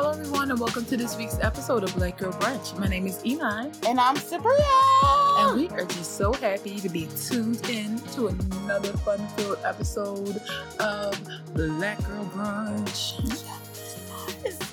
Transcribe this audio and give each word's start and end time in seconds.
Hello, 0.00 0.10
everyone, 0.12 0.48
and 0.52 0.60
welcome 0.60 0.84
to 0.84 0.96
this 0.96 1.16
week's 1.16 1.40
episode 1.40 1.82
of 1.82 1.92
Black 1.96 2.18
Girl 2.18 2.30
Brunch. 2.30 2.78
My 2.78 2.86
name 2.86 3.08
is 3.08 3.20
Iman, 3.26 3.72
And 3.84 3.98
I'm 3.98 4.14
Sabria. 4.14 4.62
and 5.40 5.56
we 5.58 5.68
are 5.70 5.84
just 5.86 6.16
so 6.16 6.32
happy 6.32 6.78
to 6.78 6.88
be 6.88 7.08
tuned 7.26 7.68
in 7.68 7.98
to 8.12 8.28
another 8.28 8.92
fun-filled 8.98 9.58
episode 9.64 10.40
of 10.78 11.20
Black 11.52 11.98
Girl 12.06 12.24
Brunch. 12.26 13.18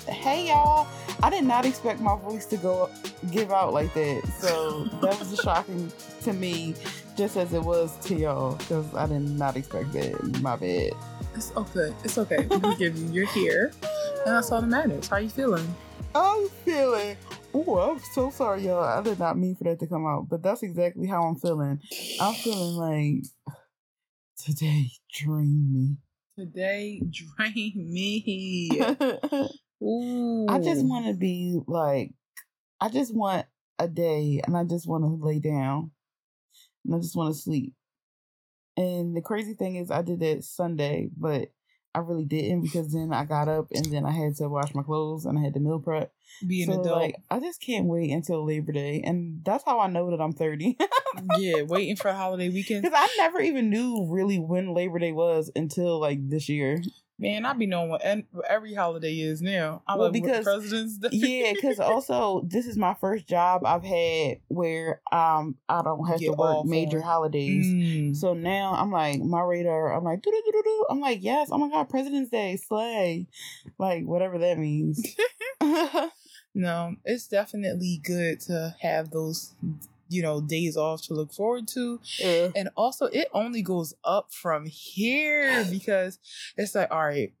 Hey 0.08 0.46
y'all. 0.46 0.86
I 1.24 1.30
did 1.30 1.42
not 1.44 1.66
expect 1.66 1.98
my 1.98 2.16
voice 2.16 2.46
to 2.46 2.56
go 2.56 2.88
give 3.32 3.50
out 3.50 3.72
like 3.72 3.92
that. 3.94 4.22
So 4.38 4.84
that 5.02 5.18
was 5.18 5.40
shocking 5.42 5.90
to 6.22 6.32
me, 6.34 6.76
just 7.16 7.36
as 7.36 7.52
it 7.52 7.62
was 7.64 7.96
to 8.06 8.14
y'all, 8.14 8.54
because 8.54 8.94
I 8.94 9.08
did 9.08 9.22
not 9.22 9.56
expect 9.56 9.92
that. 9.94 10.40
My 10.40 10.54
bad. 10.54 10.92
It's 11.34 11.52
okay. 11.56 11.92
It's 12.04 12.16
okay. 12.16 12.46
We 12.48 12.60
forgive 12.60 12.96
you. 12.96 13.08
You're 13.12 13.26
here, 13.26 13.72
and 14.26 14.34
that's 14.34 14.50
all 14.50 14.60
that 14.60 14.66
matters. 14.66 15.06
How 15.06 15.18
you 15.18 15.28
feeling? 15.28 15.74
I'm 16.12 16.48
feeling. 16.64 17.16
Oh, 17.54 17.78
I'm 17.78 18.00
so 18.12 18.30
sorry, 18.30 18.66
y'all. 18.66 18.82
I 18.82 19.00
did 19.00 19.20
not 19.20 19.38
mean 19.38 19.54
for 19.54 19.64
that 19.64 19.78
to 19.78 19.86
come 19.86 20.04
out, 20.04 20.28
but 20.28 20.42
that's 20.42 20.64
exactly 20.64 21.06
how 21.06 21.22
I'm 21.22 21.36
feeling. 21.36 21.80
I'm 22.20 22.34
feeling 22.34 22.74
like 22.74 23.24
today 24.36 24.90
drain 25.12 25.72
me. 25.72 25.96
Today, 26.36 27.00
drain 27.08 27.72
me. 27.76 28.80
Ooh. 29.80 30.46
I 30.50 30.58
just 30.58 30.84
want 30.84 31.06
to 31.06 31.14
be 31.14 31.60
like, 31.68 32.10
I 32.80 32.88
just 32.88 33.14
want 33.14 33.46
a 33.78 33.86
day 33.86 34.40
and 34.44 34.56
I 34.56 34.64
just 34.64 34.88
want 34.88 35.04
to 35.04 35.24
lay 35.24 35.38
down 35.38 35.92
and 36.84 36.96
I 36.96 36.98
just 36.98 37.14
want 37.14 37.32
to 37.32 37.40
sleep. 37.40 37.74
And 38.76 39.16
the 39.16 39.22
crazy 39.22 39.54
thing 39.54 39.76
is, 39.76 39.92
I 39.92 40.02
did 40.02 40.18
that 40.20 40.42
Sunday, 40.42 41.10
but 41.16 41.48
I 41.96 42.00
really 42.00 42.26
didn't 42.26 42.60
because 42.60 42.92
then 42.92 43.10
I 43.14 43.24
got 43.24 43.48
up 43.48 43.68
and 43.72 43.86
then 43.86 44.04
I 44.04 44.10
had 44.10 44.36
to 44.36 44.50
wash 44.50 44.74
my 44.74 44.82
clothes 44.82 45.24
and 45.24 45.38
I 45.38 45.42
had 45.42 45.54
to 45.54 45.60
meal 45.60 45.80
prep. 45.80 46.12
be 46.46 46.62
an 46.62 46.70
so, 46.70 46.80
adult. 46.82 47.00
like, 47.00 47.16
I 47.30 47.40
just 47.40 47.62
can't 47.62 47.86
wait 47.86 48.10
until 48.10 48.44
Labor 48.44 48.72
Day. 48.72 49.00
And 49.02 49.40
that's 49.42 49.64
how 49.64 49.80
I 49.80 49.86
know 49.86 50.10
that 50.10 50.20
I'm 50.20 50.34
30. 50.34 50.76
yeah, 51.38 51.62
waiting 51.62 51.96
for 51.96 52.12
holiday 52.12 52.50
weekend. 52.50 52.82
Because 52.82 52.98
I 53.00 53.08
never 53.16 53.40
even 53.40 53.70
knew 53.70 54.06
really 54.10 54.38
when 54.38 54.74
Labor 54.74 54.98
Day 54.98 55.12
was 55.12 55.50
until 55.56 55.98
like 55.98 56.28
this 56.28 56.50
year. 56.50 56.82
Man, 57.18 57.46
I 57.46 57.54
be 57.54 57.64
knowing 57.66 57.88
what 57.88 58.02
every 58.46 58.74
holiday 58.74 59.14
is 59.20 59.40
now. 59.40 59.82
I 59.88 59.96
Well, 59.96 60.10
because- 60.10 60.44
President's 60.44 60.98
Day. 60.98 61.08
yeah, 61.12 61.52
because 61.54 61.80
also 61.80 62.42
this 62.46 62.66
is 62.66 62.76
my 62.76 62.92
first 62.94 63.26
job 63.26 63.64
I've 63.64 63.84
had 63.84 64.40
where 64.48 65.00
um 65.10 65.56
I 65.68 65.80
don't 65.82 66.06
have 66.06 66.18
Get 66.20 66.26
to 66.26 66.32
work 66.32 66.66
major 66.66 66.98
on- 66.98 67.04
holidays. 67.04 67.66
Mm. 67.66 68.14
So 68.16 68.34
now 68.34 68.74
I'm 68.74 68.90
like 68.90 69.18
my 69.20 69.40
radar. 69.42 69.94
I'm 69.94 70.04
like 70.04 70.20
doo 70.20 70.30
doo 70.30 70.52
doo 70.52 70.62
doo. 70.62 70.86
I'm 70.90 71.00
like 71.00 71.22
yes. 71.22 71.48
Oh 71.50 71.56
my 71.58 71.70
god, 71.70 71.88
President's 71.88 72.30
Day, 72.30 72.56
slay, 72.56 73.26
like 73.78 74.04
whatever 74.04 74.38
that 74.38 74.58
means. 74.58 75.16
No, 76.58 76.96
it's 77.04 77.28
definitely 77.28 78.00
good 78.02 78.40
to 78.46 78.74
have 78.80 79.10
those, 79.10 79.52
you 80.08 80.22
know, 80.22 80.40
days 80.40 80.76
off 80.76 81.02
to 81.02 81.14
look 81.14 81.32
forward 81.32 81.68
to. 81.68 82.00
Yeah. 82.18 82.48
And 82.54 82.68
also, 82.76 83.06
it 83.06 83.28
only 83.32 83.62
goes 83.62 83.94
up 84.04 84.32
from 84.32 84.66
here 84.66 85.64
because 85.70 86.18
it's 86.56 86.74
like, 86.74 86.90
all 86.90 87.04
right, 87.06 87.32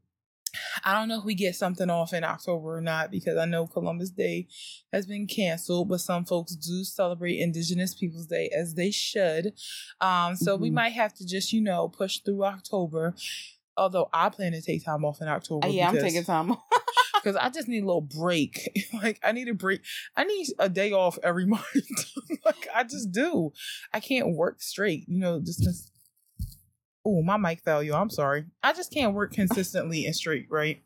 I 0.84 0.94
don't 0.94 1.08
know 1.08 1.18
if 1.18 1.24
we 1.24 1.34
get 1.34 1.54
something 1.54 1.90
off 1.90 2.14
in 2.14 2.24
October 2.24 2.78
or 2.78 2.80
not 2.80 3.10
because 3.10 3.36
I 3.36 3.44
know 3.44 3.66
Columbus 3.66 4.08
Day 4.10 4.48
has 4.92 5.04
been 5.06 5.26
canceled, 5.26 5.88
but 5.90 6.00
some 6.00 6.24
folks 6.24 6.56
do 6.56 6.82
celebrate 6.82 7.38
Indigenous 7.40 7.94
Peoples 7.94 8.26
Day 8.26 8.48
as 8.56 8.74
they 8.74 8.90
should. 8.90 9.52
Um, 10.00 10.34
so 10.34 10.56
we 10.56 10.70
Mhm. 10.70 10.74
might 10.74 10.92
have 10.94 11.12
to 11.14 11.26
just, 11.26 11.52
you 11.52 11.60
know, 11.60 11.88
push 11.88 12.20
through 12.20 12.44
October. 12.44 13.14
Although 13.76 14.08
I 14.14 14.30
plan 14.30 14.52
to 14.52 14.62
take 14.62 14.82
time 14.82 15.04
off 15.04 15.20
in 15.20 15.28
October. 15.28 15.68
Yeah, 15.68 15.90
I'm 15.90 15.98
taking 15.98 16.24
time. 16.24 16.52
off. 16.52 16.60
because 17.26 17.36
I 17.42 17.50
just 17.50 17.66
need 17.66 17.82
a 17.82 17.86
little 17.86 18.00
break. 18.00 18.68
like 19.02 19.18
I 19.24 19.32
need 19.32 19.48
a 19.48 19.54
break. 19.54 19.80
I 20.16 20.22
need 20.24 20.46
a 20.60 20.68
day 20.68 20.92
off 20.92 21.18
every 21.24 21.44
month. 21.46 21.64
like 22.44 22.68
I 22.72 22.84
just 22.84 23.10
do. 23.10 23.52
I 23.92 23.98
can't 23.98 24.36
work 24.36 24.62
straight. 24.62 25.08
You 25.08 25.18
know, 25.18 25.40
just. 25.40 25.90
Oh, 27.04 27.22
my 27.22 27.36
mic 27.36 27.60
fell, 27.60 27.82
you. 27.82 27.94
I'm 27.94 28.10
sorry. 28.10 28.46
I 28.64 28.72
just 28.72 28.92
can't 28.92 29.14
work 29.14 29.32
consistently 29.32 30.06
and 30.06 30.14
straight, 30.14 30.46
right? 30.50 30.82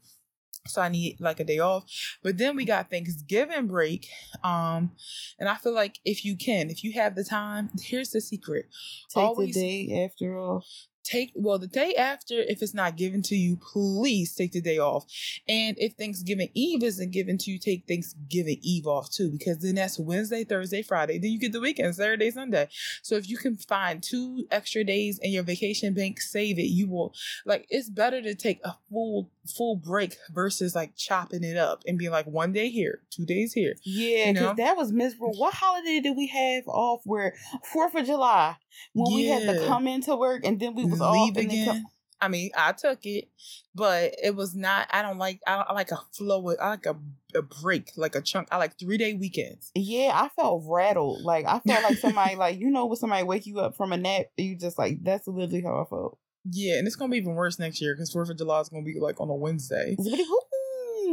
So 0.67 0.83
I 0.83 0.91
need 0.91 1.19
like 1.19 1.41
a 1.41 1.45
day 1.45 1.59
off. 1.59 1.85
But 2.23 2.37
then 2.37 2.57
we 2.57 2.67
got 2.67 2.91
Thanksgiving 2.91 3.67
break. 3.67 4.07
Um, 4.45 4.93
and 5.39 5.49
I 5.49 5.55
feel 5.57 5.75
like 5.75 5.99
if 6.05 6.25
you 6.25 6.37
can, 6.37 6.69
if 6.69 6.85
you 6.85 6.93
have 6.93 7.15
the 7.15 7.25
time, 7.25 7.71
here's 7.83 8.11
the 8.11 8.21
secret. 8.21 8.67
Take 9.09 9.25
Always- 9.25 9.55
the 9.55 9.61
day 9.87 10.05
after 10.05 10.37
all. 10.37 10.65
Take 11.03 11.33
well 11.35 11.59
the 11.59 11.67
day 11.67 11.95
after 11.95 12.35
if 12.41 12.63
it's 12.63 12.75
not 12.75 12.97
given 12.97 13.23
to 13.23 13.35
you 13.35 13.57
please 13.57 14.35
take 14.35 14.53
the 14.53 14.61
day 14.61 14.79
off. 14.79 15.07
And 15.49 15.77
if 15.79 15.95
thanksgiving 15.95 16.49
eve 16.55 16.83
isn't 16.83 17.11
given 17.13 17.39
to 17.39 17.51
you 17.51 17.59
take 17.59 17.87
thanksgiving 17.89 18.59
eve 18.63 18.87
off 18.87 19.11
too 19.11 19.31
because 19.31 19.59
then 19.59 19.77
that's 19.77 19.99
wednesday 19.99 20.45
thursday 20.45 20.83
friday. 20.83 21.19
Then 21.19 21.31
you 21.31 21.39
get 21.39 21.53
the 21.53 21.61
weekend 21.61 21.95
saturday 21.95 22.31
sunday. 22.31 22.69
So 23.03 23.17
if 23.17 23.29
you 23.29 23.39
can 23.39 23.57
find 23.57 24.03
two 24.03 24.47
extra 24.51 24.85
days 24.85 25.19
in 25.23 25.33
your 25.33 25.43
vacation 25.43 25.95
bank 25.95 26.21
save 26.21 26.59
it. 26.59 26.63
You 26.71 26.89
will 26.89 27.15
like 27.47 27.67
it's 27.71 27.89
better 27.91 28.21
to 28.23 28.35
take 28.35 28.61
a 28.65 28.77
full 28.91 29.31
full 29.57 29.77
break 29.77 30.17
versus 30.33 30.75
like 30.75 30.95
chopping 30.97 31.43
it 31.45 31.57
up 31.57 31.83
and 31.87 31.99
being 31.99 32.11
like 32.11 32.27
one 32.27 32.53
day 32.53 32.69
here 32.69 33.01
two 33.11 33.25
days 33.25 33.53
here 33.53 33.75
Yeah, 33.85 34.27
You 34.29 34.33
because 34.35 34.57
know? 34.57 34.65
that 34.65 34.77
was 34.77 34.93
miserable. 34.93 35.33
What 35.37 35.55
holiday 35.55 36.01
did 36.01 36.17
we 36.17 36.27
have 36.29 36.69
off 36.69 37.01
where 37.05 37.35
Fourth 37.73 37.95
of 37.95 38.07
July 38.07 38.57
when 38.95 39.15
we 39.15 39.27
had 39.27 39.43
to 39.43 39.67
come 39.67 39.87
into 39.87 40.17
work 40.17 40.45
and 40.45 40.59
then 40.61 40.75
we 40.75 40.85
was 40.85 41.01
off 41.01 41.15
leave 41.15 41.35
come- 41.35 41.45
again. 41.45 41.87
I 42.23 42.29
mean, 42.29 42.51
I 42.55 42.73
took 42.73 43.07
it, 43.07 43.31
but 43.75 44.15
it 44.23 44.37
was 44.37 44.55
not. 44.55 44.89
I 44.91 45.01
don't 45.01 45.17
like. 45.17 45.41
I, 45.47 45.55
I 45.55 45.73
like 45.73 45.91
a 45.91 45.99
flow. 46.13 46.55
I 46.61 46.69
like 46.69 46.85
a, 46.85 46.95
a 47.35 47.41
break, 47.41 47.93
like 47.97 48.15
a 48.15 48.21
chunk. 48.21 48.49
I 48.51 48.59
like 48.59 48.79
three 48.79 48.99
day 48.99 49.15
weekends. 49.15 49.71
Yeah, 49.75 50.11
I 50.13 50.29
felt 50.29 50.65
rattled. 50.67 51.23
Like 51.23 51.47
I 51.47 51.61
felt 51.61 51.83
like 51.83 51.97
somebody 51.97 52.37
like 52.37 52.59
you 52.59 52.71
know 52.71 52.85
when 52.87 52.97
somebody 52.97 53.23
wake 53.23 53.47
you 53.47 53.59
up 53.61 53.75
from 53.75 53.93
a 53.93 53.97
nap, 53.97 54.27
you 54.37 54.55
just 54.59 54.77
like 54.79 55.03
that's 55.03 55.27
literally 55.27 55.63
how 55.63 55.81
I 55.83 55.89
felt. 55.89 56.19
Yeah, 56.45 56.79
and 56.79 56.87
it's 56.87 56.97
gonna 56.97 57.11
be 57.11 57.17
even 57.19 57.35
worse 57.35 57.59
next 57.59 57.81
year 57.81 57.95
because 57.95 58.13
Fourth 58.13 58.29
of 58.29 58.37
July 58.37 58.61
is 58.61 58.69
gonna 58.69 58.83
be 58.83 58.99
like 59.01 59.19
on 59.19 59.31
a 59.31 59.35
Wednesday. 59.35 59.97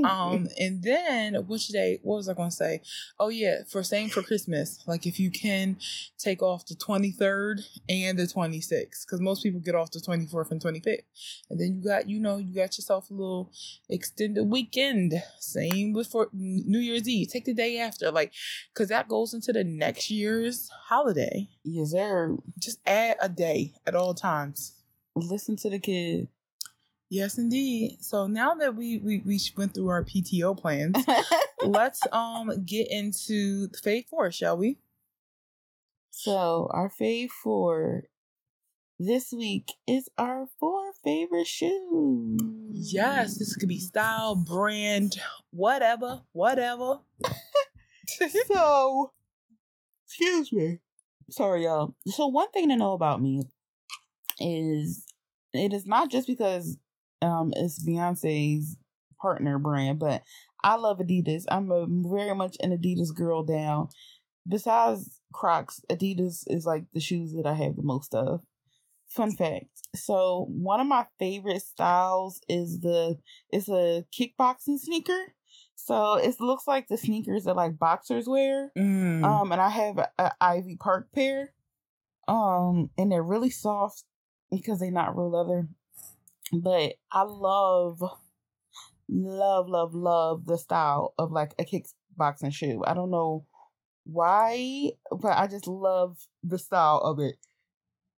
Um, 0.04 0.48
and 0.60 0.82
then 0.84 1.34
what 1.36 1.58
which 1.58 1.70
day? 1.70 2.00
What 2.04 2.18
was 2.18 2.30
I 2.30 2.36
gonna 2.36 2.52
say? 2.52 2.82
Oh 3.20 3.30
yeah, 3.30 3.64
for 3.68 3.82
same 3.82 4.10
for 4.10 4.22
Christmas. 4.22 4.84
Like 4.86 5.08
if 5.08 5.20
you 5.20 5.32
can 5.32 5.78
take 6.20 6.44
off 6.44 6.68
the 6.68 6.76
twenty 6.76 7.10
third 7.10 7.62
and 7.90 8.20
the 8.20 8.28
twenty 8.28 8.62
sixth, 8.62 9.08
because 9.08 9.20
most 9.20 9.42
people 9.42 9.60
get 9.60 9.74
off 9.74 9.90
the 9.90 10.00
twenty 10.00 10.28
fourth 10.28 10.52
and 10.52 10.62
twenty 10.62 10.80
fifth, 10.80 11.06
and 11.50 11.60
then 11.60 11.74
you 11.74 11.84
got 11.84 12.08
you 12.08 12.20
know 12.20 12.38
you 12.38 12.54
got 12.54 12.78
yourself 12.78 13.10
a 13.10 13.14
little 13.14 13.52
extended 13.90 14.44
weekend. 14.44 15.14
Same 15.40 15.94
with 15.94 16.08
for 16.08 16.30
New 16.32 16.80
Year's 16.80 17.10
Eve. 17.10 17.30
Take 17.30 17.46
the 17.46 17.56
day 17.56 17.80
after, 17.80 18.12
like, 18.12 18.34
because 18.72 18.90
that 18.90 19.08
goes 19.08 19.34
into 19.34 19.52
the 19.52 19.64
next 19.64 20.12
year's 20.12 20.70
holiday. 20.90 21.50
yes, 21.64 21.92
sir. 21.92 22.38
Just 22.60 22.80
add 22.86 23.18
a 23.20 23.30
day 23.30 23.74
at 23.88 23.96
all 23.96 24.14
times. 24.14 24.76
Listen 25.16 25.56
to 25.58 25.72
the 25.72 25.80
kid. 25.80 26.28
Yes, 27.10 27.38
indeed. 27.38 27.98
So 28.02 28.28
now 28.28 28.54
that 28.56 28.76
we 28.76 28.98
we, 28.98 29.20
we 29.26 29.40
went 29.56 29.74
through 29.74 29.88
our 29.90 30.04
PTO 30.04 30.58
plans, 30.58 30.96
let's 31.64 32.02
um 32.12 32.52
get 32.66 32.92
into 32.92 33.68
the 33.68 33.78
Fave 33.78 34.08
Four, 34.08 34.32
shall 34.32 34.58
we? 34.58 34.78
so 36.10 36.68
our 36.72 36.90
fave 36.90 37.30
four 37.30 38.04
this 39.00 39.32
week 39.32 39.74
is 39.86 40.10
our 40.18 40.48
four 40.60 40.92
favorite 41.04 41.46
shoes. 41.46 42.42
Yes, 42.74 43.38
this 43.38 43.56
could 43.56 43.70
be 43.70 43.80
style, 43.80 44.36
brand, 44.36 45.18
whatever, 45.52 46.22
whatever. 46.32 47.02
so 48.48 49.12
excuse 50.06 50.52
me 50.54 50.80
sorry 51.30 51.66
y'all 51.66 51.94
so 52.08 52.28
one 52.28 52.50
thing 52.52 52.70
to 52.70 52.76
know 52.78 52.94
about 52.94 53.22
me 53.22 53.44
is 54.40 55.06
it 55.54 55.74
is 55.74 55.86
not 55.86 56.10
just 56.10 56.26
because 56.26 56.78
um 57.22 57.52
it's 57.56 57.84
beyonce's 57.86 58.78
partner 59.20 59.58
brand 59.58 60.00
but 60.00 60.22
i 60.64 60.76
love 60.76 61.00
adidas 61.00 61.44
i'm 61.50 61.72
a 61.72 61.86
very 61.90 62.36
much 62.36 62.56
an 62.62 62.72
adidas 62.72 63.14
girl 63.16 63.44
down 63.44 63.88
besides 64.48 65.20
crocs 65.34 65.82
adidas 65.90 66.44
is 66.48 66.66
like 66.66 66.86
the 66.94 67.00
shoes 67.00 67.34
that 67.34 67.48
i 67.48 67.54
have 67.54 67.76
the 67.76 67.84
most 67.84 68.14
of 68.14 68.42
fun 69.10 69.32
fact 69.32 69.66
so 69.96 70.46
one 70.50 70.80
of 70.80 70.88
my 70.88 71.06
favorite 71.18 71.62
styles 71.62 72.42
is 72.48 72.80
the 72.82 73.18
it's 73.52 73.70
a 73.70 74.04
kickboxing 74.14 74.78
sneaker 74.78 75.34
so 75.78 76.16
it 76.16 76.42
looks 76.42 76.68
like 76.68 76.88
the 76.88 76.98
sneakers 76.98 77.46
that 77.46 77.56
like 77.56 77.78
boxers 77.78 78.28
wear. 78.28 78.72
Mm. 78.78 79.24
Um, 79.24 79.52
and 79.52 79.62
I 79.62 79.70
have 79.70 80.00
a, 80.00 80.10
a 80.18 80.32
Ivy 80.42 80.76
Park 80.76 81.10
pair. 81.14 81.54
Um, 82.28 82.90
and 82.98 83.12
they're 83.12 83.24
really 83.24 83.52
soft 83.52 84.04
because 84.52 84.80
they're 84.80 84.92
not 84.92 85.16
real 85.16 85.32
leather. 85.32 85.70
But 86.52 86.94
I 87.12 87.24
love, 87.24 88.02
love, 89.10 89.70
love, 89.70 89.94
love 89.94 90.46
the 90.46 90.58
style 90.58 91.14
of 91.18 91.32
like 91.32 91.54
a 91.60 91.66
kickboxing 91.66 92.54
shoe. 92.54 92.84
I 92.86 92.94
don't 92.94 93.12
know 93.12 93.46
why, 94.06 94.92
but 95.12 95.38
I 95.38 95.48
just 95.48 95.68
love 95.68 96.18
the 96.44 96.58
style 96.58 97.00
of 97.00 97.20
it. 97.20 97.36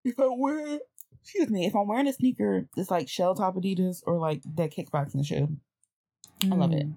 If 0.04 0.18
I 0.20 0.28
wear, 0.28 0.78
excuse 1.22 1.50
me, 1.50 1.66
if 1.66 1.74
I'm 1.74 1.88
wearing 1.88 2.06
a 2.06 2.12
sneaker 2.12 2.68
it's 2.76 2.90
like 2.90 3.08
shell 3.08 3.34
toe 3.34 3.52
Adidas 3.52 4.02
or 4.06 4.18
like 4.18 4.42
that 4.56 4.72
kickboxing 4.72 5.24
shoe, 5.24 5.56
I 6.44 6.54
love 6.54 6.72
it. 6.72 6.86
Mm. 6.86 6.94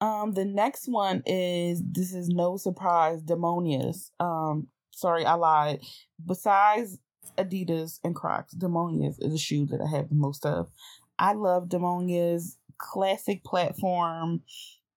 Um, 0.00 0.32
the 0.32 0.44
next 0.44 0.86
one 0.86 1.22
is 1.26 1.82
this 1.82 2.12
is 2.12 2.28
no 2.28 2.56
surprise, 2.56 3.22
Demonias. 3.22 4.10
Um, 4.20 4.66
sorry, 4.90 5.24
I 5.24 5.34
lied. 5.34 5.80
Besides 6.24 6.98
Adidas 7.36 8.00
and 8.04 8.14
Crocs, 8.14 8.54
Demonias 8.54 9.16
is 9.20 9.34
a 9.34 9.38
shoe 9.38 9.66
that 9.66 9.80
I 9.80 9.88
have 9.96 10.08
the 10.08 10.14
most 10.14 10.44
of. 10.44 10.70
I 11.18 11.32
love 11.32 11.68
Demonias 11.68 12.56
classic 12.78 13.44
platform. 13.44 14.42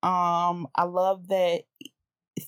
Um, 0.03 0.67
I 0.75 0.83
love 0.83 1.27
that 1.29 1.63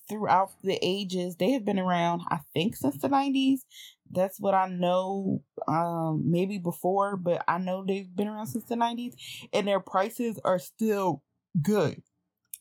throughout 0.07 0.51
the 0.63 0.77
ages 0.81 1.35
they 1.35 1.51
have 1.51 1.65
been 1.65 1.79
around. 1.79 2.21
I 2.29 2.39
think 2.53 2.75
since 2.75 2.97
the 2.97 3.09
nineties. 3.09 3.65
That's 4.11 4.39
what 4.39 4.55
I 4.55 4.67
know. 4.67 5.43
Um, 5.67 6.23
maybe 6.31 6.57
before, 6.57 7.15
but 7.15 7.43
I 7.47 7.59
know 7.59 7.85
they've 7.85 8.15
been 8.15 8.27
around 8.27 8.47
since 8.47 8.65
the 8.65 8.75
nineties, 8.75 9.15
and 9.53 9.67
their 9.67 9.79
prices 9.79 10.39
are 10.43 10.57
still 10.57 11.21
good. 11.61 12.01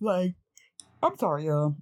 Like, 0.00 0.34
I'm 1.02 1.16
sorry, 1.16 1.46
y'all. 1.46 1.76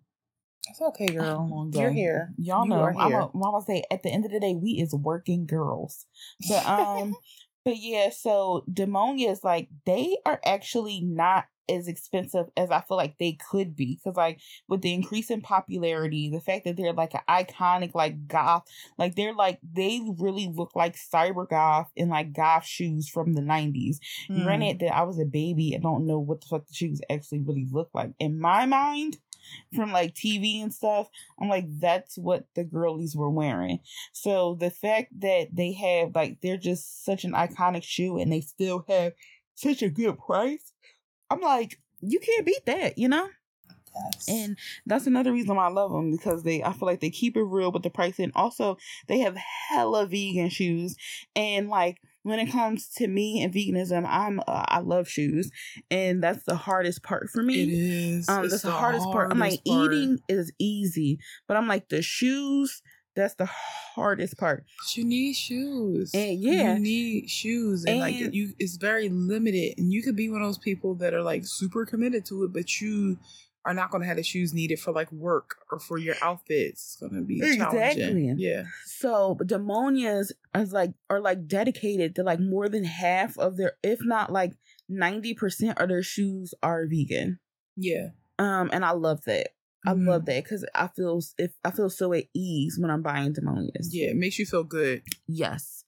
It's 0.68 0.80
okay, 0.80 1.06
girl. 1.06 1.70
You're 1.72 1.90
here. 1.90 2.32
Y'all 2.38 2.64
You 2.64 2.70
know. 2.70 2.80
are 2.80 2.96
I'm 2.96 3.10
here. 3.10 3.20
a, 3.20 3.30
mama 3.34 3.62
say 3.66 3.84
at 3.90 4.02
the 4.02 4.10
end 4.10 4.24
of 4.24 4.32
the 4.32 4.40
day, 4.40 4.54
we 4.54 4.72
is 4.72 4.94
working 4.94 5.46
girls. 5.46 6.06
But 6.48 6.66
um, 6.66 7.14
but 7.64 7.76
yeah. 7.76 8.10
So 8.10 8.64
demonia 8.70 9.30
is 9.30 9.44
like 9.44 9.68
they 9.84 10.16
are 10.26 10.40
actually 10.44 11.00
not 11.00 11.44
as 11.68 11.88
expensive 11.88 12.46
as 12.56 12.70
I 12.70 12.80
feel 12.80 12.96
like 12.96 13.18
they 13.18 13.32
could 13.50 13.74
be 13.74 13.96
because 13.96 14.16
like 14.16 14.40
with 14.68 14.82
the 14.82 14.92
increase 14.94 15.30
in 15.30 15.40
popularity, 15.40 16.30
the 16.30 16.40
fact 16.40 16.64
that 16.64 16.76
they're 16.76 16.92
like 16.92 17.14
an 17.14 17.20
iconic 17.28 17.94
like 17.94 18.28
goth, 18.28 18.62
like 18.98 19.16
they're 19.16 19.34
like 19.34 19.58
they 19.72 20.00
really 20.18 20.48
look 20.52 20.76
like 20.76 20.96
cyber 20.96 21.48
goth 21.48 21.90
in 21.96 22.08
like 22.08 22.32
goth 22.32 22.64
shoes 22.64 23.08
from 23.08 23.34
the 23.34 23.42
nineties. 23.42 23.98
Mm. 24.30 24.44
Granted 24.44 24.78
that 24.80 24.94
I 24.94 25.02
was 25.02 25.18
a 25.18 25.24
baby 25.24 25.74
I 25.76 25.80
don't 25.80 26.06
know 26.06 26.18
what 26.20 26.40
the 26.40 26.46
fuck 26.48 26.66
the 26.68 26.74
shoes 26.74 27.00
actually 27.10 27.40
really 27.40 27.66
look 27.70 27.90
like. 27.94 28.12
In 28.20 28.38
my 28.38 28.66
mind, 28.66 29.16
from 29.74 29.92
like 29.92 30.14
TV 30.14 30.62
and 30.62 30.72
stuff, 30.72 31.08
I'm 31.40 31.48
like, 31.48 31.66
that's 31.78 32.16
what 32.16 32.46
the 32.54 32.64
girlies 32.64 33.16
were 33.16 33.30
wearing. 33.30 33.80
So 34.12 34.56
the 34.58 34.70
fact 34.70 35.12
that 35.20 35.48
they 35.52 35.72
have 35.72 36.14
like 36.14 36.40
they're 36.40 36.56
just 36.56 37.04
such 37.04 37.24
an 37.24 37.32
iconic 37.32 37.82
shoe 37.82 38.18
and 38.18 38.32
they 38.32 38.40
still 38.40 38.84
have 38.88 39.12
such 39.54 39.82
a 39.82 39.90
good 39.90 40.18
price, 40.18 40.72
I'm 41.30 41.40
like, 41.40 41.78
you 42.00 42.20
can't 42.20 42.46
beat 42.46 42.66
that, 42.66 42.98
you 42.98 43.08
know? 43.08 43.28
Yes. 43.94 44.28
And 44.28 44.58
that's 44.84 45.06
another 45.06 45.32
reason 45.32 45.56
why 45.56 45.66
I 45.66 45.70
love 45.70 45.90
them 45.90 46.10
because 46.10 46.42
they 46.42 46.62
I 46.62 46.72
feel 46.72 46.86
like 46.86 47.00
they 47.00 47.10
keep 47.10 47.36
it 47.36 47.42
real 47.42 47.72
with 47.72 47.82
the 47.82 47.90
pricing. 47.90 48.32
Also, 48.34 48.76
they 49.08 49.20
have 49.20 49.36
hella 49.36 50.06
vegan 50.06 50.50
shoes, 50.50 50.96
and 51.34 51.68
like 51.68 51.98
when 52.26 52.40
it 52.40 52.50
comes 52.50 52.88
to 52.88 53.06
me 53.06 53.40
and 53.40 53.54
veganism, 53.54 54.04
I'm 54.04 54.40
uh, 54.40 54.64
I 54.66 54.80
love 54.80 55.08
shoes, 55.08 55.48
and 55.92 56.20
that's 56.20 56.42
the 56.42 56.56
hardest 56.56 57.04
part 57.04 57.30
for 57.30 57.40
me. 57.40 57.62
it 57.62 57.68
is. 57.68 58.28
Um, 58.28 58.42
It's 58.42 58.54
that's 58.54 58.62
the, 58.64 58.72
hardest, 58.72 59.04
part. 59.04 59.30
I'm 59.30 59.38
like 59.38 59.64
part. 59.64 59.92
eating 59.92 60.18
is 60.28 60.52
easy, 60.58 61.20
but 61.46 61.56
I'm 61.56 61.68
like 61.68 61.88
the 61.88 62.02
shoes. 62.02 62.82
That's 63.14 63.34
the 63.34 63.46
hardest 63.46 64.36
part. 64.36 64.64
But 64.78 64.96
you 64.96 65.04
need 65.04 65.34
shoes. 65.34 66.10
And 66.12 66.38
yeah. 66.38 66.74
you 66.74 66.80
need 66.80 67.30
shoes, 67.30 67.84
and, 67.84 68.00
like 68.00 68.16
you, 68.16 68.52
it's 68.58 68.76
very 68.76 69.08
limited. 69.08 69.78
And 69.78 69.92
you 69.92 70.02
could 70.02 70.16
be 70.16 70.28
one 70.28 70.42
of 70.42 70.48
those 70.48 70.58
people 70.58 70.96
that 70.96 71.14
are 71.14 71.22
like 71.22 71.42
super 71.46 71.86
committed 71.86 72.26
to 72.26 72.42
it, 72.42 72.52
but 72.52 72.80
you 72.80 73.18
are 73.66 73.74
not 73.74 73.90
going 73.90 74.00
to 74.02 74.06
have 74.06 74.16
the 74.16 74.22
shoes 74.22 74.54
needed 74.54 74.78
for 74.80 74.92
like 74.92 75.10
work 75.12 75.56
or 75.70 75.78
for 75.78 75.98
your 75.98 76.14
outfits. 76.22 76.82
It's 76.82 76.96
going 76.96 77.14
to 77.14 77.22
be 77.26 77.42
Exactly. 77.42 77.78
challenging. 77.80 78.36
Yeah, 78.38 78.64
So 78.86 79.36
demonias 79.42 80.32
is 80.54 80.72
like 80.72 80.92
are 81.10 81.20
like 81.20 81.46
dedicated 81.48 82.14
to 82.16 82.22
like 82.22 82.40
more 82.40 82.68
than 82.68 82.84
half 82.84 83.36
of 83.38 83.56
their, 83.56 83.72
if 83.82 83.98
not 84.02 84.32
like 84.32 84.52
ninety 84.88 85.34
percent 85.34 85.78
of 85.78 85.88
their 85.88 86.02
shoes 86.02 86.54
are 86.62 86.86
vegan. 86.86 87.40
yeah. 87.76 88.08
Um, 88.38 88.70
and 88.72 88.84
I 88.84 88.92
love 88.92 89.24
that. 89.24 89.48
I 89.86 89.92
Mhm. 89.94 90.06
love 90.08 90.24
that 90.26 90.44
because 90.44 90.64
I 90.74 90.88
feel 90.88 91.20
if 91.38 91.52
I 91.64 91.70
feel 91.70 91.88
so 91.90 92.12
at 92.12 92.24
ease 92.34 92.76
when 92.78 92.90
I'm 92.90 93.02
buying 93.02 93.32
demonias. 93.34 93.88
Yeah, 93.90 94.08
it 94.10 94.16
makes 94.16 94.38
you 94.38 94.44
feel 94.46 94.64
good. 94.64 95.02
Yes. 95.26 95.84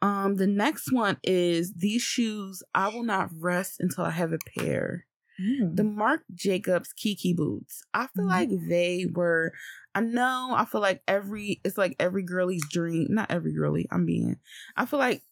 Um, 0.00 0.36
the 0.36 0.46
next 0.46 0.90
one 0.92 1.18
is 1.22 1.72
these 1.74 2.02
shoes. 2.02 2.62
I 2.74 2.88
will 2.88 3.04
not 3.04 3.30
rest 3.38 3.76
until 3.78 4.04
I 4.04 4.10
have 4.10 4.32
a 4.32 4.38
pair. 4.58 5.06
The 5.38 5.84
Marc 5.84 6.22
Jacobs 6.34 6.92
Kiki 6.92 7.32
boots. 7.34 7.82
I 7.94 8.06
feel 8.14 8.26
Mhm. 8.26 8.28
like 8.28 8.50
they 8.68 9.06
were. 9.12 9.52
I 9.94 10.00
know. 10.00 10.54
I 10.56 10.64
feel 10.64 10.80
like 10.80 11.02
every. 11.08 11.60
It's 11.64 11.78
like 11.78 11.96
every 11.98 12.22
girlie's 12.22 12.66
dream. 12.70 13.08
Not 13.10 13.30
every 13.30 13.52
girlie. 13.54 13.86
I'm 13.90 14.04
being. 14.06 14.38
I 14.76 14.86
feel 14.86 14.98
like 14.98 15.22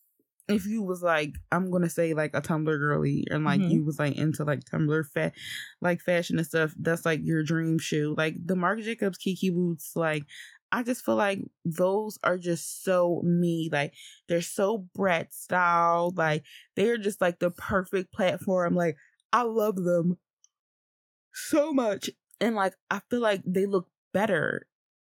if 0.48 0.66
you 0.66 0.82
was 0.82 1.02
like, 1.02 1.34
I'm 1.52 1.70
gonna 1.70 1.90
say 1.90 2.14
like 2.14 2.32
a 2.34 2.42
Tumblr 2.42 2.66
girly, 2.78 3.24
and 3.30 3.44
like 3.44 3.60
Mhm. 3.60 3.70
you 3.70 3.84
was 3.84 3.98
like 3.98 4.16
into 4.16 4.44
like 4.44 4.64
Tumblr 4.64 5.06
fat, 5.10 5.34
like 5.80 6.00
fashion 6.00 6.38
and 6.38 6.46
stuff. 6.46 6.74
That's 6.78 7.04
like 7.06 7.20
your 7.22 7.42
dream 7.44 7.78
shoe. 7.78 8.14
Like 8.16 8.36
the 8.44 8.56
Marc 8.56 8.80
Jacobs 8.82 9.18
Kiki 9.18 9.50
boots. 9.50 9.92
Like 9.94 10.24
I 10.72 10.82
just 10.82 11.04
feel 11.04 11.16
like 11.16 11.40
those 11.64 12.18
are 12.24 12.38
just 12.38 12.84
so 12.84 13.22
me. 13.24 13.68
Like 13.72 13.94
they're 14.28 14.40
so 14.42 14.88
brat 14.94 15.32
style. 15.34 16.12
Like 16.16 16.44
they're 16.76 16.98
just 16.98 17.20
like 17.20 17.38
the 17.40 17.50
perfect 17.50 18.12
platform. 18.12 18.74
Like 18.74 18.96
I 19.32 19.42
love 19.42 19.76
them 19.76 20.18
so 21.32 21.72
much. 21.72 22.10
And 22.40 22.54
like 22.54 22.74
I 22.90 23.00
feel 23.10 23.20
like 23.20 23.42
they 23.44 23.66
look 23.66 23.88
better 24.12 24.66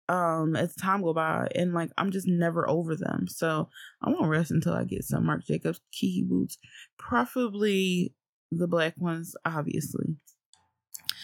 um 0.08 0.56
as 0.56 0.74
time 0.74 1.00
go 1.00 1.14
by 1.14 1.46
and 1.54 1.72
like 1.72 1.90
I'm 1.96 2.10
just 2.10 2.26
never 2.26 2.68
over 2.68 2.96
them. 2.96 3.26
So 3.28 3.68
I 4.02 4.10
won't 4.10 4.28
rest 4.28 4.50
until 4.50 4.74
I 4.74 4.84
get 4.84 5.04
some 5.04 5.26
Marc 5.26 5.44
Jacobs 5.46 5.80
Kiki 5.92 6.24
boots. 6.24 6.58
Preferably 6.98 8.14
the 8.50 8.68
black 8.68 8.94
ones, 8.98 9.34
obviously. 9.44 10.16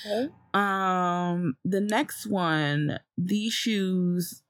Okay. 0.07 0.29
Um, 0.55 1.57
the 1.65 1.81
next 1.81 2.27
one, 2.27 2.99
these 3.17 3.53
shoes. 3.53 4.43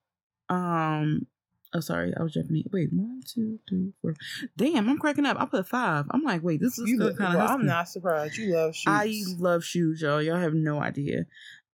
Um, 0.49 1.27
oh 1.75 1.81
sorry, 1.81 2.13
I 2.19 2.23
was 2.23 2.33
jumping. 2.33 2.57
in. 2.57 2.65
Wait, 2.73 2.89
one, 2.93 3.21
two, 3.27 3.59
three, 3.69 3.93
four. 4.03 4.15
Damn, 4.57 4.89
I'm 4.89 4.99
cracking 4.99 5.27
up. 5.27 5.37
I 5.41 5.47
put 5.47 5.67
five. 5.67 6.07
I'm 6.11 6.23
like, 6.23 6.43
wait, 6.43 6.61
this 6.61 6.79
is 6.79 6.91
look, 6.97 7.19
kind 7.19 7.37
of. 7.37 7.51
I'm 7.51 7.67
not 7.67 7.89
surprised. 7.89 8.37
You 8.37 8.55
love 8.55 8.75
shoes. 8.75 8.85
I 8.87 9.23
love 9.39 9.65
shoes, 9.65 10.01
y'all. 10.03 10.23
Y'all 10.23 10.37
have 10.37 10.55
no 10.55 10.81
idea. 10.81 11.27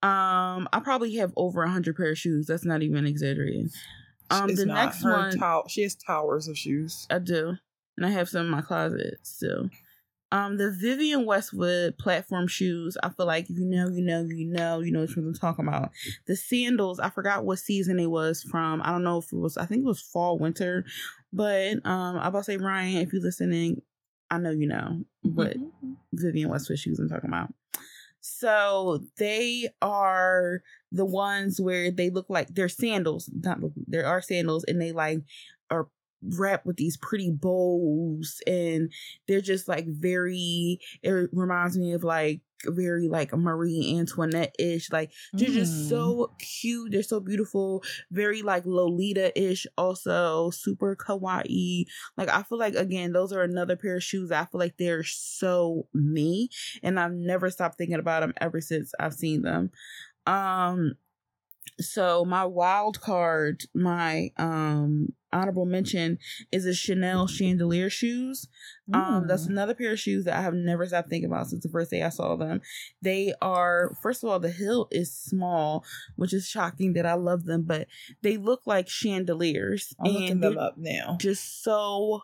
Um, 0.03 0.69
I 0.73 0.81
probably 0.83 1.17
have 1.17 1.33
over 1.37 1.63
a 1.63 1.71
hundred 1.71 1.97
pair 1.97 2.11
of 2.11 2.19
shoes. 2.19 2.47
That's 2.47 2.65
not 2.65 2.83
even 2.83 3.07
exaggerating. 3.07 3.71
Um, 4.31 4.51
It's 4.51 4.61
the 4.61 4.67
next 4.67 5.03
one, 5.03 5.39
tow- 5.39 5.65
she 5.69 5.83
has 5.83 5.95
towers 5.95 6.49
of 6.49 6.59
shoes. 6.59 7.07
I 7.11 7.19
do. 7.19 7.57
And 7.97 8.05
I 8.05 8.11
have 8.11 8.29
some 8.29 8.47
in 8.47 8.51
my 8.51 8.61
closet 8.61 9.19
still. 9.23 9.71
Um, 10.35 10.57
the 10.57 10.73
Vivienne 10.73 11.27
Westwood 11.27 11.97
platform 11.97 12.49
shoes, 12.49 12.97
I 13.05 13.11
feel 13.11 13.25
like 13.25 13.49
if 13.49 13.57
you 13.57 13.67
know, 13.67 13.89
you 13.89 14.03
know, 14.03 14.25
you 14.25 14.47
know, 14.47 14.81
you 14.81 14.91
know 14.91 15.03
what 15.03 15.17
I'm 15.17 15.33
talking 15.33 15.69
about. 15.69 15.93
The 16.27 16.35
sandals, 16.35 16.99
I 16.99 17.09
forgot 17.11 17.45
what 17.45 17.61
season 17.61 18.01
it 18.01 18.11
was 18.11 18.43
from. 18.43 18.83
I 18.83 18.91
don't 18.91 19.05
know 19.05 19.19
if 19.19 19.33
it 19.33 19.37
was, 19.37 19.57
I 19.57 19.65
think 19.67 19.83
it 19.83 19.87
was 19.89 20.01
fall, 20.01 20.37
winter. 20.37 20.85
But 21.33 21.75
um, 21.87 22.19
I 22.19 22.27
about 22.27 22.41
to 22.41 22.45
say, 22.47 22.57
Ryan, 22.57 22.97
if 23.03 23.13
you're 23.13 23.23
listening, 23.23 23.81
I 24.29 24.39
know 24.39 24.51
you 24.51 24.67
know 24.67 25.05
what 25.23 25.57
Mhm. 25.57 25.97
Vivienne 26.13 26.49
Westwood 26.49 26.81
shoes 26.81 26.99
I'm 26.99 27.09
talking 27.09 27.31
about. 27.31 27.55
So 28.21 29.05
they 29.19 29.69
are 29.83 30.63
the 30.91 31.05
ones 31.05 31.61
where 31.61 31.91
they 31.91 32.11
look 32.11 32.27
like 32.29 32.49
they're 32.55 32.69
sandals. 32.71 33.31
Not 33.33 33.61
there 33.87 34.07
are 34.07 34.23
sandals, 34.23 34.65
and 34.65 34.81
they 34.81 34.93
like 34.93 35.21
wrapped 36.39 36.67
with 36.67 36.77
these 36.77 36.97
pretty 36.97 37.31
bows, 37.31 38.41
and 38.47 38.93
they're 39.29 39.41
just 39.41 39.69
like 39.69 39.87
very. 39.89 40.79
It 41.03 41.29
reminds 41.33 41.77
me 41.79 41.93
of 41.93 42.05
like 42.05 42.41
very 42.67 43.09
like 43.09 43.31
Marie 43.35 43.95
Antoinette 43.99 44.55
ish. 44.59 44.91
Like 44.91 45.13
they're 45.35 45.51
just 45.51 45.73
Mm. 45.85 45.89
so 45.91 46.33
cute. 46.39 46.93
They're 46.93 47.03
so 47.03 47.21
beautiful. 47.21 47.83
Very 48.11 48.41
like 48.41 48.65
Lolita 48.65 49.39
ish. 49.39 49.67
Also 49.77 50.49
super 50.51 50.97
kawaii. 50.97 51.85
Like 52.17 52.31
I 52.31 52.43
feel 52.43 52.59
like 52.59 52.75
again, 52.75 53.13
those 53.13 53.33
are 53.33 53.43
another 53.43 53.77
pair 53.77 53.97
of 53.97 54.03
shoes. 54.03 54.33
I 54.33 54.47
feel 54.47 54.59
like 54.61 54.77
they're 54.79 55.05
so 55.05 55.89
me, 55.93 56.49
and 56.83 56.99
I've 56.99 57.13
never 57.13 57.51
stopped 57.51 57.77
thinking 57.77 57.99
about 57.99 58.21
them 58.21 58.33
ever 58.41 58.61
since 58.63 58.93
I've 58.99 59.15
seen 59.15 59.43
them. 59.43 59.71
Um, 60.27 60.95
so 61.81 62.25
my 62.25 62.45
wild 62.45 63.01
card, 63.01 63.65
my 63.75 64.31
um 64.39 65.09
honorable 65.35 65.67
mention 65.67 66.19
is 66.53 66.65
a 66.65 66.73
Chanel 66.75 67.27
chandelier 67.27 67.91
shoes. 67.91 68.49
Um, 68.93 69.27
that's 69.27 69.47
Mm. 69.47 69.51
another 69.51 69.75
pair 69.75 69.93
of 69.93 70.01
shoes 70.01 70.25
that 70.25 70.37
I 70.39 70.43
have 70.43 70.55
never 70.55 70.87
stopped 70.87 71.09
thinking 71.11 71.29
about 71.31 71.49
since 71.49 71.63
the 71.63 71.69
first 71.69 71.91
day 71.91 72.03
I 72.03 72.09
saw 72.11 72.37
them. 72.37 72.61
They 73.03 73.35
are, 73.43 73.97
first 74.03 74.23
of 74.23 74.31
all, 74.31 74.39
the 74.39 74.51
heel 74.51 74.89
is 74.91 75.13
small, 75.13 75.85
which 76.17 76.33
is 76.33 76.47
shocking 76.49 76.93
that 76.95 77.05
I 77.07 77.15
love 77.15 77.45
them, 77.45 77.63
but 77.63 77.89
they 78.23 78.37
look 78.37 78.63
like 78.67 78.89
chandeliers. 78.89 79.95
I'm 80.01 80.13
looking 80.13 80.31
and 80.31 80.43
them 80.43 80.59
up 80.59 80.77
now. 80.79 81.17
just 81.21 81.63
so 81.63 82.23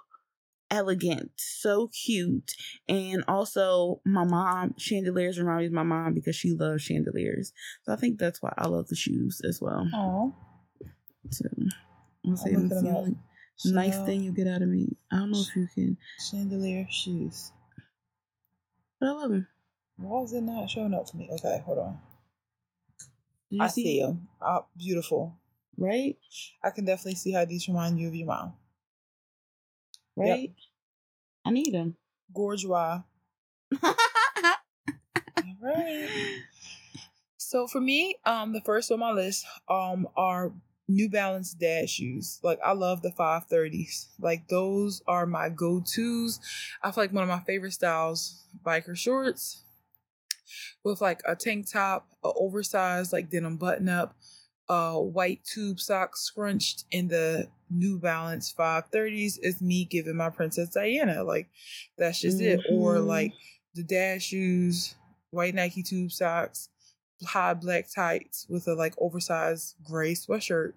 elegant, 0.71 1.33
so 1.37 1.89
cute. 1.89 2.53
And 2.89 3.25
also, 3.27 4.01
my 4.05 4.25
mom, 4.25 4.75
chandeliers 4.79 5.39
remind 5.39 5.61
me 5.61 5.67
of 5.67 5.73
my 5.73 5.83
mom 5.83 6.15
because 6.15 6.37
she 6.37 6.53
loves 6.53 6.83
chandeliers. 6.83 7.53
So 7.83 7.93
I 7.93 7.97
think 7.97 8.19
that's 8.19 8.41
why 8.41 8.53
I 8.57 8.69
love 8.69 8.87
the 8.89 8.95
shoes 8.97 9.41
as 9.45 9.61
well. 9.61 9.87
Oh, 9.93 10.35
So 11.31 11.47
I'm 12.27 12.37
saying 12.37 12.69
it's 12.71 12.83
the 12.83 12.91
only 12.91 13.17
nice 13.65 13.99
thing 14.05 14.23
you 14.23 14.33
get 14.33 14.47
out 14.47 14.63
of 14.63 14.69
me. 14.69 14.97
I 15.11 15.17
don't 15.17 15.31
know 15.33 15.41
if 15.41 15.57
you 15.57 15.69
can, 15.75 15.97
Chandelier 16.31 16.87
shoes. 16.91 17.53
but 18.99 19.09
I 19.09 19.13
love 19.13 19.31
them. 19.31 19.47
Why 19.97 20.23
is 20.23 20.33
it 20.33 20.43
not 20.43 20.69
showing 20.71 20.95
up 20.95 21.11
for 21.11 21.17
me? 21.17 21.29
Okay, 21.33 21.63
hold 21.65 21.79
on. 21.79 21.99
You 23.51 23.63
I 23.63 23.67
see 23.69 24.01
them. 24.01 24.29
Oh, 24.41 24.67
beautiful. 24.77 25.37
Right? 25.77 26.17
I 26.63 26.71
can 26.71 26.85
definitely 26.85 27.17
see 27.17 27.33
how 27.33 27.45
these 27.45 27.69
remind 27.69 27.99
you 27.99 28.09
of 28.09 28.15
your 28.15 28.27
mom. 28.27 28.53
Right? 30.17 30.53
I 31.45 31.51
need 31.51 31.73
them. 31.75 31.97
Bourgeois. 32.29 33.03
All 33.83 33.95
right. 35.61 36.09
So 37.43 37.67
for 37.67 37.81
me, 37.81 38.15
um, 38.25 38.53
the 38.53 38.61
first 38.61 38.93
on 38.93 39.01
my 39.01 39.11
list 39.11 39.45
um 39.69 40.07
are 40.17 40.53
New 40.91 41.09
Balance 41.09 41.55
dad 41.55 41.89
shoes. 41.89 42.39
Like 42.43 42.59
I 42.65 42.73
love 42.73 43.03
the 43.03 43.13
530s. 43.13 44.09
Like 44.21 44.49
those 44.49 45.03
are 45.07 45.27
my 45.27 45.49
go-tos. 45.49 46.41
I 46.83 46.91
feel 46.91 47.05
like 47.05 47.13
one 47.13 47.23
of 47.23 47.29
my 47.29 47.41
favorite 47.41 47.73
styles, 47.73 48.45
biker 48.65 48.97
shorts 48.97 49.63
with 50.85 51.01
like 51.01 51.21
a 51.27 51.37
tank 51.37 51.71
top, 51.71 52.09
a 52.25 52.31
oversized 52.35 53.13
like 53.13 53.31
denim 53.31 53.57
button 53.57 53.89
up, 53.89 54.17
uh 54.69 54.95
white 54.97 55.43
tube 55.45 55.81
socks 55.81 56.21
scrunched 56.21 56.85
in 56.91 57.09
the 57.09 57.49
New 57.71 57.99
Balance 57.99 58.53
530s 58.53 59.39
is 59.43 59.61
me 59.61 59.85
giving 59.85 60.17
my 60.17 60.31
Princess 60.31 60.71
Diana. 60.71 61.23
Like 61.25 61.49
that's 61.99 62.21
just 62.21 62.41
it. 62.41 62.61
Or 62.71 62.97
Mhm. 62.97 63.07
like 63.07 63.33
the 63.75 63.83
dad 63.85 64.23
shoes, 64.23 64.95
white 65.31 65.55
Nike 65.55 65.83
tube 65.83 66.11
socks, 66.13 66.69
high 67.25 67.55
black 67.55 67.87
tights 67.93 68.47
with 68.49 68.67
a 68.69 68.75
like 68.75 68.95
oversized 68.99 69.77
gray 69.85 70.15
sweatshirt. 70.15 70.73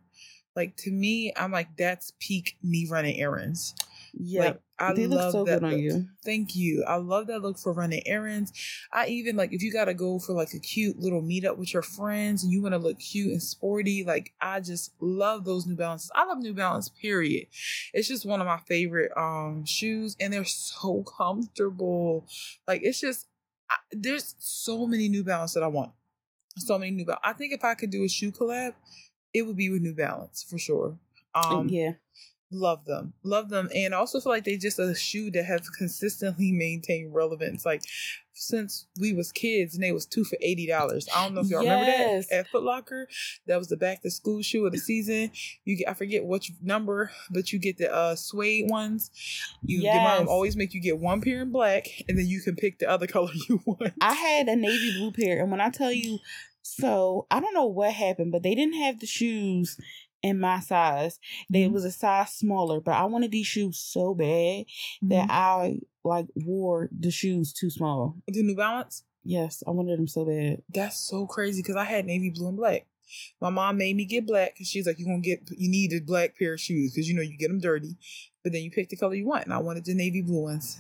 Like 0.56 0.76
to 0.78 0.92
me, 0.92 1.34
I'm 1.36 1.52
like 1.52 1.76
that's 1.78 2.14
peak 2.20 2.58
me 2.62 2.88
running 2.90 3.20
errands. 3.20 3.74
Yeah. 4.14 4.42
Like 4.42 4.60
I 4.78 4.94
they 4.94 5.08
love 5.08 5.26
look 5.26 5.32
so 5.32 5.44
that 5.46 5.62
good 5.62 5.66
on 5.66 5.72
look. 5.72 5.82
you. 5.82 6.08
Thank 6.24 6.56
you. 6.56 6.84
I 6.88 6.98
love 6.98 7.28
that 7.28 7.42
look 7.42 7.58
for 7.58 7.74
running 7.74 8.04
errands. 8.06 8.54
I 8.92 9.08
even 9.08 9.36
like 9.36 9.54
if 9.54 9.64
you 9.64 9.72
gotta 9.74 9.94
go 9.94 10.20
for 10.20 10.34
like 10.34 10.54
a 10.54 10.60
cute 10.60 11.00
little 11.00 11.22
meetup 11.22 11.58
with 11.58 11.74
your 11.74 11.82
friends 11.82 12.44
and 12.44 12.52
you 12.52 12.62
want 12.62 12.74
to 12.74 12.80
look 12.80 13.00
cute 13.00 13.32
and 13.32 13.42
sporty. 13.42 14.04
Like 14.04 14.34
I 14.42 14.60
just 14.60 14.92
love 15.00 15.46
those 15.46 15.66
New 15.66 15.76
Balances. 15.76 16.12
I 16.14 16.26
love 16.26 16.38
New 16.40 16.54
Balance. 16.54 16.90
Period. 16.90 17.48
It's 17.94 18.08
just 18.08 18.26
one 18.26 18.40
of 18.42 18.46
my 18.48 18.60
favorite 18.68 19.12
um 19.18 19.66
shoes, 19.66 20.16
and 20.20 20.32
they're 20.32 20.46
so 20.46 21.04
comfortable. 21.04 22.28
Like 22.68 22.82
it's 22.84 23.00
just 23.00 23.28
I, 23.70 23.76
there's 23.92 24.36
so 24.38 24.86
many 24.86 25.10
New 25.10 25.24
Balance 25.24 25.54
that 25.54 25.64
I 25.64 25.68
want. 25.68 25.92
So 26.58 26.78
many 26.78 26.92
New 26.92 27.06
Balance. 27.06 27.22
I 27.24 27.34
think 27.34 27.54
if 27.54 27.64
I 27.64 27.74
could 27.74 27.90
do 27.90 28.04
a 28.04 28.10
shoe 28.10 28.32
collab, 28.32 28.74
it 29.34 29.44
would 29.44 29.58
be 29.58 29.70
with 29.70 29.82
New 29.82 29.96
Balance 29.96 30.46
for 30.48 30.58
sure. 30.58 30.98
Um, 31.36 31.68
yeah. 31.70 31.94
love 32.52 32.86
them 32.86 33.14
love 33.24 33.50
them 33.50 33.68
and 33.74 33.96
I 33.96 33.98
also 33.98 34.20
feel 34.20 34.32
like 34.32 34.44
they 34.44 34.58
just 34.58 34.78
a 34.78 34.94
shoe 34.94 35.32
that 35.32 35.46
have 35.46 35.62
consistently 35.76 36.52
maintained 36.52 37.16
relevance 37.16 37.66
like 37.66 37.82
since 38.34 38.88
we 39.00 39.14
was 39.14 39.32
kids 39.32 39.76
and 39.76 39.84
they 39.84 39.92
was 39.92 40.06
two 40.06 40.24
for 40.24 40.38
eighty 40.42 40.68
dollars 40.68 41.08
i 41.16 41.24
don't 41.24 41.34
know 41.36 41.42
if 41.42 41.50
y'all 41.50 41.64
Yes. 41.64 41.72
remember 41.72 41.86
that 41.86 42.36
at 42.40 42.48
Foot 42.52 42.64
Locker. 42.64 43.08
that 43.48 43.58
was 43.58 43.68
the 43.68 43.78
back 43.78 44.02
to 44.02 44.10
school 44.12 44.42
shoe 44.42 44.66
of 44.66 44.72
the 44.72 44.78
season 44.80 45.32
you 45.66 45.78
get 45.78 45.90
i 45.90 45.94
forget 45.94 46.26
which 46.26 46.52
number 46.62 47.12
but 47.32 47.52
you 47.54 47.60
get 47.60 47.78
the 47.78 47.94
uh 47.94 48.16
suede 48.16 48.70
ones 48.70 49.12
you 49.64 49.82
your 49.82 50.02
mom 50.02 50.28
always 50.28 50.56
make 50.56 50.74
you 50.74 50.82
get 50.82 50.98
one 51.00 51.22
pair 51.22 51.42
in 51.42 51.52
black 51.52 51.88
and 52.10 52.18
then 52.18 52.26
you 52.28 52.42
can 52.42 52.56
pick 52.56 52.80
the 52.80 52.90
other 52.90 53.08
color 53.16 53.32
you 53.50 53.62
want 53.66 53.94
I 54.02 54.14
had 54.14 54.48
a 54.48 54.56
navy 54.56 54.92
blue 54.92 55.12
pair, 55.12 55.40
and 55.42 55.52
when 55.52 55.62
I 55.62 55.70
tell 55.70 55.92
you, 55.92 56.20
so 56.62 57.28
I 57.32 57.40
don't 57.40 57.54
know 57.54 57.66
what 57.68 57.94
happened, 57.94 58.32
but 58.32 58.44
they 58.44 58.56
didn't 58.56 58.76
have 58.82 59.00
the 59.00 59.06
shoes 59.06 59.78
in 60.22 60.40
my 60.40 60.60
size. 60.60 61.20
They 61.50 61.64
Mhm. 61.66 61.72
was 61.74 61.86
a 61.86 61.92
size 61.92 62.32
smaller, 62.34 62.80
but 62.82 62.94
I 62.96 63.06
wanted 63.06 63.32
these 63.32 63.48
shoes 63.48 63.78
so 63.80 64.14
bad 64.14 64.66
that 65.04 65.30
I 65.30 65.80
like 66.04 66.28
wore 66.36 66.90
the 66.98 67.12
shoes 67.12 67.54
too 67.54 67.70
small. 67.70 68.16
the 68.28 68.44
new 68.44 68.56
balance 68.56 69.04
Yes, 69.24 69.64
I 69.66 69.72
wanted 69.72 69.98
them 69.98 70.08
so 70.08 70.26
bad. 70.26 70.62
That's 70.70 70.98
so 70.98 71.26
crazy 71.26 71.62
because 71.62 71.78
I 71.78 71.86
had 71.86 72.06
navy 72.06 72.30
blue 72.30 72.50
and 72.50 72.58
black. 72.58 72.86
My 73.40 73.50
mom 73.50 73.78
made 73.78 73.96
me 73.96 74.06
get 74.06 74.26
black 74.26 74.54
because 74.54 74.68
she's 74.68 74.86
like, 74.86 75.00
"You're 75.00 75.08
gonna 75.08 75.22
get, 75.22 75.42
you 75.52 75.70
need 75.70 75.94
a 75.94 76.00
black 76.00 76.38
pair 76.38 76.54
of 76.54 76.60
shoes 76.60 76.94
because 76.94 77.08
you 77.08 77.16
know 77.16 77.22
you 77.22 77.38
get 77.38 77.48
them 77.48 77.60
dirty, 77.60 77.96
but 78.44 78.52
then 78.52 78.64
you 78.64 78.72
pick 78.72 78.90
the 78.90 78.98
color 78.98 79.16
you 79.16 79.26
want." 79.26 79.46
And 79.46 79.54
I 79.54 79.60
wanted 79.60 79.86
the 79.86 79.94
navy 79.94 80.22
blue 80.22 80.44
ones. 80.44 80.80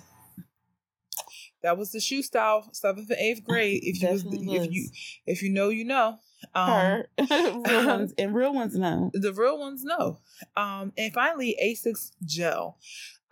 That 1.62 1.77
was 1.77 1.92
the 1.92 2.01
shoe 2.01 2.22
style, 2.22 2.68
seventh 2.74 3.10
and 3.10 3.20
eighth 3.20 3.44
grade. 3.44 3.82
If 3.84 4.01
you 4.01 4.10
was, 4.10 4.24
Definitely 4.24 4.56
if 4.58 4.72
you 4.72 4.89
if 5.25 5.42
you 5.42 5.50
know, 5.50 5.70
you 5.70 5.86
know. 5.86 6.18
Um, 6.53 7.03
real 7.30 7.62
ones 7.88 8.13
and 8.18 8.36
real 8.36 8.53
ones 8.53 8.75
no. 8.75 9.12
the 9.13 9.32
real 9.32 9.58
ones 9.58 9.86
know. 9.86 10.20
Um, 10.58 10.92
and 10.98 11.13
finally, 11.13 11.56
Asics 11.63 12.12
gel. 12.25 12.77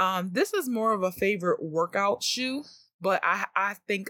Um, 0.01 0.31
this 0.34 0.51
is 0.51 0.67
more 0.67 0.93
of 0.93 1.03
a 1.03 1.12
favorite 1.12 1.62
workout 1.62 2.24
shoe, 2.24 2.63
but 3.00 3.22
I 3.24 3.46
I 3.55 3.75
think 3.88 4.10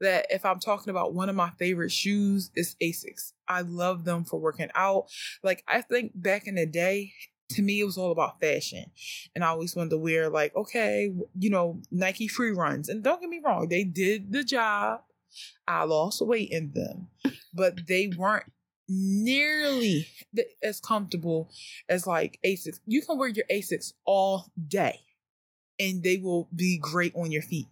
that 0.00 0.24
if 0.30 0.46
I'm 0.46 0.60
talking 0.60 0.88
about 0.88 1.12
one 1.12 1.28
of 1.28 1.36
my 1.36 1.50
favorite 1.58 1.92
shoes, 1.92 2.50
it's 2.54 2.74
Asics. 2.82 3.34
I 3.46 3.60
love 3.60 4.04
them 4.04 4.24
for 4.24 4.40
working 4.40 4.70
out. 4.74 5.08
Like 5.42 5.62
I 5.68 5.82
think 5.82 6.12
back 6.14 6.46
in 6.46 6.54
the 6.54 6.64
day, 6.64 7.12
to 7.50 7.60
me 7.60 7.80
it 7.80 7.84
was 7.84 7.98
all 7.98 8.12
about 8.12 8.40
fashion, 8.40 8.86
and 9.34 9.44
I 9.44 9.48
always 9.48 9.76
wanted 9.76 9.90
to 9.90 9.98
wear 9.98 10.30
like 10.30 10.56
okay, 10.56 11.12
you 11.38 11.50
know, 11.50 11.82
Nike 11.90 12.26
free 12.26 12.52
runs. 12.52 12.88
And 12.88 13.04
don't 13.04 13.20
get 13.20 13.28
me 13.28 13.42
wrong, 13.44 13.68
they 13.68 13.84
did 13.84 14.32
the 14.32 14.42
job. 14.42 15.02
I 15.68 15.84
lost 15.84 16.22
weight 16.22 16.48
in 16.50 16.72
them, 16.72 17.08
but 17.52 17.86
they 17.86 18.10
weren't 18.16 18.50
nearly 18.88 20.08
as 20.62 20.80
comfortable 20.80 21.50
as 21.90 22.06
like 22.06 22.38
Asics. 22.42 22.80
You 22.86 23.02
can 23.02 23.18
wear 23.18 23.28
your 23.28 23.44
Asics 23.50 23.92
all 24.06 24.46
day 24.66 25.00
and 25.80 26.02
they 26.04 26.18
will 26.18 26.48
be 26.54 26.78
great 26.78 27.12
on 27.16 27.32
your 27.32 27.42
feet. 27.42 27.66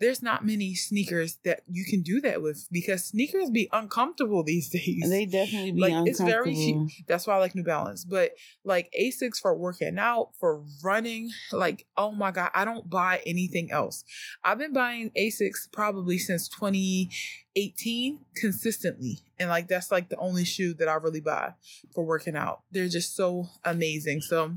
There's 0.00 0.20
not 0.20 0.44
many 0.44 0.74
sneakers 0.74 1.38
that 1.44 1.60
you 1.70 1.84
can 1.84 2.02
do 2.02 2.20
that 2.22 2.42
with 2.42 2.66
because 2.72 3.04
sneakers 3.04 3.50
be 3.50 3.68
uncomfortable 3.72 4.42
these 4.52 4.68
days. 4.68 5.08
They 5.08 5.26
definitely 5.26 5.70
be 5.72 5.80
Like, 5.80 5.92
uncomfortable. 5.92 6.08
it's 6.08 6.34
very. 6.58 6.86
That's 7.06 7.24
why 7.28 7.34
I 7.36 7.38
like 7.38 7.54
New 7.54 7.62
Balance. 7.62 8.04
But 8.04 8.32
like 8.64 8.92
Asics 9.00 9.38
for 9.40 9.54
working 9.56 9.96
out, 9.96 10.30
for 10.40 10.64
running, 10.82 11.30
like, 11.52 11.86
oh 11.96 12.10
my 12.10 12.32
God, 12.32 12.50
I 12.52 12.64
don't 12.64 12.90
buy 12.90 13.22
anything 13.24 13.70
else. 13.70 14.02
I've 14.42 14.58
been 14.58 14.72
buying 14.72 15.10
Asics 15.16 15.70
probably 15.70 16.18
since 16.18 16.48
2018 16.48 18.18
consistently. 18.36 19.20
And 19.38 19.48
like, 19.48 19.68
that's 19.68 19.90
like 19.92 20.08
the 20.08 20.16
only 20.16 20.44
shoe 20.44 20.74
that 20.74 20.88
I 20.88 20.94
really 20.94 21.20
buy 21.20 21.54
for 21.94 22.04
working 22.04 22.34
out. 22.36 22.62
They're 22.72 22.88
just 22.88 23.14
so 23.14 23.46
amazing. 23.64 24.20
So 24.22 24.56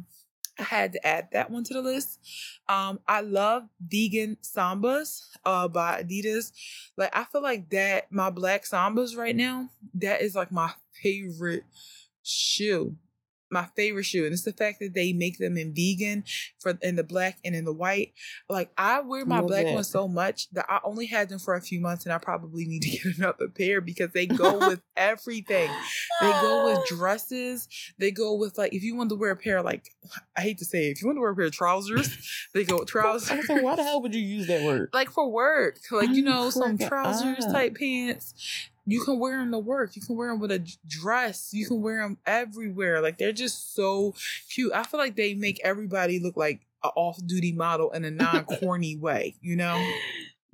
I 0.60 0.64
had 0.64 0.94
to 0.94 1.08
add 1.08 1.30
that 1.32 1.50
one 1.50 1.64
to 1.66 1.74
the 1.74 1.82
list. 1.82 2.20
Um, 2.70 3.00
I 3.08 3.22
love 3.22 3.64
vegan 3.86 4.38
sambas 4.42 5.22
uh 5.46 5.68
by 5.68 6.04
Adidas. 6.04 6.52
Like 6.98 7.16
I 7.16 7.24
feel 7.26 7.42
like 7.42 7.70
that 7.72 8.12
my 8.12 8.30
black 8.30 8.66
sambas 8.66 9.18
right 9.18 9.36
now, 9.36 9.70
that 9.96 10.22
is 10.22 10.36
like 10.36 10.52
my 10.52 10.72
favorite 11.02 11.64
shoe. 12.24 12.96
My 13.54 13.68
favorite 13.76 14.04
shoe. 14.04 14.26
And 14.26 14.34
it's 14.34 14.44
the 14.44 14.52
fact 14.52 14.80
that 14.80 14.94
they 14.94 15.14
make 15.14 15.38
them 15.38 15.58
in 15.58 15.74
vegan 15.74 16.24
for 16.60 16.78
in 16.82 16.96
the 16.96 17.04
black 17.04 17.38
and 17.46 17.56
in 17.56 17.66
the 17.66 17.74
white. 17.74 18.14
Like 18.50 18.72
I 18.78 19.02
wear 19.02 19.26
my 19.26 19.40
Love 19.40 19.48
black 19.48 19.66
that. 19.66 19.74
ones 19.74 19.90
so 19.90 20.08
much 20.08 20.50
that 20.52 20.66
I 20.68 20.80
only 20.84 21.06
had 21.06 21.30
them 21.30 21.40
for 21.40 21.54
a 21.56 21.62
few 21.62 21.80
months 21.80 22.06
and 22.06 22.14
I 22.14 22.18
probably 22.18 22.66
need 22.66 22.82
to 22.82 22.90
get 22.98 23.18
another 23.18 23.48
pair 23.48 23.80
because 23.82 24.12
they 24.12 24.26
go 24.26 24.58
with 24.58 24.82
everything. 24.98 25.70
They 26.22 26.32
go 26.32 26.66
with 26.66 26.86
dresses. 26.88 27.68
They 27.98 28.12
go 28.12 28.34
with 28.34 28.58
like 28.58 28.74
if 28.74 28.84
you 28.84 28.96
want 28.96 29.10
to 29.10 29.16
wear 29.16 29.32
a 29.32 29.36
pair 29.38 29.58
of 29.58 29.66
like 29.66 29.90
I 30.36 30.42
hate 30.42 30.58
to 30.58 30.66
say 30.66 30.88
it, 30.88 30.92
if 30.92 31.02
you 31.02 31.08
want 31.08 31.18
to 31.18 31.22
wear 31.22 31.32
a 31.32 31.36
pair 31.36 31.46
of 31.46 31.52
trousers, 31.52 32.18
they 32.54 32.64
go 32.64 32.80
with 32.80 32.88
trousers. 32.88 33.50
I 33.50 33.62
why 33.62 33.76
the 33.76 33.84
hell 33.84 34.02
would 34.02 34.16
you 34.16 34.22
use 34.22 34.48
that 34.48 34.64
word? 34.64 34.90
like 34.94 35.10
for 35.10 35.30
work, 35.30 35.78
like 35.92 36.10
you 36.10 36.24
know, 36.24 36.50
some 36.50 36.78
trousers 36.78 37.46
type 37.46 37.78
pants. 37.78 38.34
You 38.86 39.02
can 39.04 39.20
wear 39.20 39.38
them 39.38 39.52
to 39.52 39.60
work. 39.60 39.96
You 39.96 40.02
can 40.02 40.16
wear 40.16 40.30
them 40.30 40.40
with 40.40 40.52
a 40.52 40.60
dress. 40.88 41.54
You 41.54 41.66
can 41.66 41.82
wear 41.82 42.02
them 42.02 42.18
everywhere. 42.26 43.02
Like 43.02 43.18
they're 43.18 43.32
just 43.32 43.76
so 43.76 44.14
cute. 44.50 44.74
I 44.74 44.84
feel 44.84 45.00
like 45.00 45.16
they 45.16 45.34
make 45.34 45.62
everybody 45.64 46.20
look 46.20 46.36
like 46.36 46.62
an 46.84 46.92
off-duty 46.96 47.54
model 47.54 47.92
in 47.92 48.04
a 48.04 48.12
non-corny 48.12 48.98
way. 48.98 49.36
You 49.42 49.56
know. 49.56 49.82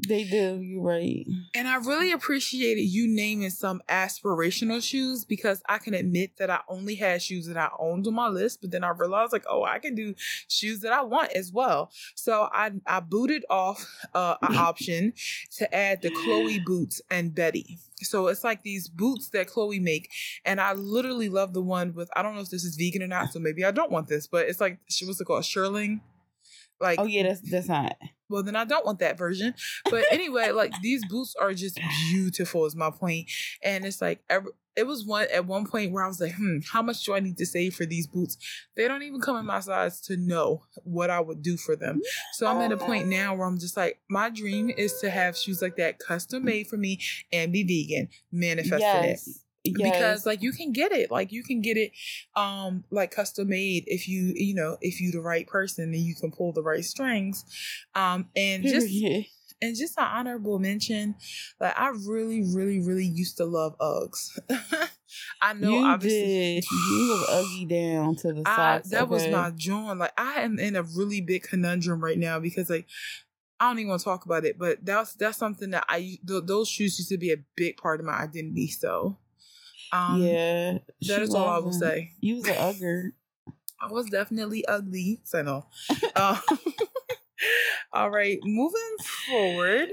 They 0.08 0.24
do. 0.24 0.62
You're 0.62 0.82
right. 0.82 1.28
And 1.54 1.68
I 1.68 1.76
really 1.78 2.12
appreciated 2.12 2.84
you 2.84 3.08
naming 3.08 3.50
some 3.50 3.82
aspirational 3.90 4.82
shoes 4.82 5.26
because 5.26 5.62
I 5.68 5.78
can 5.78 5.94
admit 5.94 6.38
that 6.38 6.50
I 6.50 6.62
only 6.70 6.96
had 6.96 7.22
shoes 7.22 7.48
that 7.48 7.58
I 7.58 7.70
owned 7.78 8.08
on 8.08 8.14
my 8.14 8.30
list, 8.30 8.62
but 8.62 8.72
then 8.72 8.84
I 8.84 8.90
realized 8.90 9.34
like, 9.34 9.44
oh, 9.50 9.64
I 9.64 9.80
can 9.80 9.96
do 9.96 10.16
shoes 10.48 10.80
that 10.82 10.94
I 10.94 11.02
want 11.02 11.34
as 11.34 11.52
well. 11.52 11.92
So 12.16 12.48
I 12.54 12.72
I 12.86 13.02
booted 13.02 13.44
off 13.50 13.86
uh, 14.14 14.36
an 14.42 14.56
option 14.58 15.14
to 15.58 15.76
add 15.76 16.02
the 16.02 16.12
Chloe 16.12 16.60
boots 16.60 17.02
and 17.12 17.36
Betty. 17.36 17.78
So 17.98 18.28
it's 18.28 18.46
like 18.46 18.64
these 18.64 18.88
boots 18.88 19.30
that 19.30 19.48
Chloe 19.48 19.80
make, 19.80 20.10
and 20.46 20.62
I 20.62 20.74
literally 20.74 21.28
love 21.28 21.54
the 21.54 21.62
one 21.62 21.94
with 21.94 22.10
I 22.16 22.22
don't 22.22 22.36
know 22.36 22.42
if 22.42 22.50
this 22.50 22.64
is 22.64 22.78
vegan 22.78 23.04
or 23.04 23.08
not, 23.08 23.34
so 23.34 23.40
maybe 23.40 23.66
I 23.66 23.72
don't 23.72 23.92
want 23.92 24.08
this, 24.08 24.28
but 24.28 24.48
it's 24.48 24.62
like 24.62 24.80
she 24.88 25.06
what's 25.06 25.20
it 25.20 25.26
called, 25.26 25.44
shearling. 25.44 26.00
Like 26.80 27.00
Oh 27.00 27.06
yeah, 27.06 27.24
that's 27.24 27.42
that's 27.42 27.68
not. 27.68 27.96
well 28.30 28.44
then 28.44 28.56
i 28.56 28.64
don't 28.64 28.86
want 28.86 29.00
that 29.00 29.18
version 29.18 29.54
but 29.90 30.06
anyway 30.12 30.52
like 30.52 30.72
these 30.82 31.04
boots 31.08 31.36
are 31.42 31.54
just 31.54 31.80
beautiful 32.12 32.66
is 32.66 32.76
my 32.76 32.92
point 32.92 33.28
and 33.64 33.86
it's 33.86 34.02
like 34.02 34.22
every, 34.30 34.52
it 34.80 34.88
was 34.88 35.06
one 35.06 35.28
at 35.34 35.46
one 35.46 35.66
point 35.66 35.92
where 35.92 36.04
I 36.04 36.08
was 36.08 36.22
like, 36.22 36.36
hmm, 36.36 36.60
how 36.72 36.82
much 36.82 37.04
do 37.04 37.14
I 37.14 37.20
need 37.20 37.38
to 37.38 37.46
save 37.46 37.76
for 37.76 37.86
these 37.86 38.08
boots? 38.08 38.38
They 38.76 38.88
don't 38.88 39.04
even 39.04 39.20
come 39.20 39.36
in 39.36 39.46
my 39.46 39.60
size 39.60 40.00
to 40.02 40.16
know 40.16 40.64
what 40.84 41.10
I 41.10 41.20
would 41.20 41.42
do 41.42 41.58
for 41.58 41.76
them. 41.76 42.02
So 42.34 42.48
I'm 42.48 42.62
at 42.62 42.72
a 42.72 42.78
point 42.78 43.08
now 43.08 43.36
where 43.36 43.46
I'm 43.46 43.60
just 43.60 43.76
like, 43.76 44.00
my 44.10 44.30
dream 44.30 44.70
is 44.70 45.00
to 45.02 45.10
have 45.10 45.38
shoes 45.38 45.62
like 45.62 45.76
that 45.76 46.00
custom 46.00 46.46
made 46.46 46.68
for 46.68 46.78
me 46.78 47.00
and 47.34 47.52
be 47.52 47.64
vegan. 47.64 48.08
Manifested 48.32 48.80
yes. 48.80 49.28
it. 49.28 49.36
Yes. 49.64 49.92
Because 49.92 50.26
like 50.26 50.42
you 50.42 50.52
can 50.52 50.72
get 50.72 50.92
it, 50.92 51.12
like 51.12 51.32
you 51.32 51.44
can 51.44 51.62
get 51.62 51.78
it, 51.78 51.92
um, 52.36 52.84
like 52.92 53.12
custom 53.12 53.50
made 53.50 53.84
if 53.88 54.08
you 54.08 54.34
you 54.36 54.56
know 54.56 54.78
if 54.82 55.02
you 55.02 55.12
the 55.12 55.22
right 55.22 55.48
person 55.48 55.86
and 55.86 55.96
you 55.96 56.16
can 56.16 56.32
pull 56.32 56.54
the 56.54 56.64
right 56.64 56.84
strings, 56.86 57.46
um, 57.96 58.30
and 58.36 58.64
just 58.68 58.88
Period. 58.88 59.26
and 59.62 59.76
just 59.76 59.98
an 59.98 60.06
honorable 60.06 60.60
mention, 60.60 61.16
like 61.60 61.78
I 61.78 61.90
really, 62.08 62.44
really, 62.54 62.80
really 62.80 63.06
used 63.06 63.38
to 63.38 63.46
love 63.46 63.76
Uggs. 63.80 64.40
I 65.42 65.54
know, 65.54 65.72
you 65.72 65.86
obviously, 65.86 66.22
did. 66.22 66.64
You 66.72 67.08
was 67.10 67.26
ugly 67.30 67.66
down 67.66 68.16
to 68.18 68.34
the 68.34 68.44
socks. 68.46 68.90
that 68.90 69.10
was 69.10 69.28
my 69.28 69.52
joint. 69.52 70.00
Like 70.00 70.14
I 70.18 70.42
am 70.42 70.60
in 70.60 70.76
a 70.76 70.84
really 70.84 71.22
big 71.22 71.44
conundrum 71.44 72.02
right 72.02 72.18
now 72.18 72.40
because 72.40 72.70
like 72.70 72.88
I 73.60 73.68
don't 73.70 73.80
even 73.80 73.90
want 73.90 74.00
to 74.02 74.06
talk 74.06 74.26
about 74.26 74.46
it, 74.46 74.58
but 74.58 74.86
that's 74.86 75.14
that's 75.16 75.38
something 75.38 75.72
that 75.72 75.86
I 75.90 76.18
th- 76.26 76.44
those 76.46 76.70
shoes 76.70 76.98
used 76.98 77.10
to 77.10 77.18
be 77.18 77.34
a 77.34 77.44
big 77.56 77.78
part 77.78 78.00
of 78.00 78.06
my 78.06 78.14
identity. 78.14 78.68
So, 78.68 79.18
um, 79.92 80.22
yeah. 80.22 80.78
that 81.08 81.22
is 81.22 81.34
all 81.34 81.48
I 81.48 81.60
will 81.60 81.74
say. 81.74 82.12
You 82.20 82.36
was 82.36 82.48
an 82.48 82.58
ugger. 82.58 83.14
I 83.82 83.92
was 83.92 84.08
definitely 84.08 84.66
ugly. 84.66 85.22
So 85.24 85.42
no. 85.44 85.66
Uh, 86.16 86.40
all 87.92 88.12
right, 88.12 88.40
moving 88.44 88.96
forward 89.28 89.90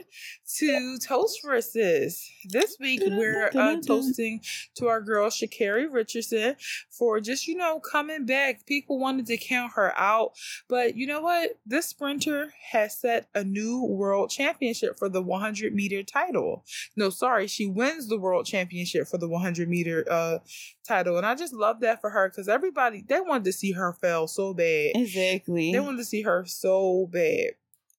to 0.59 0.99
toast 0.99 1.41
versus. 1.43 2.31
This 2.45 2.77
week 2.79 3.03
we're 3.05 3.47
uh, 3.55 3.81
toasting 3.81 4.41
to 4.75 4.89
our 4.89 5.01
girl 5.01 5.31
Sha'Carri 5.31 5.91
Richardson 5.91 6.57
for 6.91 7.21
just 7.21 7.47
you 7.49 7.57
know 7.57 7.81
coming 7.81 8.27
back. 8.27 8.67
People 8.67 8.99
wanted 8.99 9.27
to 9.27 9.39
count 9.39 9.73
her 9.77 9.99
out, 9.99 10.33
but 10.69 10.97
you 10.97 11.07
know 11.07 11.23
what? 11.23 11.59
This 11.65 11.87
sprinter 11.87 12.53
has 12.71 12.99
set 12.99 13.29
a 13.35 13.43
new 13.43 13.83
world 13.85 14.31
championship 14.31 14.99
for 14.99 15.09
the 15.09 15.23
100 15.23 15.75
meter 15.75 16.03
title. 16.03 16.65
No, 16.97 17.09
sorry, 17.09 17.47
she 17.47 17.67
wins 17.67 18.09
the 18.09 18.19
world 18.19 18.45
championship 18.45 19.09
for 19.09 19.17
the 19.19 19.29
100 19.29 19.69
meter 19.69 20.05
uh 20.11 20.39
title, 20.87 21.17
and 21.17 21.27
I 21.27 21.35
just 21.35 21.55
love 21.55 21.81
that 21.81 22.03
for 22.03 22.11
her 22.11 22.29
because 22.29 22.49
everybody 22.49 23.05
they 23.07 23.21
wanted 23.21 23.45
to 23.45 23.53
see 23.53 23.73
her 23.73 23.95
fail 23.95 24.27
so 24.27 24.53
bad. 24.53 24.93
Exactly. 24.95 25.73
They 25.73 25.81
wanted 25.81 25.99
to 25.99 26.05
see 26.05 26.23
her 26.23 26.45
so 26.47 27.09
bad. 27.11 27.53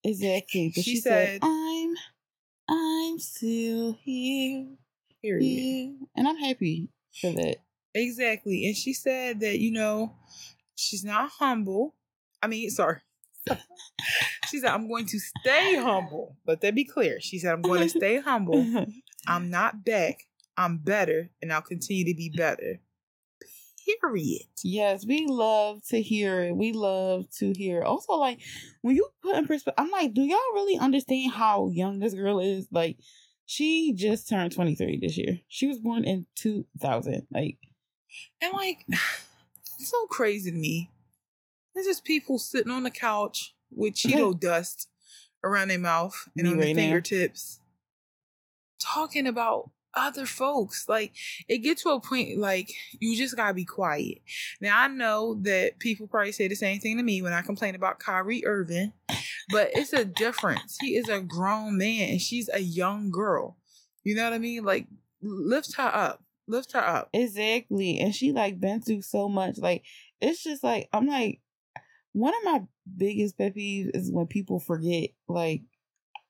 Exactly. 0.08 0.72
But 0.74 0.84
She 0.84 0.94
she, 0.96 1.00
said, 1.00 1.40
said- 1.40 1.40
I'm 1.42 1.94
I'm 2.68 3.18
still 3.18 3.96
here. 4.02 4.66
Period. 5.22 5.42
here." 5.42 5.94
And 6.16 6.28
I'm 6.28 6.36
happy 6.36 6.88
for 7.20 7.32
that. 7.32 7.56
Exactly. 7.94 8.66
And 8.66 8.76
she 8.76 8.92
said 8.92 9.40
that, 9.40 9.58
you 9.58 9.72
know, 9.72 10.14
she's 10.76 11.04
not 11.04 11.30
humble. 11.38 11.94
I 12.42 12.46
mean, 12.46 12.70
sorry. 12.70 13.00
she 14.48 14.58
said, 14.58 14.70
I'm 14.70 14.86
going 14.88 15.06
to 15.06 15.18
stay 15.18 15.74
humble. 15.76 16.36
Let 16.46 16.60
that 16.60 16.74
be 16.74 16.84
clear. 16.84 17.18
She 17.20 17.38
said, 17.38 17.52
I'm 17.52 17.62
going 17.62 17.80
to 17.82 17.88
stay 17.98 18.20
humble. 18.20 18.84
I'm 19.26 19.50
not 19.50 19.84
back. 19.84 20.26
I'm 20.56 20.78
better. 20.78 21.30
And 21.42 21.52
I'll 21.52 21.62
continue 21.62 22.04
to 22.04 22.14
be 22.16 22.30
better. 22.36 22.80
Period. 24.00 24.42
yes, 24.62 25.06
we 25.06 25.26
love 25.26 25.82
to 25.88 26.00
hear 26.02 26.42
it. 26.42 26.56
We 26.56 26.72
love 26.72 27.30
to 27.38 27.52
hear. 27.52 27.80
It. 27.80 27.86
Also, 27.86 28.14
like 28.14 28.40
when 28.82 28.96
you 28.96 29.08
put 29.22 29.36
in 29.36 29.46
perspective, 29.46 29.82
I'm 29.82 29.90
like, 29.90 30.14
do 30.14 30.22
y'all 30.22 30.38
really 30.54 30.78
understand 30.78 31.32
how 31.32 31.68
young 31.72 31.98
this 31.98 32.14
girl 32.14 32.40
is? 32.40 32.66
Like, 32.70 32.98
she 33.46 33.94
just 33.94 34.28
turned 34.28 34.52
23 34.52 34.98
this 35.00 35.16
year. 35.16 35.40
She 35.48 35.66
was 35.66 35.78
born 35.78 36.04
in 36.04 36.26
2000. 36.36 37.26
Like, 37.32 37.56
And 38.40 38.52
like, 38.52 38.84
it's 38.88 39.90
so 39.90 40.06
crazy 40.06 40.50
to 40.50 40.56
me. 40.56 40.90
There's 41.74 41.86
just 41.86 42.04
people 42.04 42.38
sitting 42.38 42.72
on 42.72 42.82
the 42.82 42.90
couch 42.90 43.54
with 43.70 43.94
Cheeto 43.96 44.38
dust 44.38 44.88
around 45.44 45.68
their 45.68 45.78
mouth 45.78 46.28
and 46.36 46.44
Me 46.44 46.50
on 46.50 46.58
their 46.58 46.66
right 46.68 46.76
now. 46.76 46.82
fingertips, 46.82 47.60
talking 48.80 49.26
about 49.26 49.70
other 49.94 50.26
folks. 50.26 50.88
Like, 50.88 51.12
it 51.48 51.58
gets 51.58 51.82
to 51.82 51.90
a 51.90 52.00
point 52.00 52.38
like 52.38 52.72
you 53.00 53.16
just 53.16 53.36
gotta 53.36 53.54
be 53.54 53.64
quiet. 53.64 54.18
Now 54.60 54.80
I 54.80 54.88
know 54.88 55.38
that 55.42 55.78
people 55.78 56.06
probably 56.06 56.32
say 56.32 56.48
the 56.48 56.54
same 56.54 56.80
thing 56.80 56.96
to 56.96 57.02
me 57.02 57.22
when 57.22 57.32
I 57.32 57.42
complain 57.42 57.74
about 57.74 57.98
Kyrie 57.98 58.46
Irving, 58.46 58.92
but 59.50 59.70
it's 59.72 59.92
a 59.92 60.04
difference. 60.04 60.76
He 60.80 60.96
is 60.96 61.08
a 61.08 61.20
grown 61.20 61.78
man 61.78 62.10
and 62.10 62.20
she's 62.20 62.48
a 62.52 62.60
young 62.60 63.10
girl. 63.10 63.56
You 64.04 64.14
know 64.14 64.24
what 64.24 64.32
I 64.32 64.38
mean? 64.38 64.64
Like, 64.64 64.86
lift 65.22 65.74
her 65.76 65.90
up. 65.94 66.22
Lift 66.46 66.72
her 66.72 66.80
up. 66.80 67.10
Exactly. 67.12 67.98
And 67.98 68.14
she 68.14 68.32
like 68.32 68.58
been 68.58 68.80
through 68.80 69.02
so 69.02 69.28
much. 69.28 69.58
Like 69.58 69.84
it's 70.20 70.42
just 70.42 70.64
like 70.64 70.88
I'm 70.92 71.06
like 71.06 71.40
one 72.12 72.32
of 72.34 72.44
my 72.44 72.62
biggest 72.96 73.36
pet 73.36 73.54
peeves 73.54 73.94
is 73.94 74.10
when 74.10 74.26
people 74.26 74.58
forget 74.58 75.10
like 75.28 75.62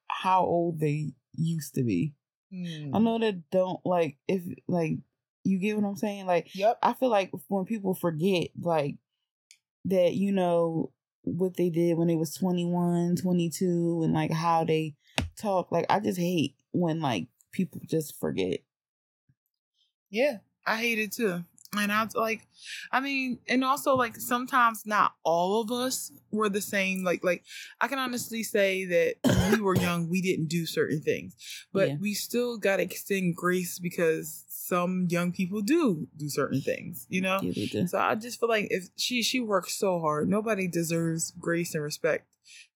how 0.09 0.45
old 0.45 0.81
they 0.81 1.13
used 1.35 1.75
to 1.77 1.85
be. 1.85 2.15
Hmm. 2.51 2.95
I 2.95 2.99
know 2.99 3.19
that 3.19 3.51
don't 3.51 3.85
like 3.85 4.17
if 4.27 4.43
like 4.67 4.99
you 5.45 5.59
get 5.59 5.77
what 5.77 5.89
I'm 5.89 5.97
saying? 5.97 6.27
Like 6.27 6.55
Yep. 6.55 6.79
I 6.83 6.93
feel 6.95 7.09
like 7.09 7.33
when 7.49 7.65
people 7.65 7.95
forget 7.95 8.49
like 8.61 8.97
that, 9.87 10.15
you 10.15 10.33
know, 10.33 10.93
what 11.23 11.57
they 11.57 11.71
did 11.71 11.97
when 11.97 12.09
they 12.09 12.17
was 12.17 12.35
21, 12.35 13.17
22 13.17 14.03
and 14.05 14.13
like 14.13 14.33
how 14.33 14.65
they 14.65 14.95
talk, 15.37 15.71
like 15.71 15.87
I 15.91 16.01
just 16.01 16.19
hate 16.19 16.55
when 16.73 17.01
like 17.01 17.29
people 17.53 17.81
just 17.87 18.19
forget. 18.19 18.61
Yeah, 20.11 20.39
I 20.67 20.77
hate 20.77 20.99
it 20.99 21.13
too. 21.13 21.45
And 21.77 21.93
I 21.93 22.03
was 22.03 22.15
like, 22.15 22.47
I 22.93 23.01
mean, 23.01 23.39
and 23.47 23.63
also 23.63 23.95
like 23.95 24.17
sometimes 24.17 24.85
not 24.87 25.13
all 25.23 25.61
of 25.61 25.71
us 25.71 26.11
were 26.31 26.49
the 26.49 26.63
same. 26.63 27.05
Like, 27.05 27.23
like 27.23 27.45
I 27.81 27.89
can 27.89 27.99
honestly 27.99 28.43
say 28.43 28.87
that 28.87 29.17
when 29.23 29.53
we 29.53 29.61
were 29.61 29.77
young, 29.81 30.09
we 30.09 30.23
didn't 30.23 30.47
do 30.49 30.65
certain 30.65 31.01
things, 31.03 31.37
but 31.73 31.89
Yeah. 31.89 31.97
we 32.01 32.15
still 32.15 32.57
got 32.57 32.77
to 32.77 32.83
extend 32.85 33.37
grace 33.37 33.79
because 33.79 34.45
some 34.49 35.07
young 35.11 35.31
people 35.33 35.61
do 35.61 36.09
do 36.17 36.29
certain 36.31 36.61
things, 36.63 37.07
you 37.11 37.21
know. 37.21 37.39
Yeah, 37.43 37.67
do. 37.71 37.87
So 37.87 37.99
I 37.99 38.15
just 38.15 38.41
feel 38.41 38.49
like 38.49 38.69
if 38.71 38.89
she 38.97 39.23
she 39.23 39.39
works 39.41 39.75
so 39.79 40.01
hard, 40.01 40.29
nobody 40.29 40.69
deserves 40.69 41.33
grace 41.39 41.75
and 41.75 41.85
respect 41.85 42.27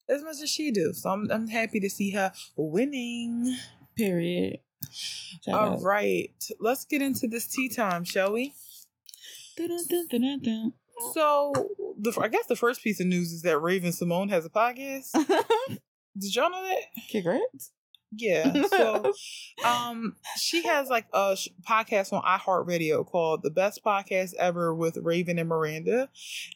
as 0.09 0.23
much 0.23 0.37
as 0.43 0.51
she 0.51 0.71
do. 0.71 0.93
So 0.93 1.09
I'm 1.11 1.31
I'm 1.31 1.49
happy 1.49 1.81
to 1.81 1.89
see 1.89 2.11
her 2.11 2.33
winning. 2.57 3.57
Period. 3.97 4.59
Shout 4.91 5.55
All 5.55 5.73
out. 5.75 5.83
right, 5.83 6.31
let's 6.61 6.85
get 6.85 7.01
into 7.03 7.27
this 7.29 7.47
tea 7.47 7.69
time, 7.71 8.05
shall 8.05 8.33
we? 8.33 8.53
Dun, 8.53 8.53
dun, 8.53 8.53
dun, 8.53 8.53
dun, 8.53 8.63
dun. 8.63 9.42
So, 11.15 11.53
the 11.99 12.17
I 12.21 12.29
guess 12.29 12.47
the 12.47 12.57
first 12.57 12.83
piece 12.83 13.01
of 13.01 13.07
news 13.07 13.33
is 13.33 13.43
that 13.43 13.59
Raven-Symoné 13.59 14.31
has 14.31 14.45
a 14.45 14.51
podcast. 14.51 15.13
Did 16.19 16.35
y'all 16.35 16.51
know 16.51 16.63
that? 16.63 17.03
Congrats. 17.11 17.73
Yeah. 18.15 18.67
So, 18.67 19.13
um, 19.65 20.17
she 20.37 20.63
has 20.65 20.89
like 20.91 21.07
a 21.15 21.35
sh- 21.37 21.49
podcast 21.69 22.13
on 22.13 22.23
iHeartRadio 22.23 23.07
called 23.07 23.43
"The 23.43 23.51
Best 23.51 23.83
Podcast 23.83 24.35
Ever" 24.35 24.75
with 24.75 24.99
Raven 24.99 25.39
and 25.39 25.49
Miranda, 25.49 26.11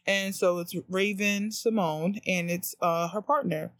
and 0.06 0.35
so 0.35 0.59
it's 0.59 0.74
Raven-Symoné 0.88 2.20
and 2.26 2.50
it's 2.50 2.74
uh 2.80 3.09
her 3.09 3.22
partner, 3.22 3.72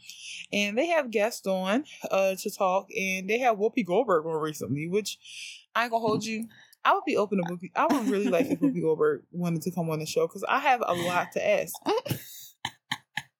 and 0.53 0.77
they 0.79 0.87
have 0.87 1.11
guests 1.11 1.47
on 1.47 1.85
uh 2.11 2.35
to 2.37 2.51
talk, 2.51 2.89
and 2.97 3.29
they 3.29 3.39
have 3.41 3.59
Whoopi 3.59 3.85
Goldberg 3.85 4.25
on 4.25 4.41
recently, 4.41 4.89
which 4.89 5.19
I 5.75 5.83
ain't 5.83 5.91
gonna 5.91 6.01
hold 6.01 6.25
you. 6.25 6.49
I 6.87 6.95
would 6.95 7.05
be 7.05 7.17
open 7.17 7.39
to 7.39 7.45
Whoopi. 7.45 7.73
I 7.75 7.87
would 7.87 8.09
really 8.09 8.29
like 8.29 8.47
if 8.47 8.61
Whoopi 8.61 8.81
Goldberg 8.81 9.23
wanted 9.33 9.63
to 9.63 9.73
come 9.73 9.91
on 9.91 9.99
the 9.99 10.07
show 10.07 10.29
because 10.29 10.45
I 10.49 10.61
have 10.61 10.83
a 10.87 10.95
lot 10.95 11.33
to 11.33 11.45
ask. 11.45 11.75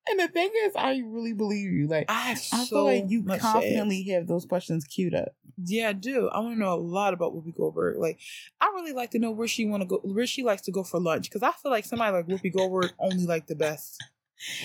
and 0.09 0.19
the 0.19 0.27
thing 0.27 0.51
is, 0.65 0.73
I 0.75 1.01
really 1.07 1.33
believe 1.33 1.71
you. 1.71 1.87
Like, 1.87 2.07
I 2.09 2.33
I 2.33 2.35
so 2.35 2.65
feel 2.67 2.85
like 2.85 3.05
you 3.09 3.23
much 3.23 3.39
to 3.41 3.47
ask. 3.47 3.53
confidently 3.53 4.03
have 4.11 4.27
those 4.27 4.47
questions 4.47 4.85
queued 4.85 5.15
up. 5.15 5.29
Yeah, 5.65 5.91
I 5.91 5.93
do. 5.93 6.29
I 6.29 6.41
want 6.41 6.57
to 6.57 6.59
know 6.59 6.75
a 6.75 6.77
lot 6.77 7.15
about 7.15 7.35
Whoopi 7.35 7.57
Goldberg. 7.57 7.99
Like, 7.99 8.19
I 8.61 8.67
really 8.75 8.93
like 8.93 9.13
to 9.13 9.21
know 9.21 9.31
where 9.31 9.49
she 9.49 9.65
want 9.65 9.83
to 9.83 9.87
go, 9.87 10.01
where 10.03 10.27
she 10.27 10.43
likes 10.43 10.63
to 10.63 10.73
go 10.73 10.83
for 10.83 10.99
lunch, 10.99 11.31
because 11.31 11.45
I 11.45 11.53
feel 11.53 11.71
like 11.71 11.85
somebody 11.85 12.17
like 12.17 12.27
Whoopi 12.27 12.53
Goldberg 12.53 12.93
only 12.99 13.27
like 13.27 13.47
the 13.47 13.55
best. 13.55 14.03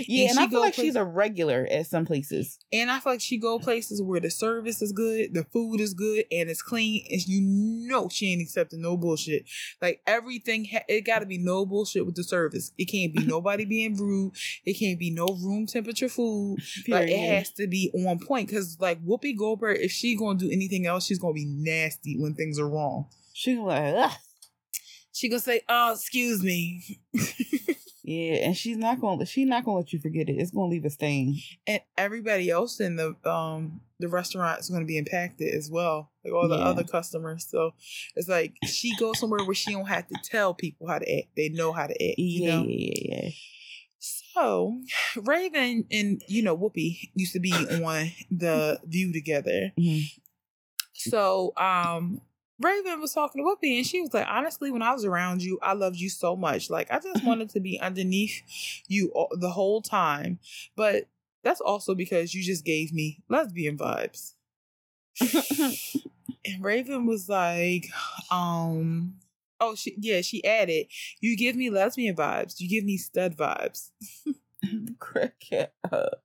Yeah, 0.08 0.30
and, 0.30 0.38
she 0.38 0.44
I 0.44 0.48
feel 0.48 0.60
like 0.60 0.76
places- 0.76 0.90
she's 0.90 0.96
a 0.96 1.06
regular 1.06 1.68
at 1.70 1.88
some 1.88 2.06
places. 2.06 2.60
And 2.74 2.92
I 2.92 3.00
feel 3.00 3.14
like 3.14 3.22
she 3.22 3.38
go 3.38 3.58
places 3.60 4.02
where 4.02 4.20
the 4.20 4.30
service 4.30 4.82
is 4.82 4.92
good, 4.92 5.34
the 5.34 5.46
food 5.46 5.80
is 5.80 5.94
good, 5.94 6.26
and 6.32 6.50
it's 6.50 6.62
clean, 6.62 7.06
and 7.10 7.26
you 7.28 7.42
know 7.42 8.10
she 8.10 8.32
ain't 8.34 8.42
accepting 8.42 8.82
no 8.82 8.98
bullshit. 8.98 9.46
Like 9.82 10.02
everything, 10.06 10.66
ha- 10.66 10.84
it 10.88 11.02
got 11.02 11.20
to 11.20 11.26
be 11.26 11.38
no 11.38 11.66
bullshit 11.66 12.06
with 12.06 12.16
the 12.16 12.24
service. 12.24 12.72
It 12.78 12.86
can't 12.86 13.14
be 13.16 13.26
nobody 13.26 13.66
being 13.66 13.96
rude. 13.96 14.34
It 14.66 14.74
can't 14.74 15.00
be 15.00 15.12
no 15.12 15.26
room 15.28 15.66
temperature 15.68 16.10
food. 16.10 16.60
Like 16.88 17.10
it 17.10 17.18
has 17.18 17.52
to 17.54 17.68
be 17.68 17.92
on 18.06 18.20
point. 18.20 18.50
Because 18.50 18.78
like 18.80 19.04
Whoopi 19.06 19.38
Goldberg, 19.38 19.78
if 19.82 19.92
she 19.92 20.16
gonna 20.18 20.38
do 20.38 20.50
anything 20.52 20.86
else, 20.86 21.06
she's 21.06 21.20
gonna 21.20 21.34
be 21.34 21.46
nasty 21.46 22.18
when 22.20 22.34
things 22.34 22.60
are 22.60 22.70
wrong. 22.70 23.08
She 23.34 23.56
gonna 23.56 23.68
like, 23.68 24.12
Ugh. 24.12 24.18
She 25.14 25.28
gonna 25.30 25.42
say, 25.42 25.62
"Oh, 25.68 25.94
excuse 25.94 26.42
me." 26.42 27.00
Yeah, 28.04 28.34
and 28.46 28.58
she's 28.58 28.78
not 28.78 29.00
gonna 29.00 29.26
she's 29.26 29.48
not 29.48 29.64
gonna 29.64 29.78
let 29.78 29.94
you 29.94 30.00
forget 30.00 30.28
it. 30.30 30.34
It's 30.34 30.52
gonna 30.52 30.68
leave 30.68 30.86
a 30.86 30.90
stain. 30.90 31.38
And 31.68 31.82
everybody 31.98 32.50
else 32.50 32.80
in 32.80 32.96
the 32.96 33.16
um 33.30 33.82
the 34.00 34.08
restaurant 34.10 34.60
is 34.60 34.70
gonna 34.70 34.86
be 34.86 34.98
impacted 34.98 35.54
as 35.54 35.70
well. 35.70 36.12
Like 36.26 36.34
all 36.34 36.48
the 36.50 36.56
Yeah. 36.58 36.66
other 36.66 36.84
customers. 36.84 37.46
So 37.50 37.74
it's 38.16 38.28
like 38.28 38.54
she 38.66 38.96
goes 38.96 39.20
somewhere 39.20 39.44
where 39.46 39.54
she 39.54 39.72
don't 39.74 39.86
have 39.88 40.08
to 40.08 40.16
tell 40.24 40.54
people 40.56 40.88
how 40.88 40.98
to 41.00 41.18
act. 41.18 41.28
They 41.38 41.50
know 41.50 41.72
how 41.74 41.86
to 41.88 41.94
act. 41.94 42.18
You 42.18 42.42
Yeah, 42.44 42.56
know? 42.58 42.66
yeah, 42.68 42.94
yeah, 42.96 43.22
yeah. 43.24 43.30
So 44.00 44.82
Raven 45.16 45.86
and 45.92 46.24
you 46.28 46.42
know 46.42 46.58
Whoopi 46.58 47.12
used 47.14 47.34
to 47.34 47.40
be 47.40 47.52
on 47.84 48.12
the 48.32 48.80
View 48.86 49.14
together. 49.14 49.74
Mhm. 49.80 50.02
So 50.94 51.54
um 51.58 52.22
Raven 52.62 53.02
was 53.02 53.14
talking 53.14 53.44
to 53.44 53.48
Whoopi 53.48 53.78
and 53.78 53.86
she 53.86 54.02
was 54.02 54.14
like, 54.14 54.28
honestly, 54.28 54.72
when 54.72 54.82
I 54.82 54.94
was 54.94 55.06
around 55.06 55.42
you, 55.42 55.60
I 55.62 55.74
loved 55.74 55.98
you 55.98 56.10
so 56.10 56.36
much. 56.36 56.70
Like 56.70 56.92
I 56.92 57.00
just 57.00 57.24
wanted 57.26 57.50
to 57.52 57.60
be 57.60 57.80
underneath 57.80 58.42
you 58.88 59.12
all, 59.14 59.30
the 59.32 59.52
whole 59.52 59.82
time. 59.82 60.40
But 60.76 61.08
that's 61.44 61.62
also 61.62 61.96
because 61.96 62.34
you 62.34 62.44
just 62.44 62.66
gave 62.66 62.94
me 62.94 63.20
lesbian 63.30 63.78
vibes. 63.78 64.34
and 66.46 66.64
Raven 66.64 67.06
was 67.06 67.28
like, 67.30 67.88
um, 68.30 69.16
oh 69.60 69.76
she 69.76 69.96
yeah, 70.00 70.22
she 70.22 70.44
added, 70.44 70.88
you 71.20 71.36
give 71.38 71.56
me 71.56 71.70
lesbian 71.70 72.16
vibes, 72.16 72.60
you 72.60 72.70
give 72.70 72.84
me 72.84 72.98
stud 72.98 73.36
vibes. 73.36 73.92
Crack 75.00 75.36
it 75.52 75.74
up. 75.92 76.24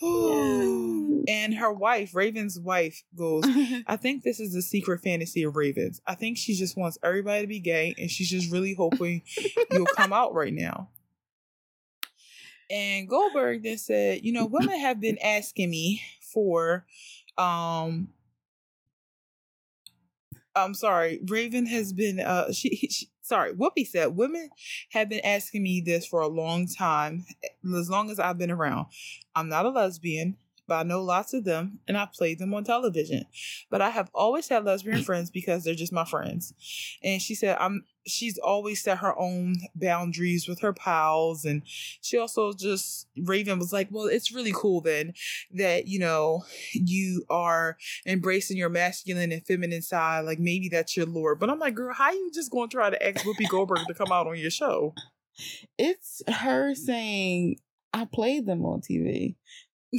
and 1.28 1.54
her 1.54 1.72
wife, 1.72 2.14
Raven's 2.14 2.58
wife, 2.58 3.02
goes, 3.14 3.44
I 3.86 3.96
think 3.96 4.22
this 4.22 4.40
is 4.40 4.52
the 4.54 4.62
secret 4.62 5.02
fantasy 5.02 5.42
of 5.42 5.56
Ravens. 5.56 6.00
I 6.06 6.14
think 6.14 6.38
she 6.38 6.54
just 6.54 6.76
wants 6.76 6.98
everybody 7.02 7.42
to 7.42 7.46
be 7.46 7.60
gay 7.60 7.94
and 7.98 8.10
she's 8.10 8.30
just 8.30 8.50
really 8.50 8.74
hoping 8.74 9.22
you'll 9.70 9.86
come 9.86 10.12
out 10.12 10.34
right 10.34 10.54
now. 10.54 10.88
And 12.70 13.08
Goldberg 13.08 13.64
then 13.64 13.78
said, 13.78 14.24
you 14.24 14.32
know, 14.32 14.46
women 14.46 14.78
have 14.78 15.00
been 15.00 15.18
asking 15.18 15.70
me 15.70 16.02
for 16.32 16.86
um 17.36 18.08
I'm 20.54 20.74
sorry, 20.74 21.20
Raven 21.26 21.66
has 21.66 21.92
been 21.92 22.20
uh 22.20 22.52
she, 22.52 22.76
she 22.90 23.08
sorry, 23.30 23.52
Whoopi 23.54 23.86
said 23.86 24.16
women 24.16 24.50
have 24.90 25.08
been 25.08 25.24
asking 25.24 25.62
me 25.62 25.80
this 25.80 26.04
for 26.04 26.20
a 26.20 26.26
long 26.28 26.66
time, 26.66 27.24
eh, 27.44 27.78
as 27.78 27.88
long 27.88 28.10
as 28.10 28.18
I've 28.18 28.38
been 28.38 28.50
around. 28.50 28.86
I'm 29.36 29.48
not 29.48 29.66
a 29.66 29.70
lesbian, 29.70 30.36
but 30.66 30.74
I 30.74 30.82
know 30.82 31.00
lots 31.02 31.32
of 31.32 31.44
them 31.44 31.78
and 31.86 31.96
I've 31.96 32.12
played 32.12 32.40
them 32.40 32.52
on 32.52 32.64
television. 32.64 33.24
But 33.70 33.82
I 33.82 33.90
have 33.90 34.10
always 34.12 34.48
had 34.48 34.64
lesbian 34.64 35.02
friends 35.04 35.30
because 35.30 35.62
they're 35.62 35.74
just 35.74 35.92
my 35.92 36.04
friends. 36.04 36.52
And 37.04 37.22
she 37.22 37.36
said 37.36 37.56
I'm 37.60 37.84
she's 38.06 38.38
always 38.38 38.82
set 38.82 38.98
her 38.98 39.18
own 39.18 39.56
boundaries 39.74 40.48
with 40.48 40.60
her 40.60 40.72
pals 40.72 41.44
and 41.44 41.62
she 41.66 42.18
also 42.18 42.52
just 42.52 43.06
Raven 43.16 43.58
was 43.58 43.72
like, 43.72 43.88
"Well, 43.90 44.06
it's 44.06 44.32
really 44.32 44.52
cool 44.54 44.80
then 44.80 45.14
that, 45.52 45.86
you 45.86 45.98
know, 45.98 46.44
you 46.72 47.24
are 47.30 47.76
embracing 48.06 48.56
your 48.56 48.68
masculine 48.68 49.32
and 49.32 49.44
feminine 49.46 49.82
side. 49.82 50.24
Like 50.24 50.38
maybe 50.38 50.68
that's 50.68 50.96
your 50.96 51.06
lure." 51.06 51.34
But 51.34 51.50
I'm 51.50 51.58
like, 51.58 51.74
"Girl, 51.74 51.94
how 51.94 52.10
you 52.10 52.30
just 52.32 52.50
going 52.50 52.68
to 52.68 52.76
try 52.76 52.90
to 52.90 53.06
ask 53.06 53.24
Whoopi 53.24 53.48
Goldberg 53.48 53.86
to 53.86 53.94
come 53.94 54.12
out 54.12 54.26
on 54.26 54.38
your 54.38 54.50
show?" 54.50 54.94
it's 55.78 56.22
her 56.28 56.74
saying, 56.74 57.56
I 57.92 58.04
played 58.04 58.46
them 58.46 58.64
on 58.64 58.80
TV. 58.80 59.36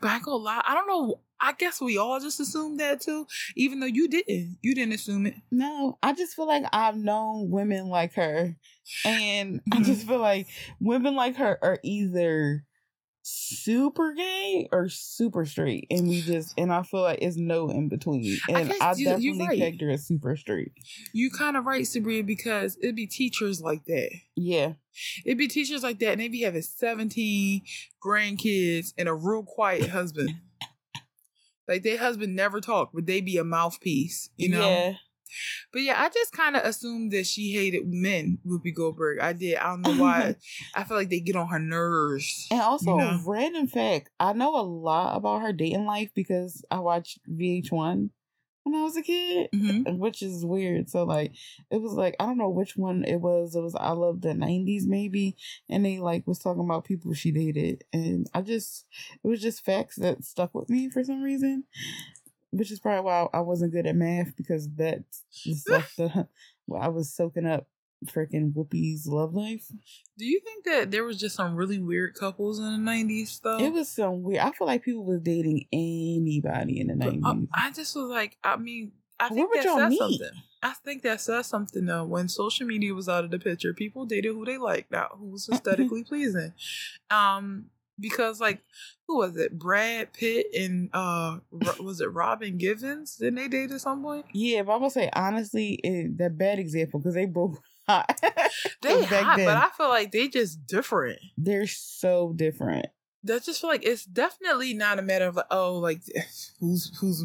But 0.00 0.10
I 0.10 0.18
gonna 0.20 0.36
lie, 0.36 0.62
I 0.66 0.74
don't 0.74 0.88
know. 0.88 1.20
I 1.40 1.52
guess 1.52 1.80
we 1.80 1.98
all 1.98 2.18
just 2.18 2.40
assumed 2.40 2.80
that 2.80 3.00
too, 3.00 3.26
even 3.54 3.78
though 3.78 3.86
you 3.86 4.08
didn't. 4.08 4.58
You 4.60 4.74
didn't 4.74 4.94
assume 4.94 5.26
it. 5.26 5.34
No, 5.52 5.98
I 6.02 6.12
just 6.12 6.34
feel 6.34 6.48
like 6.48 6.64
I've 6.72 6.96
known 6.96 7.50
women 7.50 7.86
like 7.86 8.14
her. 8.14 8.56
And 9.04 9.60
I 9.70 9.76
mm-hmm. 9.76 9.84
just 9.84 10.06
feel 10.06 10.18
like 10.18 10.48
women 10.80 11.14
like 11.14 11.36
her 11.36 11.58
are 11.62 11.78
either 11.84 12.64
super 13.22 14.12
gay 14.14 14.68
or 14.72 14.88
super 14.88 15.44
straight. 15.44 15.86
And 15.90 16.08
we 16.08 16.20
just, 16.22 16.54
and 16.58 16.72
I 16.72 16.82
feel 16.82 17.02
like 17.02 17.18
it's 17.20 17.36
no 17.36 17.68
in 17.70 17.88
between. 17.88 18.38
I 18.48 18.60
And 18.60 18.68
guess 18.70 18.80
I, 18.80 18.94
you- 18.96 19.04
definitely 19.06 19.46
right. 19.46 19.58
pegged 19.58 19.80
her 19.82 19.90
as 19.90 20.06
super 20.06 20.36
straight. 20.36 20.72
You 21.12 21.30
kind 21.30 21.56
of 21.56 21.66
right, 21.66 21.86
sabrina 21.86 22.22
because 22.24 22.76
it'd 22.82 22.96
be 22.96 23.06
teachers 23.06 23.60
like 23.60 23.84
that. 23.86 24.10
Yeah. 24.36 24.72
It'd 25.24 25.38
be 25.38 25.48
teachers 25.48 25.82
like 25.82 25.98
that, 26.00 26.12
and 26.12 26.20
they 26.20 26.28
be 26.28 26.42
having 26.42 26.62
17 26.62 27.62
grandkids 28.04 28.92
and 28.98 29.08
a 29.08 29.14
real 29.14 29.42
quiet 29.44 29.90
husband. 29.90 30.30
like 31.68 31.82
their 31.82 31.98
husband 31.98 32.34
never 32.34 32.60
talk, 32.60 32.90
but 32.94 33.06
they 33.06 33.20
be 33.20 33.36
a 33.36 33.44
mouthpiece, 33.44 34.30
you 34.36 34.48
know? 34.48 34.60
Yeah. 34.68 34.92
But 35.72 35.82
yeah, 35.82 36.00
I 36.02 36.08
just 36.08 36.32
kind 36.32 36.56
of 36.56 36.64
assumed 36.64 37.12
that 37.12 37.26
she 37.26 37.52
hated 37.52 37.82
men, 37.86 38.38
Whoopi 38.46 38.74
Goldberg. 38.74 39.20
I 39.20 39.32
did. 39.32 39.56
I 39.56 39.64
don't 39.70 39.82
know 39.82 40.02
why. 40.02 40.36
I 40.74 40.84
feel 40.84 40.96
like 40.96 41.10
they 41.10 41.20
get 41.20 41.36
on 41.36 41.48
her 41.48 41.58
nerves. 41.58 42.46
And 42.50 42.60
also, 42.60 42.90
You 42.92 42.96
know? 42.98 43.20
random 43.26 43.66
fact, 43.66 44.10
I 44.18 44.32
know 44.32 44.56
a 44.56 44.62
lot 44.62 45.16
about 45.16 45.42
her 45.42 45.52
dating 45.52 45.86
life 45.86 46.10
because 46.14 46.64
I 46.70 46.78
watched 46.80 47.20
VH1 47.28 48.10
when 48.64 48.74
I 48.74 48.82
was 48.82 48.96
a 48.98 49.02
kid, 49.02 49.48
Mhm. 49.54 49.96
which 49.98 50.20
is 50.22 50.44
weird. 50.44 50.90
So, 50.90 51.04
like, 51.04 51.32
it 51.70 51.80
was 51.80 51.92
like, 51.92 52.14
I 52.20 52.26
don't 52.26 52.36
know 52.36 52.50
which 52.50 52.76
one 52.76 53.02
it 53.04 53.16
was. 53.16 53.54
It 53.56 53.60
was 53.62 53.74
I 53.74 53.92
Love 53.92 54.20
the 54.20 54.34
90s, 54.34 54.86
maybe. 54.86 55.36
And 55.70 55.84
they, 55.86 55.98
like, 55.98 56.26
was 56.26 56.38
talking 56.38 56.62
about 56.64 56.84
people 56.84 57.14
she 57.14 57.30
dated. 57.32 57.84
And 57.94 58.28
I 58.34 58.42
just, 58.42 58.84
it 59.24 59.26
was 59.26 59.40
just 59.40 59.64
facts 59.64 59.96
that 59.96 60.22
stuck 60.22 60.54
with 60.54 60.68
me 60.68 60.90
for 60.90 61.02
some 61.02 61.22
reason, 61.22 61.64
which 62.50 62.70
is 62.70 62.80
probably 62.80 63.04
why 63.04 63.26
I 63.32 63.40
wasn't 63.40 63.72
good 63.72 63.86
at 63.86 63.96
math 63.96 64.36
because 64.36 64.68
that's 64.74 65.24
the 65.44 65.54
stuff 65.54 65.94
that 65.96 66.28
well, 66.66 66.82
I 66.82 66.88
was 66.88 67.12
soaking 67.12 67.46
up 67.46 67.66
freaking 68.06 68.52
Whoopi's 68.52 69.06
love 69.06 69.34
life. 69.34 69.66
Do 70.16 70.24
you 70.24 70.40
think 70.44 70.64
that 70.64 70.90
there 70.90 71.04
was 71.04 71.18
just 71.18 71.36
some 71.36 71.56
really 71.56 71.78
weird 71.78 72.14
couples 72.14 72.58
in 72.58 72.84
the 72.84 72.90
90s, 72.90 73.40
though? 73.42 73.58
It 73.58 73.72
was 73.72 73.88
some 73.88 74.22
weird. 74.22 74.40
I 74.40 74.52
feel 74.52 74.66
like 74.66 74.84
people 74.84 75.04
was 75.04 75.20
dating 75.20 75.66
anybody 75.72 76.80
in 76.80 76.88
the 76.88 76.94
uh, 76.94 76.96
nineties. 76.96 77.48
I 77.54 77.70
just 77.72 77.96
was 77.96 78.08
like, 78.08 78.36
I 78.44 78.56
mean, 78.56 78.92
I 79.18 79.28
think 79.28 79.52
that 79.52 79.64
says 79.64 79.90
meet? 79.90 79.98
something. 79.98 80.42
I 80.62 80.72
think 80.72 81.02
that 81.02 81.20
says 81.20 81.46
something 81.46 81.86
though. 81.86 82.04
When 82.04 82.28
social 82.28 82.66
media 82.66 82.94
was 82.94 83.08
out 83.08 83.24
of 83.24 83.30
the 83.30 83.38
picture, 83.38 83.72
people 83.72 84.06
dated 84.06 84.32
who 84.32 84.44
they 84.44 84.58
liked, 84.58 84.90
not 84.90 85.12
who 85.18 85.26
was 85.26 85.48
aesthetically 85.52 86.04
pleasing. 86.04 86.52
Um, 87.10 87.66
because 87.98 88.40
like, 88.40 88.62
who 89.06 89.18
was 89.18 89.36
it? 89.36 89.58
Brad 89.58 90.12
Pitt 90.12 90.46
and 90.54 90.90
uh, 90.92 91.38
was 91.80 92.00
it 92.00 92.12
Robin 92.12 92.58
Givens? 92.58 93.16
Didn't 93.16 93.36
they 93.36 93.48
date 93.48 93.70
at 93.70 93.80
some 93.80 94.02
point? 94.02 94.26
yeah, 94.32 94.62
but 94.62 94.72
I'm 94.72 94.78
gonna 94.80 94.90
say 94.90 95.10
honestly, 95.12 95.74
it, 95.82 96.18
that 96.18 96.38
bad 96.38 96.58
example 96.58 97.00
because 97.00 97.14
they 97.14 97.26
both 97.26 97.58
hot. 97.88 98.20
They 98.82 99.02
hot, 99.04 99.36
then. 99.36 99.46
but 99.46 99.56
I 99.56 99.68
feel 99.76 99.88
like 99.88 100.12
they 100.12 100.28
just 100.28 100.66
different. 100.66 101.18
They're 101.36 101.66
so 101.66 102.32
different. 102.34 102.86
That 103.24 103.42
just 103.44 103.60
feel 103.60 103.70
like 103.70 103.84
it's 103.84 104.04
definitely 104.04 104.74
not 104.74 104.98
a 104.98 105.02
matter 105.02 105.26
of 105.26 105.36
like, 105.36 105.46
oh, 105.50 105.74
like 105.78 106.02
who's 106.60 106.96
who's. 107.00 107.22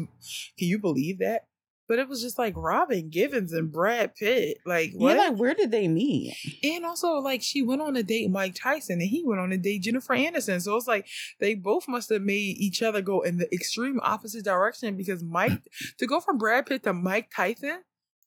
Can 0.58 0.68
you 0.68 0.78
believe 0.78 1.18
that? 1.18 1.46
But 1.86 1.98
it 1.98 2.08
was 2.08 2.22
just 2.22 2.38
like 2.38 2.54
Robin 2.56 3.10
Givens 3.10 3.52
and 3.52 3.70
Brad 3.70 4.14
Pitt. 4.14 4.58
Like 4.64 4.92
what? 4.94 5.16
Yeah, 5.16 5.28
like 5.28 5.38
where 5.38 5.54
did 5.54 5.70
they 5.70 5.86
meet? 5.86 6.34
And 6.62 6.86
also, 6.86 7.16
like, 7.16 7.42
she 7.42 7.62
went 7.62 7.82
on 7.82 7.96
a 7.96 8.02
date 8.02 8.30
Mike 8.30 8.54
Tyson, 8.54 9.00
and 9.00 9.10
he 9.10 9.22
went 9.24 9.40
on 9.40 9.52
a 9.52 9.58
date 9.58 9.82
Jennifer 9.82 10.14
Anderson. 10.14 10.60
So 10.60 10.76
it's 10.76 10.88
like 10.88 11.06
they 11.40 11.54
both 11.54 11.86
must 11.86 12.08
have 12.08 12.22
made 12.22 12.56
each 12.56 12.82
other 12.82 13.02
go 13.02 13.20
in 13.20 13.36
the 13.36 13.52
extreme 13.52 14.00
opposite 14.02 14.44
direction 14.44 14.96
because 14.96 15.22
Mike 15.22 15.52
to 15.98 16.06
go 16.06 16.20
from 16.20 16.38
Brad 16.38 16.66
Pitt 16.66 16.84
to 16.84 16.94
Mike 16.94 17.30
Tyson, 17.34 17.82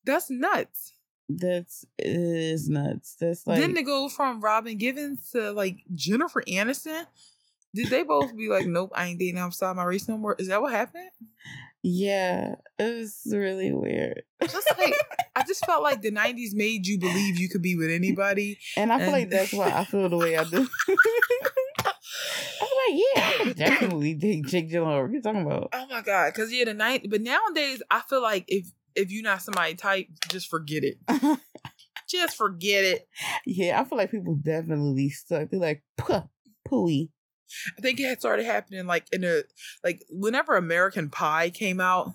that's 0.06 0.30
nuts. 0.30 0.94
That's 1.30 1.86
is 2.00 2.70
nuts. 2.70 3.16
That's 3.20 3.46
like 3.46 3.60
then 3.60 3.76
to 3.76 3.84
go 3.84 4.08
from 4.08 4.40
Robin 4.40 4.78
Givens 4.78 5.32
to 5.32 5.52
like 5.52 5.80
Jennifer 5.94 6.44
Anderson. 6.48 7.06
did 7.74 7.90
they 7.90 8.04
both 8.04 8.36
be 8.36 8.48
like, 8.48 8.66
nope, 8.66 8.92
I 8.96 9.08
ain't 9.08 9.20
dating 9.20 9.40
outside 9.40 9.76
my 9.76 9.84
race 9.84 10.08
no 10.08 10.18
more? 10.18 10.36
Is 10.40 10.48
that 10.48 10.62
what 10.62 10.72
happened? 10.72 11.10
Yeah, 11.84 12.56
it 12.80 12.98
was 12.98 13.22
really 13.32 13.72
weird. 13.72 14.24
Just 14.42 14.68
like 14.78 14.94
I 15.36 15.44
just 15.44 15.66
felt 15.66 15.84
like 15.84 16.02
the 16.02 16.12
'90s 16.12 16.54
made 16.54 16.88
you 16.88 17.00
believe 17.00 17.40
you 17.40 17.50
could 17.50 17.62
be 17.62 17.76
with 17.76 17.90
anybody. 17.90 18.60
And 18.76 18.92
I 18.92 19.00
feel 19.00 19.12
like 19.12 19.30
that's 19.30 19.54
why 19.54 19.72
I 19.72 19.84
feel 19.86 20.10
the 20.10 20.18
way 20.18 20.38
I 20.38 20.44
do. 20.44 20.68
I'm 22.60 22.70
like, 22.90 23.04
yeah, 23.16 23.32
I 23.42 23.54
definitely 23.56 24.14
date 24.16 24.46
Jake 24.46 24.72
Gyllenhaal. 24.72 25.02
What 25.02 25.12
are 25.12 25.14
you 25.14 25.22
talking 25.22 25.46
about? 25.46 25.70
Oh 25.74 25.88
my 25.90 26.02
god, 26.02 26.34
because 26.34 26.52
yeah, 26.52 26.66
the 26.66 26.74
night. 26.74 27.08
But 27.10 27.22
nowadays, 27.22 27.82
I 27.92 28.02
feel 28.02 28.22
like 28.22 28.46
if 28.48 28.72
if 28.96 29.12
you're 29.12 29.24
not 29.24 29.42
somebody 29.42 29.76
type, 29.76 30.08
just 30.30 30.50
forget 30.50 30.84
it. 30.84 30.98
Just 32.10 32.38
forget 32.38 32.86
it. 32.86 33.06
yeah, 33.46 33.82
I 33.82 33.84
feel 33.84 33.98
like 33.98 34.12
people 34.12 34.36
definitely 34.36 35.10
stuck. 35.10 35.50
They're 35.50 35.60
like, 35.60 35.84
puh, 35.98 36.22
pooey. 36.66 37.10
I 37.78 37.82
think 37.82 38.00
it 38.00 38.20
started 38.20 38.46
happening 38.46 38.86
like 38.86 39.06
in 39.12 39.24
a 39.24 39.42
like 39.84 40.04
whenever 40.10 40.56
American 40.56 41.10
Pie 41.10 41.50
came 41.50 41.80
out. 41.80 42.14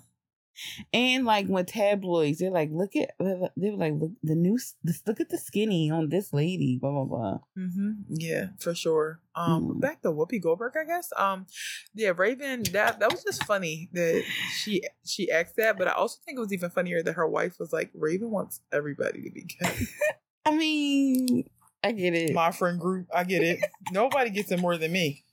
And 0.93 1.25
like 1.25 1.47
when 1.47 1.65
tabloids, 1.65 2.37
they're 2.37 2.51
like, 2.51 2.69
look 2.71 2.95
at 2.95 3.15
they 3.57 3.71
were 3.71 3.77
like, 3.77 3.93
look 3.99 4.11
the 4.21 4.35
new 4.35 4.59
look 5.07 5.19
at 5.19 5.29
the 5.29 5.37
skinny 5.39 5.89
on 5.89 6.09
this 6.09 6.31
lady, 6.31 6.77
blah 6.79 6.91
blah 6.91 7.05
blah. 7.05 7.39
Mm-hmm. 7.57 7.91
Yeah, 8.09 8.49
for 8.59 8.75
sure. 8.75 9.19
Um, 9.33 9.63
Mm. 9.63 9.81
back 9.81 10.03
to 10.03 10.09
Whoopi 10.09 10.39
Goldberg, 10.39 10.73
I 10.79 10.85
guess. 10.85 11.09
Um, 11.17 11.47
yeah, 11.95 12.11
Raven. 12.15 12.61
That 12.71 12.99
that 12.99 13.11
was 13.11 13.23
just 13.23 13.43
funny 13.45 13.89
that 13.93 14.23
she 14.57 14.83
she 15.03 15.31
asked 15.31 15.55
that, 15.57 15.75
but 15.75 15.87
I 15.87 15.93
also 15.93 16.19
think 16.23 16.37
it 16.37 16.41
was 16.41 16.53
even 16.53 16.69
funnier 16.69 17.01
that 17.01 17.13
her 17.13 17.27
wife 17.27 17.57
was 17.59 17.73
like, 17.73 17.89
Raven 17.95 18.29
wants 18.29 18.61
everybody 18.71 19.23
to 19.23 19.31
be 19.31 19.45
gay. 19.45 19.87
I 20.45 20.55
mean, 20.55 21.49
I 21.83 21.91
get 21.91 22.13
it. 22.13 22.33
My 22.33 22.51
friend 22.51 22.79
group, 22.79 23.07
I 23.13 23.23
get 23.23 23.43
it. 23.43 23.59
Nobody 23.91 24.29
gets 24.29 24.51
it 24.51 24.59
more 24.59 24.77
than 24.77 24.91
me. 24.91 25.23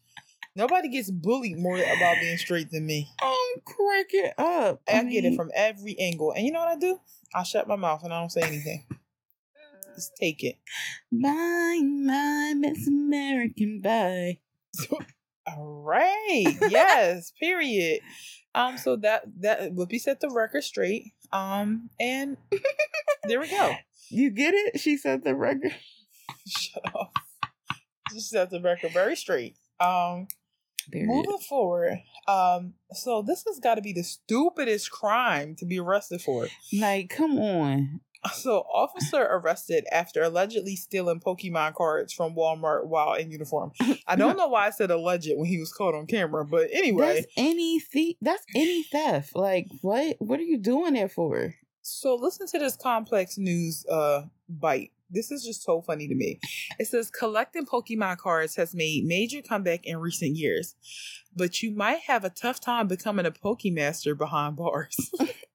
Nobody 0.56 0.88
gets 0.88 1.10
bullied 1.10 1.58
more 1.58 1.76
about 1.76 2.16
being 2.20 2.36
straight 2.36 2.70
than 2.70 2.84
me. 2.84 3.08
I'm 3.22 3.62
cracking 3.64 4.32
up. 4.36 4.82
I, 4.88 4.98
I 4.98 5.02
mean, 5.02 5.12
get 5.12 5.24
it 5.24 5.36
from 5.36 5.50
every 5.54 5.96
angle. 5.98 6.32
And 6.32 6.44
you 6.44 6.52
know 6.52 6.58
what 6.58 6.68
I 6.68 6.76
do? 6.76 6.98
I 7.34 7.44
shut 7.44 7.68
my 7.68 7.76
mouth 7.76 8.02
and 8.02 8.12
I 8.12 8.20
don't 8.20 8.30
say 8.30 8.42
anything. 8.42 8.84
Just 9.94 10.16
take 10.16 10.42
it. 10.42 10.56
Bye, 11.12 11.80
my 11.82 12.54
Miss 12.56 12.88
American, 12.88 13.80
bye. 13.80 14.38
All 15.46 15.82
right. 15.84 16.56
yes. 16.68 17.32
Period. 17.38 18.00
Um. 18.54 18.76
So 18.78 18.96
that 18.96 19.22
that 19.40 19.72
Whoopi 19.72 20.00
set 20.00 20.20
the 20.20 20.30
record 20.30 20.64
straight. 20.64 21.12
Um. 21.32 21.90
And 22.00 22.36
there 23.24 23.40
we 23.40 23.48
go. 23.48 23.74
You 24.08 24.30
get 24.30 24.54
it? 24.54 24.80
She 24.80 24.96
set 24.96 25.22
the 25.22 25.34
record. 25.34 25.74
Shut 26.58 26.84
up. 26.94 27.12
Just 28.12 28.30
set 28.30 28.50
the 28.50 28.60
record 28.60 28.92
very 28.92 29.16
straight. 29.16 29.56
Um. 29.78 30.28
Period. 30.90 31.08
Moving 31.08 31.38
forward, 31.38 31.98
um, 32.26 32.74
so 32.92 33.22
this 33.22 33.44
has 33.46 33.60
got 33.60 33.76
to 33.76 33.82
be 33.82 33.92
the 33.92 34.02
stupidest 34.02 34.90
crime 34.90 35.54
to 35.56 35.66
be 35.66 35.78
arrested 35.78 36.20
for. 36.22 36.48
Like, 36.72 37.10
come 37.10 37.38
on. 37.38 38.00
So, 38.34 38.66
officer 38.70 39.22
arrested 39.22 39.86
after 39.90 40.22
allegedly 40.22 40.76
stealing 40.76 41.20
Pokemon 41.20 41.72
cards 41.72 42.12
from 42.12 42.34
Walmart 42.34 42.84
while 42.84 43.14
in 43.14 43.30
uniform. 43.30 43.72
I 44.06 44.14
don't 44.14 44.36
know 44.36 44.48
why 44.48 44.66
I 44.66 44.70
said 44.70 44.90
alleged 44.90 45.30
when 45.36 45.48
he 45.48 45.58
was 45.58 45.72
caught 45.72 45.94
on 45.94 46.06
camera, 46.06 46.44
but 46.44 46.68
anyway, 46.70 47.14
that's 47.14 47.26
any 47.38 47.80
thief. 47.80 48.18
That's 48.20 48.44
any 48.54 48.82
theft. 48.82 49.34
Like, 49.34 49.68
what? 49.80 50.16
What 50.18 50.38
are 50.38 50.42
you 50.42 50.58
doing 50.58 50.92
there 50.92 51.08
for? 51.08 51.54
So, 51.80 52.14
listen 52.14 52.46
to 52.48 52.58
this 52.58 52.76
complex 52.76 53.38
news 53.38 53.86
uh 53.86 54.24
bite. 54.50 54.92
This 55.10 55.30
is 55.30 55.44
just 55.44 55.62
so 55.62 55.82
funny 55.82 56.08
to 56.08 56.14
me. 56.14 56.38
It 56.78 56.86
says 56.86 57.10
collecting 57.10 57.66
Pokemon 57.66 58.18
cards 58.18 58.56
has 58.56 58.74
made 58.74 59.04
major 59.04 59.42
comeback 59.42 59.84
in 59.84 59.98
recent 59.98 60.36
years, 60.36 60.76
but 61.34 61.62
you 61.62 61.72
might 61.74 62.00
have 62.06 62.24
a 62.24 62.30
tough 62.30 62.60
time 62.60 62.86
becoming 62.86 63.26
a 63.26 63.30
Pokemaster 63.30 64.16
behind 64.16 64.56
bars. 64.56 64.96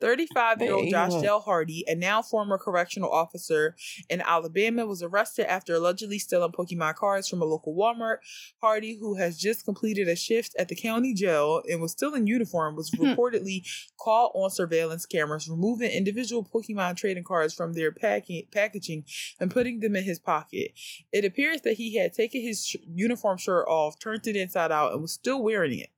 35 0.00 0.62
year 0.62 0.74
old 0.74 0.90
Josh 0.90 1.20
Dale 1.20 1.40
Hardy, 1.40 1.84
a 1.86 1.94
now 1.94 2.22
former 2.22 2.58
correctional 2.58 3.10
officer 3.10 3.76
in 4.08 4.20
Alabama, 4.20 4.86
was 4.86 5.02
arrested 5.02 5.50
after 5.50 5.74
allegedly 5.74 6.18
stealing 6.18 6.52
Pokemon 6.52 6.94
cards 6.94 7.28
from 7.28 7.42
a 7.42 7.44
local 7.44 7.74
Walmart. 7.74 8.18
Hardy, 8.60 8.98
who 8.98 9.14
has 9.16 9.38
just 9.38 9.64
completed 9.64 10.08
a 10.08 10.16
shift 10.16 10.54
at 10.58 10.68
the 10.68 10.74
county 10.76 11.14
jail 11.14 11.62
and 11.68 11.80
was 11.80 11.92
still 11.92 12.14
in 12.14 12.26
uniform, 12.26 12.76
was 12.76 12.90
hmm. 12.90 13.04
reportedly 13.04 13.66
caught 13.98 14.32
on 14.34 14.50
surveillance 14.50 15.06
cameras 15.06 15.48
removing 15.48 15.90
individual 15.90 16.44
Pokemon 16.44 16.96
trading 16.96 17.24
cards 17.24 17.54
from 17.54 17.72
their 17.72 17.92
packing, 17.92 18.46
packaging 18.52 19.04
and 19.38 19.50
putting 19.50 19.80
them 19.80 19.96
in 19.96 20.04
his 20.04 20.18
pocket. 20.18 20.72
It 21.12 21.24
appears 21.24 21.62
that 21.62 21.74
he 21.74 21.96
had 21.96 22.12
taken 22.12 22.40
his 22.40 22.64
sh- 22.64 22.76
uniform 22.86 23.38
shirt 23.38 23.66
off, 23.68 23.98
turned 23.98 24.26
it 24.26 24.36
inside 24.36 24.72
out, 24.72 24.92
and 24.92 25.02
was 25.02 25.12
still 25.12 25.42
wearing 25.42 25.78
it. 25.78 25.90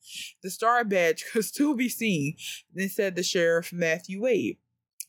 The 0.42 0.50
star 0.50 0.84
badge 0.84 1.24
could 1.32 1.44
still 1.44 1.74
be 1.74 1.88
seen, 1.88 2.36
then 2.74 2.88
said 2.88 3.16
the 3.16 3.22
sheriff 3.22 3.51
Sheriff 3.52 3.72
Matthew 3.72 4.22
Wade. 4.22 4.56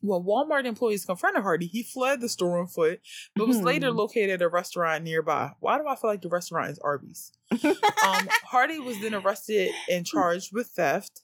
When 0.02 0.24
Walmart 0.24 0.66
employees 0.66 1.06
confronted 1.06 1.44
Hardy, 1.44 1.66
he 1.66 1.82
fled 1.82 2.20
the 2.20 2.28
store 2.28 2.60
on 2.60 2.68
foot, 2.68 3.00
but 3.38 3.48
was 3.48 3.62
later 3.62 3.90
hmm. 3.90 3.96
located 3.96 4.32
at 4.32 4.42
a 4.42 4.50
restaurant 4.50 5.06
nearby. 5.06 5.52
Why 5.62 5.78
do 5.78 5.88
I 5.88 5.96
feel 5.96 6.10
like 6.10 6.22
the 6.22 6.28
restaurant 6.28 6.72
is 6.72 6.80
Arby's? 6.80 7.32
um, 7.64 8.28
Hardy 8.44 8.80
was 8.80 9.00
then 9.00 9.14
arrested 9.14 9.72
and 9.90 10.06
charged 10.06 10.50
with 10.52 10.68
theft, 10.68 11.22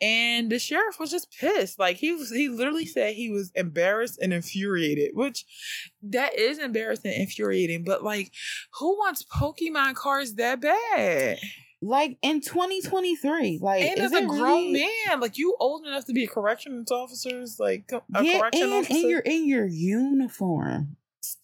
and 0.00 0.50
the 0.50 0.58
sheriff 0.58 0.98
was 0.98 1.12
just 1.12 1.30
pissed. 1.38 1.78
Like 1.78 1.98
he 1.98 2.14
was, 2.14 2.32
he 2.32 2.48
literally 2.48 2.86
said 2.86 3.14
he 3.14 3.30
was 3.30 3.52
embarrassed 3.54 4.18
and 4.20 4.32
infuriated, 4.32 5.12
which 5.14 5.44
that 6.02 6.36
is 6.36 6.58
embarrassing 6.58 7.12
and 7.12 7.20
infuriating. 7.20 7.84
But 7.84 8.02
like, 8.02 8.32
who 8.80 8.98
wants 8.98 9.24
Pokemon 9.24 9.94
cards 9.94 10.34
that 10.34 10.60
bad? 10.60 11.38
Like 11.86 12.18
in 12.22 12.40
2023 12.40 13.60
like 13.62 13.82
and 13.82 14.00
as 14.00 14.12
a 14.12 14.24
grown 14.24 14.72
really... 14.72 14.86
man 15.06 15.20
like 15.20 15.38
you 15.38 15.56
old 15.60 15.86
enough 15.86 16.04
to 16.04 16.12
be 16.12 16.24
a 16.24 16.28
corrections 16.28 16.90
officers 16.90 17.58
like 17.58 17.90
a 17.92 18.24
yeah, 18.24 18.38
correction 18.38 18.62
and, 18.64 18.72
officer? 18.72 18.94
and 18.94 19.08
you're 19.08 19.20
in 19.20 19.48
your 19.48 19.66
uniform. 19.66 20.96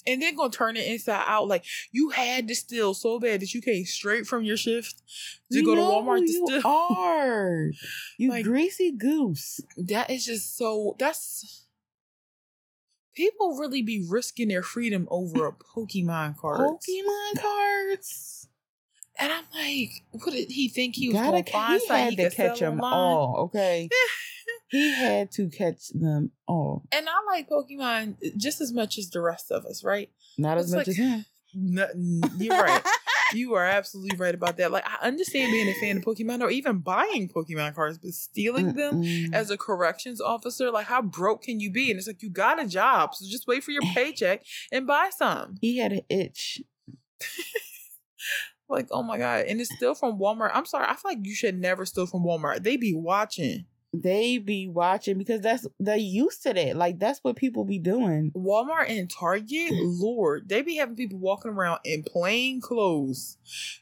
And 0.06 0.22
then 0.22 0.36
gonna 0.36 0.50
turn 0.50 0.76
it 0.76 0.86
inside 0.86 1.24
out 1.26 1.48
like 1.48 1.64
you 1.90 2.10
had 2.10 2.48
to 2.48 2.54
steal 2.54 2.94
so 2.94 3.18
bad 3.18 3.40
that 3.40 3.54
you 3.54 3.60
came 3.60 3.84
straight 3.84 4.26
from 4.26 4.44
your 4.44 4.56
shift 4.56 5.02
to 5.50 5.58
you 5.58 5.64
go 5.64 5.74
to 5.74 5.80
walmart 5.80 6.18
to 6.26 6.32
you 6.32 6.46
steal. 6.46 6.62
are. 6.64 7.70
You 8.18 8.30
like, 8.30 8.44
greasy 8.44 8.92
goose. 8.92 9.60
That 9.76 10.10
is 10.10 10.24
just 10.24 10.56
so 10.56 10.96
that's 10.98 11.66
people 13.14 13.56
really 13.58 13.82
be 13.82 14.04
risking 14.08 14.48
their 14.48 14.62
freedom 14.62 15.08
over 15.10 15.46
a 15.46 15.52
pokemon 15.52 16.36
card 16.36 16.60
pokemon 16.60 17.40
cards 17.40 18.41
and 19.22 19.32
I'm 19.32 19.44
like, 19.54 19.90
what 20.10 20.32
did 20.32 20.50
he 20.50 20.68
think 20.68 20.96
he 20.96 21.08
was 21.08 21.16
going 21.16 21.44
to 21.44 21.52
find? 21.52 21.80
He 21.80 21.88
had 21.88 22.16
to 22.16 22.30
catch 22.30 22.58
them 22.58 22.80
all, 22.80 23.36
okay? 23.44 23.88
he 24.70 24.92
had 24.92 25.30
to 25.32 25.48
catch 25.48 25.90
them 25.90 26.32
all. 26.48 26.82
And 26.90 27.06
I 27.08 27.12
like 27.32 27.48
Pokemon 27.48 28.16
just 28.36 28.60
as 28.60 28.72
much 28.72 28.98
as 28.98 29.10
the 29.10 29.20
rest 29.20 29.52
of 29.52 29.64
us, 29.64 29.84
right? 29.84 30.10
Not 30.36 30.58
it's 30.58 30.66
as 30.66 30.74
much 30.74 30.88
like, 30.88 30.88
as 30.88 30.96
him. 30.96 31.24
You're 31.54 32.56
right. 32.56 32.82
you 33.32 33.54
are 33.54 33.64
absolutely 33.64 34.16
right 34.16 34.34
about 34.34 34.56
that. 34.56 34.72
Like, 34.72 34.88
I 34.88 35.06
understand 35.06 35.52
being 35.52 35.68
a 35.68 35.74
fan 35.74 35.98
of 35.98 36.02
Pokemon 36.02 36.42
or 36.42 36.50
even 36.50 36.78
buying 36.78 37.28
Pokemon 37.28 37.76
cards, 37.76 37.98
but 37.98 38.10
stealing 38.14 38.72
them 38.72 39.02
Mm-mm. 39.02 39.32
as 39.32 39.52
a 39.52 39.56
corrections 39.56 40.20
officer, 40.20 40.68
like, 40.72 40.86
how 40.86 41.00
broke 41.00 41.42
can 41.42 41.60
you 41.60 41.70
be? 41.70 41.90
And 41.90 41.98
it's 41.98 42.08
like, 42.08 42.22
you 42.22 42.30
got 42.30 42.60
a 42.60 42.66
job, 42.66 43.14
so 43.14 43.24
just 43.30 43.46
wait 43.46 43.62
for 43.62 43.70
your 43.70 43.82
paycheck 43.94 44.42
and 44.72 44.84
buy 44.84 45.10
some. 45.16 45.58
He 45.60 45.78
had 45.78 45.92
an 45.92 46.02
itch. 46.08 46.60
Like, 48.72 48.88
oh 48.90 49.02
my 49.02 49.18
God. 49.18 49.44
And 49.46 49.60
it's 49.60 49.74
still 49.74 49.94
from 49.94 50.18
Walmart. 50.18 50.50
I'm 50.54 50.66
sorry. 50.66 50.86
I 50.88 50.96
feel 50.96 51.10
like 51.10 51.18
you 51.22 51.34
should 51.34 51.58
never 51.58 51.84
steal 51.84 52.06
from 52.06 52.24
Walmart. 52.24 52.62
They 52.62 52.76
be 52.76 52.94
watching. 52.94 53.66
They 53.94 54.38
be 54.38 54.68
watching 54.68 55.18
because 55.18 55.42
that's 55.42 55.66
they're 55.78 55.96
used 55.96 56.42
to 56.44 56.54
that. 56.54 56.76
Like 56.76 56.98
that's 56.98 57.20
what 57.20 57.36
people 57.36 57.66
be 57.66 57.78
doing. 57.78 58.32
Walmart 58.34 58.88
and 58.88 59.10
Target, 59.10 59.70
Lord, 59.72 60.48
they 60.48 60.62
be 60.62 60.76
having 60.76 60.96
people 60.96 61.18
walking 61.18 61.50
around 61.50 61.80
in 61.84 62.02
plain 62.02 62.62
clothes. 62.62 63.36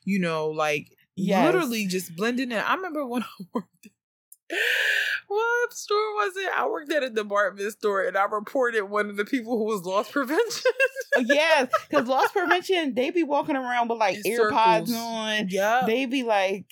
You 0.05 0.18
know, 0.18 0.48
like 0.48 0.88
yes. 1.14 1.46
literally 1.46 1.87
just 1.87 2.16
blending 2.16 2.50
in. 2.50 2.59
I 2.59 2.74
remember 2.74 3.07
when 3.07 3.22
I 3.22 3.26
worked 3.55 3.88
what 5.28 5.72
store 5.72 6.14
was 6.16 6.36
it? 6.36 6.50
I 6.56 6.66
worked 6.66 6.92
at 6.92 7.02
a 7.02 7.10
department 7.10 7.72
store 7.72 8.02
and 8.02 8.16
I 8.16 8.24
reported 8.24 8.84
one 8.84 9.08
of 9.08 9.16
the 9.16 9.24
people 9.24 9.56
who 9.58 9.64
was 9.64 9.82
loss 9.82 10.10
prevention. 10.10 10.72
Oh, 11.16 11.24
yes, 11.26 11.68
because 11.88 12.08
loss 12.08 12.30
prevention, 12.32 12.94
they 12.94 13.10
be 13.10 13.22
walking 13.22 13.56
around 13.56 13.88
with 13.88 13.98
like 13.98 14.18
In 14.24 14.38
AirPods 14.38 14.92
on. 14.94 15.48
Yeah. 15.48 15.82
They 15.86 16.06
be 16.06 16.22
like, 16.22 16.66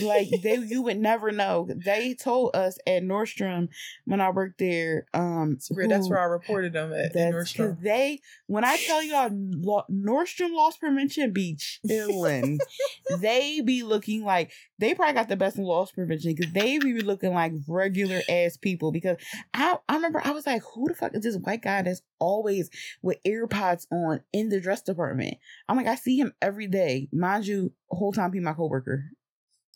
like 0.00 0.28
they 0.42 0.56
you 0.56 0.82
would 0.82 0.98
never 0.98 1.32
know. 1.32 1.68
They 1.84 2.14
told 2.14 2.56
us 2.56 2.78
at 2.86 3.02
Nordstrom 3.02 3.68
when 4.04 4.20
I 4.20 4.30
worked 4.30 4.58
there. 4.58 5.06
Um, 5.12 5.58
who, 5.68 5.88
that's 5.88 6.08
where 6.08 6.20
I 6.20 6.24
reported 6.24 6.72
them 6.72 6.92
at, 6.92 7.14
at 7.16 7.34
Nordstrom. 7.34 7.80
They, 7.82 8.20
when 8.46 8.64
I 8.64 8.76
tell 8.76 9.02
y'all, 9.02 9.30
Nordstrom 9.30 10.54
loss 10.54 10.76
prevention 10.78 11.32
be 11.32 11.56
chilling. 11.56 12.58
they 13.20 13.60
be 13.60 13.82
looking 13.82 14.24
like 14.24 14.52
they 14.78 14.94
probably 14.94 15.14
got 15.14 15.28
the 15.28 15.36
best 15.36 15.58
in 15.58 15.64
loss 15.64 15.90
prevention 15.90 16.34
because 16.34 16.52
they 16.52 16.78
be 16.78 17.00
looking 17.00 17.17
like 17.22 17.52
regular 17.66 18.20
ass 18.28 18.56
people 18.56 18.92
because 18.92 19.16
I, 19.54 19.76
I 19.88 19.94
remember 19.94 20.20
I 20.24 20.32
was 20.32 20.46
like, 20.46 20.62
who 20.62 20.88
the 20.88 20.94
fuck 20.94 21.14
is 21.14 21.22
this 21.22 21.36
white 21.36 21.62
guy 21.62 21.82
that's 21.82 22.02
always 22.18 22.70
with 23.02 23.22
AirPods 23.24 23.86
on 23.90 24.20
in 24.32 24.48
the 24.48 24.60
dress 24.60 24.82
department? 24.82 25.36
I'm 25.68 25.76
like, 25.76 25.86
I 25.86 25.96
see 25.96 26.16
him 26.18 26.32
every 26.40 26.66
day. 26.66 27.08
Mind 27.12 27.46
you, 27.46 27.72
whole 27.90 28.12
time 28.12 28.32
he 28.32 28.40
my 28.40 28.52
coworker. 28.52 29.04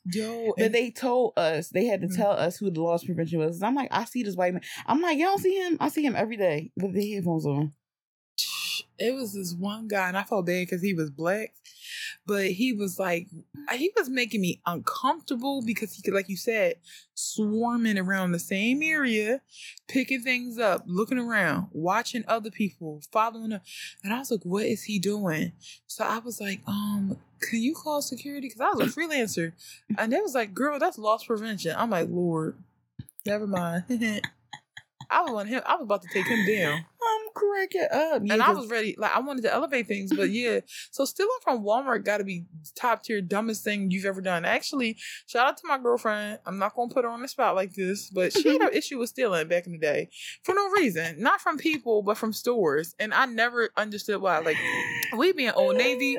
Yo, 0.04 0.52
but 0.56 0.72
they 0.72 0.90
told 0.90 1.32
us 1.36 1.68
they 1.68 1.86
had 1.86 2.00
to 2.00 2.08
mm-hmm. 2.08 2.20
tell 2.20 2.32
us 2.32 2.56
who 2.56 2.70
the 2.70 2.82
loss 2.82 3.04
prevention 3.04 3.38
was. 3.38 3.62
I'm 3.62 3.76
like, 3.76 3.88
I 3.92 4.04
see 4.04 4.24
this 4.24 4.34
white 4.34 4.52
man. 4.52 4.62
I'm 4.86 5.00
like, 5.00 5.18
y'all 5.18 5.38
see 5.38 5.54
him? 5.54 5.76
I 5.78 5.88
see 5.88 6.04
him 6.04 6.16
every 6.16 6.36
day 6.36 6.72
with 6.76 6.94
the 6.94 7.12
headphones 7.12 7.46
on. 7.46 7.72
It 8.98 9.14
was 9.14 9.34
this 9.34 9.54
one 9.54 9.86
guy, 9.86 10.08
and 10.08 10.16
I 10.16 10.24
felt 10.24 10.46
bad 10.46 10.66
because 10.66 10.82
he 10.82 10.92
was 10.92 11.10
black 11.10 11.54
but 12.26 12.46
he 12.46 12.72
was 12.72 12.98
like 12.98 13.28
he 13.72 13.92
was 13.96 14.08
making 14.08 14.40
me 14.40 14.60
uncomfortable 14.66 15.62
because 15.64 15.92
he 15.94 16.02
could 16.02 16.14
like 16.14 16.28
you 16.28 16.36
said 16.36 16.76
swarming 17.14 17.98
around 17.98 18.32
the 18.32 18.38
same 18.38 18.82
area 18.82 19.40
picking 19.88 20.20
things 20.20 20.58
up 20.58 20.82
looking 20.86 21.18
around 21.18 21.66
watching 21.72 22.24
other 22.28 22.50
people 22.50 23.00
following 23.12 23.52
up. 23.52 23.62
And 24.04 24.12
i 24.12 24.18
was 24.18 24.30
like 24.30 24.44
what 24.44 24.64
is 24.64 24.84
he 24.84 24.98
doing? 24.98 25.52
So 25.86 26.04
i 26.04 26.18
was 26.18 26.40
like 26.40 26.60
um 26.66 27.16
can 27.40 27.60
you 27.60 27.74
call 27.74 28.02
security? 28.02 28.48
Because 28.48 28.60
i 28.60 28.70
was 28.70 28.96
a 28.96 29.00
freelancer. 29.00 29.52
And 29.98 30.12
they 30.12 30.20
was 30.20 30.34
like 30.34 30.54
girl 30.54 30.78
that's 30.78 30.98
loss 30.98 31.24
prevention. 31.24 31.74
I'm 31.76 31.90
like 31.90 32.08
lord 32.10 32.56
never 33.26 33.46
mind. 33.46 33.84
I 35.10 35.20
was 35.20 35.32
on 35.32 35.46
him. 35.46 35.62
I 35.66 35.74
was 35.76 35.84
about 35.84 36.02
to 36.02 36.08
take 36.08 36.26
him 36.26 36.46
down. 36.46 36.86
I'm 37.04 37.28
cracking 37.34 37.86
up. 37.90 38.22
Yeah, 38.24 38.34
and 38.34 38.42
I 38.42 38.50
was 38.50 38.68
ready. 38.68 38.94
Like 38.98 39.14
I 39.14 39.20
wanted 39.20 39.42
to 39.42 39.52
elevate 39.52 39.88
things, 39.88 40.12
but 40.14 40.30
yeah. 40.30 40.60
So 40.90 41.04
stealing 41.04 41.30
from 41.42 41.64
Walmart 41.64 42.04
got 42.04 42.18
to 42.18 42.24
be 42.24 42.44
top 42.74 43.02
tier 43.02 43.20
dumbest 43.20 43.64
thing 43.64 43.90
you've 43.90 44.04
ever 44.04 44.20
done. 44.20 44.44
Actually, 44.44 44.96
shout 45.26 45.46
out 45.46 45.56
to 45.58 45.66
my 45.66 45.78
girlfriend. 45.78 46.38
I'm 46.46 46.58
not 46.58 46.74
gonna 46.74 46.92
put 46.92 47.04
her 47.04 47.10
on 47.10 47.22
the 47.22 47.28
spot 47.28 47.54
like 47.54 47.74
this, 47.74 48.10
but 48.10 48.32
she 48.32 48.48
had 48.48 48.62
an 48.70 48.72
issue 48.72 48.98
with 48.98 49.08
stealing 49.08 49.48
back 49.48 49.66
in 49.66 49.72
the 49.72 49.78
day 49.78 50.10
for 50.44 50.54
no 50.54 50.68
reason, 50.70 51.20
not 51.20 51.40
from 51.40 51.58
people, 51.58 52.02
but 52.02 52.16
from 52.16 52.32
stores. 52.32 52.94
And 52.98 53.12
I 53.12 53.26
never 53.26 53.70
understood 53.76 54.20
why. 54.20 54.38
Like 54.38 54.56
we 55.16 55.32
being 55.32 55.50
Old 55.50 55.76
Navy, 55.76 56.18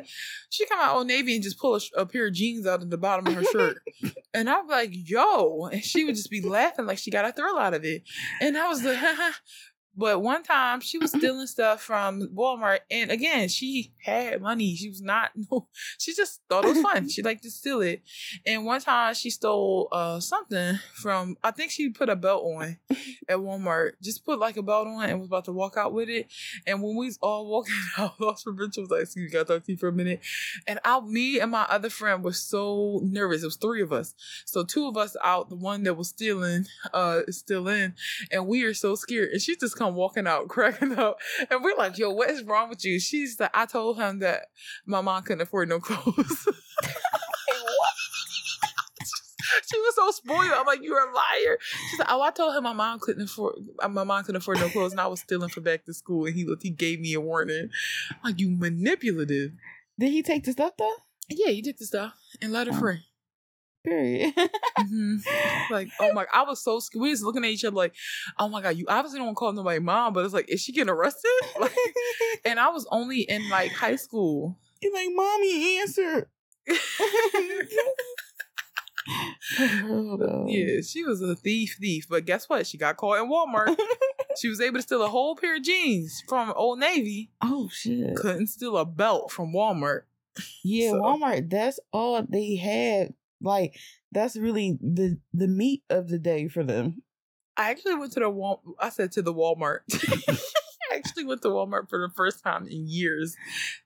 she 0.50 0.66
come 0.66 0.80
out 0.80 0.96
Old 0.96 1.08
Navy 1.08 1.36
and 1.36 1.44
just 1.44 1.60
pull 1.60 1.76
a, 1.76 1.82
sh- 1.82 1.92
a 1.96 2.06
pair 2.06 2.28
of 2.28 2.34
jeans 2.34 2.68
out 2.68 2.82
of 2.82 2.90
the 2.90 2.98
bottom 2.98 3.28
of 3.28 3.34
her 3.34 3.44
shirt, 3.44 3.78
and 4.34 4.50
I'm 4.50 4.68
like, 4.68 4.92
yo, 4.94 5.66
and 5.72 5.84
she 5.84 6.06
would 6.06 6.16
just 6.16 6.30
be 6.30 6.42
laughing 6.42 6.86
like 6.86 6.98
she 6.98 7.12
got 7.12 7.26
a 7.26 7.32
thrill 7.32 7.58
out 7.58 7.74
of 7.74 7.84
it, 7.86 8.04
and 8.42 8.58
I 8.58 8.68
was 8.68 8.84
like. 8.84 8.98
But 9.96 10.22
one 10.22 10.44
time 10.44 10.82
she 10.82 10.98
was 10.98 11.12
stealing 11.16 11.48
stuff 11.48 11.82
from 11.82 12.30
Walmart, 12.36 12.80
and 12.90 13.12
again, 13.12 13.48
she 13.48 13.94
had 14.04 14.42
money. 14.42 14.76
She 14.76 14.90
was 14.90 15.02
not 15.02 15.32
no, 15.52 15.68
she 15.98 16.14
just 16.14 16.42
thought 16.50 16.66
it 16.66 16.70
was 16.70 16.82
fun. 16.82 17.10
She 17.10 17.22
liked 17.22 17.44
to 17.44 17.52
steal 17.52 17.82
it. 17.82 18.02
And 18.46 18.66
one 18.66 18.82
time 18.82 19.14
she 19.14 19.30
stole 19.30 19.88
uh 19.92 20.20
something 20.20 20.80
from 20.96 21.38
I 21.44 21.52
think 21.52 21.72
she 21.72 21.90
put 21.90 22.10
a 22.10 22.16
belt 22.16 22.44
on 22.44 22.78
at 23.30 23.38
Walmart. 23.38 23.94
Just 24.02 24.26
put 24.26 24.40
like 24.40 24.58
a 24.58 24.64
belt 24.64 24.88
on 24.88 25.10
and 25.10 25.20
was 25.20 25.28
about 25.28 25.46
to 25.46 25.52
walk 25.52 25.78
out 25.78 25.94
with 25.94 26.10
it. 26.10 26.28
And 26.66 26.82
when 26.82 26.96
we 26.96 27.06
was 27.06 27.20
all 27.22 27.48
walking 27.48 27.76
out, 27.98 28.20
Lost 28.20 28.46
Rachel 28.48 28.84
was 28.84 28.92
like, 28.92 29.02
"Excuse 29.04 29.32
me, 29.32 29.40
I 29.40 29.44
talk 29.44 29.64
to 29.64 29.72
you 29.72 29.78
for 29.78 29.90
a 29.90 29.94
minute?" 29.94 30.22
And 30.68 30.80
I, 30.84 31.00
me 31.02 31.40
and 31.40 31.52
my 31.52 31.64
other 31.70 31.90
friend 31.90 32.24
were 32.24 32.34
so 32.34 33.02
nervous. 33.04 33.44
It 33.44 33.48
was 33.48 33.56
three 33.58 33.82
of 33.82 33.94
us, 33.94 34.16
so 34.46 34.64
two 34.64 34.88
of 34.88 34.98
us 34.98 35.16
out. 35.24 35.50
The 35.50 35.56
one 35.56 35.84
that 35.84 35.96
was 35.96 36.10
stealing 36.10 36.66
uh 36.94 37.22
is 37.28 37.38
still 37.38 37.68
in, 37.68 37.94
and 38.32 38.48
we 38.48 38.64
are 38.64 38.74
so 38.74 38.96
scared. 38.96 39.30
And 39.32 39.42
she 39.42 39.56
just 39.56 39.76
come 39.84 39.96
walking 39.96 40.28
out, 40.28 40.48
cracking 40.50 40.98
up, 40.98 41.18
and 41.50 41.64
we're 41.64 41.76
like, 41.78 41.98
"Yo, 41.98 42.12
what 42.12 42.30
is 42.30 42.44
wrong 42.44 42.70
with 42.70 42.84
you?" 42.86 43.00
She's 43.00 43.40
like, 43.40 43.52
"I 43.54 43.66
told 43.66 43.98
him 43.98 44.20
that 44.20 44.48
my 44.86 45.02
mom 45.02 45.24
couldn't 45.24 45.42
afford 45.42 45.70
no 45.70 45.80
clothes." 45.80 46.48
She 49.72 49.78
was 49.80 49.96
so 49.96 50.10
spoiled. 50.12 50.54
I'm 50.56 50.66
like, 50.66 50.82
you're 50.82 51.00
a 51.00 51.14
liar. 51.14 51.58
She's 51.90 52.00
like, 52.00 52.08
oh, 52.12 52.22
I 52.22 52.32
told 52.32 52.56
him 52.56 52.64
my 52.64 52.74
mom 52.74 53.00
couldn't 53.00 53.24
afford 53.24 53.56
uh, 53.82 53.88
my 53.88 54.04
mom 54.04 54.24
couldn't 54.24 54.38
afford 54.42 54.60
no 54.60 54.70
clothes, 54.70 54.92
and 54.94 55.02
I 55.02 55.08
was 55.08 55.20
stealing 55.20 55.50
for 55.50 55.62
back 55.62 55.86
to 55.86 55.94
school, 55.94 56.26
and 56.26 56.36
he 56.36 56.44
looked, 56.46 56.64
he 56.64 56.70
gave 56.70 57.00
me 57.00 57.14
a 57.14 57.22
warning. 57.22 57.70
I'm 58.12 58.18
like, 58.32 58.40
you 58.40 58.50
manipulative. 58.50 59.52
Did 60.00 60.12
he 60.12 60.24
take 60.24 60.46
the 60.46 60.54
stuff 60.54 60.74
though? 60.78 60.96
Yeah, 61.30 61.50
he 61.52 61.62
took 61.62 61.78
the 61.78 61.86
stuff 61.86 62.14
and 62.42 62.52
let 62.52 62.68
her 62.68 62.74
Oh. 62.74 62.80
free. 62.80 63.02
Period. 63.84 64.34
hmm 64.78 65.16
Like, 65.70 65.90
oh 66.00 66.14
my, 66.14 66.24
god, 66.24 66.32
I 66.34 66.44
was 66.44 66.64
so 66.64 66.80
scared. 66.80 67.02
We 67.02 67.10
was 67.10 67.22
looking 67.24 67.44
at 67.44 67.50
each 67.52 67.66
other 67.66 67.76
like, 67.76 67.94
oh 68.40 68.48
my 68.48 68.62
god, 68.62 68.78
you 68.78 68.86
obviously 68.88 69.20
don't 69.20 69.36
call 69.36 69.52
nobody 69.52 69.80
mom, 69.80 70.14
but 70.14 70.24
it's 70.24 70.34
like, 70.34 70.50
is 70.50 70.62
she 70.62 70.72
getting 70.72 70.90
arrested? 70.90 71.30
Like, 71.60 71.76
and 72.46 72.60
I 72.60 72.70
was 72.70 72.88
only 72.92 73.22
in 73.22 73.50
like 73.50 73.72
high 73.72 73.96
school. 73.98 74.58
You're 74.82 74.94
like, 74.94 75.10
mommy, 75.14 75.80
answer. 75.80 76.30
Yeah, 80.48 80.80
she 80.82 81.04
was 81.04 81.22
a 81.22 81.36
thief, 81.36 81.78
thief. 81.80 82.08
But 82.10 82.26
guess 82.26 82.48
what? 82.50 82.66
She 82.66 82.78
got 82.78 82.96
caught 82.98 83.22
in 83.22 83.30
Walmart. 83.30 83.76
she 84.40 84.48
was 84.48 84.62
able 84.62 84.78
to 84.78 84.82
steal 84.82 85.04
a 85.04 85.10
whole 85.10 85.36
pair 85.36 85.58
of 85.58 85.64
jeans 85.64 86.24
from 86.28 86.54
Old 86.56 86.80
Navy. 86.80 87.30
Oh 87.42 87.70
shit. 87.72 88.16
Couldn't 88.16 88.48
steal 88.48 88.78
a 88.78 88.86
belt 88.86 89.32
from 89.32 89.54
Walmart. 89.54 90.04
Yeah, 90.64 90.92
So- 90.92 91.02
Walmart. 91.02 91.50
That's 91.50 91.80
all 91.92 92.24
they 92.28 92.56
had. 92.56 93.14
Like 93.44 93.76
that's 94.12 94.36
really 94.38 94.78
the 94.82 95.20
the 95.34 95.48
meat 95.48 95.84
of 95.90 96.08
the 96.08 96.20
day 96.20 96.48
for 96.48 96.64
them. 96.64 97.04
I 97.56 97.70
actually 97.70 97.96
went 97.96 98.14
to 98.14 98.22
the 98.22 98.30
Wal. 98.30 98.62
I 98.80 98.90
said 98.90 99.12
to 99.14 99.22
the 99.22 99.34
Walmart. 99.34 99.82
I 100.92 100.96
actually 100.96 101.26
went 101.26 101.42
to 101.44 101.50
Walmart 101.50 101.90
for 101.90 102.00
the 102.00 102.14
first 102.14 102.44
time 102.44 102.68
in 102.68 102.88
years 102.88 103.36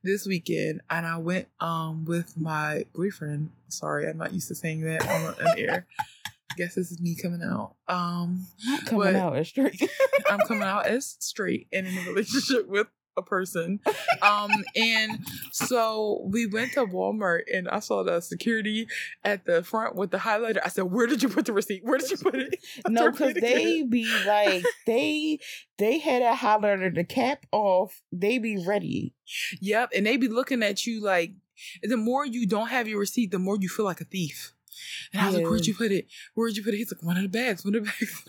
this 0.04 0.26
weekend, 0.26 0.82
and 0.90 1.06
I 1.06 1.18
went 1.18 1.48
um 1.60 2.06
with 2.06 2.38
my 2.38 2.86
boyfriend. 2.94 3.50
Sorry, 3.68 4.08
I'm 4.08 4.18
not 4.18 4.34
used 4.34 4.48
to 4.50 4.56
saying 4.56 4.82
that 4.82 5.08
on 5.08 5.36
an 5.46 5.60
air. 5.60 5.88
Guess 6.56 6.76
this 6.76 6.92
is 6.92 7.00
me 7.00 7.16
coming 7.16 7.44
out. 7.44 7.76
Um, 7.88 8.48
Not 8.66 8.86
coming 8.86 9.16
out 9.16 9.38
as 9.38 9.48
straight. 9.48 9.80
I'm 10.28 10.40
coming 10.40 10.64
out 10.68 10.88
as 10.88 11.18
straight 11.20 11.68
and 11.72 11.86
in 11.86 11.96
a 11.98 12.02
relationship 12.10 12.68
with 12.68 12.88
a 13.18 13.22
person. 13.22 13.80
Um, 14.22 14.52
and 14.76 15.26
so 15.52 16.28
we 16.32 16.46
went 16.46 16.74
to 16.74 16.86
Walmart 16.86 17.42
and 17.54 17.68
I 17.70 17.80
saw 17.80 18.04
the 18.04 18.22
security 18.22 18.88
at 19.24 19.46
the 19.46 19.64
front 19.64 19.96
with 19.96 20.12
the 20.12 20.18
highlighter. 20.18 20.60
I 20.64 20.70
said, 20.70 20.86
Where 20.86 21.08
did 21.08 21.24
you 21.24 21.30
put 21.30 21.46
the 21.46 21.54
receipt? 21.54 21.84
Where 21.84 21.98
did 21.98 22.12
you 22.12 22.18
put 22.18 22.36
it? 22.36 22.60
no, 22.88 23.12
because 23.12 23.34
they 23.36 23.84
be 23.84 24.08
like 24.26 24.64
they 24.86 25.40
they 25.78 26.00
had 26.00 26.22
a 26.22 26.34
highlighter 26.34 26.94
the 26.94 27.04
cap 27.04 27.46
off. 27.52 28.02
They 28.12 28.38
be 28.38 28.64
ready. 28.66 29.14
Yep. 29.62 29.92
And 29.96 30.06
they 30.06 30.18
be 30.18 30.28
looking 30.28 30.64
at 30.64 30.86
you 30.86 31.02
like 31.02 31.34
the 31.82 31.98
more 31.98 32.26
you 32.26 32.48
don't 32.48 32.68
have 32.68 32.88
your 32.88 33.00
receipt, 33.00 33.32
the 33.32 33.40
more 33.40 33.58
you 33.60 33.70
feel 33.70 33.86
like 33.86 34.02
a 34.02 34.06
thief. 34.06 34.54
And 35.14 35.22
I 35.22 35.28
was 35.28 35.36
like, 35.36 35.46
Where'd 35.46 35.66
you 35.66 35.76
put 35.76 35.92
it? 35.92 36.08
Where'd 36.36 36.56
you 36.56 36.64
put 36.64 36.74
it? 36.74 36.78
He's 36.78 36.92
like, 36.94 37.04
one 37.04 37.18
of 37.18 37.24
the 37.24 37.30
bags, 37.30 37.64
one 37.66 37.76
of 37.76 37.84
the 37.84 37.90
bags. 38.00 38.24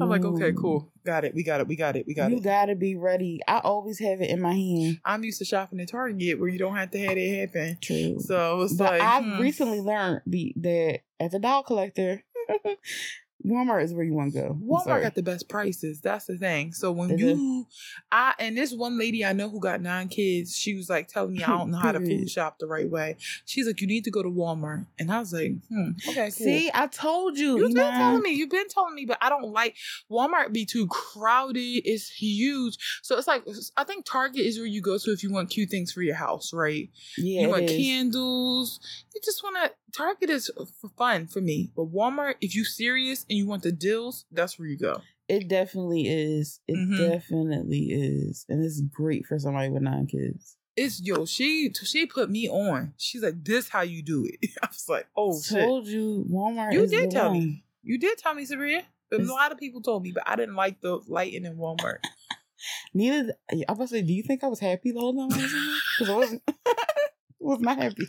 I'm 0.00 0.08
like, 0.08 0.24
okay, 0.24 0.52
Mm. 0.52 0.56
cool. 0.56 0.92
Got 1.04 1.24
it. 1.24 1.34
We 1.34 1.42
got 1.42 1.60
it. 1.60 1.68
We 1.68 1.76
got 1.76 1.96
it. 1.96 2.06
We 2.06 2.14
got 2.14 2.30
you 2.30 2.36
it. 2.36 2.38
You 2.40 2.44
gotta 2.44 2.74
be 2.74 2.96
ready. 2.96 3.40
I 3.48 3.58
always 3.58 3.98
have 4.00 4.20
it 4.20 4.30
in 4.30 4.40
my 4.40 4.54
hand. 4.54 5.00
I'm 5.04 5.24
used 5.24 5.38
to 5.38 5.44
shopping 5.44 5.80
at 5.80 5.88
Target 5.90 6.38
where 6.38 6.48
you 6.48 6.58
don't 6.58 6.76
have 6.76 6.90
to 6.92 6.98
have 6.98 7.16
it 7.16 7.40
happen. 7.40 7.78
True. 7.80 8.18
So 8.20 8.62
it's 8.62 8.74
but 8.74 8.92
like 8.92 9.02
I've 9.02 9.24
hmm. 9.24 9.40
recently 9.40 9.80
learned 9.80 10.22
be, 10.28 10.54
that 10.56 11.00
as 11.20 11.34
a 11.34 11.38
doll 11.38 11.62
collector, 11.62 12.22
Walmart 13.46 13.84
is 13.84 13.94
where 13.94 14.04
you 14.04 14.14
want 14.14 14.32
to 14.34 14.40
go. 14.40 14.46
I'm 14.48 14.62
Walmart 14.62 14.84
sorry. 14.84 15.02
got 15.02 15.14
the 15.14 15.22
best 15.22 15.48
prices. 15.48 16.00
That's 16.00 16.26
the 16.26 16.36
thing. 16.36 16.72
So 16.72 16.90
when 16.90 17.10
Is 17.10 17.22
it? 17.22 17.24
you, 17.24 17.66
I 18.10 18.34
and 18.38 18.56
this 18.56 18.72
one 18.72 18.98
lady 18.98 19.24
I 19.24 19.32
know 19.32 19.48
who 19.48 19.60
got 19.60 19.80
nine 19.80 20.08
kids, 20.08 20.56
she 20.56 20.74
was 20.74 20.90
like 20.90 21.08
telling 21.08 21.34
me 21.34 21.44
I 21.44 21.56
don't 21.56 21.70
know 21.70 21.78
how 21.78 21.92
to 21.92 22.00
food 22.00 22.28
shop 22.30 22.58
the 22.58 22.66
right 22.66 22.90
way. 22.90 23.16
She's 23.46 23.66
like, 23.66 23.80
you 23.80 23.86
need 23.86 24.04
to 24.04 24.10
go 24.10 24.22
to 24.22 24.28
Walmart, 24.28 24.86
and 24.98 25.12
I 25.12 25.20
was 25.20 25.32
like, 25.32 25.52
hmm, 25.68 25.90
okay, 26.08 26.26
cool. 26.26 26.30
See, 26.30 26.70
I 26.74 26.88
told 26.88 27.38
you. 27.38 27.58
You've 27.58 27.74
been 27.74 27.84
Iman. 27.86 28.00
telling 28.00 28.22
me. 28.22 28.30
You've 28.32 28.50
been 28.50 28.68
telling 28.68 28.94
me, 28.94 29.04
but 29.04 29.18
I 29.20 29.28
don't 29.28 29.52
like 29.52 29.76
Walmart. 30.10 30.52
Be 30.52 30.64
too 30.64 30.88
crowded. 30.88 31.82
It's 31.84 32.10
huge. 32.10 32.76
So 33.02 33.16
it's 33.16 33.28
like 33.28 33.44
I 33.76 33.84
think 33.84 34.04
Target 34.04 34.44
is 34.44 34.58
where 34.58 34.66
you 34.66 34.80
go 34.82 34.98
to 34.98 35.12
if 35.12 35.22
you 35.22 35.32
want 35.32 35.50
cute 35.50 35.70
things 35.70 35.92
for 35.92 36.02
your 36.02 36.16
house, 36.16 36.52
right? 36.52 36.90
Yeah, 37.16 37.42
you 37.42 37.48
want 37.50 37.68
candles. 37.68 38.80
You 39.14 39.20
just 39.24 39.42
want 39.44 39.56
to. 39.62 39.72
Target 39.96 40.30
is 40.30 40.50
for 40.80 40.88
fun 40.96 41.26
for 41.26 41.40
me, 41.40 41.70
but 41.74 41.92
Walmart, 41.92 42.34
if 42.40 42.54
you 42.54 42.64
serious 42.64 43.24
and 43.28 43.38
you 43.38 43.46
want 43.46 43.62
the 43.62 43.72
deals, 43.72 44.26
that's 44.30 44.58
where 44.58 44.68
you 44.68 44.76
go. 44.76 45.00
It 45.28 45.48
definitely 45.48 46.06
is. 46.08 46.60
It 46.68 46.76
Mhm. 46.76 46.96
definitely 46.96 47.88
is, 47.90 48.44
and 48.48 48.64
it's 48.64 48.80
great 48.80 49.26
for 49.26 49.38
somebody 49.38 49.70
with 49.70 49.82
nine 49.82 50.06
kids. 50.06 50.56
It's 50.76 51.00
yo. 51.02 51.26
She 51.26 51.72
she 51.72 52.06
put 52.06 52.30
me 52.30 52.48
on. 52.48 52.94
She's 52.96 53.22
like, 53.22 53.44
"This 53.44 53.68
how 53.68 53.82
you 53.82 54.02
do 54.02 54.24
it." 54.26 54.50
I 54.62 54.68
was 54.68 54.88
like, 54.88 55.06
"Oh 55.16 55.40
shit." 55.40 55.58
Told 55.58 55.86
you, 55.86 56.24
Walmart. 56.30 56.72
You 56.72 56.86
did 56.86 57.10
tell 57.10 57.30
one. 57.30 57.38
me. 57.38 57.64
You 57.82 57.98
did 57.98 58.16
tell 58.18 58.34
me, 58.34 58.44
Sabrina. 58.44 58.82
A 59.10 59.16
lot 59.18 59.52
of 59.52 59.58
people 59.58 59.80
told 59.80 60.02
me, 60.02 60.12
but 60.12 60.22
I 60.26 60.36
didn't 60.36 60.54
like 60.54 60.80
the 60.82 61.00
lighting 61.08 61.46
in 61.46 61.56
Walmart. 61.56 61.98
Neither. 62.94 63.34
I 63.68 63.72
was 63.72 63.90
say, 63.90 64.02
do 64.02 64.12
you 64.12 64.22
think 64.22 64.44
I 64.44 64.48
was 64.48 64.60
happy 64.60 64.92
the 64.92 65.00
whole 65.00 65.14
time? 65.14 65.28
Because 65.28 66.10
I 66.10 66.14
wasn't. 66.14 66.42
was 67.40 67.60
not 67.60 67.78
happy 67.78 68.06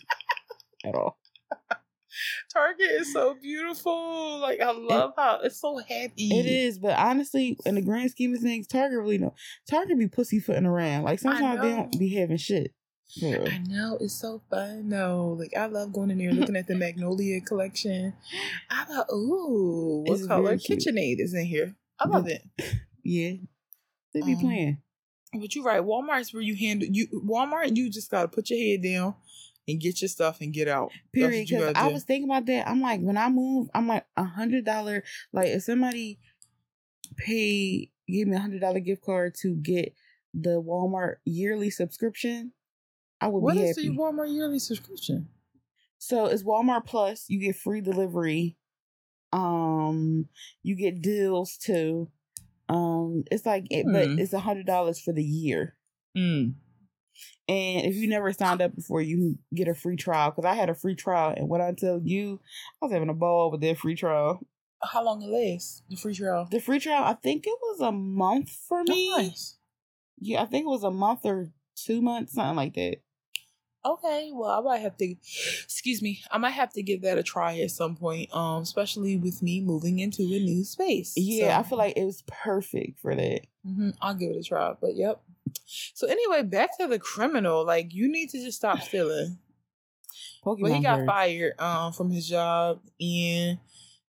at 0.85 0.95
all. 0.95 1.17
Target 2.51 2.87
is 2.91 3.13
so 3.13 3.35
beautiful. 3.41 4.39
Like 4.39 4.59
I 4.59 4.71
love 4.71 5.13
how 5.17 5.39
it's 5.43 5.61
so 5.61 5.77
happy. 5.77 6.29
It 6.39 6.45
is, 6.45 6.79
but 6.79 6.97
honestly, 6.97 7.57
in 7.65 7.75
the 7.75 7.81
grand 7.81 8.11
scheme 8.11 8.33
of 8.33 8.41
things, 8.41 8.67
Target 8.67 8.97
really 8.99 9.19
no. 9.19 9.35
Target 9.69 9.97
be 9.97 10.07
pussyfooting 10.07 10.65
around. 10.65 11.03
Like 11.03 11.19
sometimes 11.19 11.61
they 11.61 11.69
don't 11.69 11.97
be 11.99 12.09
having 12.15 12.37
shit. 12.37 12.73
Yeah. 13.15 13.43
I 13.47 13.57
know 13.67 13.97
it's 14.01 14.19
so 14.19 14.41
fun 14.49 14.89
though. 14.89 15.35
Like 15.39 15.55
I 15.55 15.67
love 15.67 15.93
going 15.93 16.11
in 16.11 16.17
there 16.17 16.31
looking 16.31 16.55
at 16.55 16.67
the 16.67 16.75
Magnolia 16.75 17.41
collection. 17.41 18.13
I 18.69 18.83
thought, 18.85 19.07
ooh, 19.13 20.03
what 20.07 20.19
It's 20.19 20.27
color. 20.27 20.57
KitchenAid 20.57 21.15
is 21.19 21.33
in 21.33 21.45
here? 21.45 21.75
I 21.99 22.07
love 22.07 22.27
it. 22.27 22.41
Yeah, 23.01 23.31
they 24.13 24.21
be 24.21 24.33
Um, 24.33 24.39
playing. 24.39 24.77
But 25.33 25.55
you're 25.55 25.63
right. 25.63 25.81
Walmart's 25.81 26.31
where 26.33 26.43
you 26.43 26.55
handle 26.55 26.87
you. 26.91 27.07
Walmart, 27.25 27.75
you 27.75 27.89
just 27.89 28.11
gotta 28.11 28.27
put 28.27 28.49
your 28.51 28.59
head 28.59 28.83
down 28.83 29.15
and 29.67 29.79
get 29.79 30.01
your 30.01 30.09
stuff 30.09 30.41
and 30.41 30.53
get 30.53 30.67
out. 30.67 30.91
Period. 31.13 31.47
Because 31.47 31.73
I 31.75 31.87
do. 31.87 31.93
was 31.93 32.03
thinking 32.03 32.29
about 32.29 32.45
that. 32.47 32.67
I'm 32.67 32.81
like, 32.81 33.01
when 33.01 33.17
I 33.17 33.29
move, 33.29 33.69
I'm 33.73 33.87
like 33.87 34.05
a 34.17 34.23
hundred 34.23 34.65
dollar. 34.65 35.03
Like 35.33 35.47
if 35.47 35.63
somebody 35.63 36.19
pay 37.17 37.89
give 38.07 38.27
me 38.27 38.35
a 38.35 38.39
hundred 38.39 38.61
dollar 38.61 38.79
gift 38.79 39.03
card 39.03 39.35
to 39.41 39.55
get 39.55 39.93
the 40.33 40.61
Walmart 40.61 41.15
yearly 41.25 41.69
subscription, 41.69 42.53
I 43.21 43.27
would 43.27 43.41
What 43.41 43.55
be 43.55 43.63
is 43.63 43.75
happy. 43.77 43.89
the 43.89 43.95
Walmart 43.95 44.33
yearly 44.33 44.59
subscription? 44.59 45.29
So 45.97 46.25
it's 46.27 46.43
Walmart 46.43 46.85
Plus. 46.85 47.25
You 47.27 47.39
get 47.39 47.55
free 47.57 47.81
delivery. 47.81 48.57
Um, 49.33 50.27
you 50.63 50.75
get 50.75 51.01
deals 51.01 51.57
too. 51.57 52.09
Um, 52.69 53.23
it's 53.31 53.45
like, 53.45 53.65
it, 53.69 53.85
but 53.91 54.07
Hmm. 54.07 54.19
it's 54.19 54.33
a 54.33 54.39
hundred 54.39 54.65
dollars 54.65 54.99
for 54.99 55.11
the 55.13 55.23
year. 55.23 55.75
Mm. 56.17 56.53
And 57.49 57.85
if 57.87 57.95
you 57.95 58.07
never 58.07 58.31
signed 58.31 58.61
up 58.61 58.75
before, 58.75 59.01
you 59.01 59.39
get 59.55 59.67
a 59.67 59.73
free 59.73 59.95
trial. 59.95 60.29
Because 60.29 60.45
I 60.45 60.53
had 60.53 60.69
a 60.69 60.75
free 60.75 60.93
trial, 60.95 61.33
and 61.35 61.49
what 61.49 61.61
I 61.61 61.73
tell 61.73 61.99
you, 62.03 62.39
I 62.79 62.85
was 62.85 62.93
having 62.93 63.09
a 63.09 63.13
ball 63.15 63.49
with 63.49 63.61
that 63.61 63.79
free 63.79 63.95
trial. 63.95 64.39
How 64.83 65.03
long 65.03 65.23
it 65.23 65.27
lasts? 65.29 65.81
The 65.89 65.95
free 65.95 66.13
trial. 66.13 66.47
The 66.51 66.59
free 66.59 66.79
trial, 66.79 67.03
I 67.03 67.13
think 67.13 67.47
it 67.47 67.57
was 67.61 67.81
a 67.81 67.91
month 67.91 68.51
for 68.51 68.83
me. 68.83 69.09
Nice. 69.17 69.57
Yeah, 70.19 70.43
I 70.43 70.45
think 70.45 70.65
it 70.65 70.69
was 70.69 70.83
a 70.83 70.91
month 70.91 71.25
or 71.25 71.49
two 71.75 72.01
months, 72.01 72.33
something 72.33 72.55
like 72.55 72.75
that. 72.75 72.97
Okay, 73.85 74.29
well, 74.33 74.51
I 74.51 74.61
might 74.61 74.81
have 74.81 74.97
to, 74.97 75.15
excuse 75.63 76.01
me, 76.01 76.21
I 76.29 76.37
might 76.37 76.51
have 76.51 76.71
to 76.73 76.83
give 76.83 77.01
that 77.01 77.17
a 77.17 77.23
try 77.23 77.57
at 77.59 77.71
some 77.71 77.95
point. 77.95 78.29
Um, 78.35 78.61
especially 78.61 79.17
with 79.17 79.41
me 79.41 79.59
moving 79.61 79.99
into 79.99 80.21
a 80.23 80.39
new 80.39 80.63
space. 80.65 81.13
Yeah, 81.15 81.55
So, 81.55 81.59
I 81.59 81.63
feel 81.63 81.77
like 81.77 81.97
it 81.97 82.05
was 82.05 82.23
perfect 82.27 82.99
for 82.99 83.15
that. 83.15 83.41
mhm, 83.65 83.95
I'll 84.01 84.13
give 84.15 84.31
it 84.31 84.37
a 84.37 84.43
try. 84.43 84.73
But 84.79 84.95
yep. 84.95 85.21
So 85.93 86.07
anyway, 86.07 86.43
back 86.43 86.77
to 86.79 86.87
the 86.87 86.99
criminal. 86.99 87.65
Like, 87.65 87.93
you 87.93 88.11
need 88.11 88.29
to 88.29 88.43
just 88.43 88.57
stop 88.57 88.81
stealing. 88.81 89.37
Pokemon 90.43 90.61
But 90.61 90.71
he 90.73 90.83
got 90.83 90.95
cards. 90.95 91.05
fired 91.07 91.59
um 91.59 91.93
from 91.93 92.09
his 92.11 92.27
job, 92.27 92.79
and 92.99 93.57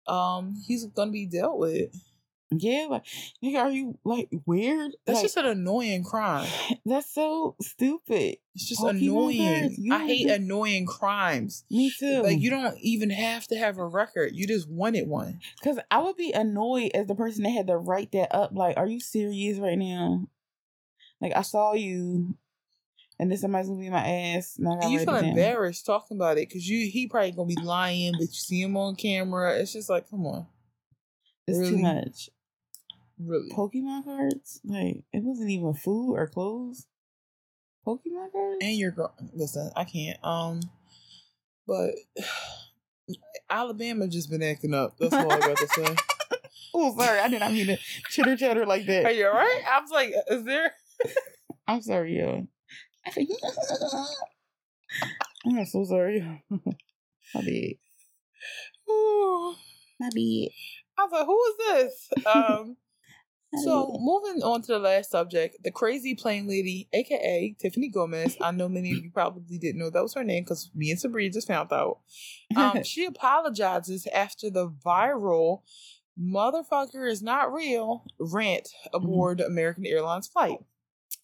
um 0.08 0.56
he's 0.68 0.86
gonna 0.86 1.12
be 1.12 1.26
dealt 1.26 1.58
with. 1.58 1.90
Yeah, 2.50 2.88
like 2.90 3.04
nigga, 3.44 3.58
are 3.60 3.70
you 3.70 3.98
like 4.06 4.30
weird? 4.46 4.92
That's 5.06 5.18
Like, 5.18 5.24
just 5.26 5.38
an 5.38 5.48
annoying 5.48 6.04
crime. 6.06 6.48
that's 6.86 7.14
so 7.14 7.56
stupid. 7.62 8.38
It's 8.56 8.68
just 8.70 8.82
Pokemon 8.82 9.02
annoying. 9.02 9.88
I 9.92 10.06
hate 10.06 10.30
annoying 10.30 10.86
crimes. 10.86 11.66
Me 11.70 11.92
too. 11.98 12.22
Like 12.24 12.40
you 12.40 12.50
don't 12.50 12.78
even 12.80 13.10
have 13.10 13.48
to 13.48 13.58
have 13.58 13.78
a 13.78 13.86
record. 13.86 14.32
You 14.34 14.48
just 14.48 14.70
wanted 14.70 15.08
one. 15.10 15.40
Because 15.60 15.80
I 15.92 16.00
would 16.00 16.16
be 16.16 16.32
annoyed 16.32 16.92
as 16.94 17.08
the 17.08 17.16
person 17.16 17.44
that 17.44 17.50
had 17.52 17.68
to 17.68 17.78
write 17.78 18.14
that 18.14 18.34
up. 18.34 18.52
Like, 18.54 18.78
are 18.78 18.88
you 18.88 19.02
serious 19.02 19.60
right 19.60 19.78
now? 19.78 20.28
Like, 21.22 21.34
I 21.36 21.42
saw 21.42 21.74
you, 21.74 22.36
and 23.20 23.32
then 23.32 23.38
somebody's 23.38 23.68
gonna 23.70 23.80
be 23.80 23.90
my 23.90 24.08
ass. 24.08 24.58
And 24.58 24.68
And 24.68 24.92
you 24.92 25.00
feel 25.00 25.16
embarrassed 25.16 25.86
talking 25.86 26.18
about 26.18 26.38
it 26.38 26.48
because 26.48 26.68
you 26.68 26.90
he 26.92 27.08
probably 27.08 27.32
gonna 27.32 27.48
be 27.48 27.62
lying, 27.62 28.14
but 28.14 28.22
you 28.22 28.28
see 28.28 28.62
him 28.62 28.78
on 28.78 28.96
camera. 28.96 29.58
It's 29.58 29.74
just 29.74 29.90
like, 29.90 30.10
come 30.10 30.26
on, 30.28 30.46
It's 31.48 31.58
Really? 31.58 31.72
too 31.72 31.78
much. 31.80 32.30
really? 33.20 33.50
Pokemon 33.52 34.04
cards? 34.04 34.62
Like, 34.64 35.04
it 35.12 35.24
wasn't 35.24 35.50
even 35.50 35.74
food 35.74 36.16
or 36.16 36.28
clothes. 36.28 36.86
Pokemon 37.86 38.32
cards? 38.32 38.58
And 38.62 38.78
you're 38.78 38.92
girl. 38.92 39.14
Listen, 39.34 39.72
I 39.76 39.86
can't. 39.86 40.24
Um, 40.24 40.60
but 41.66 41.92
Alabama 43.50 44.08
just 44.08 44.30
been 44.30 44.44
acting 44.44 44.74
up. 44.74 44.98
That's 45.00 45.14
all 45.14 45.32
I 45.32 45.40
got 45.40 45.58
to 45.58 45.68
say. 45.68 45.96
oh, 46.74 46.96
sorry. 46.98 47.20
I 47.20 47.30
did 47.30 47.40
not 47.40 47.54
mean 47.54 47.68
to 47.68 47.78
chitter 48.10 48.36
chatter 48.36 48.66
like 48.66 48.86
that. 48.88 49.06
Are 49.06 49.12
you 49.12 49.26
alright? 49.28 49.64
I 49.72 49.80
was 49.80 49.90
like, 49.92 50.14
is 50.30 50.44
there? 50.44 50.74
I'm 51.68 51.82
sorry, 51.82 52.18
yo. 52.18 52.48
I'm 55.46 55.66
so 55.66 55.84
sorry. 55.86 56.44
My 56.50 57.42
bad. 57.42 57.74
Ooh. 58.90 59.56
My 60.00 60.10
bad. 60.10 60.50
I 61.00 61.04
was 61.04 61.12
like, 61.12 61.26
who 61.26 61.44
is 61.46 61.56
this? 61.58 62.10
Um. 62.26 62.78
So 63.64 63.98
moving 64.02 64.44
on 64.44 64.62
to 64.64 64.74
the 64.74 64.80
last 64.80 65.10
subject, 65.10 65.64
the 65.64 65.72
crazy 65.72 66.16
plane 66.16 66.50
lady, 66.50 66.90
aka 66.92 67.56
Tiffany 67.58 67.88
Gomez. 67.88 68.36
I 68.42 68.52
know 68.52 68.68
many 68.68 68.92
of 68.92 68.98
you 68.98 69.10
probably 69.10 69.58
didn't 69.58 69.80
know 69.80 69.90
that 69.90 70.04
was 70.04 70.14
her 70.16 70.24
name 70.24 70.44
because 70.44 70.70
me 70.76 70.92
and 70.92 71.00
Sabrina 71.00 71.32
just 71.32 71.48
found 71.48 71.72
out. 71.72 72.00
Um, 72.58 72.84
she 72.84 73.06
apologizes 73.06 74.06
after 74.14 74.50
the 74.50 74.68
viral 74.70 75.62
"motherfucker 76.20 77.10
is 77.10 77.22
not 77.22 77.54
real" 77.54 78.04
rant 78.20 78.68
aboard 78.94 79.40
American 79.40 79.86
Airlines 79.86 80.28
flight. 80.28 80.60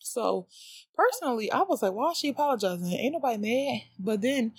So 0.04 0.48
personally, 0.96 1.52
I 1.52 1.62
was 1.62 1.82
like, 1.82 1.94
why 1.94 2.12
is 2.12 2.18
she 2.18 2.30
apologizing? 2.30 2.92
Ain't 2.92 3.14
nobody 3.14 3.38
mad. 3.38 3.82
But 3.98 4.22
then 4.22 4.54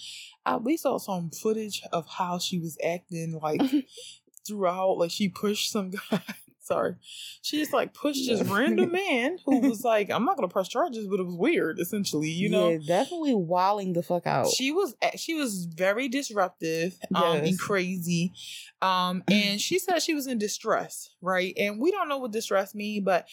uh, 0.45 0.59
we 0.62 0.76
saw 0.76 0.99
some 0.99 1.30
footage 1.30 1.82
of 1.92 2.07
how 2.09 2.38
she 2.38 2.59
was 2.59 2.78
acting 2.84 3.38
like 3.42 3.61
throughout. 4.47 4.99
Like 4.99 5.11
she 5.11 5.28
pushed 5.28 5.70
some 5.70 5.90
guy. 6.11 6.22
Sorry. 6.61 6.95
She 7.42 7.59
just 7.59 7.74
like 7.74 7.92
pushed 7.92 8.26
this 8.26 8.40
random 8.49 8.90
man 9.11 9.36
who 9.45 9.61
was 9.61 9.84
like, 9.84 10.11
I'm 10.11 10.24
not 10.24 10.36
gonna 10.36 10.49
press 10.49 10.66
charges, 10.66 11.07
but 11.07 11.20
it 11.20 11.24
was 11.24 11.34
weird, 11.34 11.78
essentially, 11.78 12.30
you 12.30 12.49
know. 12.49 12.70
yeah, 12.70 12.78
definitely 12.86 13.34
wilding 13.34 13.92
the 13.92 14.03
fuck 14.03 14.26
out. 14.26 14.47
She 14.49 14.72
was 14.72 14.95
she 15.16 15.34
was 15.34 15.66
very 15.66 16.09
disruptive 16.09 16.97
um, 17.14 17.36
and 17.36 17.59
crazy, 17.59 18.32
um, 18.80 19.22
and 19.30 19.61
she 19.61 19.78
said 19.78 20.01
she 20.01 20.14
was 20.14 20.26
in 20.26 20.38
distress, 20.38 21.11
right? 21.20 21.53
And 21.59 21.78
we 21.78 21.90
don't 21.90 22.09
know 22.09 22.16
what 22.16 22.32
distress 22.32 22.74
means, 22.74 23.05
but 23.05 23.28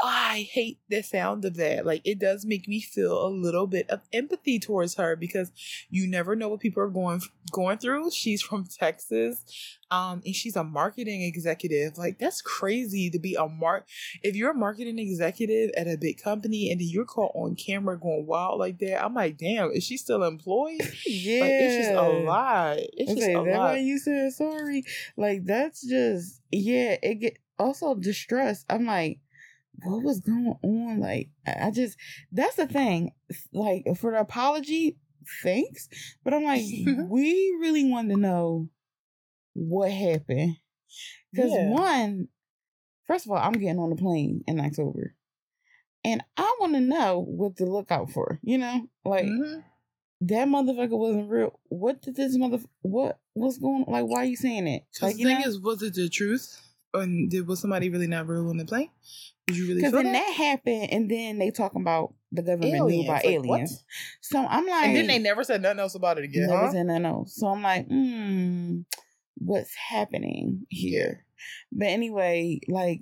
I 0.00 0.48
hate 0.52 0.78
the 0.88 1.02
sound 1.02 1.44
of 1.44 1.56
that. 1.56 1.84
Like 1.84 2.02
it 2.04 2.20
does 2.20 2.44
make 2.46 2.68
me 2.68 2.80
feel 2.80 3.26
a 3.26 3.28
little 3.28 3.66
bit 3.66 3.90
of 3.90 4.00
empathy 4.12 4.60
towards 4.60 4.94
her 4.94 5.16
because 5.16 5.50
you 5.90 6.06
never 6.06 6.36
know 6.36 6.48
what 6.48 6.60
people 6.60 6.82
are 6.82 6.88
going 6.88 7.20
going 7.50 7.78
through. 7.78 8.12
She's 8.12 8.40
from 8.40 8.64
Texas, 8.64 9.44
um, 9.90 10.22
and 10.24 10.36
she's 10.36 10.54
a 10.54 10.62
marketing 10.62 11.22
executive. 11.22 11.98
Like 11.98 12.18
that's 12.18 12.40
crazy 12.40 13.10
to 13.10 13.18
be 13.18 13.34
a 13.34 13.48
mark. 13.48 13.88
If 14.22 14.36
you're 14.36 14.52
a 14.52 14.54
marketing 14.54 15.00
executive 15.00 15.70
at 15.76 15.88
a 15.88 15.96
big 15.96 16.22
company 16.22 16.70
and 16.70 16.80
then 16.80 16.88
you're 16.88 17.04
caught 17.04 17.32
on 17.34 17.56
camera 17.56 17.98
going 17.98 18.26
wild 18.26 18.60
like 18.60 18.78
that, 18.78 19.04
I'm 19.04 19.14
like, 19.14 19.36
damn, 19.36 19.72
is 19.72 19.82
she 19.82 19.96
still 19.96 20.22
employed? 20.22 20.80
yeah. 21.06 21.38
Like 21.48 21.50
it's 21.52 21.86
just 21.88 21.98
a 21.98 22.08
lot. 22.08 22.76
It's 22.78 23.14
just 23.14 23.28
a 23.28 23.32
that 23.32 23.44
lot. 23.44 23.58
why 23.58 23.78
you 23.78 23.98
said 23.98 24.32
sorry? 24.32 24.84
Like 25.16 25.44
that's 25.44 25.86
just 25.86 26.40
yeah. 26.52 26.96
It 27.02 27.14
get 27.16 27.38
also 27.58 27.94
distress. 27.94 28.64
I'm 28.68 28.86
like, 28.86 29.20
what 29.84 30.02
was 30.02 30.20
going 30.20 30.56
on? 30.62 31.00
Like 31.00 31.28
I 31.46 31.70
just 31.70 31.96
that's 32.32 32.56
the 32.56 32.66
thing. 32.66 33.12
Like 33.52 33.84
for 33.96 34.12
the 34.12 34.20
apology, 34.20 34.96
thanks. 35.42 35.88
But 36.24 36.34
I'm 36.34 36.44
like, 36.44 36.64
we 37.08 37.56
really 37.60 37.84
want 37.90 38.10
to 38.10 38.16
know 38.16 38.68
what 39.54 39.90
happened 39.90 40.56
because 41.32 41.50
Yeah. 41.52 41.70
one, 41.70 42.28
first 43.06 43.26
of 43.26 43.32
all, 43.32 43.38
I'm 43.38 43.52
getting 43.52 43.78
on 43.78 43.90
the 43.90 43.96
plane 43.96 44.42
in 44.46 44.60
October. 44.60 45.14
And 46.04 46.22
I 46.36 46.56
want 46.60 46.74
to 46.74 46.80
know 46.80 47.24
what 47.26 47.56
to 47.56 47.66
look 47.66 47.90
out 47.90 48.10
for, 48.10 48.38
you 48.42 48.56
know? 48.56 48.88
Like, 49.04 49.26
Mhm. 49.26 49.64
that 50.22 50.48
motherfucker 50.48 50.96
wasn't 50.96 51.28
real. 51.28 51.58
What 51.68 52.00
did 52.02 52.14
this 52.14 52.36
mother? 52.38 52.60
What 52.82 53.18
what's 53.34 53.58
going? 53.58 53.84
On? 53.84 53.92
Like, 53.92 54.06
why 54.06 54.22
are 54.22 54.24
you 54.24 54.36
saying 54.36 54.68
it? 54.68 54.84
Like, 55.02 55.16
the 55.16 55.24
thing 55.24 55.40
know, 55.40 55.46
is, 55.46 55.60
was 55.60 55.82
it 55.82 55.94
the 55.94 56.08
truth? 56.08 56.60
And 56.94 57.30
did 57.30 57.46
was 57.46 57.60
somebody 57.60 57.90
really 57.90 58.06
not 58.06 58.26
real 58.26 58.48
on 58.48 58.56
the 58.56 58.64
plane? 58.64 58.90
Did 59.46 59.56
you 59.56 59.68
really 59.68 59.80
because 59.80 59.92
then 59.92 60.04
that? 60.04 60.12
that 60.12 60.32
happened, 60.34 60.88
and 60.90 61.10
then 61.10 61.38
they 61.38 61.50
talking 61.50 61.82
about 61.82 62.14
the 62.32 62.42
government 62.42 62.88
knew 62.88 63.04
about 63.04 63.24
like, 63.24 63.44
what? 63.44 63.60
aliens. 63.60 63.84
So 64.20 64.38
I'm 64.38 64.66
like, 64.66 64.86
and 64.86 64.96
then 64.96 65.06
they 65.06 65.18
never 65.18 65.44
said 65.44 65.62
nothing 65.62 65.80
else 65.80 65.94
about 65.94 66.18
it 66.18 66.24
again, 66.24 66.48
never 66.48 66.66
huh? 66.66 66.72
said 66.72 66.86
nothing 66.86 67.06
else. 67.06 67.34
So 67.36 67.48
I'm 67.48 67.62
like, 67.62 67.86
hmm, 67.88 68.80
what's 69.36 69.74
happening 69.74 70.66
here? 70.68 71.24
But 71.72 71.88
anyway, 71.88 72.60
like, 72.68 73.00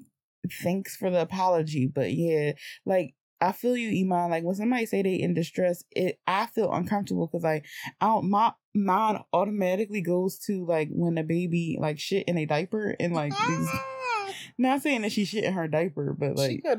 thanks 0.63 0.97
for 0.97 1.11
the 1.11 1.21
apology. 1.21 1.87
But 1.87 2.13
yeah, 2.13 2.53
like. 2.85 3.15
I 3.39 3.53
feel 3.53 3.77
you, 3.77 3.91
Iman. 4.03 4.31
Like 4.31 4.45
when 4.45 4.55
somebody 4.55 4.87
say 4.87 5.03
they 5.03 5.17
in 5.17 5.35
distress, 5.35 5.85
it 5.91 6.19
I 6.27 6.47
feel 6.47 6.73
uncomfortable 6.73 7.27
because 7.27 7.45
like 7.45 7.67
I 8.01 8.07
don't, 8.07 8.31
my 8.31 8.53
mind 8.77 9.19
automatically 9.33 10.03
goes 10.03 10.39
to 10.39 10.65
like 10.65 10.89
when 10.91 11.19
a 11.19 11.25
baby 11.25 11.79
like 11.81 11.99
shit 11.99 12.29
in 12.29 12.39
a 12.39 12.47
diaper 12.47 12.95
and 13.01 13.15
like 13.15 13.33
these, 13.33 13.69
ah. 13.73 14.33
not 14.59 14.83
saying 14.83 15.03
that 15.03 15.13
she 15.13 15.25
shit 15.25 15.45
in 15.45 15.53
her 15.53 15.69
diaper, 15.69 16.15
but 16.19 16.39
she 16.39 16.61
like 16.65 16.79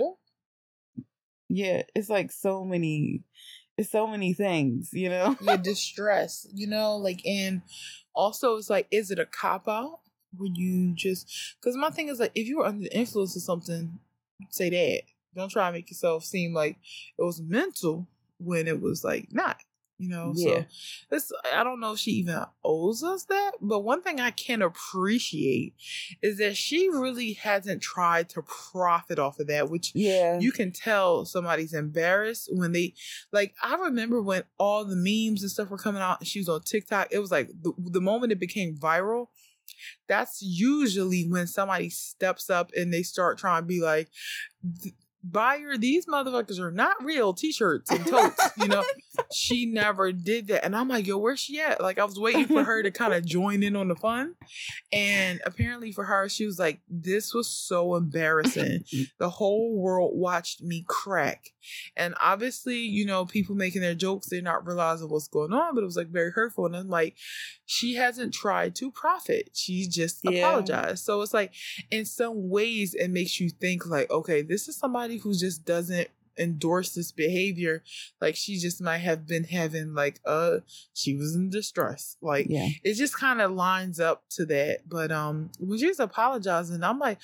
yeah, 1.49 1.83
it's 1.95 2.09
like 2.09 2.31
so 2.31 2.63
many, 2.65 3.23
it's 3.77 3.91
so 3.91 4.07
many 4.07 4.33
things, 4.33 4.89
you 4.93 5.09
know. 5.09 5.35
Yeah, 5.41 5.57
distress. 5.63 6.47
You 6.53 6.67
know, 6.67 6.97
like 6.97 7.25
and 7.25 7.61
also 8.13 8.57
it's 8.57 8.69
like, 8.69 8.87
is 8.91 9.11
it 9.11 9.19
a 9.19 9.25
cop 9.25 9.67
out? 9.67 9.99
Would 10.37 10.57
you 10.57 10.93
just 10.93 11.55
because 11.59 11.77
my 11.77 11.89
thing 11.89 12.09
is 12.09 12.19
like, 12.19 12.33
if 12.35 12.47
you 12.47 12.59
were 12.59 12.65
under 12.65 12.83
the 12.83 12.95
influence 12.95 13.35
of 13.35 13.41
something, 13.41 13.99
say 14.49 14.69
that. 14.69 15.03
Don't 15.35 15.51
try 15.51 15.67
to 15.67 15.73
make 15.73 15.89
yourself 15.89 16.23
seem 16.23 16.53
like 16.53 16.77
it 17.17 17.23
was 17.23 17.41
mental 17.41 18.07
when 18.39 18.67
it 18.67 18.81
was 18.81 19.03
like 19.03 19.27
not. 19.31 19.57
You 19.99 20.09
know, 20.09 20.33
Yeah. 20.35 20.61
so 20.61 20.65
this 21.09 21.31
I 21.51 21.63
don't 21.63 21.79
know 21.79 21.93
if 21.93 21.99
she 21.99 22.11
even 22.11 22.43
owes 22.63 23.03
us 23.03 23.23
that, 23.25 23.53
but 23.59 23.79
one 23.79 24.03
thing 24.03 24.19
I 24.19 24.29
can 24.31 24.61
appreciate 24.61 25.73
is 26.21 26.37
that 26.37 26.55
she 26.55 26.87
really 26.89 27.33
hasn't 27.33 27.81
tried 27.81 28.29
to 28.29 28.43
profit 28.43 29.17
off 29.17 29.39
of 29.39 29.47
that, 29.47 29.71
which 29.71 29.91
Yeah, 29.95 30.39
you 30.39 30.51
can 30.51 30.71
tell 30.71 31.25
somebody's 31.25 31.73
embarrassed 31.73 32.49
when 32.53 32.71
they 32.71 32.93
like 33.31 33.53
i 33.61 33.75
remember 33.75 34.21
when 34.21 34.43
all 34.57 34.85
the 34.85 34.95
memes 34.95 35.41
and 35.41 35.51
stuff 35.51 35.69
were 35.69 35.77
coming 35.77 36.01
out 36.01 36.19
and 36.19 36.27
she 36.27 36.39
was 36.39 36.49
on 36.49 36.61
tiktok 36.61 37.07
it 37.11 37.19
was 37.19 37.31
like 37.31 37.49
the, 37.61 37.71
the 37.77 38.01
moment 38.01 38.31
it 38.31 38.39
became 38.39 38.75
viral 38.75 39.27
that's 40.07 40.41
usually 40.41 41.27
when 41.27 41.47
somebody 41.47 41.89
steps 41.89 42.49
up 42.49 42.71
and 42.75 42.93
they 42.93 43.03
start 43.03 43.37
trying 43.37 43.61
to 43.63 43.67
be 43.67 43.81
like 43.81 44.09
buyer 45.23 45.77
these 45.77 46.05
motherfuckers 46.05 46.59
are 46.59 46.71
not 46.71 47.03
real 47.03 47.33
t-shirts 47.33 47.91
and 47.91 48.05
totes 48.05 48.49
you 48.57 48.67
know 48.67 48.83
she 49.33 49.65
never 49.65 50.11
did 50.11 50.47
that. 50.47 50.63
And 50.65 50.75
i'm 50.75 50.87
like 50.87 51.07
yo 51.07 51.17
where's 51.17 51.39
she 51.39 51.59
at? 51.59 51.81
Like 51.81 51.97
i 51.99 52.03
was 52.03 52.19
waiting 52.19 52.47
for 52.47 52.63
her 52.63 52.83
to 52.83 52.91
kind 52.91 53.13
of 53.13 53.25
join 53.25 53.63
in 53.63 53.75
on 53.75 53.87
the 53.87 53.95
fun. 53.95 54.35
And 54.91 55.41
apparently 55.45 55.91
for 55.91 56.05
her 56.05 56.29
she 56.29 56.45
was 56.45 56.59
like 56.59 56.81
this 56.89 57.33
was 57.33 57.49
so 57.49 57.95
embarrassing. 57.95 58.83
The 59.19 59.29
whole 59.29 59.75
world 59.75 60.11
watched 60.15 60.61
me 60.61 60.85
crack. 60.87 61.49
And 61.95 62.13
obviously 62.21 62.77
you 62.79 63.05
know 63.05 63.25
people 63.25 63.55
making 63.55 63.81
their 63.81 63.95
jokes 63.95 64.27
they're 64.29 64.41
not 64.41 64.65
realizing 64.65 65.09
what's 65.09 65.27
going 65.27 65.53
on 65.53 65.75
but 65.75 65.81
it 65.81 65.85
was 65.85 65.97
like 65.97 66.07
very 66.09 66.31
hurtful. 66.31 66.65
And 66.65 66.75
i'm 66.75 66.87
like 66.89 67.15
she 67.65 67.95
hasn't 67.95 68.33
tried 68.33 68.75
to 68.75 68.91
profit. 68.91 69.49
She 69.53 69.87
just 69.87 70.19
Yeah. 70.23 70.31
apologized. 70.47 71.03
So 71.03 71.21
it's 71.21 71.33
like 71.33 71.53
in 71.91 72.05
some 72.05 72.49
ways 72.49 72.93
it 72.93 73.09
makes 73.09 73.39
you 73.39 73.49
think 73.49 73.85
like 73.85 74.09
okay 74.11 74.41
this 74.41 74.67
is 74.67 74.77
somebody 74.77 75.17
who 75.17 75.33
just 75.33 75.65
doesn't 75.65 76.07
endorse 76.37 76.93
this 76.93 77.11
behavior. 77.11 77.83
Like 78.21 78.35
she 78.35 78.57
just 78.59 78.81
might 78.81 78.99
have 78.99 79.25
been 79.27 79.43
having 79.45 79.93
like 79.93 80.19
uh 80.25 80.57
she 80.93 81.15
was 81.15 81.35
in 81.35 81.49
distress. 81.49 82.17
Like 82.21 82.47
Yeah. 82.49 82.67
it 82.83 82.93
just 82.95 83.17
kind 83.17 83.41
of 83.41 83.51
lines 83.51 83.99
up 83.99 84.23
to 84.31 84.45
that. 84.47 84.87
But 84.87 85.11
um 85.11 85.51
when 85.59 85.79
she 85.79 85.87
was 85.87 85.99
apologizing, 85.99 86.83
I'm 86.83 86.99
like, 86.99 87.19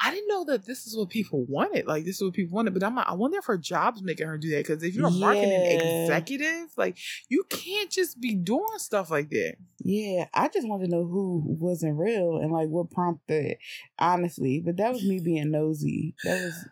I 0.00 0.12
didn't 0.12 0.28
know 0.28 0.44
that 0.44 0.64
this 0.64 0.86
is 0.86 0.96
what 0.96 1.08
people 1.08 1.44
wanted. 1.48 1.88
Like 1.88 2.04
this 2.04 2.16
is 2.16 2.22
what 2.22 2.32
people 2.32 2.54
wanted. 2.54 2.72
But 2.72 2.84
I'm 2.84 2.94
like, 2.94 3.08
I 3.08 3.14
wonder 3.14 3.38
if 3.38 3.46
her 3.46 3.58
job's 3.58 4.00
making 4.00 4.28
her 4.28 4.38
do 4.38 4.48
that. 4.50 4.58
Because 4.64 4.80
if 4.84 4.94
you're 4.94 5.08
a 5.08 5.10
marketing 5.10 5.50
executive, 5.66 6.68
like 6.76 6.96
you 7.28 7.42
can't 7.48 7.90
just 7.90 8.20
be 8.20 8.36
doing 8.36 8.62
stuff 8.76 9.10
like 9.10 9.30
that. 9.30 9.56
Yeah, 9.80 10.26
I 10.32 10.48
just 10.48 10.68
want 10.68 10.84
to 10.84 10.88
know 10.88 11.04
who 11.04 11.42
wasn't 11.44 11.98
real 11.98 12.36
and 12.38 12.52
like 12.52 12.68
what 12.68 12.92
prompted 12.92 13.44
it, 13.44 13.58
honestly. 13.98 14.62
But 14.64 14.76
that 14.76 14.92
was 14.92 15.02
me 15.04 15.18
being 15.18 15.50
nosy. 15.50 16.14
That 16.22 16.44
was 16.44 16.64